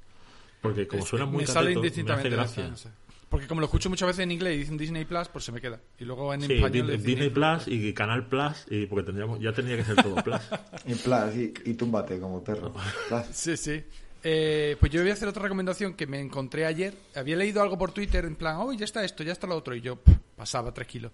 Porque 0.62 0.88
como 0.88 1.04
Es- 1.04 1.10
suena 1.10 1.26
muy 1.26 1.42
me 1.42 1.48
sale 1.48 1.68
cateto, 1.74 1.82
me 1.82 1.88
indistintamente. 1.88 2.28
hace 2.30 2.38
ya 2.38 2.44
está, 2.44 2.62
gracia. 2.62 2.70
no 2.72 2.78
sé. 2.78 3.08
Porque 3.30 3.46
como 3.46 3.60
lo 3.60 3.66
escucho 3.66 3.90
muchas 3.90 4.08
veces 4.08 4.24
en 4.24 4.32
inglés 4.32 4.56
y 4.56 4.60
dicen 4.60 4.78
Disney 4.78 5.04
Plus, 5.04 5.28
pues 5.28 5.44
se 5.44 5.52
me 5.52 5.60
queda. 5.60 5.82
Y 6.00 6.06
luego 6.06 6.34
en 6.34 6.42
Sí, 6.44 6.54
español 6.54 6.88
Di- 6.88 6.94
es 6.94 7.04
Disney 7.04 7.30
Plus 7.30 7.68
y 7.68 7.94
Canal 7.94 8.26
Plus, 8.28 8.66
y 8.70 8.86
porque 8.86 9.06
tendríamos, 9.06 9.40
ya 9.42 9.52
tendría 9.52 9.76
que 9.76 9.84
ser 9.84 9.96
todo 10.02 10.16
Plus. 10.16 10.40
Y 10.86 10.96
plus, 10.96 11.36
y, 11.36 11.54
y 11.70 11.74
túmbate 11.74 12.20
como 12.20 12.42
perro. 12.44 12.74
Plus. 13.10 13.26
Sí, 13.34 13.58
sí. 13.58 13.84
Eh, 14.24 14.78
pues 14.80 14.92
yo 14.92 15.02
voy 15.02 15.10
a 15.10 15.14
hacer 15.14 15.28
otra 15.28 15.44
recomendación 15.44 15.94
que 15.94 16.08
me 16.08 16.20
encontré 16.22 16.66
ayer. 16.66 16.94
Había 17.16 17.36
leído 17.36 17.62
algo 17.62 17.78
por 17.78 17.92
Twitter 17.92 18.24
en 18.26 18.36
plan, 18.38 18.56
oh, 18.60 18.72
ya 18.74 18.86
está 18.86 19.04
esto, 19.04 19.24
ya 19.24 19.34
está 19.34 19.46
lo 19.46 19.56
otro. 19.58 19.76
Y 19.76 19.82
yo 19.82 19.98
pff, 19.98 20.16
pasaba 20.38 20.74
tres 20.74 20.88
kilos. 20.88 21.12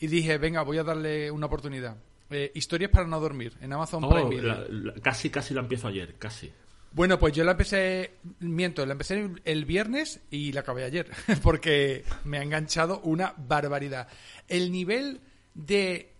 Y 0.00 0.08
dije, 0.08 0.36
venga, 0.38 0.62
voy 0.62 0.78
a 0.78 0.84
darle 0.84 1.30
una 1.30 1.46
oportunidad. 1.46 1.96
Eh, 2.34 2.52
historias 2.54 2.90
para 2.90 3.06
no 3.06 3.20
dormir, 3.20 3.52
en 3.60 3.72
Amazon 3.72 4.04
Oh, 4.04 4.10
Prime 4.10 4.28
Video. 4.30 4.42
la- 4.44 4.66
la- 4.68 4.94
casi, 5.00 5.30
casi 5.30 5.54
la 5.54 5.60
empiezo 5.60 5.88
ayer, 5.88 6.14
casi. 6.18 6.50
Bueno, 6.92 7.18
pues 7.18 7.32
yo 7.32 7.42
la 7.44 7.52
empecé, 7.52 8.12
miento, 8.40 8.84
la 8.84 8.92
empecé 8.92 9.30
el- 9.44 9.64
viernes 9.64 10.20
y 10.30 10.52
la 10.52 10.60
acabé 10.60 10.84
ayer, 10.84 11.08
porque 11.42 12.04
me 12.24 12.38
ha 12.38 12.42
enganchado 12.42 13.00
una 13.00 13.34
barbaridad. 13.38 14.08
El 14.48 14.70
nivel 14.70 15.20
de 15.54 16.12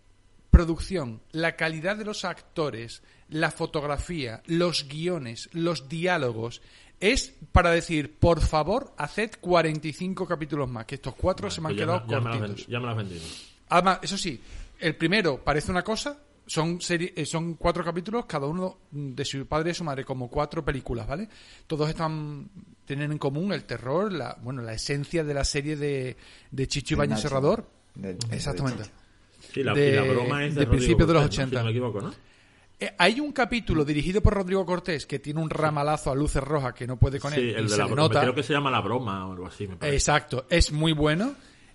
producción, 0.51 1.21
la 1.33 1.57
calidad 1.57 1.97
de 1.97 2.05
los 2.05 2.25
actores, 2.25 3.03
la 3.29 3.51
fotografía, 3.51 4.43
los 4.47 4.87
guiones, 4.89 5.49
los 5.53 5.89
diálogos, 5.89 6.61
es 7.01 7.35
para 7.53 7.71
decir, 7.71 8.17
por 8.19 8.41
favor, 8.41 8.93
haced 8.97 9.33
45 9.41 10.27
capítulos 10.27 10.69
más, 10.71 10.85
que 10.87 10.95
estos 10.97 11.15
cuatro 11.15 11.51
se 11.51 11.61
me 11.61 11.69
han 11.69 11.75
Pues 11.75 11.81
ya 11.81 11.85
quedado 11.87 12.07
ya 12.09 12.21
me, 12.21 12.39
cortitos. 12.39 12.67
ya 12.67 12.79
me 12.81 12.85
la 12.87 12.91
has 12.93 12.97
vendido. 12.99 13.23
Además, 13.71 13.99
eso 14.03 14.19
sí, 14.19 14.41
el 14.83 14.97
primero 14.97 15.43
parece 15.43 15.71
una 15.71 15.83
cosa, 15.83 16.19
son 16.47 16.79
seri- 16.81 17.13
eh, 17.17 17.25
son 17.25 17.55
cuatro 17.55 17.85
capítulos, 17.85 18.27
cada 18.27 18.47
uno 18.47 18.79
de 18.91 19.25
su 19.25 19.47
padre 19.47 19.71
y 19.71 19.75
su 19.75 19.85
madre, 19.85 20.05
como 20.05 20.29
cuatro 20.29 20.65
películas, 20.65 21.07
¿vale? 21.07 21.29
Todos 21.67 21.89
están 21.89 22.49
tienen 22.85 23.13
en 23.13 23.19
común 23.19 23.53
el 23.53 23.65
terror, 23.65 24.13
la 24.13 24.37
bueno, 24.43 24.61
la 24.63 24.75
esencia 24.75 25.23
de 25.25 25.35
la 25.35 25.45
serie 25.45 25.77
de, 25.77 26.17
de 26.51 26.67
Chicho 26.69 26.95
Ibañez. 26.95 27.21
Serrador. 27.21 27.67
De- 27.95 28.15
de 28.15 28.37
Exactamente. 28.37 28.85
Sí, 29.53 29.63
la, 29.63 29.73
De- 29.75 29.91
y 29.91 29.95
la 29.97 30.03
broma 30.03 30.45
es 30.45 30.55
de, 30.55 30.67
principios 30.67 31.07
de 31.09 31.15
los 31.15 31.23
Cortés, 31.23 31.39
¿no? 31.39 31.45
80. 31.45 31.51
Si 31.51 31.57
no 31.59 31.65
me 31.65 31.71
equivoco, 31.71 32.01
¿no? 32.01 32.15
Eh, 32.81 32.93
hay 32.99 33.21
un 33.21 33.31
capítulo 33.33 33.85
dirigido 33.85 34.21
por 34.21 34.35
Rodrigo 34.35 34.67
Cortés 34.67 35.07
que 35.07 35.21
tiene 35.21 35.41
un 35.41 35.49
ramalazo 35.51 36.11
a 36.11 36.15
luces 36.17 36.43
rojas 36.43 36.75
que 36.75 36.87
no 36.87 36.97
puede 36.99 37.21
con 37.21 37.33
Sí, 37.33 37.39
él. 37.41 37.47
y 37.51 37.51
el 37.55 37.65
de 37.65 37.69
se 37.69 37.77
la 37.77 37.85
broma. 37.87 38.03
nota. 38.03 38.21
Creo 38.23 38.35
que 38.35 38.43
se 38.43 38.53
llama 38.53 38.71
La 38.73 38.81
Broma 38.81 39.29
o 39.29 39.33
algo 39.33 39.47
así, 39.47 39.69
me 39.69 39.77
parece. 39.77 39.95
Exacto, 39.97 40.47
es 40.51 40.73
muy 40.73 40.93
bueno. 40.93 41.35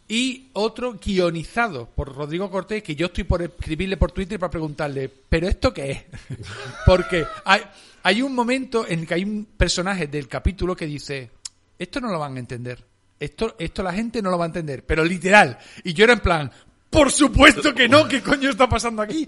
Y 0.10 0.50
otro 0.54 0.94
guionizado 0.94 1.90
por 1.90 2.16
Rodrigo 2.16 2.50
Cortés, 2.50 2.82
que 2.82 2.96
yo 2.96 3.08
estoy 3.08 3.26
por 3.26 3.42
escribirle 3.42 3.98
por 3.98 4.12
Twitter 4.12 4.40
para 4.40 4.50
preguntarle, 4.50 5.12
¿pero 5.28 5.48
esto 5.48 5.74
qué 5.74 5.92
es? 5.92 6.04
Porque 6.86 7.26
hay, 7.44 7.62
hay 8.04 8.22
un 8.22 8.34
momento 8.34 8.88
en 8.88 9.06
que 9.06 9.14
hay 9.16 9.24
un 9.26 9.46
personaje 9.58 10.08
del 10.08 10.30
capítulo 10.30 10.76
que 10.76 10.86
dice, 10.86 11.32
esto 11.78 12.00
no 12.00 12.10
lo 12.10 12.20
van 12.20 12.38
a 12.38 12.40
entender. 12.40 12.84
Esto, 13.20 13.56
esto 13.58 13.84
la 13.84 13.94
gente 13.94 14.22
no 14.22 14.30
lo 14.30 14.38
va 14.38 14.46
a 14.46 14.48
entender, 14.48 14.86
pero 14.86 15.04
literal. 15.04 15.58
Y 15.84 15.94
yo 15.94 16.06
era 16.06 16.14
en 16.14 16.20
plan, 16.20 16.52
por 16.90 17.12
supuesto 17.12 17.74
que 17.74 17.90
no, 17.90 18.08
¿qué 18.08 18.22
coño 18.22 18.50
está 18.50 18.70
pasando 18.70 19.02
aquí? 19.02 19.26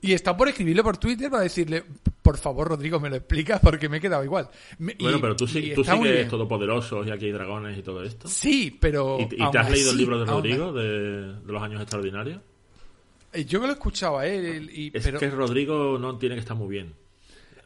Y 0.00 0.12
está 0.12 0.36
por 0.36 0.48
escribirle 0.48 0.82
por 0.82 0.98
Twitter 0.98 1.30
para 1.30 1.42
decirle, 1.42 1.82
por 2.22 2.36
favor, 2.36 2.68
Rodrigo, 2.68 3.00
me 3.00 3.08
lo 3.08 3.16
explicas 3.16 3.60
porque 3.60 3.88
me 3.88 3.96
he 3.96 4.00
quedado 4.00 4.22
igual. 4.24 4.48
Me- 4.78 4.94
Bueno, 5.00 5.18
y- 5.18 5.20
pero 5.20 5.34
tú 5.36 5.46
sí, 5.46 5.72
tú 5.74 5.82
sí 5.82 5.90
muy 5.92 6.00
que 6.00 6.04
bien. 6.04 6.14
eres 6.18 6.28
todopoderosos 6.28 7.06
y 7.06 7.10
aquí 7.10 7.26
hay 7.26 7.32
dragones 7.32 7.78
y 7.78 7.82
todo 7.82 8.02
esto. 8.04 8.28
Sí, 8.28 8.76
pero. 8.78 9.18
¿Y, 9.20 9.26
te 9.26 9.58
has 9.58 9.70
leído 9.70 9.90
el 9.92 9.96
libro 9.96 10.18
de 10.20 10.26
Rodrigo 10.26 10.72
de, 10.72 11.32
de 11.34 11.52
los 11.52 11.62
años 11.62 11.80
extraordinarios? 11.80 12.40
Eh, 13.32 13.44
Yo 13.46 13.60
que 13.60 13.66
lo 13.66 13.72
escuchaba 13.72 14.22
a 14.22 14.26
él, 14.26 14.70
y, 14.72 14.90
Es 14.94 15.02
pero. 15.04 15.18
que 15.18 15.30
Rodrigo 15.30 15.98
no 15.98 16.16
tiene 16.18 16.34
que 16.36 16.40
estar 16.40 16.56
muy 16.56 16.68
bien. 16.68 16.92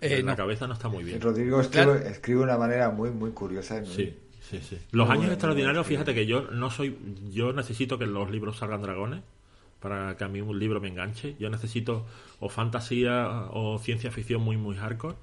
eh, 0.00 0.18
en 0.20 0.26
la 0.26 0.36
cabeza 0.36 0.66
no 0.66 0.74
está 0.74 0.88
muy 0.88 1.04
bien. 1.04 1.20
Rodrigo 1.20 1.60
escribe, 1.60 1.84
Claro. 1.84 1.98
escribe 2.08 2.38
de 2.38 2.44
una 2.44 2.56
manera 2.56 2.90
muy, 2.90 3.10
muy 3.10 3.32
curiosa. 3.32 3.84
Sí, 3.84 4.14
sí, 4.48 4.60
sí. 4.66 4.78
Los 4.92 5.06
Muy 5.08 5.18
años 5.18 5.32
extraordinarios, 5.32 5.84
muy 5.84 5.94
fíjate 5.94 6.14
que 6.14 6.24
yo 6.26 6.42
no 6.50 6.70
soy. 6.70 6.96
Yo 7.32 7.52
necesito 7.52 7.98
que 7.98 8.06
los 8.06 8.30
libros 8.30 8.56
salgan 8.56 8.80
dragones 8.82 9.20
para 9.80 10.16
que 10.16 10.24
a 10.24 10.28
mí 10.28 10.40
un 10.40 10.58
libro 10.58 10.80
me 10.80 10.88
enganche. 10.88 11.36
Yo 11.38 11.50
necesito 11.50 12.06
o 12.38 12.48
fantasía 12.48 13.48
o 13.50 13.78
ciencia 13.78 14.10
ficción 14.10 14.42
muy, 14.42 14.56
muy 14.56 14.76
hardcore. 14.76 15.16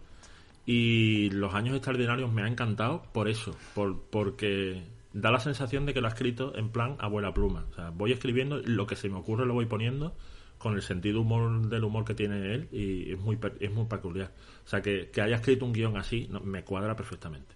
Y 0.66 1.30
los 1.30 1.54
años 1.54 1.76
extraordinarios 1.76 2.32
me 2.32 2.42
ha 2.42 2.48
encantado 2.48 3.04
por 3.14 3.30
eso, 3.30 3.56
por, 3.74 4.02
porque 4.10 4.84
da 5.14 5.32
la 5.32 5.40
sensación 5.40 5.86
de 5.86 5.94
que 5.94 6.02
lo 6.02 6.08
ha 6.08 6.10
escrito 6.10 6.54
en 6.56 6.70
plan 6.70 6.98
abuela 7.00 7.34
pluma. 7.34 7.66
O 7.72 7.74
sea, 7.76 7.90
voy 7.92 8.12
escribiendo, 8.12 8.58
lo 8.58 8.86
que 8.86 8.98
se 8.98 9.08
me 9.08 9.18
ocurre 9.18 9.46
lo 9.46 9.54
voy 9.54 9.66
poniendo 9.66 10.16
con 10.58 10.76
el 10.76 10.82
sentido 10.82 11.22
humor 11.22 11.70
del 11.70 11.84
humor 11.84 12.04
que 12.04 12.16
tiene 12.16 12.54
él 12.54 12.68
y 12.72 13.14
es 13.14 13.20
muy, 13.20 13.40
es 13.60 13.72
muy 13.72 13.86
peculiar. 13.86 14.34
O 14.66 14.68
sea, 14.68 14.82
que, 14.82 15.10
que 15.10 15.22
haya 15.22 15.38
escrito 15.38 15.66
un 15.66 15.72
guion 15.72 15.96
así 15.96 16.30
me 16.44 16.64
cuadra 16.64 16.96
perfectamente. 16.96 17.56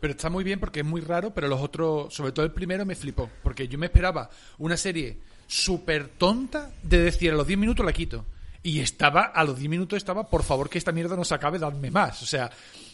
Pero 0.00 0.12
está 0.12 0.30
muy 0.30 0.44
bien 0.44 0.60
porque 0.60 0.80
es 0.80 0.86
muy 0.86 1.00
raro, 1.00 1.34
pero 1.34 1.48
los 1.48 1.60
otros, 1.60 2.14
sobre 2.14 2.32
todo 2.32 2.44
el 2.44 2.52
primero, 2.52 2.86
me 2.86 2.94
flipó. 2.94 3.30
Porque 3.42 3.66
yo 3.66 3.78
me 3.78 3.86
esperaba 3.86 4.30
una 4.58 4.76
serie 4.76 5.18
súper 5.48 6.08
tonta 6.08 6.70
de 6.82 7.02
decir 7.02 7.32
a 7.32 7.34
los 7.34 7.46
10 7.46 7.58
minutos 7.58 7.84
la 7.84 7.92
quito. 7.92 8.24
Y 8.62 8.80
estaba, 8.80 9.22
a 9.22 9.42
los 9.42 9.58
10 9.58 9.70
minutos 9.70 9.96
estaba, 9.96 10.28
por 10.28 10.44
favor 10.44 10.68
que 10.68 10.78
esta 10.78 10.92
mierda 10.92 11.16
no 11.16 11.24
se 11.24 11.34
acabe, 11.34 11.58
dadme 11.58 11.90
más. 11.90 12.22
O 12.22 12.26
sea, 12.26 12.50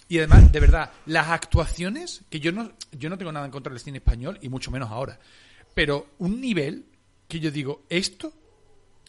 y 0.08 0.18
además, 0.18 0.52
de 0.52 0.60
verdad, 0.60 0.90
las 1.06 1.28
actuaciones, 1.28 2.22
que 2.30 2.40
yo 2.40 2.52
no, 2.52 2.72
yo 2.92 3.10
no 3.10 3.18
tengo 3.18 3.32
nada 3.32 3.44
en 3.44 3.52
contra 3.52 3.72
del 3.72 3.80
cine 3.82 3.98
español, 3.98 4.38
y 4.40 4.48
mucho 4.48 4.70
menos 4.70 4.90
ahora. 4.90 5.18
Pero 5.74 6.14
un 6.18 6.40
nivel 6.40 6.86
que 7.26 7.40
yo 7.40 7.50
digo, 7.50 7.82
esto 7.88 8.32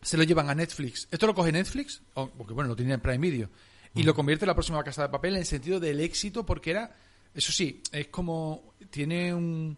se 0.02 0.18
lo 0.18 0.24
llevan 0.24 0.50
a 0.50 0.56
Netflix. 0.56 1.08
Esto 1.12 1.28
lo 1.28 1.36
coge 1.36 1.52
Netflix, 1.52 2.02
porque 2.14 2.54
bueno, 2.54 2.70
lo 2.70 2.76
tiene 2.76 2.94
en 2.94 3.02
Prime 3.02 3.20
Video, 3.20 3.50
y 3.94 4.04
lo 4.04 4.14
convierte 4.16 4.46
en 4.46 4.48
la 4.48 4.56
próxima 4.56 4.84
casa 4.84 5.04
de 5.04 5.10
papel 5.10 5.34
en 5.36 5.42
el 5.42 5.46
sentido 5.46 5.80
del 5.80 6.00
éxito, 6.00 6.46
porque 6.46 6.72
era, 6.72 6.96
eso 7.34 7.52
sí, 7.52 7.82
es 7.92 8.08
como, 8.08 8.74
tiene 8.90 9.34
un, 9.34 9.78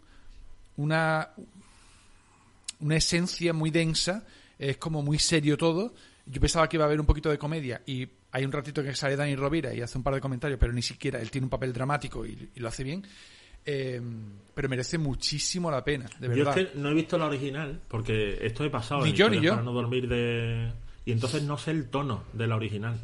una, 0.76 1.30
una 2.80 2.96
esencia 2.96 3.52
muy 3.52 3.70
densa, 3.70 4.24
es 4.58 4.76
como 4.76 5.02
muy 5.02 5.18
serio 5.18 5.56
todo. 5.56 5.94
Yo 6.26 6.40
pensaba 6.40 6.68
que 6.68 6.76
iba 6.76 6.84
a 6.84 6.88
haber 6.88 7.00
un 7.00 7.06
poquito 7.06 7.30
de 7.30 7.38
comedia 7.38 7.80
y 7.86 8.06
hay 8.32 8.44
un 8.44 8.52
ratito 8.52 8.82
que 8.82 8.94
sale 8.94 9.16
Dani 9.16 9.34
Rovira 9.36 9.74
y 9.74 9.80
hace 9.80 9.96
un 9.96 10.04
par 10.04 10.14
de 10.14 10.20
comentarios, 10.20 10.58
pero 10.60 10.72
ni 10.72 10.82
siquiera 10.82 11.20
él 11.20 11.30
tiene 11.30 11.46
un 11.46 11.50
papel 11.50 11.72
dramático 11.72 12.26
y, 12.26 12.50
y 12.54 12.60
lo 12.60 12.68
hace 12.68 12.84
bien. 12.84 13.04
Eh, 13.64 14.00
pero 14.54 14.68
merece 14.68 14.96
muchísimo 14.98 15.70
la 15.70 15.84
pena, 15.84 16.06
de 16.18 16.28
Yo 16.28 16.34
verdad. 16.44 16.58
es 16.58 16.68
que 16.68 16.78
no 16.78 16.88
he 16.90 16.94
visto 16.94 17.18
la 17.18 17.26
original, 17.26 17.80
porque 17.88 18.38
esto 18.40 18.64
he 18.64 18.70
pasado 18.70 19.02
Ni 19.04 19.10
en 19.10 19.16
yo, 19.16 19.28
ni 19.28 19.40
yo. 19.40 19.50
para 19.52 19.62
no 19.62 19.72
dormir 19.72 20.08
de... 20.08 20.72
Y 21.04 21.12
entonces 21.12 21.42
no 21.42 21.56
sé 21.58 21.70
el 21.72 21.88
tono 21.88 22.24
de 22.32 22.46
la 22.46 22.56
original. 22.56 22.98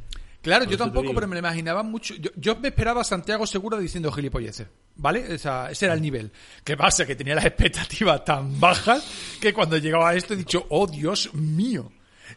Claro, 0.44 0.64
yo 0.66 0.76
tampoco, 0.78 1.12
pero 1.14 1.26
me 1.26 1.34
lo 1.34 1.40
imaginaba 1.40 1.82
mucho. 1.82 2.14
Yo, 2.14 2.30
yo 2.36 2.54
me 2.56 2.68
esperaba 2.68 3.00
a 3.00 3.04
Santiago 3.04 3.46
Segura 3.46 3.78
diciendo 3.78 4.12
gilipolleces, 4.12 4.68
¿vale? 4.94 5.34
Esa- 5.34 5.70
ese 5.70 5.86
era 5.86 5.94
el 5.94 6.02
nivel. 6.02 6.30
¿Qué 6.62 6.76
pasa? 6.76 7.04
Que 7.06 7.16
tenía 7.16 7.34
las 7.34 7.44
expectativas 7.46 8.24
tan 8.24 8.60
bajas 8.60 9.04
que 9.40 9.52
cuando 9.52 9.76
llegaba 9.78 10.10
a 10.10 10.14
esto 10.14 10.34
he 10.34 10.36
dicho, 10.36 10.66
oh 10.68 10.86
Dios 10.86 11.34
mío. 11.34 11.90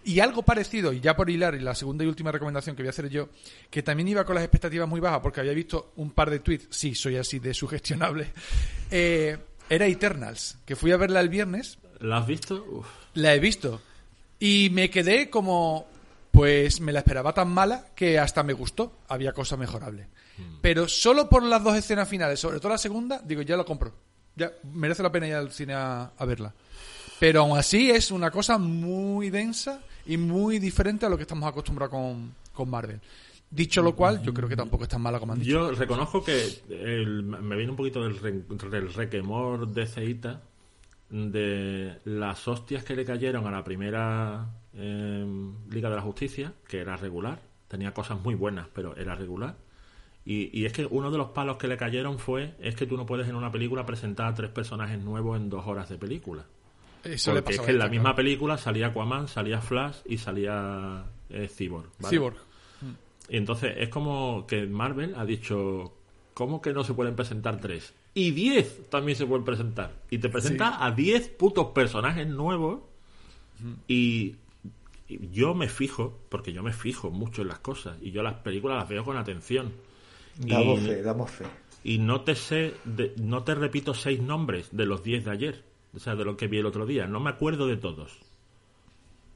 Y 0.03 0.19
algo 0.21 0.41
parecido, 0.43 0.91
y 0.93 0.99
ya 1.01 1.15
por 1.15 1.29
hilar, 1.29 1.55
y 1.55 1.59
la 1.59 1.75
segunda 1.75 2.03
y 2.03 2.07
última 2.07 2.31
recomendación 2.31 2.75
que 2.75 2.81
voy 2.83 2.87
a 2.87 2.91
hacer 2.91 3.09
yo, 3.09 3.29
que 3.69 3.83
también 3.83 4.07
iba 4.07 4.25
con 4.25 4.35
las 4.35 4.43
expectativas 4.43 4.87
muy 4.87 4.99
bajas 4.99 5.19
porque 5.21 5.39
había 5.41 5.53
visto 5.53 5.91
un 5.97 6.11
par 6.11 6.29
de 6.29 6.39
tweets, 6.39 6.67
sí, 6.69 6.95
soy 6.95 7.17
así 7.17 7.39
de 7.39 7.53
sugestionable, 7.53 8.27
eh, 8.91 9.37
era 9.69 9.85
Eternals, 9.85 10.57
que 10.65 10.75
fui 10.77 10.91
a 10.91 10.97
verla 10.97 11.19
el 11.19 11.29
viernes 11.29 11.77
¿La 11.99 12.17
has 12.17 12.27
visto? 12.27 12.63
Uf. 12.69 12.87
la 13.15 13.33
he 13.35 13.39
visto. 13.39 13.81
Y 14.39 14.69
me 14.71 14.89
quedé 14.89 15.29
como. 15.29 15.87
Pues 16.37 16.79
me 16.81 16.91
la 16.93 16.99
esperaba 16.99 17.33
tan 17.33 17.49
mala 17.49 17.85
que 17.95 18.19
hasta 18.19 18.43
me 18.43 18.53
gustó. 18.53 18.99
Había 19.07 19.33
cosas 19.33 19.57
mejorables. 19.57 20.07
Pero 20.61 20.87
solo 20.87 21.27
por 21.27 21.41
las 21.43 21.63
dos 21.63 21.75
escenas 21.75 22.07
finales, 22.07 22.39
sobre 22.39 22.59
todo 22.59 22.69
la 22.73 22.77
segunda, 22.77 23.19
digo, 23.25 23.41
ya 23.41 23.57
lo 23.57 23.65
compro. 23.65 23.91
Ya 24.35 24.51
merece 24.73 25.01
la 25.01 25.11
pena 25.11 25.27
ir 25.27 25.33
al 25.33 25.51
cine 25.51 25.73
a, 25.73 26.11
a 26.15 26.25
verla. 26.25 26.53
Pero 27.19 27.41
aún 27.41 27.57
así 27.57 27.89
es 27.89 28.11
una 28.11 28.29
cosa 28.29 28.59
muy 28.59 29.31
densa 29.31 29.81
y 30.05 30.17
muy 30.17 30.59
diferente 30.59 31.07
a 31.07 31.09
lo 31.09 31.17
que 31.17 31.23
estamos 31.23 31.49
acostumbrados 31.49 31.91
con, 31.91 32.35
con 32.53 32.69
Marvel. 32.69 33.01
Dicho 33.49 33.81
lo 33.81 33.95
cual, 33.95 34.21
yo 34.21 34.31
creo 34.33 34.47
que 34.47 34.55
tampoco 34.55 34.83
es 34.83 34.89
tan 34.89 35.01
mala 35.01 35.19
como 35.19 35.33
han 35.33 35.39
dicho. 35.39 35.51
Yo 35.51 35.71
reconozco 35.71 36.23
que 36.23 36.61
el- 36.69 37.23
me 37.23 37.55
viene 37.55 37.71
un 37.71 37.77
poquito 37.77 38.03
del, 38.03 38.19
re- 38.19 38.43
del 38.69 38.93
requemor 38.93 39.67
de 39.69 39.87
Ceita 39.87 40.41
de 41.09 41.97
las 42.05 42.47
hostias 42.47 42.83
que 42.83 42.95
le 42.95 43.05
cayeron 43.05 43.47
a 43.47 43.51
la 43.51 43.63
primera 43.63 44.45
eh, 44.77 45.25
Liga 45.69 45.89
de 45.89 45.95
la 45.95 46.01
Justicia, 46.01 46.53
que 46.67 46.79
era 46.79 46.95
regular, 46.95 47.41
tenía 47.67 47.93
cosas 47.93 48.21
muy 48.21 48.35
buenas, 48.35 48.67
pero 48.73 48.95
era 48.95 49.15
regular. 49.15 49.55
Y, 50.25 50.49
y 50.57 50.65
es 50.65 50.73
que 50.73 50.85
uno 50.85 51.09
de 51.09 51.17
los 51.17 51.29
palos 51.29 51.57
que 51.57 51.67
le 51.67 51.77
cayeron 51.77 52.19
fue 52.19 52.53
es 52.59 52.75
que 52.75 52.85
tú 52.85 52.97
no 52.97 53.05
puedes 53.05 53.27
en 53.27 53.35
una 53.35 53.51
película 53.51 53.85
presentar 53.85 54.27
a 54.27 54.33
tres 54.33 54.51
personajes 54.51 54.99
nuevos 54.99 55.37
en 55.37 55.49
dos 55.49 55.65
horas 55.67 55.89
de 55.89 55.97
película. 55.97 56.45
Eso 57.03 57.33
le 57.33 57.41
Porque 57.41 57.53
es 57.53 57.57
pasaba 57.57 57.65
que 57.67 57.71
en 57.71 57.79
la 57.79 57.87
misma 57.87 58.15
película 58.15 58.57
salía 58.57 58.87
Aquaman, 58.87 59.27
salía 59.27 59.61
Flash 59.61 59.97
y 60.05 60.17
salía 60.17 61.05
eh, 61.29 61.47
Cyborg. 61.47 61.89
¿vale? 61.99 62.15
Cyborg. 62.15 62.37
Y 63.29 63.37
entonces 63.37 63.73
es 63.77 63.89
como 63.89 64.45
que 64.47 64.65
Marvel 64.65 65.15
ha 65.15 65.25
dicho, 65.25 65.93
¿cómo 66.33 66.61
que 66.61 66.73
no 66.73 66.83
se 66.83 66.93
pueden 66.93 67.15
presentar 67.15 67.59
tres? 67.59 67.93
Y 68.13 68.31
diez 68.31 68.89
también 68.89 69.17
se 69.17 69.25
pueden 69.25 69.45
presentar. 69.45 69.93
Y 70.09 70.17
te 70.17 70.29
presenta 70.29 70.83
a 70.83 70.91
diez 70.91 71.29
putos 71.29 71.67
personajes 71.67 72.27
nuevos 72.27 72.81
y, 73.87 73.93
y 73.95 74.35
yo 75.07 75.53
me 75.53 75.67
fijo, 75.69 76.19
porque 76.29 76.51
yo 76.53 76.63
me 76.63 76.73
fijo 76.73 77.09
mucho 77.11 77.41
en 77.41 77.47
las 77.49 77.59
cosas 77.59 77.97
y 78.01 78.11
yo 78.11 78.23
las 78.23 78.35
películas 78.35 78.77
las 78.79 78.89
veo 78.89 79.03
con 79.03 79.17
atención. 79.17 79.71
Damos 80.37 80.81
Y- 80.81 80.85
fe, 80.87 81.01
damos 81.01 81.31
fe. 81.31 81.45
y 81.83 81.97
no 81.99 82.21
te 82.21 82.35
sé, 82.35 82.73
de- 82.85 83.13
no 83.17 83.43
te 83.43 83.55
repito 83.55 83.93
seis 83.93 84.19
nombres 84.21 84.69
de 84.71 84.85
los 84.85 85.03
diez 85.03 85.23
de 85.25 85.31
ayer, 85.31 85.63
o 85.95 85.99
sea, 85.99 86.15
de 86.15 86.25
lo 86.25 86.35
que 86.37 86.47
vi 86.47 86.57
el 86.59 86.65
otro 86.65 86.85
día. 86.85 87.07
No 87.07 87.19
me 87.19 87.29
acuerdo 87.29 87.67
de 87.67 87.77
todos. 87.77 88.17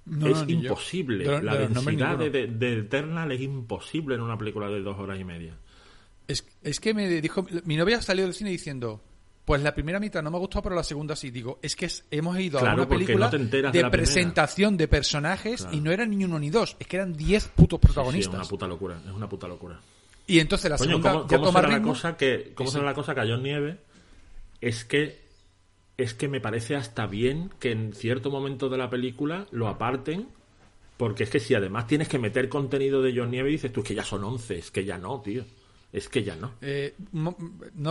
No, 0.06 0.28
es 0.28 0.40
no, 0.40 0.46
ni 0.46 0.54
yo. 0.56 0.60
imposible. 0.64 1.26
De- 1.26 1.42
la 1.44 1.56
densidad 1.56 2.18
de, 2.18 2.30
de, 2.30 2.48
de 2.48 2.80
Eternal 2.80 3.32
es 3.32 3.42
imposible 3.42 4.16
en 4.16 4.22
una 4.22 4.38
película 4.38 4.68
de 4.68 4.82
dos 4.82 4.98
horas 5.00 5.20
y 5.20 5.24
media. 5.24 5.56
Es, 6.28 6.46
es 6.64 6.80
que 6.80 6.94
me 6.94 7.08
dijo, 7.22 7.46
mi 7.66 7.78
novia 7.78 8.02
salió 8.02 8.26
del 8.26 8.34
cine 8.34 8.50
diciendo, 8.50 9.02
pues 9.52 9.64
la 9.64 9.74
primera 9.76 10.00
mitad 10.00 10.24
no 10.24 10.32
me 10.32 10.38
gustado, 10.38 10.62
pero 10.64 10.76
la 10.76 10.84
segunda 10.84 11.14
sí. 11.14 11.30
Digo, 11.30 11.60
es 11.62 11.76
que 11.76 11.88
es- 11.88 12.06
hemos 12.10 12.40
ido 12.40 12.58
a 12.60 12.74
una 12.74 12.88
película 12.88 13.30
no 13.30 13.38
de, 13.38 13.46
de 13.48 13.62
la 13.62 13.70
primera. 13.72 13.92
presentación 13.92 14.78
de 14.78 14.88
personajes 14.88 15.62
Claro. 15.64 15.76
y 15.76 15.82
no 15.82 15.92
eran 15.92 16.10
ni 16.10 16.24
uno 16.24 16.40
ni 16.40 16.50
dos, 16.50 16.78
es 16.80 16.88
que 16.88 16.96
eran 16.96 17.12
diez 17.14 17.48
putos 17.50 17.80
Sí, 17.82 17.88
es 17.88 17.94
protagonistas. 17.94 18.36
una 18.36 18.46
puta 18.46 18.68
locura, 18.68 19.02
es 19.06 19.12
una 19.12 19.28
puta 19.28 19.48
locura. 19.50 19.78
Y 20.26 20.40
entonces 20.40 20.72
la 20.72 20.78
Coño, 20.78 20.90
segunda 20.92 21.12
¿cómo, 21.12 21.24
ya 21.28 21.36
cómo 21.38 21.48
toma 21.48 21.60
será 21.62 21.72
la 21.78 21.82
cosa 21.84 22.16
que, 22.16 22.52
cómo 22.56 22.70
Sí, 22.70 22.74
será 22.76 22.86
la 22.86 22.94
cosa 22.94 23.14
que 23.14 23.20
a 23.20 23.26
John 23.28 23.44
Nieve 23.44 23.78
es 24.62 24.86
que 24.86 25.20
es 25.98 26.14
que 26.14 26.28
me 26.30 26.40
parece 26.40 26.76
hasta 26.78 27.06
bien 27.08 27.52
que 27.60 27.72
en 27.74 27.94
cierto 27.94 28.32
momento 28.32 28.70
de 28.70 28.78
la 28.78 28.90
película 28.90 29.48
lo 29.52 29.68
aparten 29.68 30.28
porque 30.98 31.24
es 31.26 31.30
que 31.30 31.40
si 31.42 31.54
además 31.56 31.88
tienes 31.88 32.08
que 32.08 32.20
meter 32.20 32.48
contenido 32.48 33.02
de 33.02 33.14
John 33.16 33.32
Nieve 33.32 33.50
dices 33.50 33.74
tú 33.74 33.82
es 33.82 33.88
que 33.88 33.96
ya 33.96 34.04
son 34.06 34.24
11, 34.24 34.58
es 34.60 34.72
que 34.72 34.86
ya 34.86 34.98
no, 34.98 35.20
tío. 35.22 35.44
Es 35.94 36.08
que 36.10 36.24
ya 36.24 36.36
no. 36.36 36.54
Eh, 36.62 36.96
no 37.12 37.36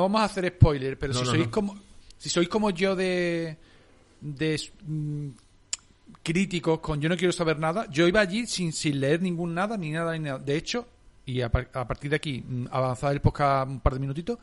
vamos 0.03 0.21
a 0.21 0.25
hacer 0.25 0.49
spoiler, 0.49 0.99
pero 0.99 1.13
No, 1.13 1.19
si 1.21 1.25
no, 1.27 1.31
sois 1.33 1.49
como 1.49 1.79
si 2.17 2.29
sois 2.31 2.49
como 2.49 2.71
yo 2.71 2.97
de 2.97 3.57
de 4.21 4.61
mm, 4.87 5.29
críticos 6.23 6.81
con 6.81 7.01
yo 7.01 7.09
no 7.09 7.17
quiero 7.17 7.33
saber 7.33 7.59
nada, 7.59 7.87
yo 7.91 8.07
iba 8.09 8.21
allí 8.21 8.47
sin, 8.47 8.73
sin 8.73 9.01
leer 9.01 9.23
ningún 9.23 9.55
nada 9.55 9.77
ni 9.77 9.91
nada 9.91 10.13
ni 10.13 10.21
nada. 10.21 10.39
De 10.39 10.57
hecho, 10.57 10.87
y 11.27 11.41
a, 11.41 11.51
par- 11.51 11.71
a 11.75 11.87
partir 11.87 12.11
de 12.11 12.17
aquí 12.17 12.43
mm, 12.47 12.67
avanzar 12.71 13.13
el 13.13 13.21
podcast 13.21 13.69
un 13.71 13.81
par 13.81 13.95
de 13.95 14.01
minutitos, 14.01 14.39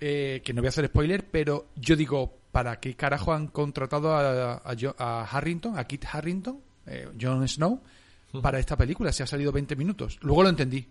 eh, 0.00 0.40
que 0.44 0.52
no 0.52 0.60
voy 0.62 0.66
a 0.66 0.70
hacer 0.70 0.86
spoiler, 0.86 1.26
pero 1.30 1.68
yo 1.76 1.96
digo, 1.96 2.38
¿para 2.52 2.78
qué 2.80 2.94
carajo 2.94 3.32
han 3.32 3.48
contratado 3.48 4.14
a, 4.14 4.54
a 4.64 4.74
a 4.98 5.24
Harrington, 5.24 5.78
a 5.78 5.84
Kit 5.84 6.04
Harrington, 6.10 6.58
eh, 6.86 7.08
Jon 7.20 7.46
Snow, 7.46 7.80
para 8.42 8.58
esta 8.58 8.76
película? 8.76 9.12
Si 9.12 9.22
ha 9.22 9.26
salido 9.26 9.52
20 9.52 9.76
minutos. 9.76 10.18
Luego 10.22 10.42
lo 10.42 10.48
entendí, 10.48 10.86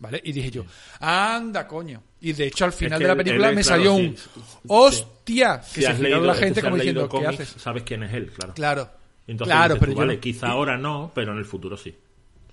¿vale? 0.00 0.20
Y 0.24 0.32
dije 0.32 0.50
yo, 0.50 0.64
anda, 0.98 1.66
coño. 1.66 2.02
Y 2.20 2.32
de 2.32 2.46
hecho 2.48 2.64
al 2.64 2.72
final 2.72 2.98
que 2.98 3.04
de 3.04 3.08
la 3.08 3.16
película 3.16 3.48
él, 3.50 3.54
me 3.56 3.62
claro, 3.62 3.76
salió 3.84 3.96
sí, 3.96 4.02
un. 4.02 4.16
¡hostia! 4.66 5.62
Si 5.62 5.74
Que 5.76 5.80
se 5.82 5.86
has 5.88 5.96
giraron 5.96 6.02
leído, 6.02 6.26
la 6.26 6.34
gente 6.34 6.60
si 6.60 6.64
como 6.64 6.76
diciendo, 6.76 7.02
¿qué 7.02 7.08
cómics, 7.08 7.28
haces? 7.34 7.48
sabes 7.62 7.82
quién 7.84 8.02
es 8.02 8.12
él, 8.12 8.30
claro. 8.32 8.54
Claro. 8.54 8.90
Entonces 9.26 9.54
claro, 9.54 9.74
dices 9.74 9.80
pero 9.80 9.92
tú, 9.92 10.00
yo... 10.00 10.06
vale, 10.06 10.18
quizá 10.18 10.48
ahora 10.48 10.76
no, 10.76 11.12
pero 11.14 11.32
en 11.32 11.38
el 11.38 11.44
futuro 11.44 11.76
sí. 11.76 11.94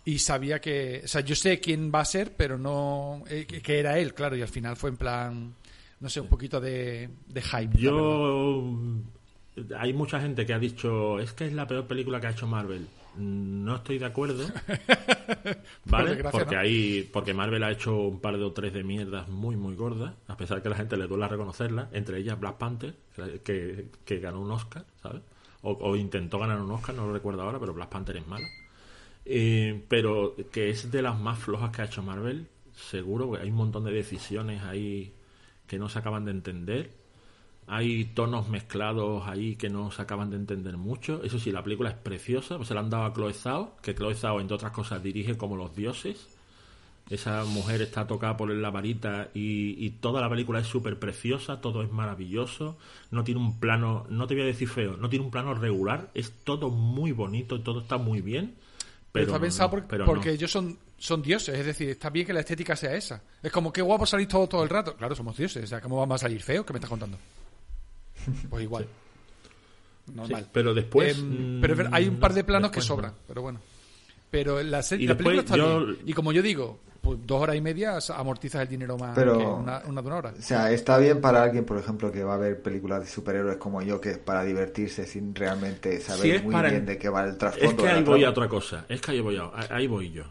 y 0.06 0.20
sabía 0.20 0.62
que, 0.62 1.02
o 1.04 1.08
sea, 1.08 1.22
yo 1.22 1.36
sé 1.36 1.60
quién 1.60 1.92
va 1.94 2.02
a 2.02 2.06
ser, 2.06 2.34
pero 2.36 2.58
no 2.58 3.24
eh, 3.30 3.46
que, 3.46 3.80
era 3.80 3.98
él, 3.98 4.14
claro, 4.14 4.36
y 4.36 4.42
al 4.42 4.48
final 4.48 4.76
fue 4.76 4.92
en 4.92 4.98
plan, 4.98 5.56
no 6.00 6.10
sé, 6.10 6.22
un 6.22 6.28
poquito 6.28 6.62
de, 6.62 7.10
de 7.28 7.42
hype. 7.42 7.78
Yo. 7.78 8.74
Hay 9.80 9.92
mucha 9.94 10.20
gente 10.20 10.46
que 10.46 10.54
ha 10.54 10.60
dicho, 10.60 11.18
es 11.20 11.34
que 11.34 11.48
es 11.48 11.54
la 11.54 11.66
peor 11.66 11.88
película 11.88 12.22
que 12.22 12.28
ha 12.28 12.32
hecho 12.32 12.46
Marvel. 12.46 12.88
No 13.18 13.76
estoy 13.76 14.00
de 14.00 14.06
acuerdo. 14.06 14.46
¿Vale? 15.86 16.24
porque 16.32 16.56
¿no? 16.56 16.62
hay, 16.62 17.10
porque 17.12 17.34
Marvel 17.34 17.64
ha 17.64 17.72
hecho 17.72 17.98
un 17.98 18.20
par 18.20 18.38
de 18.38 18.44
o 18.44 18.52
tres 18.52 18.74
de 18.74 18.84
mierdas 18.84 19.28
muy, 19.28 19.56
muy 19.56 19.76
gordas, 19.76 20.14
a 20.28 20.38
pesar 20.38 20.62
que 20.62 20.68
a 20.68 20.72
la 20.72 20.78
gente 20.78 20.98
le 20.98 21.08
duele 21.08 21.28
reconocerlas, 21.28 21.90
entre 21.94 22.20
ellas 22.20 22.40
Black 22.40 22.58
Panther, 22.58 22.96
que, 23.44 23.88
que 24.06 24.20
ganó 24.20 24.42
un 24.42 24.52
Oscar, 24.52 24.86
¿sabes? 25.02 25.22
O, 25.62 25.72
o 25.72 25.96
intentó 25.96 26.40
ganar 26.40 26.62
un 26.62 26.72
Oscar, 26.72 26.96
no 26.96 27.08
lo 27.08 27.14
recuerdo 27.14 27.42
ahora, 27.42 27.60
pero 27.60 27.74
Black 27.74 27.90
Panther 27.90 28.18
es 28.18 28.28
mala. 28.28 28.48
Eh, 29.30 29.84
pero 29.90 30.36
que 30.52 30.70
es 30.70 30.90
de 30.90 31.02
las 31.02 31.20
más 31.20 31.38
flojas 31.38 31.72
que 31.72 31.82
ha 31.82 31.86
hecho 31.86 32.02
Marvel, 32.02 32.48
seguro, 32.74 33.28
porque 33.28 33.44
hay 33.44 33.50
un 33.50 33.58
montón 33.58 33.84
de 33.84 33.92
decisiones 33.92 34.64
ahí 34.64 35.14
que 35.68 35.78
no 35.78 35.90
se 35.90 36.00
acaban 36.00 36.24
de 36.24 36.32
entender. 36.32 36.92
Hay 37.70 38.06
tonos 38.06 38.48
mezclados 38.48 39.28
ahí 39.28 39.56
que 39.58 39.70
no 39.70 39.92
se 39.92 40.02
acaban 40.02 40.30
de 40.30 40.38
entender 40.38 40.78
mucho. 40.78 41.22
Eso 41.24 41.38
sí, 41.38 41.52
la 41.52 41.64
película 41.64 41.90
es 41.90 41.96
preciosa. 41.96 42.56
Pues 42.56 42.70
se 42.70 42.74
la 42.74 42.80
han 42.80 42.90
dado 42.90 43.04
a 43.06 43.14
Chloe 43.14 43.34
Zhao, 43.34 43.76
que 43.82 43.94
Chloe 43.94 44.16
Zhao, 44.16 44.40
entre 44.40 44.56
otras 44.56 44.72
cosas, 44.72 45.04
dirige 45.04 45.36
como 45.38 45.58
los 45.58 45.76
dioses. 45.76 46.28
Esa 47.10 47.46
mujer 47.46 47.82
está 47.82 48.06
tocada 48.06 48.36
por 48.36 48.50
la 48.50 48.70
varita 48.70 49.30
y, 49.34 49.84
y 49.86 49.92
toda 49.92 50.20
la 50.22 50.30
película 50.30 50.60
es 50.60 50.68
súper 50.68 51.00
preciosa, 51.00 51.62
todo 51.62 51.82
es 51.82 51.92
maravilloso. 51.92 52.78
No 53.12 53.24
tiene 53.24 53.40
un 53.40 53.60
plano, 53.60 54.06
no 54.10 54.28
te 54.28 54.34
voy 54.34 54.44
a 54.44 54.48
decir 54.48 54.68
feo, 54.68 54.98
no 54.98 55.08
tiene 55.10 55.24
un 55.26 55.32
plano 55.32 55.54
regular. 55.54 56.10
Es 56.14 56.32
todo 56.44 56.70
muy 56.70 57.12
bonito, 57.14 57.62
todo 57.62 57.82
está 57.82 57.98
muy 57.98 58.22
bien. 58.22 58.56
Pero 59.14 59.28
está 59.28 59.40
pensado 59.40 59.68
no, 59.78 59.88
por- 59.88 60.06
porque 60.06 60.30
no. 60.30 60.36
ellos 60.36 60.52
son 60.52 60.78
son 61.00 61.22
dioses, 61.22 61.58
es 61.60 61.66
decir, 61.66 61.90
está 61.90 62.10
bien 62.10 62.26
que 62.26 62.34
la 62.34 62.40
estética 62.40 62.76
sea 62.76 62.96
esa. 62.96 63.22
Es 63.44 63.52
como, 63.52 63.72
qué 63.72 63.82
guapo 63.84 64.06
salir 64.06 64.28
todo, 64.28 64.48
todo 64.48 64.64
el 64.64 64.70
rato. 64.70 64.96
Claro, 64.96 65.16
somos 65.16 65.38
dioses, 65.38 65.64
o 65.64 65.68
sea, 65.68 65.80
¿cómo 65.80 65.98
vamos 65.98 66.16
a 66.16 66.26
salir 66.26 66.42
feos? 66.42 66.66
¿Qué 66.66 66.74
me 66.74 66.78
estás 66.78 66.90
contando? 66.90 67.18
Pues 68.50 68.64
igual. 68.64 68.88
Normal. 70.14 70.44
Sí, 70.44 70.50
pero 70.54 70.74
después, 70.74 71.18
Em, 71.18 71.60
pero 71.60 71.74
es 71.74 71.78
ver- 71.80 71.90
hay 71.92 72.08
un 72.08 72.16
mm, 72.16 72.20
par 72.20 72.34
de 72.34 72.44
planos 72.44 72.72
que 72.72 72.82
sobran, 72.82 73.12
no. 73.12 73.18
pero 73.28 73.42
bueno. 73.42 73.60
Pero 74.32 74.62
la, 74.64 74.82
se- 74.82 74.96
Y 74.96 75.06
la 75.08 75.14
después 75.16 75.36
película 75.38 75.42
está 75.42 75.58
yo- 75.58 75.86
bien. 75.86 76.00
Y 76.06 76.14
como 76.14 76.32
yo 76.32 76.42
digo, 76.42 76.80
pues 77.02 77.20
dos 77.26 77.42
horas 77.42 77.56
y 77.58 77.62
media 77.62 77.98
amortizas 78.16 78.62
el 78.62 78.68
dinero 78.70 78.98
más 78.98 79.16
Pero- 79.16 79.38
que 79.38 79.46
una, 79.46 79.82
una 79.86 80.02
de 80.02 80.08
una 80.08 80.16
hora. 80.18 80.34
O 80.38 80.42
sea, 80.42 80.72
está 80.72 80.98
bien 80.98 81.20
para 81.22 81.44
alguien, 81.44 81.66
por 81.66 81.78
ejemplo, 81.78 82.10
que 82.12 82.24
va 82.24 82.36
a 82.36 82.38
ver 82.38 82.62
películas 82.62 83.02
de 83.02 83.08
superhéroes 83.08 83.58
como 83.58 83.82
yo, 83.82 84.00
que 84.00 84.12
es 84.12 84.18
para 84.18 84.44
divertirse 84.44 85.06
sin 85.06 85.36
realmente 85.36 86.00
saber 86.00 86.38
Si 86.40 86.44
muy 86.44 86.54
para- 86.54 86.70
bien 86.70 86.86
de 86.86 86.98
qué 86.98 87.10
va 87.10 87.26
el 87.26 87.38
trasfondo. 87.38 87.70
Es 87.70 87.74
que 87.76 87.88
ahí 87.90 88.04
voy 88.04 88.24
a 88.24 88.30
otra 88.30 88.48
cosa. 88.48 88.86
Es 88.88 89.02
que 89.02 89.12
ahí 89.12 89.20
voy, 89.20 89.38
a- 89.38 89.52
ahí 89.70 89.88
voy 89.88 90.12
yo. 90.12 90.24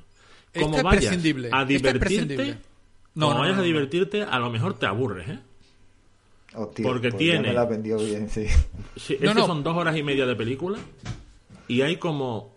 Esta 0.52 0.60
Como 0.64 0.76
es 0.78 0.82
vayas 0.84 1.04
prescindible, 1.04 1.48
a 1.48 1.50
esta 1.50 1.62
es 1.62 1.68
divertirte, 1.68 1.98
prescindible. 2.06 2.58
No, 3.14 3.26
como 3.26 3.34
no, 3.34 3.40
vayas 3.40 3.56
no, 3.56 3.60
a 3.62 3.64
no. 3.64 3.66
divertirte, 3.66 4.22
a 4.22 4.38
lo 4.38 4.50
mejor 4.50 4.78
te 4.78 4.86
aburres, 4.86 5.28
¿eh? 5.28 5.38
Oh, 6.56 6.68
tío, 6.68 6.86
porque 6.86 7.10
pues 7.10 7.22
ya 7.24 7.32
tiene- 7.32 7.48
me 7.48 7.54
la 7.54 7.64
vendió 7.66 7.98
bien, 7.98 8.28
sí. 8.30 8.46
Sí, 8.96 9.14
es 9.14 9.20
No, 9.20 9.34
que 9.34 9.40
no. 9.40 9.46
son 9.46 9.62
dos 9.62 9.76
horas 9.76 9.96
y 9.96 10.02
media 10.02 10.24
de 10.26 10.34
película 10.36 10.78
y 11.68 11.82
hay 11.82 11.96
como 11.96 12.54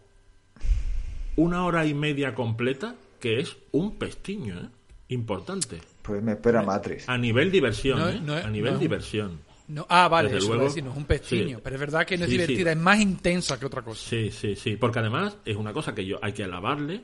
una 1.36 1.66
hora 1.66 1.86
y 1.86 1.94
media 1.94 2.34
completa 2.36 2.96
que 3.20 3.40
es 3.40 3.58
un 3.72 3.98
pestiño, 3.98 4.56
¿eh? 4.60 4.70
Importante. 5.10 5.80
Pues 6.04 6.22
me 6.22 6.34
espera 6.34 6.62
Matrix. 6.62 7.10
A 7.10 7.18
nivel 7.18 7.52
diversión, 7.52 8.00
No, 8.26 8.36
¿eh? 8.38 8.40
es- 8.40 8.46
a 8.46 8.50
nivel 8.50 8.78
diversión. 8.80 9.40
No, 9.68 9.86
ah, 9.90 10.08
vale, 10.08 10.30
Desde 10.30 10.40
eso 10.40 10.48
luego, 10.50 10.64
decir, 10.64 10.84
no 10.84 10.92
es 10.92 10.98
un 10.98 11.06
pestiño. 11.06 11.58
sí. 11.58 11.62
Pero 11.64 11.76
es 11.76 11.80
verdad 11.80 12.06
que 12.06 12.18
no 12.18 12.24
es 12.26 12.30
Sí, 12.32 12.38
sí. 12.38 12.42
divertida, 12.42 12.72
es 12.72 12.78
más 12.78 13.00
intensa 13.00 13.60
que 13.60 13.66
otra 13.68 13.82
cosa. 13.84 14.02
Sí, 14.10 14.32
sí, 14.32 14.56
sí. 14.56 14.78
Porque 14.78 15.00
además 15.00 15.38
es 15.46 15.56
una 15.58 15.74
cosa 15.74 15.94
que 15.94 16.06
yo 16.06 16.18
hay 16.22 16.32
que 16.34 16.44
alabarle. 16.44 17.02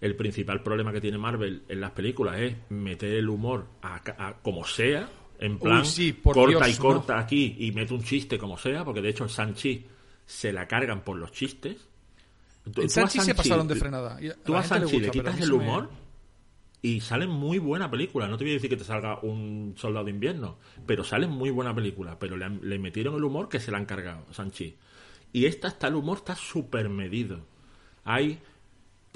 El 0.00 0.14
principal 0.16 0.62
problema 0.62 0.92
que 0.92 1.00
tiene 1.00 1.18
Marvel 1.18 1.62
en 1.68 1.80
las 1.80 1.90
películas 1.92 2.38
es 2.40 2.54
meter 2.70 3.12
el 3.14 3.28
humor 3.28 3.66
a 3.82 4.34
como 4.42 4.64
sea. 4.66 5.08
En 5.38 5.58
plan, 5.58 5.84
sí, 5.84 6.12
por 6.12 6.34
corta 6.34 6.64
Dios, 6.66 6.78
y 6.78 6.80
corta 6.80 7.18
aquí 7.18 7.56
y 7.58 7.72
mete 7.72 7.92
un 7.94 8.02
chiste 8.02 8.38
como 8.38 8.56
sea. 8.56 8.84
Porque 8.84 9.02
de 9.02 9.10
hecho 9.10 9.24
el 9.24 9.30
Sanchi 9.30 9.84
se 10.24 10.52
la 10.52 10.66
cargan 10.66 11.02
por 11.02 11.16
los 11.16 11.32
chistes. 11.32 11.76
Tú- 12.72 12.82
En 12.82 12.90
Sanchi 12.90 13.20
se 13.20 13.34
pasaron 13.34 13.68
de 13.68 13.76
frenada. 13.76 14.16
A 14.16 14.42
Tú 14.44 14.54
a 14.56 14.62
Sanchi 14.62 14.98
le 14.98 15.06
gusta, 15.08 15.12
quitas 15.12 15.40
el 15.40 15.50
me- 15.50 15.54
humor 15.56 15.90
y 16.82 17.00
sale 17.00 17.26
muy 17.26 17.58
buena 17.58 17.90
película. 17.90 18.26
No 18.28 18.36
te 18.36 18.44
voy 18.44 18.52
a 18.52 18.54
decir 18.54 18.70
que 18.70 18.76
te 18.76 18.84
salga 18.84 19.18
un 19.20 19.74
soldado 19.76 20.04
de 20.06 20.10
invierno, 20.12 20.58
pero 20.86 21.04
sale 21.04 21.26
muy 21.26 21.50
buena 21.50 21.74
película. 21.74 22.18
Pero 22.18 22.36
le 22.36 22.78
metieron 22.78 23.14
el 23.16 23.24
humor 23.24 23.48
que 23.48 23.60
se 23.60 23.70
la 23.70 23.78
han 23.78 23.86
cargado, 23.86 24.24
Sanchi. 24.32 24.76
Y 25.32 25.44
esta 25.46 25.68
está, 25.68 25.88
el 25.88 25.94
humor 25.96 26.18
está 26.18 26.34
súper 26.34 26.88
medido. 26.88 27.40
Hay 28.04 28.40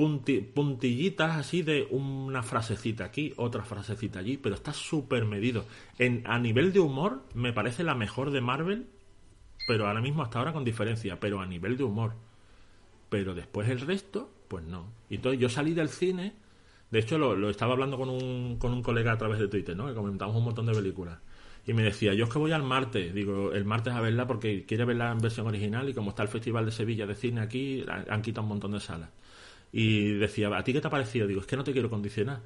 punti- 0.01 0.40
puntillitas 0.40 1.36
así 1.36 1.60
de 1.60 1.86
una 1.90 2.43
frasecita 2.43 3.05
aquí, 3.05 3.35
otra 3.36 3.64
frasecita 3.64 4.20
allí, 4.20 4.39
pero 4.39 4.55
está 4.55 4.72
súper 4.72 5.27
medido. 5.27 5.66
En, 5.98 6.22
a 6.24 6.39
nivel 6.39 6.72
de 6.72 6.81
humor, 6.81 7.22
me 7.35 7.52
parece 7.52 7.85
la 7.85 7.94
mejor 7.94 8.31
de 8.31 8.40
Marvel, 8.40 8.86
pero 9.68 9.86
ahora 9.86 10.01
mismo 10.01 10.22
hasta 10.22 10.39
ahora 10.39 10.55
con 10.55 10.64
diferencia, 10.64 11.20
pero 11.20 11.39
a 11.40 11.47
nivel 11.47 11.77
de 11.77 11.85
humor. 11.85 12.14
Pero 13.10 13.35
después 13.35 13.68
el 13.68 13.81
resto, 13.81 14.31
pues 14.48 14.64
no. 14.64 14.86
Entonces 15.10 15.39
yo 15.39 15.51
salí 15.51 15.74
del 15.74 15.90
cine, 15.90 16.32
de 16.90 16.98
hecho 16.98 17.18
lo, 17.18 17.36
lo 17.36 17.51
estaba 17.51 17.74
hablando 17.74 17.98
con 17.98 18.09
un, 18.09 18.56
con 18.56 18.72
un 18.72 18.82
colega 18.82 19.12
a 19.12 19.18
través 19.18 19.39
de 19.39 19.48
Twitter, 19.48 19.77
¿no? 19.77 19.86
Que 19.86 19.94
comentamos 19.94 20.35
un 20.35 20.44
montón 20.44 20.64
de 20.64 20.72
películas. 20.72 21.18
Y 21.66 21.74
me 21.74 21.82
decía, 21.82 22.14
yo 22.14 22.24
es 22.24 22.31
que 22.31 22.39
voy 22.39 22.52
al 22.52 22.62
martes, 22.62 23.12
digo, 23.12 23.52
el 23.52 23.66
martes 23.66 23.93
a 23.93 24.01
verla 24.01 24.27
porque 24.27 24.64
quiere 24.64 24.86
verla 24.86 25.12
en 25.12 25.18
versión 25.18 25.47
original 25.47 25.90
y 25.90 25.93
como 25.93 26.09
está 26.10 26.22
el 26.22 26.31
Festival 26.31 26.64
de 26.64 26.72
Sevilla 26.72 27.06
de 27.06 27.14
Cine 27.14 27.43
aquí, 27.43 27.85
han 27.86 28.22
quitado 28.22 28.44
un 28.44 28.48
montón 28.48 28.72
de 28.72 28.81
salas. 28.81 29.10
Y 29.72 30.14
decía, 30.14 30.48
¿a 30.56 30.64
ti 30.64 30.72
qué 30.72 30.80
te 30.80 30.88
ha 30.88 30.90
parecido? 30.90 31.26
Digo, 31.26 31.40
es 31.40 31.47
que 31.47 31.56
no 31.56 31.64
te 31.64 31.72
quiero 31.72 31.90
condicionar. 31.90 32.40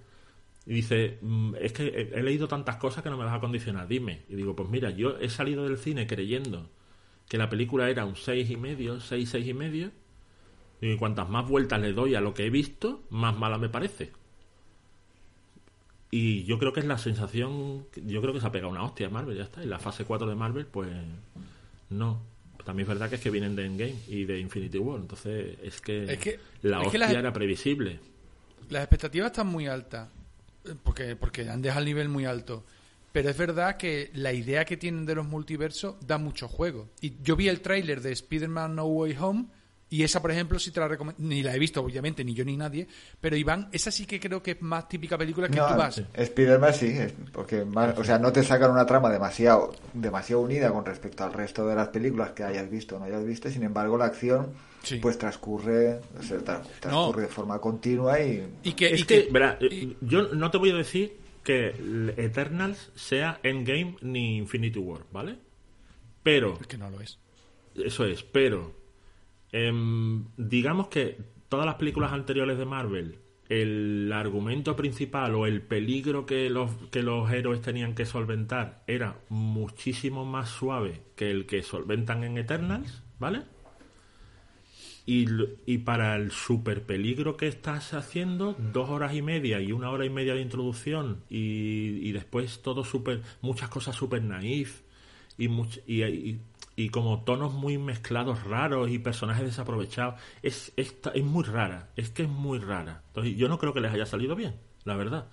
Y 0.66 0.74
dice, 0.74 1.18
"Mm, 1.22 1.55
es 1.60 1.72
que 1.72 2.10
he, 2.14 2.22
leído 2.22 2.48
tantas 2.48 2.76
cosas 2.76 3.02
que 3.02 3.10
no 3.10 3.18
me 3.18 3.24
vas 3.24 3.34
a 3.34 3.40
condicionar, 3.40 3.86
dime. 3.88 4.22
Y 4.28 4.36
digo, 4.36 4.56
pues 4.56 4.68
mira, 4.68 4.90
yo 4.90 5.18
he 5.18 5.28
salido 5.28 5.64
del 5.64 5.78
cine 5.78 6.06
creyendo 6.06 6.68
que 7.28 7.38
la 7.38 7.48
película 7.51 7.90
era 7.90 8.05
un 8.05 8.16
seis 8.16 8.51
y 8.51 8.56
medio, 8.56 9.01
seis, 9.01 9.30
seis 9.30 9.46
y 9.46 9.55
medio, 9.55 9.90
y 10.80 10.96
cuantas 10.96 11.28
más 11.28 11.48
vueltas 11.48 11.80
le 11.80 11.92
doy 11.92 12.14
a 12.14 12.20
lo 12.20 12.34
que 12.34 12.46
he 12.46 12.51
visto, 12.51 13.02
más 13.10 13.36
mala 13.36 13.59
me 13.59 13.68
parece. 13.68 14.12
Y 16.10 16.44
yo 16.44 16.59
creo 16.59 16.72
que 16.72 16.80
es 16.80 16.86
la 16.86 16.98
sensación, 16.98 17.86
yo 18.06 18.20
creo 18.20 18.32
que 18.32 18.40
se 18.40 18.46
ha 18.46 18.52
pegado 18.52 18.70
una 18.70 18.84
hostia 18.84 19.10
Marvel, 19.10 19.36
ya 19.36 19.44
está. 19.44 19.64
Y 19.64 19.66
la 19.66 19.78
fase 19.80 20.05
4 20.05 20.28
de 20.28 20.34
Marvel, 20.36 20.66
pues 20.66 20.88
no. 21.90 22.22
También 22.65 22.85
es 22.85 22.89
verdad 22.89 23.09
que 23.11 23.16
es 23.16 23.20
que 23.20 23.31
vienen 23.31 23.55
de 23.57 23.66
Endgame 23.66 23.95
y 24.09 24.24
de 24.24 24.39
Infinity 24.41 24.78
War, 24.78 24.99
entonces 25.01 25.57
es 25.62 25.81
que, 25.81 26.05
Es 26.05 26.19
que- 26.19 26.41
la 26.62 26.78
es 26.78 26.82
que 26.82 26.86
hostia 26.89 26.99
las- 27.01 27.12
era 27.12 27.32
previsible. 27.32 28.01
Las 28.70 28.82
expectativas 28.82 29.31
están 29.32 29.49
muy 29.49 29.66
altas, 29.66 30.09
eh, 30.65 30.74
porque, 30.82 31.15
porque 31.16 31.49
han 31.51 31.61
dejado 31.61 31.81
el 31.81 31.86
nivel 31.86 32.09
muy 32.09 32.24
alto. 32.24 32.65
Pero 33.12 33.28
es 33.31 33.36
verdad 33.36 33.77
que 33.77 34.11
la 34.15 34.32
idea 34.32 34.65
que 34.65 34.77
tienen 34.77 35.07
de 35.07 35.15
los 35.15 35.27
multiversos 35.27 35.95
da 36.05 36.19
mucho 36.19 36.49
juego. 36.49 36.89
Y 37.01 37.12
yo 37.23 37.36
vi 37.36 37.49
el 37.49 37.61
tráiler 37.61 38.01
de 38.01 38.11
Spider-Man 38.12 38.74
No 38.74 38.86
Way 38.86 39.16
Home 39.20 39.45
y 39.97 40.03
esa, 40.03 40.21
por 40.21 40.31
ejemplo, 40.31 40.59
sí 40.59 40.71
te 40.71 40.81
la 40.81 40.89
recomiendo. 40.89 41.23
Ni 41.23 41.43
la 41.43 41.55
he 41.55 41.59
visto, 41.59 41.81
obviamente, 41.81 42.25
ni 42.25 42.35
yo 42.35 42.45
ni 42.45 42.57
nadie. 42.57 42.87
Pero 43.21 43.37
Iván, 43.37 43.69
esa 43.73 43.91
sí 43.91 44.07
que 44.07 44.19
creo 44.19 44.43
que 44.43 44.53
es 44.53 44.62
más 44.62 44.89
típica 44.89 45.16
película 45.16 45.49
que 45.49 45.57
No, 45.57 45.69
tú 45.69 45.75
vas. 45.75 46.03
Spider-Man 46.15 46.75
sí, 46.75 46.97
porque 47.33 47.65
más- 47.65 47.97
o 47.99 48.03
sea, 48.05 48.19
no 48.19 48.33
te 48.33 48.43
sacan 48.43 48.71
una 48.71 48.87
trama 48.87 49.11
demasiado, 49.11 49.75
demasiado 49.93 50.43
unida 50.43 50.73
con 50.73 50.85
respecto 50.85 51.23
al 51.25 51.33
resto 51.33 51.66
de 51.66 51.75
las 51.77 51.89
películas 51.89 52.31
que 52.33 52.43
hayas 52.45 52.69
visto 52.71 52.97
o 52.97 52.99
no 52.99 53.05
hayas 53.05 53.25
visto, 53.25 53.51
sin 53.51 53.62
embargo 53.62 53.97
la 53.97 54.07
acción 54.07 54.53
Sí. 54.83 54.97
pues 55.01 55.16
transcurre, 55.16 56.01
o 56.19 56.23
sea, 56.23 56.39
tra- 56.39 56.62
transcurre 56.81 57.23
de 57.23 57.29
forma 57.29 57.59
continua 57.61 58.21
y 58.21 58.47
Y 58.65 58.73
que, 58.73 58.95
Es 58.95 59.01
y 59.01 59.05
que, 59.05 59.25
que- 59.27 59.33
verá, 59.33 59.57
eh, 59.61 59.69
y- 59.71 59.97
yo 60.01 60.35
no 60.35 60.51
te 60.51 60.59
voy 60.59 60.71
a 60.71 60.75
decir 60.75 61.16
que 61.43 61.69
Eternals 62.16 62.91
sea 62.95 63.39
Endgame 63.43 63.97
ni 64.03 64.39
Infinity 64.39 64.79
War, 64.79 65.01
¿vale? 65.12 65.39
Pero, 66.23 66.59
es 66.61 66.66
que 66.66 66.79
no 66.79 66.91
lo 66.91 67.01
es. 67.01 67.19
eso 67.77 68.05
es, 68.07 68.23
pero 68.23 68.73
em, 69.55 70.24
digamos 70.36 70.89
que 70.89 71.16
todas 71.48 71.64
las 71.66 71.76
películas 71.76 72.12
anteriores 72.12 72.59
de 72.59 72.64
Marvel, 72.64 73.18
el 73.48 74.10
argumento 74.12 74.74
principal 74.74 75.35
o 75.36 75.47
el 75.47 75.62
peligro 75.62 76.26
que 76.26 76.51
los, 76.51 76.70
que 76.90 77.02
los 77.02 77.31
héroes 77.31 77.60
tenían 77.60 77.94
que 77.94 78.05
solventar 78.05 78.82
era 78.89 79.18
muchísimo 79.28 80.24
más 80.24 80.48
suave 80.48 81.02
que 81.14 81.31
el 81.31 81.47
que 81.47 81.62
solventan 81.62 82.24
en 82.24 82.36
Eternals, 82.39 83.02
¿vale? 83.20 83.43
Y, 85.06 85.26
y 85.66 85.78
para 85.78 86.16
el 86.16 86.31
super 86.31 86.82
peligro 86.82 87.36
que 87.36 87.47
estás 87.47 87.93
haciendo, 87.93 88.56
dos 88.72 88.89
horas 88.89 89.14
y 89.14 89.20
media 89.20 89.60
y 89.60 89.70
una 89.70 89.90
hora 89.90 90.06
y 90.06 90.10
media 90.10 90.35
de 90.35 90.40
introducción 90.40 91.20
y, 91.28 91.98
y 92.09 92.12
después 92.12 92.62
todo 92.62 92.85
super, 92.85 93.20
muchas 93.43 93.68
cosas 93.68 93.94
super 93.94 94.22
naif 94.22 94.81
y, 95.36 95.48
much- 95.48 95.82
y, 95.86 96.02
y- 96.05 96.40
y 96.76 96.88
como 96.88 97.22
tonos 97.22 97.52
muy 97.52 97.78
mezclados 97.78 98.44
raros 98.44 98.90
y 98.90 98.98
personajes 98.98 99.44
desaprovechados, 99.44 100.20
es, 100.42 100.72
es, 100.76 100.94
es 101.14 101.24
muy 101.24 101.44
rara, 101.44 101.90
es 101.96 102.10
que 102.10 102.24
es 102.24 102.28
muy 102.28 102.59
rara. 102.59 103.02
Entonces 103.09 103.36
yo 103.36 103.48
no 103.48 103.59
creo 103.59 103.72
que 103.72 103.80
les 103.80 103.92
haya 103.92 104.06
salido 104.06 104.34
bien, 104.34 104.56
la 104.84 104.96
verdad. 104.96 105.26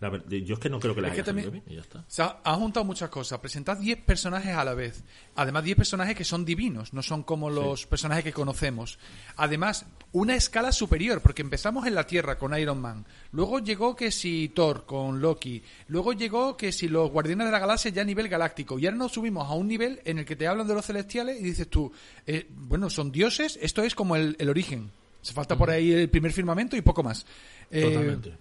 La 0.00 0.12
yo 0.28 0.54
es 0.54 0.60
que 0.60 0.70
no 0.70 0.78
creo 0.78 0.94
que 0.94 1.00
les 1.00 1.10
Es 1.10 1.14
haya 1.16 1.24
también- 1.24 1.50
bien 1.50 1.64
y 1.66 1.74
ya 1.74 1.80
está. 1.80 1.98
O 1.98 2.04
sea, 2.06 2.38
han 2.44 2.60
juntado 2.60 2.84
muchas 2.84 3.08
cosas. 3.10 3.40
Presentad 3.40 3.76
10 3.78 3.98
personajes 4.04 4.54
a 4.54 4.64
la 4.64 4.74
vez. 4.74 5.02
Además, 5.34 5.64
10 5.64 5.76
personajes 5.76 6.14
que 6.14 6.22
son 6.24 6.44
divinos, 6.44 6.92
no 6.92 7.02
son 7.02 7.24
como 7.24 7.50
los 7.50 7.84
personajes 7.86 8.22
que 8.22 8.32
conocemos. 8.32 8.98
Además, 9.36 9.86
una 10.12 10.36
escala 10.36 10.70
superior, 10.70 11.20
porque 11.20 11.42
empezamos 11.42 11.84
en 11.86 11.96
la 11.96 12.06
Tierra 12.06 12.38
con 12.38 12.56
Iron 12.56 12.80
Man. 12.80 13.06
Luego 13.32 13.58
llegó 13.58 13.96
que 13.96 14.12
si 14.12 14.50
Thor 14.54 14.86
con 14.86 15.20
Loki. 15.20 15.62
Luego 15.88 16.12
llegó 16.12 16.56
que 16.56 16.70
si 16.70 16.86
los 16.88 17.10
Guardianes 17.10 17.46
de 17.46 17.52
la 17.52 17.58
Galaxia 17.58 17.90
ya 17.90 18.02
a 18.02 18.04
nivel 18.04 18.28
galáctico. 18.28 18.78
Y 18.78 18.86
ahora 18.86 18.98
nos 18.98 19.10
subimos 19.12 19.48
a 19.50 19.54
un 19.54 19.66
nivel 19.66 20.00
en 20.04 20.18
el 20.20 20.24
que 20.24 20.36
te 20.36 20.46
hablan 20.46 20.68
de 20.68 20.74
los 20.74 20.86
celestiales 20.86 21.40
y 21.40 21.42
dices 21.42 21.68
tú, 21.68 21.90
eh, 22.24 22.46
bueno, 22.50 22.88
son 22.88 23.10
dioses, 23.10 23.58
esto 23.60 23.82
es 23.82 23.96
como 23.96 24.14
el, 24.14 24.36
el 24.38 24.48
origen. 24.48 24.92
Se 25.22 25.32
falta 25.32 25.58
por 25.58 25.70
ahí 25.70 25.90
el 25.92 26.08
primer 26.08 26.32
firmamento 26.32 26.76
y 26.76 26.82
poco 26.82 27.02
más. 27.02 27.26
Eh, 27.68 27.82
Totalmente. 27.82 28.38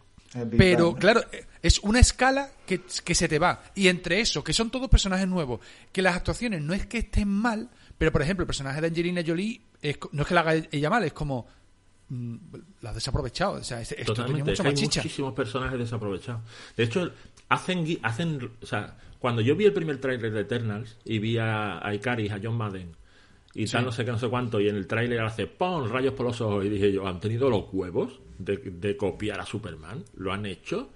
pero, 0.55 0.93
claro, 0.93 1.21
eh, 1.31 1.45
es 1.67 1.79
una 1.79 1.99
escala 1.99 2.49
que, 2.65 2.81
que 3.03 3.15
se 3.15 3.27
te 3.27 3.39
va. 3.39 3.63
Y 3.75 3.87
entre 3.87 4.19
eso, 4.21 4.43
que 4.43 4.53
son 4.53 4.69
todos 4.69 4.89
personajes 4.89 5.27
nuevos, 5.27 5.59
que 5.91 6.01
las 6.01 6.15
actuaciones 6.15 6.61
no 6.61 6.73
es 6.73 6.85
que 6.87 6.99
estén 6.99 7.27
mal, 7.29 7.69
pero 7.97 8.11
por 8.11 8.21
ejemplo, 8.21 8.43
el 8.43 8.47
personaje 8.47 8.81
de 8.81 8.87
Angelina 8.87 9.21
Jolie 9.25 9.61
es 9.81 9.97
no 10.11 10.21
es 10.23 10.27
que 10.27 10.33
la 10.33 10.41
haga 10.41 10.55
ella 10.71 10.89
mal, 10.89 11.03
es 11.03 11.13
como. 11.13 11.47
mm, 12.09 12.35
la 12.81 12.89
has 12.91 12.95
desaprovechado. 12.95 13.53
O 13.53 13.63
sea, 13.63 13.81
es- 13.81 13.91
esto 13.91 14.13
tenía 14.13 14.43
Totalmente, 14.43 14.51
es 14.53 14.59
mucho 14.59 14.63
que 14.63 14.69
hay 14.69 14.75
muchísimos 15.03 15.33
personajes 15.33 15.77
desaprovechados. 15.79 16.41
De 16.75 16.83
hecho, 16.83 17.11
hacen, 17.49 17.99
hacen, 18.01 18.51
o 18.61 18.65
sea, 18.65 18.97
cuando 19.19 19.41
yo 19.41 19.55
vi 19.55 19.65
el 19.65 19.73
primer 19.73 19.99
tráiler 19.99 20.31
de 20.31 20.41
Eternals 20.41 20.97
y 21.03 21.19
vi 21.19 21.37
a, 21.37 21.85
a 21.85 21.93
Icaris, 21.93 22.31
a 22.31 22.39
John 22.41 22.55
Madden 22.55 22.95
y 23.53 23.65
tal, 23.65 23.85
no 23.85 23.91
sé 23.91 24.05
qué, 24.05 24.11
no 24.11 24.19
sé 24.19 24.27
cuánto, 24.29 24.61
y 24.61 24.69
en 24.69 24.75
el 24.75 24.85
tráiler 24.87 25.19
hace 25.21 25.47
¡pum! 25.47 25.87
rayos 25.89 26.13
por 26.13 26.27
los 26.27 26.39
ojos 26.41 26.63
y 26.65 26.69
dije 26.69 26.91
yo, 26.91 27.07
¿han 27.07 27.19
tenido 27.19 27.49
los 27.49 27.65
huevos 27.73 28.19
de, 28.37 28.57
de 28.57 28.95
copiar 28.95 29.39
a 29.39 29.45
Superman? 29.45 30.03
¿Lo 30.15 30.31
han 30.31 30.45
hecho? 30.45 30.91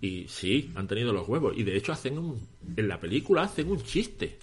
Y 0.00 0.26
sí, 0.28 0.70
han 0.74 0.86
tenido 0.86 1.12
los 1.12 1.26
huevos. 1.28 1.54
Y 1.56 1.62
de 1.62 1.76
hecho 1.76 1.92
hacen 1.92 2.18
un, 2.18 2.40
en 2.76 2.88
la 2.88 2.98
película 3.00 3.42
hacen 3.42 3.70
un 3.70 3.82
chiste 3.82 4.38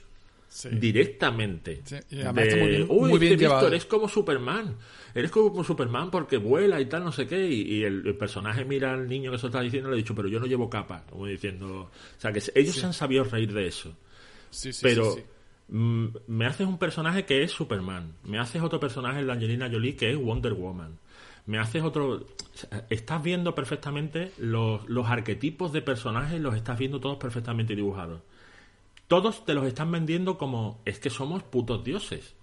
Sí. 0.50 0.70
directamente. 0.70 1.82
Sí, 1.84 1.96
y 2.12 2.16
además 2.22 2.36
De, 2.36 2.44
está 2.44 2.58
muy 2.60 2.70
bien- 2.70 2.86
"Uy, 2.88 2.98
muy 2.98 3.04
es 3.06 3.12
que 3.14 3.20
bien 3.20 3.32
Víctor, 3.32 3.40
llevado". 3.50 3.68
eres 3.70 3.86
como 3.86 4.08
Superman. 4.08 4.76
Eres 5.16 5.32
como 5.32 5.64
Superman 5.64 6.12
porque 6.12 6.38
vuela 6.38 6.80
y 6.80 6.86
tal, 6.86 7.04
no 7.04 7.12
sé 7.12 7.26
qué. 7.28 7.48
Y, 7.50 7.62
y 7.78 7.84
el, 7.84 8.06
el 8.06 8.16
personaje 8.16 8.64
mira 8.64 8.94
al 8.94 9.08
niño 9.10 9.32
que 9.32 9.40
se 9.40 9.48
está 9.48 9.62
diciendo 9.62 9.90
y 9.90 9.92
le 9.92 9.96
ha 9.96 9.98
dicho, 10.04 10.14
pero 10.14 10.28
yo 10.28 10.40
no 10.40 10.46
llevo 10.46 10.70
capa. 10.70 11.06
Como 11.10 11.26
diciendo. 11.26 11.90
O 11.90 11.90
sea, 12.20 12.32
que 12.32 12.42
ellos 12.54 12.76
se 12.76 12.86
han 12.86 12.94
sabido 12.94 13.24
reír 13.24 13.52
de 13.52 13.66
eso. 13.68 13.96
Pero 14.84 15.16
mm, 15.70 16.06
me 16.28 16.46
haces 16.46 16.68
un 16.68 16.78
personaje 16.78 17.26
que 17.26 17.42
es 17.44 17.52
Superman. 17.52 18.14
Me 18.24 18.38
haces 18.38 18.62
otro 18.62 18.80
personaje, 18.80 19.24
la 19.24 19.34
Angelina 19.34 19.70
Jolie, 19.72 19.96
que 19.96 20.12
es 20.12 20.18
Wonder 20.18 20.54
Woman. 20.54 21.00
Me 21.46 21.60
haces 21.60 21.84
otro. 21.84 22.26
Estás 22.90 23.22
viendo 23.22 23.54
perfectamente 23.56 24.32
los, 24.38 24.88
los 24.88 25.08
arquetipos 25.08 25.74
de 25.74 25.82
personajes, 25.82 26.40
los 26.40 26.56
estás 26.56 26.78
viendo 26.80 27.00
todos 27.00 27.18
perfectamente 27.18 27.76
dibujados. 27.76 28.22
Todos 29.08 29.44
te 29.46 29.54
los 29.54 29.66
están 29.66 29.92
vendiendo 29.92 30.38
como 30.38 30.82
es 30.86 31.00
que 31.00 31.10
somos 31.10 31.44
putos 31.44 31.84
dioses. 31.84 32.36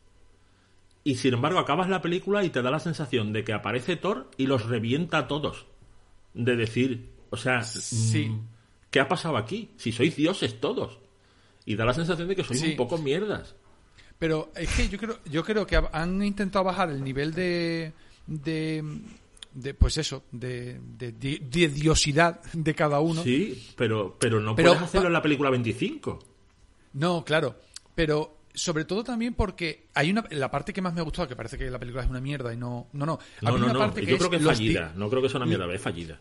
Y 1.02 1.14
sin 1.16 1.32
embargo, 1.34 1.58
acabas 1.58 1.88
la 1.88 2.02
película 2.02 2.44
y 2.44 2.50
te 2.50 2.60
da 2.60 2.70
la 2.70 2.78
sensación 2.78 3.32
de 3.32 3.42
que 3.42 3.54
aparece 3.54 3.96
Thor 3.96 4.30
y 4.36 4.46
los 4.46 4.66
revienta 4.66 5.18
a 5.18 5.28
todos. 5.28 5.66
De 6.34 6.56
decir, 6.56 7.08
o 7.30 7.36
sea, 7.38 7.62
Sí. 7.62 8.26
mm, 8.28 8.46
¿qué 8.90 9.00
ha 9.00 9.08
pasado 9.08 9.38
aquí? 9.38 9.70
Si 9.78 9.92
sois 9.92 10.14
dioses 10.14 10.60
todos. 10.60 10.98
Y 11.64 11.76
da 11.76 11.86
la 11.86 11.94
sensación 11.94 12.28
de 12.28 12.36
que 12.36 12.44
sois 12.44 12.60
Sí. 12.60 12.70
un 12.72 12.76
poco 12.76 12.98
mierdas. 12.98 13.54
Pero 14.18 14.52
es 14.54 14.68
que 14.76 14.88
yo 14.88 14.98
creo, 14.98 15.18
yo 15.24 15.42
creo 15.42 15.66
que 15.66 15.80
han 15.92 16.22
intentado 16.22 16.64
bajar 16.66 16.90
el 16.90 17.02
nivel 17.02 17.32
de, 17.32 17.94
de, 18.26 18.84
de, 19.54 19.74
pues 19.74 19.96
eso, 19.98 20.24
de, 20.32 20.80
de, 20.98 21.12
de- 21.12 21.68
diosidad 21.68 22.40
de 22.52 22.74
cada 22.74 23.00
uno. 23.00 23.22
Sí, 23.22 23.70
pero, 23.76 24.16
pero 24.18 24.40
no 24.40 24.54
Pero- 24.54 24.70
puedes 24.72 24.84
hacerlo 24.84 25.08
en 25.08 25.12
la 25.14 25.22
película 25.22 25.50
25. 25.50 26.18
No, 26.94 27.24
claro, 27.24 27.56
pero 27.94 28.36
sobre 28.52 28.84
todo 28.84 29.04
también 29.04 29.34
porque 29.34 29.86
hay 29.94 30.10
una 30.10 30.24
la 30.30 30.50
parte 30.50 30.72
que 30.72 30.82
más 30.82 30.92
me 30.92 31.00
ha 31.00 31.04
gustado, 31.04 31.28
que 31.28 31.36
parece 31.36 31.56
que 31.56 31.70
la 31.70 31.78
película 31.78 32.02
es 32.02 32.10
una 32.10 32.20
mierda 32.20 32.52
y 32.52 32.56
no, 32.56 32.88
no, 32.92 33.06
no. 33.06 33.18
No, 33.42 33.50
no, 33.58 33.64
una 33.64 33.72
no. 33.72 33.78
parte 33.78 34.04
Yo 34.04 34.14
es 34.14 34.18
creo 34.18 34.30
que 34.30 34.36
es 34.36 34.42
fallida. 34.44 34.92
No 34.96 35.08
creo 35.08 35.22
que 35.22 35.28
sea 35.28 35.38
una 35.38 35.46
mierda, 35.46 35.72
es 35.72 35.80
fallida. 35.80 36.18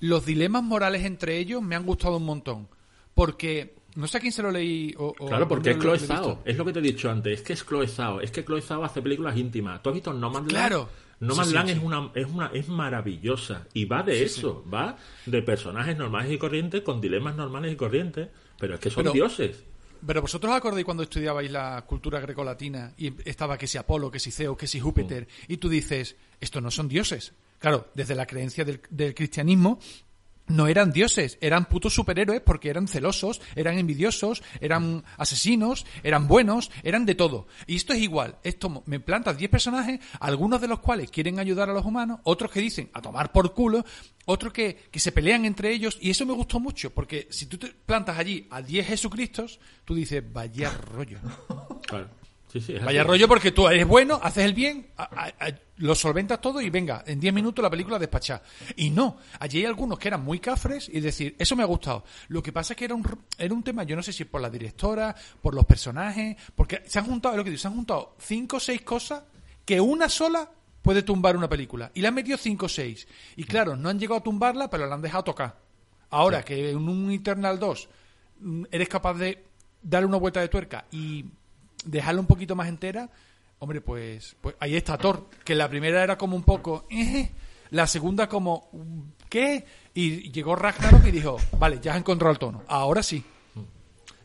los 0.00 0.26
dilemas 0.26 0.62
morales 0.64 1.04
entre 1.04 1.38
ellos 1.38 1.62
me 1.62 1.76
han 1.76 1.84
gustado 1.84 2.16
un 2.16 2.24
montón. 2.24 2.68
Porque, 3.14 3.74
no 3.96 4.06
sé 4.06 4.18
a 4.18 4.20
quién 4.20 4.32
se 4.32 4.42
lo 4.42 4.50
leí 4.52 4.94
o... 4.96 5.08
o 5.18 5.26
Claro, 5.26 5.48
porque 5.48 5.70
es 5.72 5.78
Chloe. 5.78 5.98
Zhao. 5.98 6.40
Es 6.44 6.56
lo 6.56 6.64
que 6.64 6.72
te 6.72 6.78
he 6.78 6.82
dicho 6.82 7.10
antes. 7.10 7.40
Es 7.40 7.44
que 7.44 7.52
es 7.54 7.64
Chloe 7.66 7.88
Zhao. 7.88 8.20
Es 8.20 8.30
que 8.30 8.44
Chloe 8.44 8.60
Zhao 8.62 8.84
hace 8.84 9.02
películas 9.02 9.36
íntimas. 9.36 9.82
¿Tú 9.82 9.88
has 9.90 9.94
visto 9.94 10.12
No 10.12 10.30
Man's 10.30 10.52
Land? 10.52 10.68
Claro. 10.68 10.88
No 11.20 11.34
Sí, 11.44 11.52
Land 11.52 11.68
sí. 11.70 11.74
es 11.76 11.82
una 11.82 12.10
es 12.14 12.26
una 12.28 12.46
es 12.54 12.68
maravillosa 12.68 13.66
y 13.74 13.84
va 13.86 14.02
de 14.02 14.22
eso, 14.22 14.64
va 14.72 14.96
de 15.26 15.42
personajes 15.42 15.96
normales 15.96 16.30
y 16.32 16.38
corrientes 16.38 16.82
con 16.82 17.00
dilemas 17.00 17.34
normales 17.34 17.72
y 17.72 17.76
corrientes, 17.76 18.28
pero 18.58 18.74
es 18.74 18.80
que 18.80 18.90
son 18.90 19.02
Pero- 19.02 19.12
dioses. 19.12 19.64
Pero 20.06 20.22
vosotros 20.22 20.52
os 20.52 20.56
acordáis 20.58 20.84
cuando 20.84 21.02
estudiabais 21.02 21.50
la 21.50 21.84
cultura 21.84 22.20
grecolatina 22.20 22.92
y 22.96 23.12
estaba 23.28 23.58
que 23.58 23.66
si 23.66 23.78
Apolo, 23.78 24.12
que 24.12 24.20
si 24.20 24.30
Zeus, 24.30 24.56
que 24.56 24.68
si 24.68 24.78
Júpiter, 24.78 25.24
Mm. 25.48 25.52
y 25.52 25.56
tú 25.56 25.68
dices, 25.68 26.14
estos 26.40 26.62
no 26.62 26.70
son 26.70 26.86
dioses. 26.86 27.32
Claro, 27.58 27.88
desde 27.96 28.14
la 28.14 28.24
creencia 28.24 28.64
del, 28.64 28.80
del 28.90 29.12
cristianismo, 29.12 29.80
no 30.48 30.66
eran 30.66 30.92
dioses, 30.92 31.38
eran 31.40 31.66
putos 31.66 31.94
superhéroes 31.94 32.40
porque 32.40 32.70
eran 32.70 32.88
celosos, 32.88 33.40
eran 33.54 33.78
envidiosos, 33.78 34.42
eran 34.60 35.04
asesinos, 35.16 35.86
eran 36.02 36.28
buenos, 36.28 36.70
eran 36.82 37.06
de 37.06 37.14
todo. 37.14 37.46
Y 37.66 37.76
esto 37.76 37.92
es 37.92 38.00
igual, 38.00 38.38
esto 38.42 38.82
me 38.86 39.00
plantas 39.00 39.38
10 39.38 39.50
personajes, 39.50 40.00
algunos 40.20 40.60
de 40.60 40.68
los 40.68 40.80
cuales 40.80 41.10
quieren 41.10 41.38
ayudar 41.38 41.70
a 41.70 41.74
los 41.74 41.84
humanos, 41.84 42.20
otros 42.24 42.50
que 42.50 42.60
dicen 42.60 42.90
a 42.92 43.02
tomar 43.02 43.32
por 43.32 43.52
culo, 43.52 43.84
otros 44.26 44.52
que, 44.52 44.76
que 44.90 45.00
se 45.00 45.12
pelean 45.12 45.44
entre 45.44 45.72
ellos, 45.72 45.98
y 46.00 46.10
eso 46.10 46.26
me 46.26 46.34
gustó 46.34 46.60
mucho, 46.60 46.90
porque 46.90 47.28
si 47.30 47.46
tú 47.46 47.58
te 47.58 47.68
plantas 47.68 48.18
allí 48.18 48.46
a 48.50 48.62
10 48.62 48.86
Jesucristos, 48.86 49.60
tú 49.84 49.94
dices, 49.94 50.22
vaya 50.32 50.70
rollo. 50.70 51.18
Claro. 51.88 52.10
Sí, 52.52 52.60
sí, 52.62 52.72
es 52.74 52.84
Vaya 52.84 53.02
así. 53.02 53.08
rollo 53.08 53.28
porque 53.28 53.52
tú 53.52 53.68
eres 53.68 53.86
bueno, 53.86 54.18
haces 54.22 54.44
el 54.46 54.54
bien, 54.54 54.86
a- 54.96 55.02
a- 55.04 55.46
a- 55.46 55.52
lo 55.76 55.94
solventas 55.94 56.40
todo 56.40 56.60
y 56.62 56.70
venga, 56.70 57.04
en 57.06 57.20
10 57.20 57.32
minutos 57.34 57.62
la 57.62 57.68
película 57.70 57.98
despachada. 57.98 58.42
Y 58.76 58.88
no, 58.90 59.18
allí 59.38 59.58
hay 59.58 59.66
algunos 59.66 59.98
que 59.98 60.08
eran 60.08 60.24
muy 60.24 60.40
cafres 60.40 60.88
y 60.88 61.00
decir, 61.00 61.36
eso 61.38 61.54
me 61.56 61.62
ha 61.62 61.66
gustado. 61.66 62.04
Lo 62.28 62.42
que 62.42 62.50
pasa 62.52 62.72
es 62.72 62.76
que 62.78 62.86
era 62.86 62.94
un, 62.94 63.06
era 63.36 63.52
un 63.52 63.62
tema, 63.62 63.82
yo 63.84 63.94
no 63.96 64.02
sé 64.02 64.12
si 64.12 64.24
por 64.24 64.40
la 64.40 64.48
directora, 64.50 65.14
por 65.42 65.54
los 65.54 65.66
personajes, 65.66 66.36
porque 66.56 66.82
se 66.86 66.98
han 66.98 67.04
juntado, 67.04 67.34
es 67.34 67.38
lo 67.38 67.44
que 67.44 67.50
digo, 67.50 67.60
se 67.60 67.68
han 67.68 67.74
juntado 67.74 68.16
5 68.18 68.56
o 68.56 68.60
6 68.60 68.80
cosas 68.80 69.22
que 69.64 69.78
una 69.80 70.08
sola 70.08 70.50
puede 70.80 71.02
tumbar 71.02 71.36
una 71.36 71.48
película. 71.50 71.90
Y 71.94 72.00
le 72.00 72.08
han 72.08 72.14
metido 72.14 72.38
5 72.38 72.64
o 72.64 72.68
6. 72.68 73.06
Y 73.36 73.44
claro, 73.44 73.76
no 73.76 73.90
han 73.90 73.98
llegado 73.98 74.20
a 74.20 74.22
tumbarla, 74.24 74.70
pero 74.70 74.86
la 74.86 74.94
han 74.94 75.02
dejado 75.02 75.22
tocar. 75.24 75.54
Ahora 76.10 76.42
que 76.42 76.70
en 76.70 76.78
un 76.88 77.10
Eternal 77.10 77.58
2 77.58 77.88
mm, 78.40 78.64
eres 78.70 78.88
capaz 78.88 79.14
de 79.14 79.44
darle 79.82 80.06
una 80.08 80.16
vuelta 80.16 80.40
de 80.40 80.48
tuerca 80.48 80.86
y 80.90 81.26
dejarla 81.84 82.20
un 82.20 82.26
poquito 82.26 82.54
más 82.56 82.68
entera, 82.68 83.08
hombre, 83.60 83.80
pues, 83.80 84.36
pues 84.40 84.54
ahí 84.60 84.76
está 84.76 84.96
Thor, 84.98 85.26
que 85.44 85.54
la 85.54 85.68
primera 85.68 86.02
era 86.02 86.16
como 86.18 86.36
un 86.36 86.42
poco, 86.42 86.86
eh, 86.90 87.30
la 87.70 87.86
segunda 87.86 88.28
como, 88.28 88.70
¿qué? 89.28 89.64
Y 89.94 90.30
llegó 90.30 90.54
Ragnarok 90.56 91.04
y 91.06 91.10
dijo, 91.10 91.36
vale, 91.58 91.78
ya 91.82 91.92
has 91.92 91.98
encontrado 91.98 92.32
el 92.32 92.38
tono, 92.38 92.62
ahora 92.68 93.02
sí. 93.02 93.24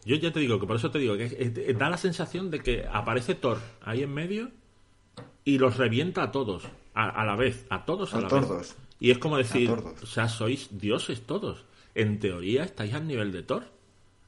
Yo 0.05 0.17
ya 0.17 0.31
te 0.33 0.39
digo 0.41 0.59
que 0.59 0.67
por 0.67 0.75
eso 0.75 0.91
te 0.91 0.99
digo 0.99 1.15
que 1.15 1.25
es- 1.25 1.33
es- 1.57 1.77
da 1.77 1.89
la 1.89 1.97
sensación 1.97 2.51
de 2.51 2.59
que 2.59 2.85
aparece 2.91 3.35
Thor 3.35 3.59
ahí 3.83 4.03
en 4.03 4.13
medio 4.13 4.51
y 5.45 5.57
los 5.57 5.77
revienta 5.77 6.23
a 6.23 6.31
todos 6.31 6.63
a, 6.93 7.09
a 7.09 7.25
la 7.25 7.35
vez, 7.35 7.65
a 7.69 7.85
todos 7.85 8.13
a, 8.13 8.17
A 8.17 8.21
la 8.21 8.27
tordos. 8.27 8.57
vez. 8.57 8.75
Y 8.99 9.11
es 9.11 9.17
como 9.17 9.37
decir, 9.37 9.69
o 9.71 10.05
sea, 10.05 10.27
sois 10.29 10.67
dioses 10.71 11.21
todos. 11.25 11.65
En 11.95 12.19
teoría 12.19 12.63
estáis 12.63 12.93
al 12.93 13.07
nivel 13.07 13.31
de 13.31 13.43
Thor. 13.43 13.65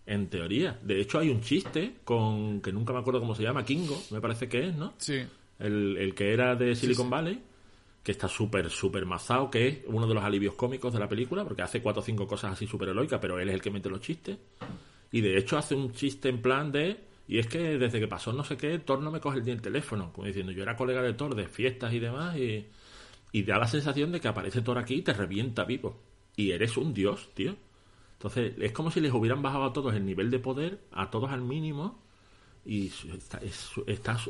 En 0.07 0.27
teoría. 0.30 0.80
De 0.84 1.02
hecho 1.02 1.18
hay 1.18 1.30
un 1.30 1.41
chiste 1.41 1.95
con 2.03 2.61
que 2.61 2.72
nunca 2.72 2.94
me 2.94 2.99
acuerdo 2.99 3.19
cómo 3.19 3.34
se 3.34 3.44
llama, 3.44 3.65
Kingo, 3.65 3.99
me 4.11 4.22
parece 4.22 4.48
que 4.48 4.68
es, 4.68 4.76
¿no? 4.76 4.94
Sí. 4.98 5.23
El, 5.57 5.98
el 5.98 6.14
que 6.14 6.32
era 6.32 6.56
de 6.56 6.76
Silicon 6.76 7.10
Valley, 7.10 7.41
que 8.03 8.11
está 8.11 8.27
súper, 8.27 8.69
súper 8.69 9.06
mazado, 9.06 9.49
que 9.49 9.68
es 9.68 9.77
uno 9.88 10.06
de 10.06 10.14
los 10.14 10.23
alivios 10.23 10.53
cómicos 10.53 10.94
de 10.94 10.99
la 10.99 11.10
película, 11.10 11.44
porque 11.44 11.64
hace 11.64 11.82
cuatro 11.82 12.03
o 12.03 12.06
cinco 12.06 12.27
cosas 12.27 12.53
así 12.53 12.68
súper 12.68 12.90
heroicas, 12.90 13.19
pero 13.19 13.40
él 13.40 13.49
es 13.49 13.56
el 13.56 13.61
que 13.61 13.72
mete 13.72 13.90
los 13.90 13.99
chistes. 13.99 14.38
Y 15.11 15.22
de 15.22 15.38
hecho 15.38 15.57
hace 15.57 15.73
un 15.73 15.91
chiste 15.91 16.30
en 16.30 16.41
plan 16.41 16.72
de... 16.72 16.98
Y 17.27 17.40
es 17.40 17.48
que 17.48 17.80
desde 17.80 17.99
que 17.99 18.07
pasó 18.07 18.32
no 18.32 18.44
sé 18.44 18.57
qué, 18.57 18.77
Thor 18.77 19.02
no 19.02 19.10
me 19.10 19.19
coge 19.19 19.40
el, 19.40 19.49
el 19.49 19.61
teléfono. 19.61 20.14
Como 20.14 20.27
diciendo, 20.27 20.52
yo 20.52 20.61
era 20.61 20.76
colega 20.76 21.02
de 21.02 21.14
Thor 21.14 21.34
de 21.34 21.48
fiestas 21.48 21.91
y 21.94 21.99
demás, 21.99 22.38
y, 22.38 22.68
y 23.32 23.41
da 23.41 23.57
la 23.57 23.68
sensación 23.68 24.11
de 24.11 24.22
que 24.22 24.27
aparece 24.27 24.61
Thor 24.61 24.77
aquí 24.77 24.95
y 24.95 25.02
te 25.02 25.14
revienta 25.14 25.64
vivo. 25.64 25.99
Y 26.36 26.52
eres 26.52 26.77
un 26.77 26.94
dios, 26.94 27.30
tío. 27.34 27.56
Entonces, 28.17 28.53
es 28.59 28.71
como 28.71 28.91
si 28.91 28.99
les 29.01 29.13
hubieran 29.13 29.41
bajado 29.41 29.65
a 29.65 29.73
todos 29.73 29.93
el 29.93 30.05
nivel 30.05 30.31
de 30.31 30.39
poder, 30.39 30.79
a 30.91 31.09
todos 31.11 31.31
al 31.31 31.41
mínimo, 31.41 31.99
y 32.65 32.87
está, 33.13 33.37
es- 33.39 33.69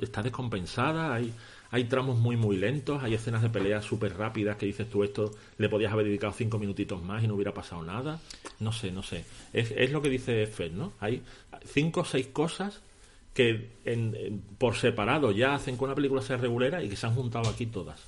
está 0.02 0.22
descompensada, 0.22 1.14
hay, 1.14 1.34
hay 1.72 1.86
tramos 1.86 2.18
muy 2.20 2.36
muy 2.36 2.58
lentos, 2.58 3.02
hay 3.02 3.14
escenas 3.14 3.42
de 3.42 3.50
pelea 3.50 3.82
súper 3.82 4.18
rápidas 4.18 4.58
que 4.58 4.66
dices 4.66 4.90
tú 4.90 5.04
esto 5.06 5.32
le 5.58 5.70
podías 5.70 5.94
haber 5.94 6.06
dedicado 6.08 6.34
cinco 6.34 6.60
minutitos 6.60 7.02
más 7.02 7.24
y 7.24 7.28
no 7.28 7.36
hubiera 7.36 7.54
pasado 7.54 7.82
nada, 7.84 8.20
no 8.60 8.74
sé, 8.74 8.92
no 8.92 9.04
sé, 9.04 9.24
es, 9.54 9.72
es 9.72 9.92
lo 9.92 10.02
que 10.02 10.10
dice 10.10 10.48
Fed, 10.48 10.74
¿no? 10.74 10.92
Hay 11.00 11.22
cinco 11.66 12.02
o 12.02 12.06
seis 12.06 12.28
cosas 12.28 12.82
que 13.34 13.70
en- 13.86 14.16
en- 14.16 14.42
por 14.58 14.76
separado 14.76 15.32
ya 15.32 15.54
hacen 15.56 15.78
que 15.78 15.84
una 15.86 15.96
película 15.96 16.22
sea 16.22 16.36
regulera 16.38 16.84
y 16.84 16.90
que 16.90 16.96
se 16.98 17.06
han 17.08 17.16
juntado 17.16 17.48
aquí 17.50 17.68
todas. 17.68 18.02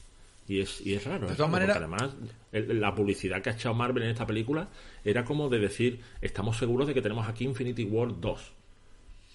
Y 0.47 0.61
es, 0.61 0.79
y 0.85 0.93
es 0.93 1.03
raro. 1.05 1.25
De 1.27 1.33
es 1.33 1.37
todas 1.37 1.51
maneras- 1.51 1.77
además 1.77 2.15
el- 2.51 2.79
la 2.79 2.95
publicidad 2.95 3.41
que 3.41 3.49
ha 3.49 3.53
echado 3.53 3.75
Marvel 3.75 4.03
en 4.03 4.09
esta 4.11 4.25
película 4.25 4.69
era 5.03 5.25
como 5.25 5.49
de 5.49 5.59
decir, 5.59 5.99
estamos 6.21 6.57
seguros 6.57 6.87
de 6.87 6.93
que 6.93 7.01
tenemos 7.01 7.27
aquí 7.27 7.43
Infinity 7.43 7.83
War 7.83 8.19
2. 8.19 8.53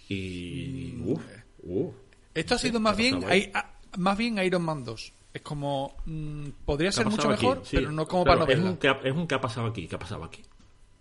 Y... 0.09 0.95
Mm, 0.97 1.09
Uf, 1.11 1.23
uf. 1.65 1.95
Esto 2.35 2.55
ha 2.55 2.59
sido 2.59 2.75
¿qué 2.75 2.79
más 2.81 2.97
bien, 2.97 3.25
hay- 3.27 3.51
ah, 3.55 3.79
más 3.99 4.17
bien 4.17 4.39
Iron 4.39 4.63
Man 4.63 4.85
2. 4.85 5.13
Es 5.35 5.43
como, 5.43 5.97
mm, 6.07 6.49
podría 6.65 6.91
¿Qué 6.91 6.97
ser 6.97 7.07
mucho 7.07 7.29
mejor, 7.29 7.61
Sí, 7.65 7.77
pero 7.77 7.91
no 7.93 8.07
como 8.07 8.25
para 8.25 8.37
no 8.39 8.43
es 8.43 8.49
verla. 8.49 8.71
un, 8.71 8.77
que 8.77 8.89
ha, 8.89 9.01
es 9.05 9.13
un 9.15 9.27
que 9.27 9.35
ha 9.35 9.41
pasado 9.41 9.67
aquí, 9.67 9.87
que 9.87 9.95
ha 9.97 9.99
pasado 9.99 10.25
aquí. 10.25 10.43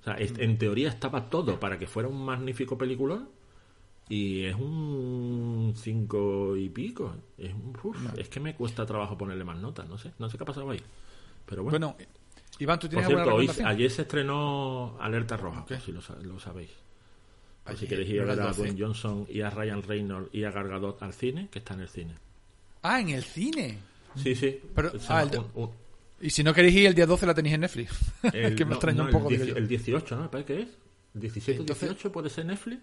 O 0.02 0.04
sea, 0.04 0.14
es- 0.16 0.38
en 0.38 0.58
teoría 0.58 0.90
estaba 0.90 1.30
todo 1.30 1.60
para 1.60 1.78
que 1.78 1.88
fuera 1.88 2.10
un 2.10 2.24
magnífico 2.24 2.78
peliculón 2.78 3.30
y 4.14 4.44
es 4.46 4.56
un 4.56 5.74
cinco 5.78 6.56
y 6.58 6.70
pico. 6.70 7.14
Es, 7.38 7.54
un- 7.54 7.76
uf, 7.84 7.98
es 8.18 8.28
que 8.30 8.40
me 8.40 8.56
cuesta 8.56 8.86
trabajo 8.86 9.18
ponerle 9.18 9.44
más 9.44 9.58
notas, 9.58 9.88
no 9.88 9.98
sé, 9.98 10.12
no 10.20 10.30
sé 10.30 10.38
qué 10.38 10.44
ha 10.44 10.48
pasado 10.48 10.70
ahí. 10.70 10.82
Pero 11.46 11.64
bueno, 11.64 11.78
Bueno, 11.94 11.98
Iván, 12.60 12.78
¿tú 12.80 12.88
por 12.88 12.90
tienes 12.90 13.08
cierto, 13.08 13.30
alguna 13.30 13.36
hoy, 13.54 13.66
ayer 13.66 13.90
se 13.92 14.02
estrenó 14.04 14.98
Alerta 15.00 15.38
Roja, 15.38 15.62
Ok. 15.62 15.74
si 15.84 15.92
lo, 15.92 16.02
lo 16.24 16.40
sabéis. 16.40 16.70
Por 17.64 17.78
si 17.78 17.88
queréis 17.88 18.10
ir 18.10 18.22
a 18.22 18.26
ver 18.26 18.38
las 18.38 18.46
a 18.46 18.48
12. 18.50 18.62
Dwayne 18.62 18.80
Johnson 18.82 19.28
y 19.30 19.42
a 19.42 19.50
Ryan 19.50 19.82
Reynolds 19.84 20.30
y 20.34 20.44
a 20.44 20.52
Gal 20.52 20.68
Gadot 20.68 21.02
al 21.04 21.14
cine, 21.14 21.48
que 21.52 21.60
está 21.60 21.74
en 21.76 21.80
el 21.82 21.90
cine. 21.90 22.14
Ah, 22.84 23.00
en 23.00 23.10
el 23.10 23.24
cine. 23.24 23.78
Sí, 24.16 24.36
sí. 24.36 24.60
Pero- 24.76 24.92
ah, 25.08 25.24
llama 25.24 25.32
el- 25.32 25.40
un- 25.40 25.64
un- 25.64 25.70
Y 26.20 26.30
si 26.32 26.44
no 26.44 26.54
queréis 26.54 26.76
ir 26.76 26.88
el 26.88 26.96
día 26.96 27.06
12 27.06 27.26
la 27.26 27.34
tenéis 27.34 27.56
en 27.56 27.62
Netflix. 27.62 27.92
El- 28.34 28.56
que 28.56 28.66
me 28.66 28.72
no, 28.72 28.76
extraña 28.76 28.98
no, 29.00 29.06
un 29.06 29.12
poco. 29.12 29.30
El, 29.30 29.34
digo 29.34 29.44
10 29.46 29.56
yo. 29.56 29.58
el 29.62 29.68
18, 29.68 30.16
¿no? 30.18 30.22
¿Me 30.24 30.30
parece 30.30 30.54
que 30.56 30.62
es? 30.64 30.70
¿El 31.16 31.22
17 31.22 31.60
o 31.60 31.62
Entonces- 31.62 31.90
18 31.90 32.12
puede 32.12 32.30
ser 32.30 32.46
Netflix? 32.46 32.80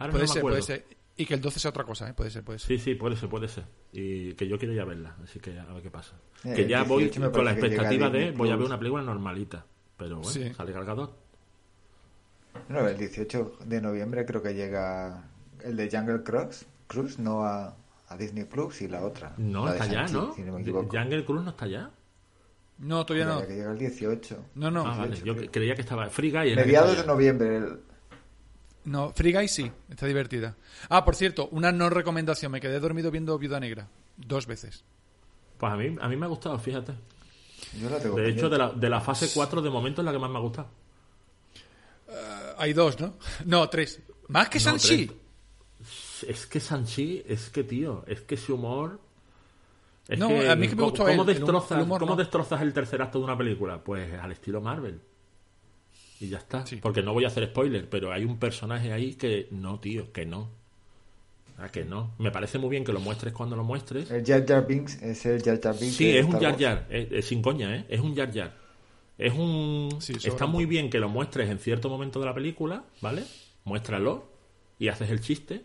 Ahora 0.00 0.10
Puede 0.10 0.24
no 0.24 0.28
me 0.28 0.32
ser, 0.32 0.38
acuerdo. 0.38 0.54
puede 0.58 0.62
ser. 0.62 0.84
Y 1.16 1.26
que 1.26 1.34
el 1.34 1.40
12 1.40 1.60
sea 1.60 1.68
otra 1.70 1.84
cosa, 1.84 2.08
¿eh? 2.08 2.14
Puede 2.14 2.30
ser, 2.30 2.42
puede 2.42 2.58
ser. 2.58 2.66
Sí, 2.78 2.78
sí, 2.82 2.94
puede 2.96 3.14
ser, 3.14 3.28
puede 3.28 3.46
ser. 3.46 3.64
Y 3.92 4.32
que 4.34 4.48
yo 4.48 4.58
quiero 4.58 4.72
ir 4.74 4.80
a 4.80 4.84
verla, 4.86 5.16
así 5.22 5.38
que 5.38 5.58
a 5.58 5.64
ver 5.66 5.82
qué 5.82 5.90
pasa. 5.90 6.16
Eh, 6.44 6.54
que 6.54 6.66
ya 6.66 6.82
voy 6.82 7.04
18 7.04 7.30
con 7.30 7.44
la 7.44 7.52
expectativa 7.52 8.08
de 8.10 8.30
voy 8.32 8.50
a 8.50 8.56
ver 8.56 8.66
una 8.66 8.78
película 8.78 9.02
normalita. 9.02 9.64
Pero 9.96 10.16
bueno, 10.16 10.30
Sí. 10.30 10.52
sale 10.54 10.72
Gal 10.72 10.84
Gadot. 10.86 11.14
No, 12.68 12.88
el 12.88 12.96
18 12.96 13.58
de 13.66 13.80
noviembre 13.80 14.24
creo 14.24 14.42
que 14.42 14.54
llega 14.54 15.24
el 15.62 15.76
de 15.76 15.90
Jungle 15.90 16.22
Cruise, 16.22 16.66
Cruise 16.86 17.18
no 17.18 17.44
a, 17.44 17.76
a 18.08 18.16
Disney 18.16 18.44
Plus 18.44 18.80
y 18.82 18.88
la 18.88 19.04
otra. 19.04 19.34
No, 19.36 19.66
la 19.66 19.72
está 19.72 19.86
ya, 19.86 20.06
¿no? 20.06 20.32
Si 20.34 20.42
no. 20.42 20.52
Jungle 20.54 21.24
Cruise 21.24 21.44
no 21.44 21.50
está 21.50 21.66
ya. 21.66 21.90
No, 22.78 23.04
todavía 23.04 23.26
no. 23.26 23.46
Que 23.46 23.54
llega 23.56 23.72
el 23.72 23.78
18. 23.78 24.38
No, 24.54 24.70
no. 24.70 24.86
ah, 24.86 24.96
vale. 24.96 25.16
sí, 25.16 25.22
Yo 25.24 25.34
sí. 25.38 25.48
creía 25.48 25.74
que 25.74 25.82
estaba 25.82 26.08
Free 26.08 26.30
Guy. 26.30 26.56
Mediados 26.56 26.92
de 26.96 27.02
ya. 27.02 27.06
noviembre. 27.06 27.56
el- 27.58 27.80
No, 28.84 29.12
Free 29.14 29.32
Guy 29.32 29.48
sí, 29.48 29.70
está 29.90 30.06
divertida. 30.06 30.56
Ah, 30.88 31.04
por 31.04 31.14
cierto, 31.14 31.48
una 31.52 31.70
no 31.72 31.90
recomendación. 31.90 32.50
Me 32.52 32.60
quedé 32.60 32.80
dormido 32.80 33.10
viendo 33.10 33.38
Viuda 33.38 33.60
Negra. 33.60 33.88
Dos 34.16 34.46
veces. 34.46 34.84
Pues 35.58 35.72
a 35.72 35.76
mí, 35.76 35.96
a 36.00 36.08
mí 36.08 36.16
me 36.16 36.26
ha 36.26 36.28
gustado, 36.28 36.58
fíjate. 36.58 36.94
Yo 37.78 37.90
la 37.90 37.98
tengo 37.98 38.16
De 38.16 38.30
hecho, 38.30 38.48
de 38.48 38.56
la, 38.58 38.70
de 38.70 38.88
la 38.88 39.00
fase 39.00 39.30
4 39.34 39.60
de 39.60 39.68
momento 39.70 40.00
es 40.00 40.06
la 40.06 40.12
que 40.12 40.18
más 40.18 40.30
me 40.30 40.38
ha 40.38 40.40
gustado. 40.40 40.68
Ah, 42.10 42.54
Hay 42.58 42.72
dos, 42.72 42.98
¿no? 43.00 43.14
No, 43.44 43.68
tres. 43.68 44.00
¿Más 44.28 44.48
que 44.48 44.58
No, 44.60 44.72
tres. 44.76 45.10
Es 46.26 46.46
que 46.46 46.60
Sanchi, 46.60 47.22
es 47.26 47.48
que 47.50 47.64
tío, 47.64 48.04
es 48.06 48.20
que 48.22 48.34
ese 48.34 48.52
humor. 48.52 49.00
Es 50.08 50.18
No, 50.18 50.26
a 50.26 50.30
mí 50.30 50.38
es 50.40 50.48
que 50.48 50.56
me 50.56 50.68
¿cómo- 50.80 50.84
gustó 50.90 51.04
¿cómo, 51.06 51.22
él, 51.22 51.26
destrozas, 51.26 51.78
el 51.78 51.84
humor 51.84 52.00
¿Cómo 52.00 52.12
no. 52.12 52.16
destrozas 52.16 52.60
el 52.62 52.72
tercer 52.72 53.00
acto 53.02 53.18
de 53.18 53.24
una 53.24 53.36
película? 53.38 53.78
Pues 53.82 54.12
al 54.14 54.32
estilo 54.32 54.60
Marvel. 54.60 55.00
Y 56.20 56.28
ya 56.28 56.38
está. 56.38 56.66
Sí. 56.66 56.76
Porque 56.76 57.02
no 57.02 57.12
voy 57.14 57.24
a 57.24 57.28
hacer 57.28 57.46
spoiler, 57.46 57.88
pero 57.88 58.12
hay 58.12 58.24
un 58.24 58.38
personaje 58.38 58.92
ahí 58.92 59.14
que 59.14 59.48
no, 59.50 59.80
tío, 59.80 60.12
que 60.12 60.26
no. 60.26 60.48
Ah, 61.58 61.68
que 61.70 61.84
no. 61.84 62.12
Me 62.18 62.30
parece 62.30 62.58
muy 62.58 62.70
bien 62.70 62.84
que 62.84 62.92
lo 62.92 63.00
muestres 63.00 63.32
cuando 63.32 63.56
lo 63.56 63.64
muestres. 63.64 64.10
El 64.10 64.24
Jar 64.24 64.46
Jar 64.46 64.66
Binks 64.66 65.02
es 65.02 65.26
el 65.26 65.42
Jar 65.42 65.60
Jar 65.60 65.78
Binks. 65.78 65.96
Sí, 65.96 66.16
es 66.16 66.24
un 66.24 66.38
Jar. 66.38 66.58
Jar, 66.58 66.86
eh, 66.90 67.20
sin 67.22 67.42
coña, 67.42 67.74
¿eh? 67.76 67.86
Es 67.88 68.00
un 68.00 68.14
Jar 68.14 68.32
Jar. 68.32 68.56
Es 69.18 69.34
un... 69.34 69.90
Sí, 70.00 70.14
Está 70.24 70.46
muy 70.46 70.64
bien 70.64 70.88
que 70.88 70.98
lo 70.98 71.08
muestres 71.10 71.50
en 71.50 71.58
cierto 71.58 71.90
momento 71.90 72.20
de 72.20 72.26
la 72.26 72.34
película, 72.34 72.84
¿vale? 73.02 73.24
Muéstralo 73.64 74.30
y 74.78 74.88
haces 74.88 75.10
el 75.10 75.20
chiste, 75.20 75.62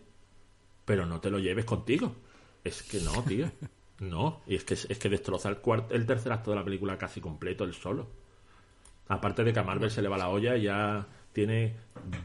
pero 0.84 1.06
no 1.06 1.20
te 1.20 1.30
lo 1.30 1.38
lleves 1.38 1.64
contigo. 1.64 2.14
Es 2.64 2.82
que 2.82 3.00
no, 3.00 3.22
tío. 3.22 3.50
No, 3.98 4.42
y 4.46 4.56
es 4.56 4.64
que, 4.64 4.74
es 4.74 4.98
que 4.98 5.08
destroza 5.08 5.48
el, 5.48 5.62
cuart- 5.62 5.86
el 5.90 6.04
tercer 6.04 6.30
acto 6.30 6.50
de 6.50 6.56
la 6.58 6.62
película 6.64 6.98
casi 6.98 7.22
completo, 7.22 7.64
el 7.64 7.72
solo. 7.72 8.06
Aparte 9.08 9.44
de 9.44 9.52
que 9.52 9.58
a 9.58 9.62
Marvel 9.62 9.90
se 9.90 10.02
le 10.02 10.08
va 10.08 10.18
la 10.18 10.28
olla 10.28 10.56
y 10.56 10.62
ya 10.62 11.06
tiene 11.32 11.74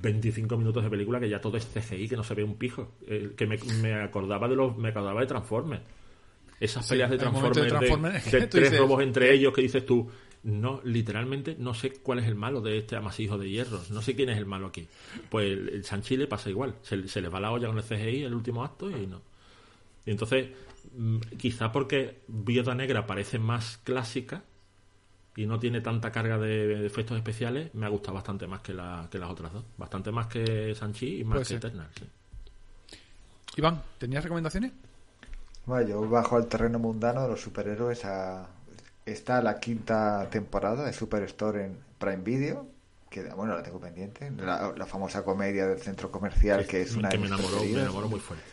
25 0.01 0.57
minutos 0.57 0.83
de 0.83 0.89
película 0.89 1.19
que 1.19 1.29
ya 1.29 1.41
todo 1.41 1.57
es 1.57 1.65
CGI, 1.65 2.07
que 2.07 2.15
no 2.15 2.23
se 2.23 2.33
ve 2.33 2.43
un 2.43 2.55
pijo. 2.55 2.93
Eh, 3.05 3.33
que 3.35 3.45
me, 3.45 3.57
me 3.81 3.93
acordaba 4.01 4.47
de 4.47 4.55
los 4.55 4.77
me 4.77 4.89
acordaba 4.89 5.21
de 5.21 5.27
Transformers. 5.27 5.83
Esas 6.59 6.85
Sí, 6.85 6.91
peleas 6.91 7.09
de 7.09 7.17
Transformers, 7.17 7.55
de 8.31 8.39
de 8.39 8.47
tres 8.47 8.63
dices, 8.63 8.79
robos 8.79 9.01
entre 9.01 9.27
¿qué? 9.27 9.33
ellos 9.33 9.53
que 9.53 9.61
dices 9.61 9.85
tú, 9.85 10.09
no, 10.43 10.79
literalmente 10.83 11.55
no 11.57 11.73
sé 11.73 11.91
cuál 12.01 12.19
es 12.19 12.27
el 12.27 12.35
malo 12.35 12.61
de 12.61 12.77
este 12.77 12.95
amasijo 12.95 13.37
de 13.37 13.49
hierro, 13.49 13.81
no 13.89 14.01
sé 14.01 14.15
quién 14.15 14.29
es 14.29 14.37
el 14.37 14.45
malo 14.45 14.67
aquí. 14.67 14.87
Pues 15.29 15.47
el, 15.51 15.69
el 15.69 16.27
pasa 16.27 16.49
igual, 16.49 16.75
se, 16.81 17.07
se 17.07 17.21
le 17.21 17.29
va 17.29 17.39
la 17.39 17.51
olla 17.51 17.67
con 17.67 17.77
el 17.77 17.83
CGI 17.83 18.23
el 18.23 18.33
último 18.33 18.63
acto 18.63 18.89
y 18.89 19.07
no. 19.07 19.21
Y 20.05 20.11
entonces, 20.11 20.49
mm, 20.95 21.17
quizá 21.37 21.71
porque 21.71 22.21
Viuda 22.27 22.75
Negra 22.75 23.05
parece 23.05 23.39
más 23.39 23.77
clásica 23.79 24.43
y 25.35 25.45
no 25.45 25.59
tiene 25.59 25.81
tanta 25.81 26.11
carga 26.11 26.37
de, 26.37 26.85
efectos 26.85 27.17
especiales, 27.17 27.73
me 27.73 27.85
ha 27.85 27.89
gustado 27.89 28.15
bastante 28.15 28.47
más 28.47 28.61
que, 28.61 28.73
la, 28.73 29.07
que 29.09 29.17
las 29.17 29.29
otras 29.29 29.53
dos. 29.53 29.63
Bastante 29.77 30.11
más 30.11 30.27
que 30.27 30.75
Sanchi 30.75 31.21
y 31.21 31.23
más 31.23 31.35
Puede 31.35 31.43
que 31.43 31.47
ser. 31.47 31.57
Eternal. 31.57 31.87
sí. 31.97 32.09
Iván, 33.57 33.81
¿tenías 33.97 34.23
recomendaciones? 34.23 34.71
Bueno, 35.65 35.87
yo 35.87 36.09
bajo 36.09 36.37
al 36.37 36.47
terreno 36.47 36.79
mundano 36.79 37.23
de 37.23 37.29
los 37.29 37.41
superhéroes 37.41 38.05
a... 38.05 38.47
Está 39.05 39.41
la 39.41 39.59
quinta 39.59 40.27
temporada 40.29 40.85
de 40.85 40.93
Superstore 40.93 41.65
en 41.65 41.77
Prime 41.97 42.23
Video, 42.23 42.67
que 43.09 43.23
bueno, 43.29 43.55
la 43.55 43.63
tengo 43.63 43.79
pendiente. 43.79 44.31
La, 44.31 44.73
la 44.77 44.85
famosa 44.85 45.23
comedia 45.23 45.65
del 45.67 45.79
centro 45.79 46.11
comercial, 46.11 46.65
que 46.67 46.83
es 46.83 46.95
una 46.95 47.09
que 47.09 47.17
de 47.17 47.23
me 47.23 47.27
enamoró, 47.27 47.59
me 47.61 47.81
enamoró 47.81 48.07
muy 48.07 48.19
fuerte. 48.19 48.45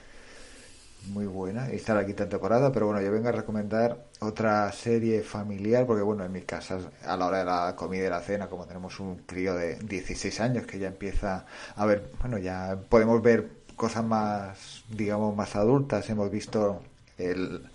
Muy 1.06 1.26
buena. 1.26 1.70
Está 1.70 1.94
la 1.94 2.04
quinta 2.04 2.28
temporada, 2.28 2.70
pero 2.70 2.86
bueno, 2.86 3.00
yo 3.00 3.10
vengo 3.10 3.28
a 3.28 3.32
recomendar 3.32 4.04
otra 4.20 4.70
serie 4.72 5.22
familiar, 5.22 5.86
porque 5.86 6.02
bueno, 6.02 6.22
en 6.24 6.32
mi 6.32 6.42
casa, 6.42 6.78
a 7.06 7.16
la 7.16 7.26
hora 7.26 7.38
de 7.38 7.44
la 7.46 7.74
comida 7.76 8.06
y 8.06 8.10
la 8.10 8.20
cena, 8.20 8.48
como 8.48 8.66
tenemos 8.66 9.00
un 9.00 9.16
crío 9.24 9.54
de 9.54 9.76
16 9.76 10.38
años 10.40 10.66
que 10.66 10.78
ya 10.78 10.88
empieza 10.88 11.46
a 11.76 11.86
ver, 11.86 12.10
bueno, 12.20 12.36
ya 12.38 12.78
podemos 12.90 13.22
ver 13.22 13.48
cosas 13.74 14.04
más, 14.04 14.84
digamos, 14.90 15.34
más 15.34 15.56
adultas. 15.56 16.10
Hemos 16.10 16.30
visto 16.30 16.82
el, 17.16 17.66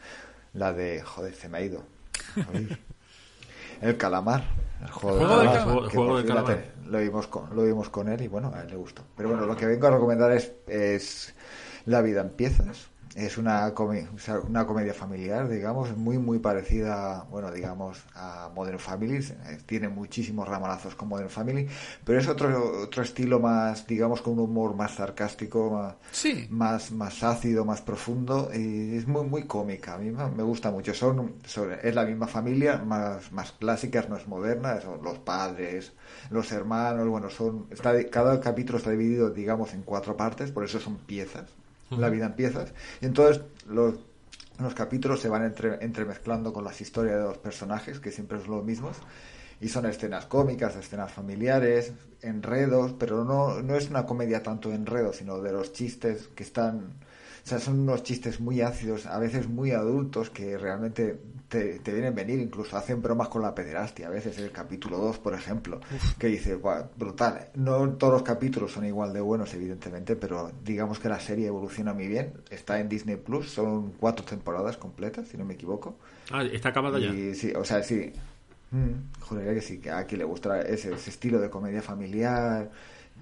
la 0.54 0.72
de, 0.74 1.02
joder, 1.02 1.34
se 1.34 1.50
me 1.50 1.58
ha 1.58 1.62
ido. 1.62 1.84
Ay. 2.54 2.78
El 3.82 3.98
calamar. 3.98 4.44
El 4.82 4.92
juego, 4.92 5.18
del 5.40 5.48
calamar. 5.50 5.84
que 5.90 5.96
Juego 5.98 6.08
por 6.10 6.18
del 6.18 6.26
fin 6.28 6.36
la 6.36 6.44
calamar. 6.44 6.64
te- 6.84 6.90
lo 6.90 7.00
vimos 7.00 7.28
con, 7.28 7.56
lo 7.56 7.64
vimos 7.64 7.90
con 7.90 8.08
él 8.10 8.22
y 8.22 8.28
bueno, 8.28 8.52
a 8.54 8.62
él 8.62 8.68
le 8.70 8.76
gustó. 8.76 9.02
Pero 9.18 9.30
bueno, 9.30 9.46
lo 9.46 9.58
que 9.58 9.66
vengo 9.66 9.88
a 9.88 9.92
recomendar 9.92 10.32
es, 10.32 10.52
es 10.68 11.34
La 11.86 12.02
vida 12.02 12.22
en 12.22 12.30
piezas. 12.30 12.88
Es 13.16 13.38
una, 13.38 13.72
come- 13.76 14.08
una 14.50 14.66
comedia 14.66 14.92
familiar, 14.94 15.48
digamos, 15.48 15.96
muy, 15.96 16.18
muy 16.18 16.40
parecida, 16.40 17.28
bueno, 17.30 17.52
digamos, 17.52 18.04
a 18.16 18.50
Modern 18.56 18.80
Family. 18.80 19.18
Eh, 19.18 19.60
Tiene 19.68 19.88
muchísimos 19.88 20.48
ramalazos 20.48 20.96
con 20.96 21.10
Modern 21.10 21.30
Family, 21.30 21.68
pero 22.04 22.18
es 22.18 22.28
otro, 22.28 22.82
otro 22.82 23.04
estilo 23.04 23.40
más, 23.40 23.86
digamos, 23.86 24.24
con 24.24 24.34
un 24.34 24.40
humor 24.40 24.76
más 24.76 24.96
sarcástico, 24.96 25.70
más, 25.70 25.94
Sí. 26.12 26.48
más, 26.50 26.92
más 26.92 27.22
ácido, 27.24 27.66
más 27.66 27.82
profundo 27.82 28.50
y 28.52 28.98
es 28.98 29.08
muy, 29.08 29.26
muy 29.28 29.44
cómica. 29.44 29.94
A 29.94 29.98
mí 30.00 30.10
me 30.10 30.42
gusta 30.44 30.72
mucho. 30.72 30.96
Son, 30.96 31.36
son- 31.46 31.74
es 31.84 31.94
la 31.94 32.06
misma 32.06 32.26
familia, 32.28 32.78
más, 32.80 33.32
más 33.32 33.52
clásicas, 33.52 34.10
no 34.10 34.18
es 34.18 34.28
moderna. 34.28 34.82
Son 34.82 35.04
los 35.04 35.20
padres, 35.20 35.94
los 36.32 36.52
hermanos. 36.52 37.08
Bueno, 37.08 37.30
son, 37.30 37.68
está, 37.70 37.94
cada 38.10 38.40
capítulo 38.42 38.80
está 38.80 38.90
dividido, 38.90 39.30
digamos, 39.30 39.76
en 39.76 39.84
cuatro 39.84 40.18
partes, 40.18 40.52
por 40.52 40.64
eso 40.64 40.80
son 40.80 40.98
piezas. 40.98 41.46
La 41.98 42.10
vida 42.10 42.28
en 42.28 42.34
piezas. 42.34 42.74
Y 43.02 43.06
entonces 43.06 43.44
los, 43.68 43.96
los 44.60 44.74
capítulos 44.74 45.20
se 45.20 45.30
van 45.30 45.44
entre, 45.44 45.84
entremezclando 45.84 46.54
con 46.54 46.64
las 46.64 46.80
historias 46.82 47.18
de 47.18 47.24
los 47.24 47.38
personajes, 47.38 48.00
que 48.00 48.12
siempre 48.12 48.40
son 48.40 48.52
los 48.52 48.64
mismos. 48.64 48.98
Y 49.62 49.70
son 49.70 49.86
escenas 49.86 50.26
cómicas, 50.26 50.76
escenas 50.76 51.12
familiares, 51.12 51.94
enredos, 52.22 52.94
pero 53.00 53.24
no, 53.24 53.62
no 53.62 53.76
es 53.76 53.90
una 53.90 54.06
comedia 54.06 54.44
tanto 54.44 54.70
de 54.70 54.76
enredos, 54.76 55.18
sino 55.18 55.40
de 55.42 55.52
los 55.52 55.74
chistes 55.74 56.30
que 56.36 56.44
están... 56.44 56.94
O 57.44 57.48
sea, 57.48 57.60
son 57.60 57.82
unos 57.82 58.04
chistes 58.04 58.40
muy 58.40 58.62
ácidos, 58.62 59.06
a 59.06 59.20
veces 59.20 59.50
muy 59.50 59.72
adultos, 59.72 60.30
que 60.30 60.58
realmente 60.58 61.20
te, 61.50 61.80
te 61.80 61.92
vienen 61.92 62.14
a 62.14 62.16
venir, 62.16 62.40
incluso 62.40 62.78
hacen 62.78 63.02
bromas 63.02 63.28
con 63.28 63.42
la 63.42 63.54
pederastia, 63.54 64.08
a 64.08 64.10
veces 64.10 64.38
en 64.38 64.46
el 64.46 64.52
capítulo 64.52 64.98
2, 64.98 65.18
por 65.20 65.34
ejemplo, 65.34 65.82
que 66.18 66.28
dice, 66.28 66.56
"Buah, 66.56 66.84
brutal. 66.96 67.50
No 67.56 67.90
todos 67.92 68.14
los 68.14 68.24
capítulos 68.24 68.72
son 68.72 68.86
igual 68.86 69.12
de 69.12 69.20
buenos, 69.20 69.54
evidentemente, 69.54 70.16
pero 70.16 70.54
digamos 70.64 71.00
que 71.00 71.10
la 71.10 71.20
serie 71.20 71.48
evoluciona 71.48 71.94
muy 71.94 72.08
bien. 72.08 72.34
Está 72.50 72.80
en 72.80 72.88
Disney 72.88 73.18
Plus, 73.18 73.52
son 73.52 73.92
cuatro 73.92 74.24
temporadas 74.26 74.78
completas, 74.78 75.28
si 75.28 75.38
no 75.38 75.44
me 75.44 75.56
equivoco. 75.56 75.98
Ah, 76.32 76.44
está 76.44 76.70
acabada 76.70 76.98
ya. 76.98 77.12
Sí, 77.36 77.52
o 77.54 77.66
sea, 77.66 77.84
sí. 77.84 78.14
Mm, 78.72 79.20
juraría 79.20 79.54
que 79.54 79.62
sí, 79.62 79.80
que 79.80 79.92
a 79.92 80.06
quien 80.06 80.20
le 80.20 80.26
gusta 80.26 80.62
ese, 80.62 80.94
ese 80.94 81.10
estilo 81.10 81.40
de 81.40 81.50
comedia 81.50 81.82
familiar, 81.82 82.72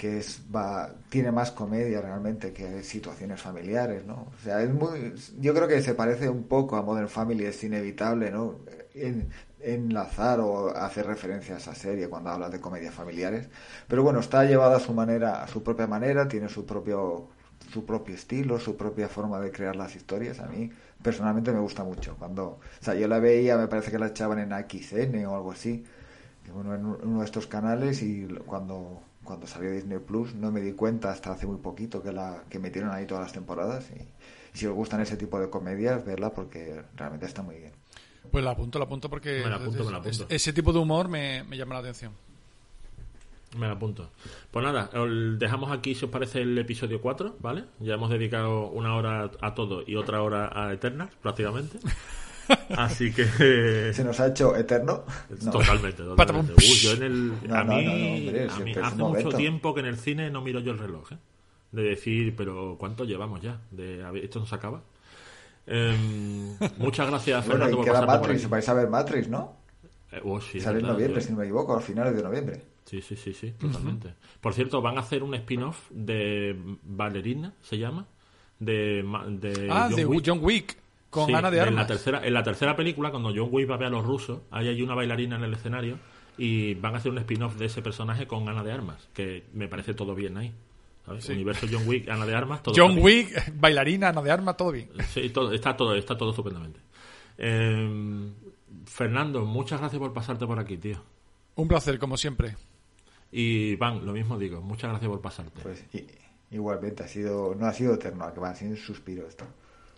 que 0.01 0.17
es 0.19 0.41
va 0.55 0.95
tiene 1.09 1.31
más 1.31 1.51
comedia 1.51 2.01
realmente 2.01 2.51
que 2.53 2.83
situaciones 2.83 3.39
familiares, 3.41 4.05
¿no? 4.05 4.27
O 4.35 4.43
sea, 4.43 4.61
es 4.63 4.69
muy 4.73 5.13
yo 5.39 5.53
creo 5.53 5.67
que 5.67 5.81
se 5.81 5.93
parece 5.95 6.29
un 6.29 6.43
poco 6.45 6.75
a 6.77 6.81
Modern 6.81 7.09
Family, 7.09 7.45
es 7.45 7.63
inevitable, 7.63 8.31
¿no? 8.31 8.59
En- 8.95 9.29
enlazar 9.63 10.39
o 10.39 10.75
hacer 10.75 11.05
referencia 11.05 11.53
a 11.55 11.57
esa 11.59 11.75
serie 11.75 12.09
cuando 12.09 12.31
hablas 12.31 12.51
de 12.51 12.59
comedias 12.59 12.95
familiares, 12.95 13.47
pero 13.87 14.01
bueno, 14.03 14.19
está 14.19 14.43
llevada 14.43 14.77
a 14.77 14.79
su 14.79 14.91
manera, 14.93 15.43
a 15.43 15.47
su 15.47 15.61
propia 15.63 15.85
manera, 15.87 16.27
tiene 16.27 16.49
su 16.49 16.65
propio 16.65 17.27
su 17.71 17.85
propio 17.85 18.15
estilo, 18.15 18.59
su 18.59 18.75
propia 18.75 19.07
forma 19.07 19.39
de 19.39 19.51
crear 19.51 19.75
las 19.75 19.95
historias. 19.95 20.39
A 20.39 20.47
mí 20.47 20.69
personalmente 21.01 21.51
me 21.53 21.59
gusta 21.59 21.83
mucho. 21.83 22.15
Cuando, 22.17 22.43
o 22.47 22.59
sea, 22.81 22.95
yo 22.95 23.07
la 23.07 23.19
veía, 23.19 23.55
me 23.57 23.67
parece 23.67 23.91
que 23.91 23.99
la 23.99 24.07
echaban 24.07 24.39
en 24.39 24.51
XN 24.51 25.25
o 25.27 25.35
algo 25.35 25.51
así, 25.51 25.85
en 26.47 26.85
uno 26.85 27.19
de 27.19 27.25
estos 27.25 27.47
canales 27.47 28.01
y 28.03 28.27
cuando 28.45 29.01
cuando 29.31 29.47
salió 29.47 29.71
Disney 29.71 29.99
Plus 29.99 30.35
no 30.35 30.51
me 30.51 30.59
di 30.61 30.73
cuenta 30.73 31.09
hasta 31.11 31.31
hace 31.31 31.47
muy 31.47 31.57
poquito 31.57 32.03
que 32.03 32.11
la 32.11 32.43
que 32.49 32.59
metieron 32.59 32.91
ahí 32.91 33.05
todas 33.07 33.23
las 33.23 33.31
temporadas 33.33 33.89
y, 33.91 34.01
y 34.01 34.57
si 34.57 34.67
os 34.67 34.75
gustan 34.75 34.99
ese 35.01 35.15
tipo 35.15 35.39
de 35.39 35.49
comedias 35.49 36.03
verla 36.05 36.31
porque 36.33 36.81
realmente 36.97 37.25
está 37.27 37.41
muy 37.41 37.55
bien. 37.55 37.71
Pues 38.29 38.43
la 38.43 38.51
apunto, 38.51 38.77
la 38.77 38.85
apunto 38.85 39.09
porque 39.09 39.41
Me 39.43 39.49
la 39.49 39.55
apunto, 39.55 39.79
es- 39.79 39.85
me 39.85 39.91
la 39.91 39.97
apunto. 39.99 40.23
es- 40.27 40.31
ese 40.41 40.51
tipo 40.53 40.73
de 40.73 40.79
humor 40.79 41.07
me, 41.07 41.43
me 41.45 41.55
llama 41.55 41.75
la 41.75 41.79
atención. 41.79 42.11
Me 43.57 43.67
la 43.67 43.73
apunto. 43.73 44.09
Pues 44.51 44.63
nada, 44.65 44.89
os 44.93 45.39
dejamos 45.39 45.71
aquí, 45.71 45.95
si 45.95 46.05
os 46.05 46.11
parece, 46.11 46.41
el 46.41 46.57
episodio 46.57 47.01
4, 47.01 47.35
¿vale? 47.39 47.65
Ya 47.79 47.95
hemos 47.95 48.09
dedicado 48.09 48.67
una 48.69 48.95
hora 48.95 49.31
a 49.41 49.55
todo 49.55 49.83
y 49.85 49.95
otra 49.95 50.21
hora 50.23 50.49
a 50.53 50.71
Eternal, 50.73 51.09
prácticamente. 51.21 51.79
Así 52.77 53.11
que... 53.11 53.25
Se 53.93 54.03
nos 54.03 54.19
ha 54.19 54.27
hecho 54.27 54.55
eterno. 54.55 55.03
No. 55.43 55.51
Totalmente, 55.51 56.03
totalmente. 56.03 56.53
Uy, 56.53 56.61
yo 56.75 56.91
en 56.93 57.03
el, 57.03 57.27
No, 57.47 57.55
a 57.55 57.63
mí, 57.63 57.85
no, 57.85 57.91
no, 57.93 58.13
hombre, 58.13 58.45
a 58.45 58.49
si 58.55 58.63
mí 58.63 58.71
es 58.71 58.75
que 58.75 58.79
es 58.81 58.85
hace 58.87 58.95
mucho 58.95 59.07
momento. 59.09 59.37
tiempo 59.37 59.73
que 59.73 59.79
en 59.81 59.85
el 59.87 59.97
cine 59.97 60.29
no 60.29 60.41
miro 60.41 60.59
yo 60.59 60.71
el 60.71 60.79
reloj, 60.79 61.11
¿eh? 61.13 61.17
De 61.71 61.83
decir, 61.83 62.35
pero 62.35 62.75
¿cuánto 62.79 63.05
llevamos 63.05 63.41
ya? 63.41 63.59
De, 63.71 64.03
¿Esto 64.23 64.39
no 64.39 64.45
se 64.45 64.55
acaba? 64.55 64.81
Em, 65.67 66.57
muchas 66.77 67.07
gracias, 67.07 67.45
Bueno, 67.45 67.65
Fernando, 67.65 67.71
y 67.71 67.75
por 67.77 67.85
queda 67.85 67.93
pasarte 67.93 68.11
por 68.19 68.21
Matrix, 68.27 68.41
aquí. 68.43 68.51
vais 68.51 68.69
a 68.69 68.73
ver 68.73 68.89
Matrix, 68.89 69.27
¿no? 69.29 69.53
Eh, 70.11 70.21
oh, 70.25 70.41
sí, 70.41 70.59
Sale 70.59 70.79
en 70.79 70.87
noviembre, 70.87 71.21
si 71.21 71.31
no 71.31 71.37
me 71.37 71.45
equivoco, 71.45 71.75
a 71.75 71.79
finales 71.81 72.15
de 72.15 72.23
noviembre. 72.23 72.61
Sí, 72.85 73.01
sí, 73.01 73.15
sí, 73.15 73.33
sí, 73.33 73.51
totalmente. 73.51 74.13
Por 74.41 74.53
cierto, 74.53 74.81
van 74.81 74.97
a 74.97 75.01
hacer 75.01 75.23
un 75.23 75.33
spin-off 75.35 75.77
de 75.91 76.57
Valerina, 76.83 77.53
se 77.61 77.77
llama, 77.77 78.05
de, 78.59 79.01
ma- 79.05 79.25
de 79.27 79.67
ah, 79.71 79.85
John 79.89 79.95
de 79.95 80.05
Wick. 80.07 80.23
John 80.25 80.39
Wick, 80.41 80.77
con 81.11 81.27
Sí, 81.27 81.33
Ana 81.35 81.51
de 81.51 81.57
En 81.57 81.63
Armas. 81.67 81.83
la, 81.83 81.87
tercera, 81.87 82.25
en 82.25 82.33
la 82.33 82.41
tercera 82.43 82.75
película, 82.75 83.11
cuando 83.11 83.29
John 83.35 83.49
Wick 83.51 83.69
va 83.69 83.75
a 83.75 83.77
ver 83.77 83.87
a 83.87 83.91
los 83.91 84.03
rusos, 84.03 84.39
ahí 84.49 84.67
hay 84.69 84.81
una 84.81 84.95
bailarina 84.95 85.35
en 85.35 85.43
el 85.43 85.53
escenario 85.53 85.99
y 86.39 86.73
van 86.75 86.95
a 86.95 86.97
hacer 86.97 87.11
un 87.11 87.19
spin-off 87.19 87.55
de 87.57 87.65
ese 87.65 87.83
personaje 87.83 88.25
con 88.25 88.49
Ana 88.49 88.63
de 88.63 88.71
Armas, 88.71 89.07
que 89.13 89.43
me 89.53 89.67
parece 89.67 89.93
todo 89.93 90.15
bien 90.15 90.37
ahí. 90.37 90.51
¿sabes? 91.05 91.25
Sí. 91.25 91.33
Universo 91.33 91.67
John 91.69 91.83
Wick, 91.87 92.07
Ana 92.09 92.25
de 92.25 92.33
Armas, 92.35 92.63
todo 92.63 92.73
John. 92.77 92.97
Wick, 92.99 93.53
bailarina, 93.59 94.09
Ana 94.09 94.21
de 94.21 94.31
Armas, 94.31 94.55
todo 94.57 94.71
bien. 94.71 94.89
Sí, 95.09 95.29
todo, 95.29 95.51
está 95.51 95.75
todo, 95.75 95.93
está 95.95 96.17
todo 96.17 96.29
estupendamente. 96.31 96.79
Eh, 97.37 98.31
Fernando, 98.85 99.45
muchas 99.45 99.79
gracias 99.79 99.99
por 99.99 100.13
pasarte 100.13 100.45
por 100.45 100.59
aquí, 100.59 100.77
tío. 100.77 100.97
Un 101.55 101.67
placer, 101.67 101.99
como 101.99 102.17
siempre. 102.17 102.55
Y 103.31 103.75
Van, 103.75 104.05
lo 104.05 104.13
mismo 104.13 104.37
digo, 104.37 104.61
muchas 104.61 104.89
gracias 104.91 105.09
por 105.09 105.21
pasarte. 105.21 105.61
Pues 105.61 105.83
i- 105.93 106.05
igualmente, 106.51 107.03
ha 107.03 107.07
sido, 107.07 107.55
no 107.55 107.65
ha 107.65 107.73
sido 107.73 107.93
eterno, 107.95 108.31
que 108.33 108.39
van 108.39 108.55
siendo 108.55 108.75
un 108.75 108.81
suspiro 108.81 109.27
esto. 109.27 109.45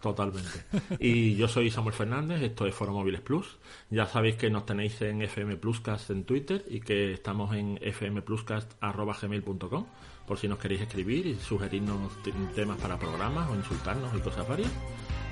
Totalmente. 0.03 0.49
Y 0.99 1.35
yo 1.35 1.47
soy 1.47 1.71
Samuel 1.71 1.95
Fernández, 1.95 2.41
esto 2.41 2.65
es 2.67 2.75
Foro 2.75 2.91
Móviles 2.91 3.21
Plus. 3.21 3.55
Ya 3.89 4.05
sabéis 4.05 4.35
que 4.35 4.49
nos 4.49 4.65
tenéis 4.65 5.01
en 5.01 5.21
FM 5.21 5.55
Pluscast 5.55 6.09
en 6.09 6.25
Twitter 6.25 6.65
y 6.69 6.81
que 6.81 7.13
estamos 7.13 7.55
en 7.55 7.79
fmpluscast.gmail.com 7.81 9.85
por 10.27 10.37
si 10.37 10.49
nos 10.49 10.59
queréis 10.59 10.81
escribir 10.81 11.25
y 11.25 11.35
sugerirnos 11.35 12.21
te- 12.21 12.33
temas 12.53 12.77
para 12.81 12.99
programas 12.99 13.49
o 13.49 13.55
insultarnos 13.55 14.13
y 14.13 14.19
cosas 14.19 14.45
varias. 14.45 14.69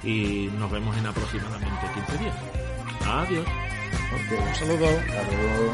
Y 0.06 0.48
nos 0.58 0.72
vemos 0.72 0.96
en 0.98 1.06
aproximadamente 1.06 1.88
15 1.94 2.18
días. 2.24 2.36
Adiós. 3.06 3.46
Un 4.14 4.56
saludo. 4.56 4.88
hasta 4.88 5.36
luego. 5.36 5.74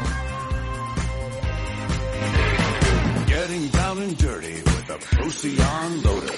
Getting 3.28 3.70
down 3.70 3.98
and 4.02 4.16
dirty 4.18 4.54
with 4.64 4.90
a 4.90 4.98
Procyon 4.98 6.02
loader. 6.02 6.34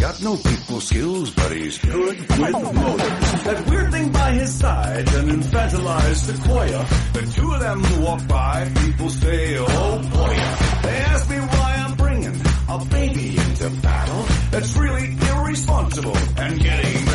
Got 0.00 0.22
no 0.22 0.34
people 0.34 0.80
skills, 0.80 1.30
but 1.32 1.52
he's 1.52 1.76
good 1.76 2.18
with 2.18 2.74
motors. 2.74 3.42
That 3.44 3.66
weird 3.68 3.92
thing 3.92 4.10
by 4.10 4.32
his 4.32 4.54
side, 4.54 5.06
an 5.12 5.28
infantilized 5.28 6.16
sequoia. 6.16 6.86
The 7.12 7.32
two 7.34 7.52
of 7.52 7.60
them 7.60 8.02
walk 8.02 8.26
by, 8.26 8.70
people 8.82 9.10
say, 9.10 9.58
oh 9.58 9.98
boy. 9.98 10.88
They 10.88 10.96
ask 10.96 11.28
me 11.28 11.36
why 11.36 11.84
I'm 11.84 11.96
bringing 11.96 12.40
a 12.70 12.84
baby 12.86 13.36
into 13.36 13.68
battle. 13.82 14.24
That's 14.50 14.74
really 14.74 15.16
irresponsible 15.28 16.16
and 16.38 16.58
getting 16.58 17.09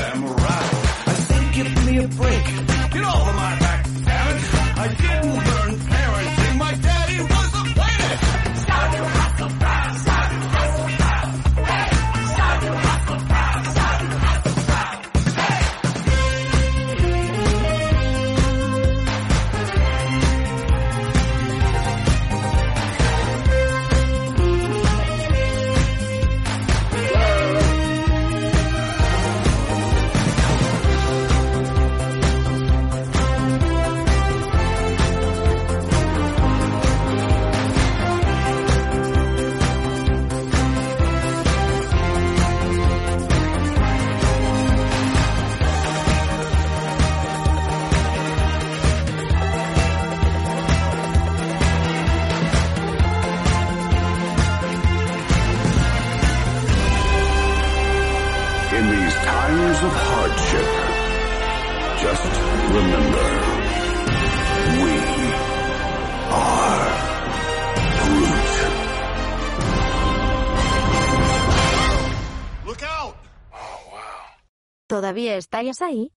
¿Todavía 74.88 75.36
estáis 75.36 75.82
ahí? 75.82 76.12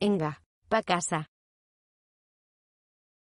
Venga, 0.00 0.42
pa' 0.70 0.82
casa. 0.82 1.28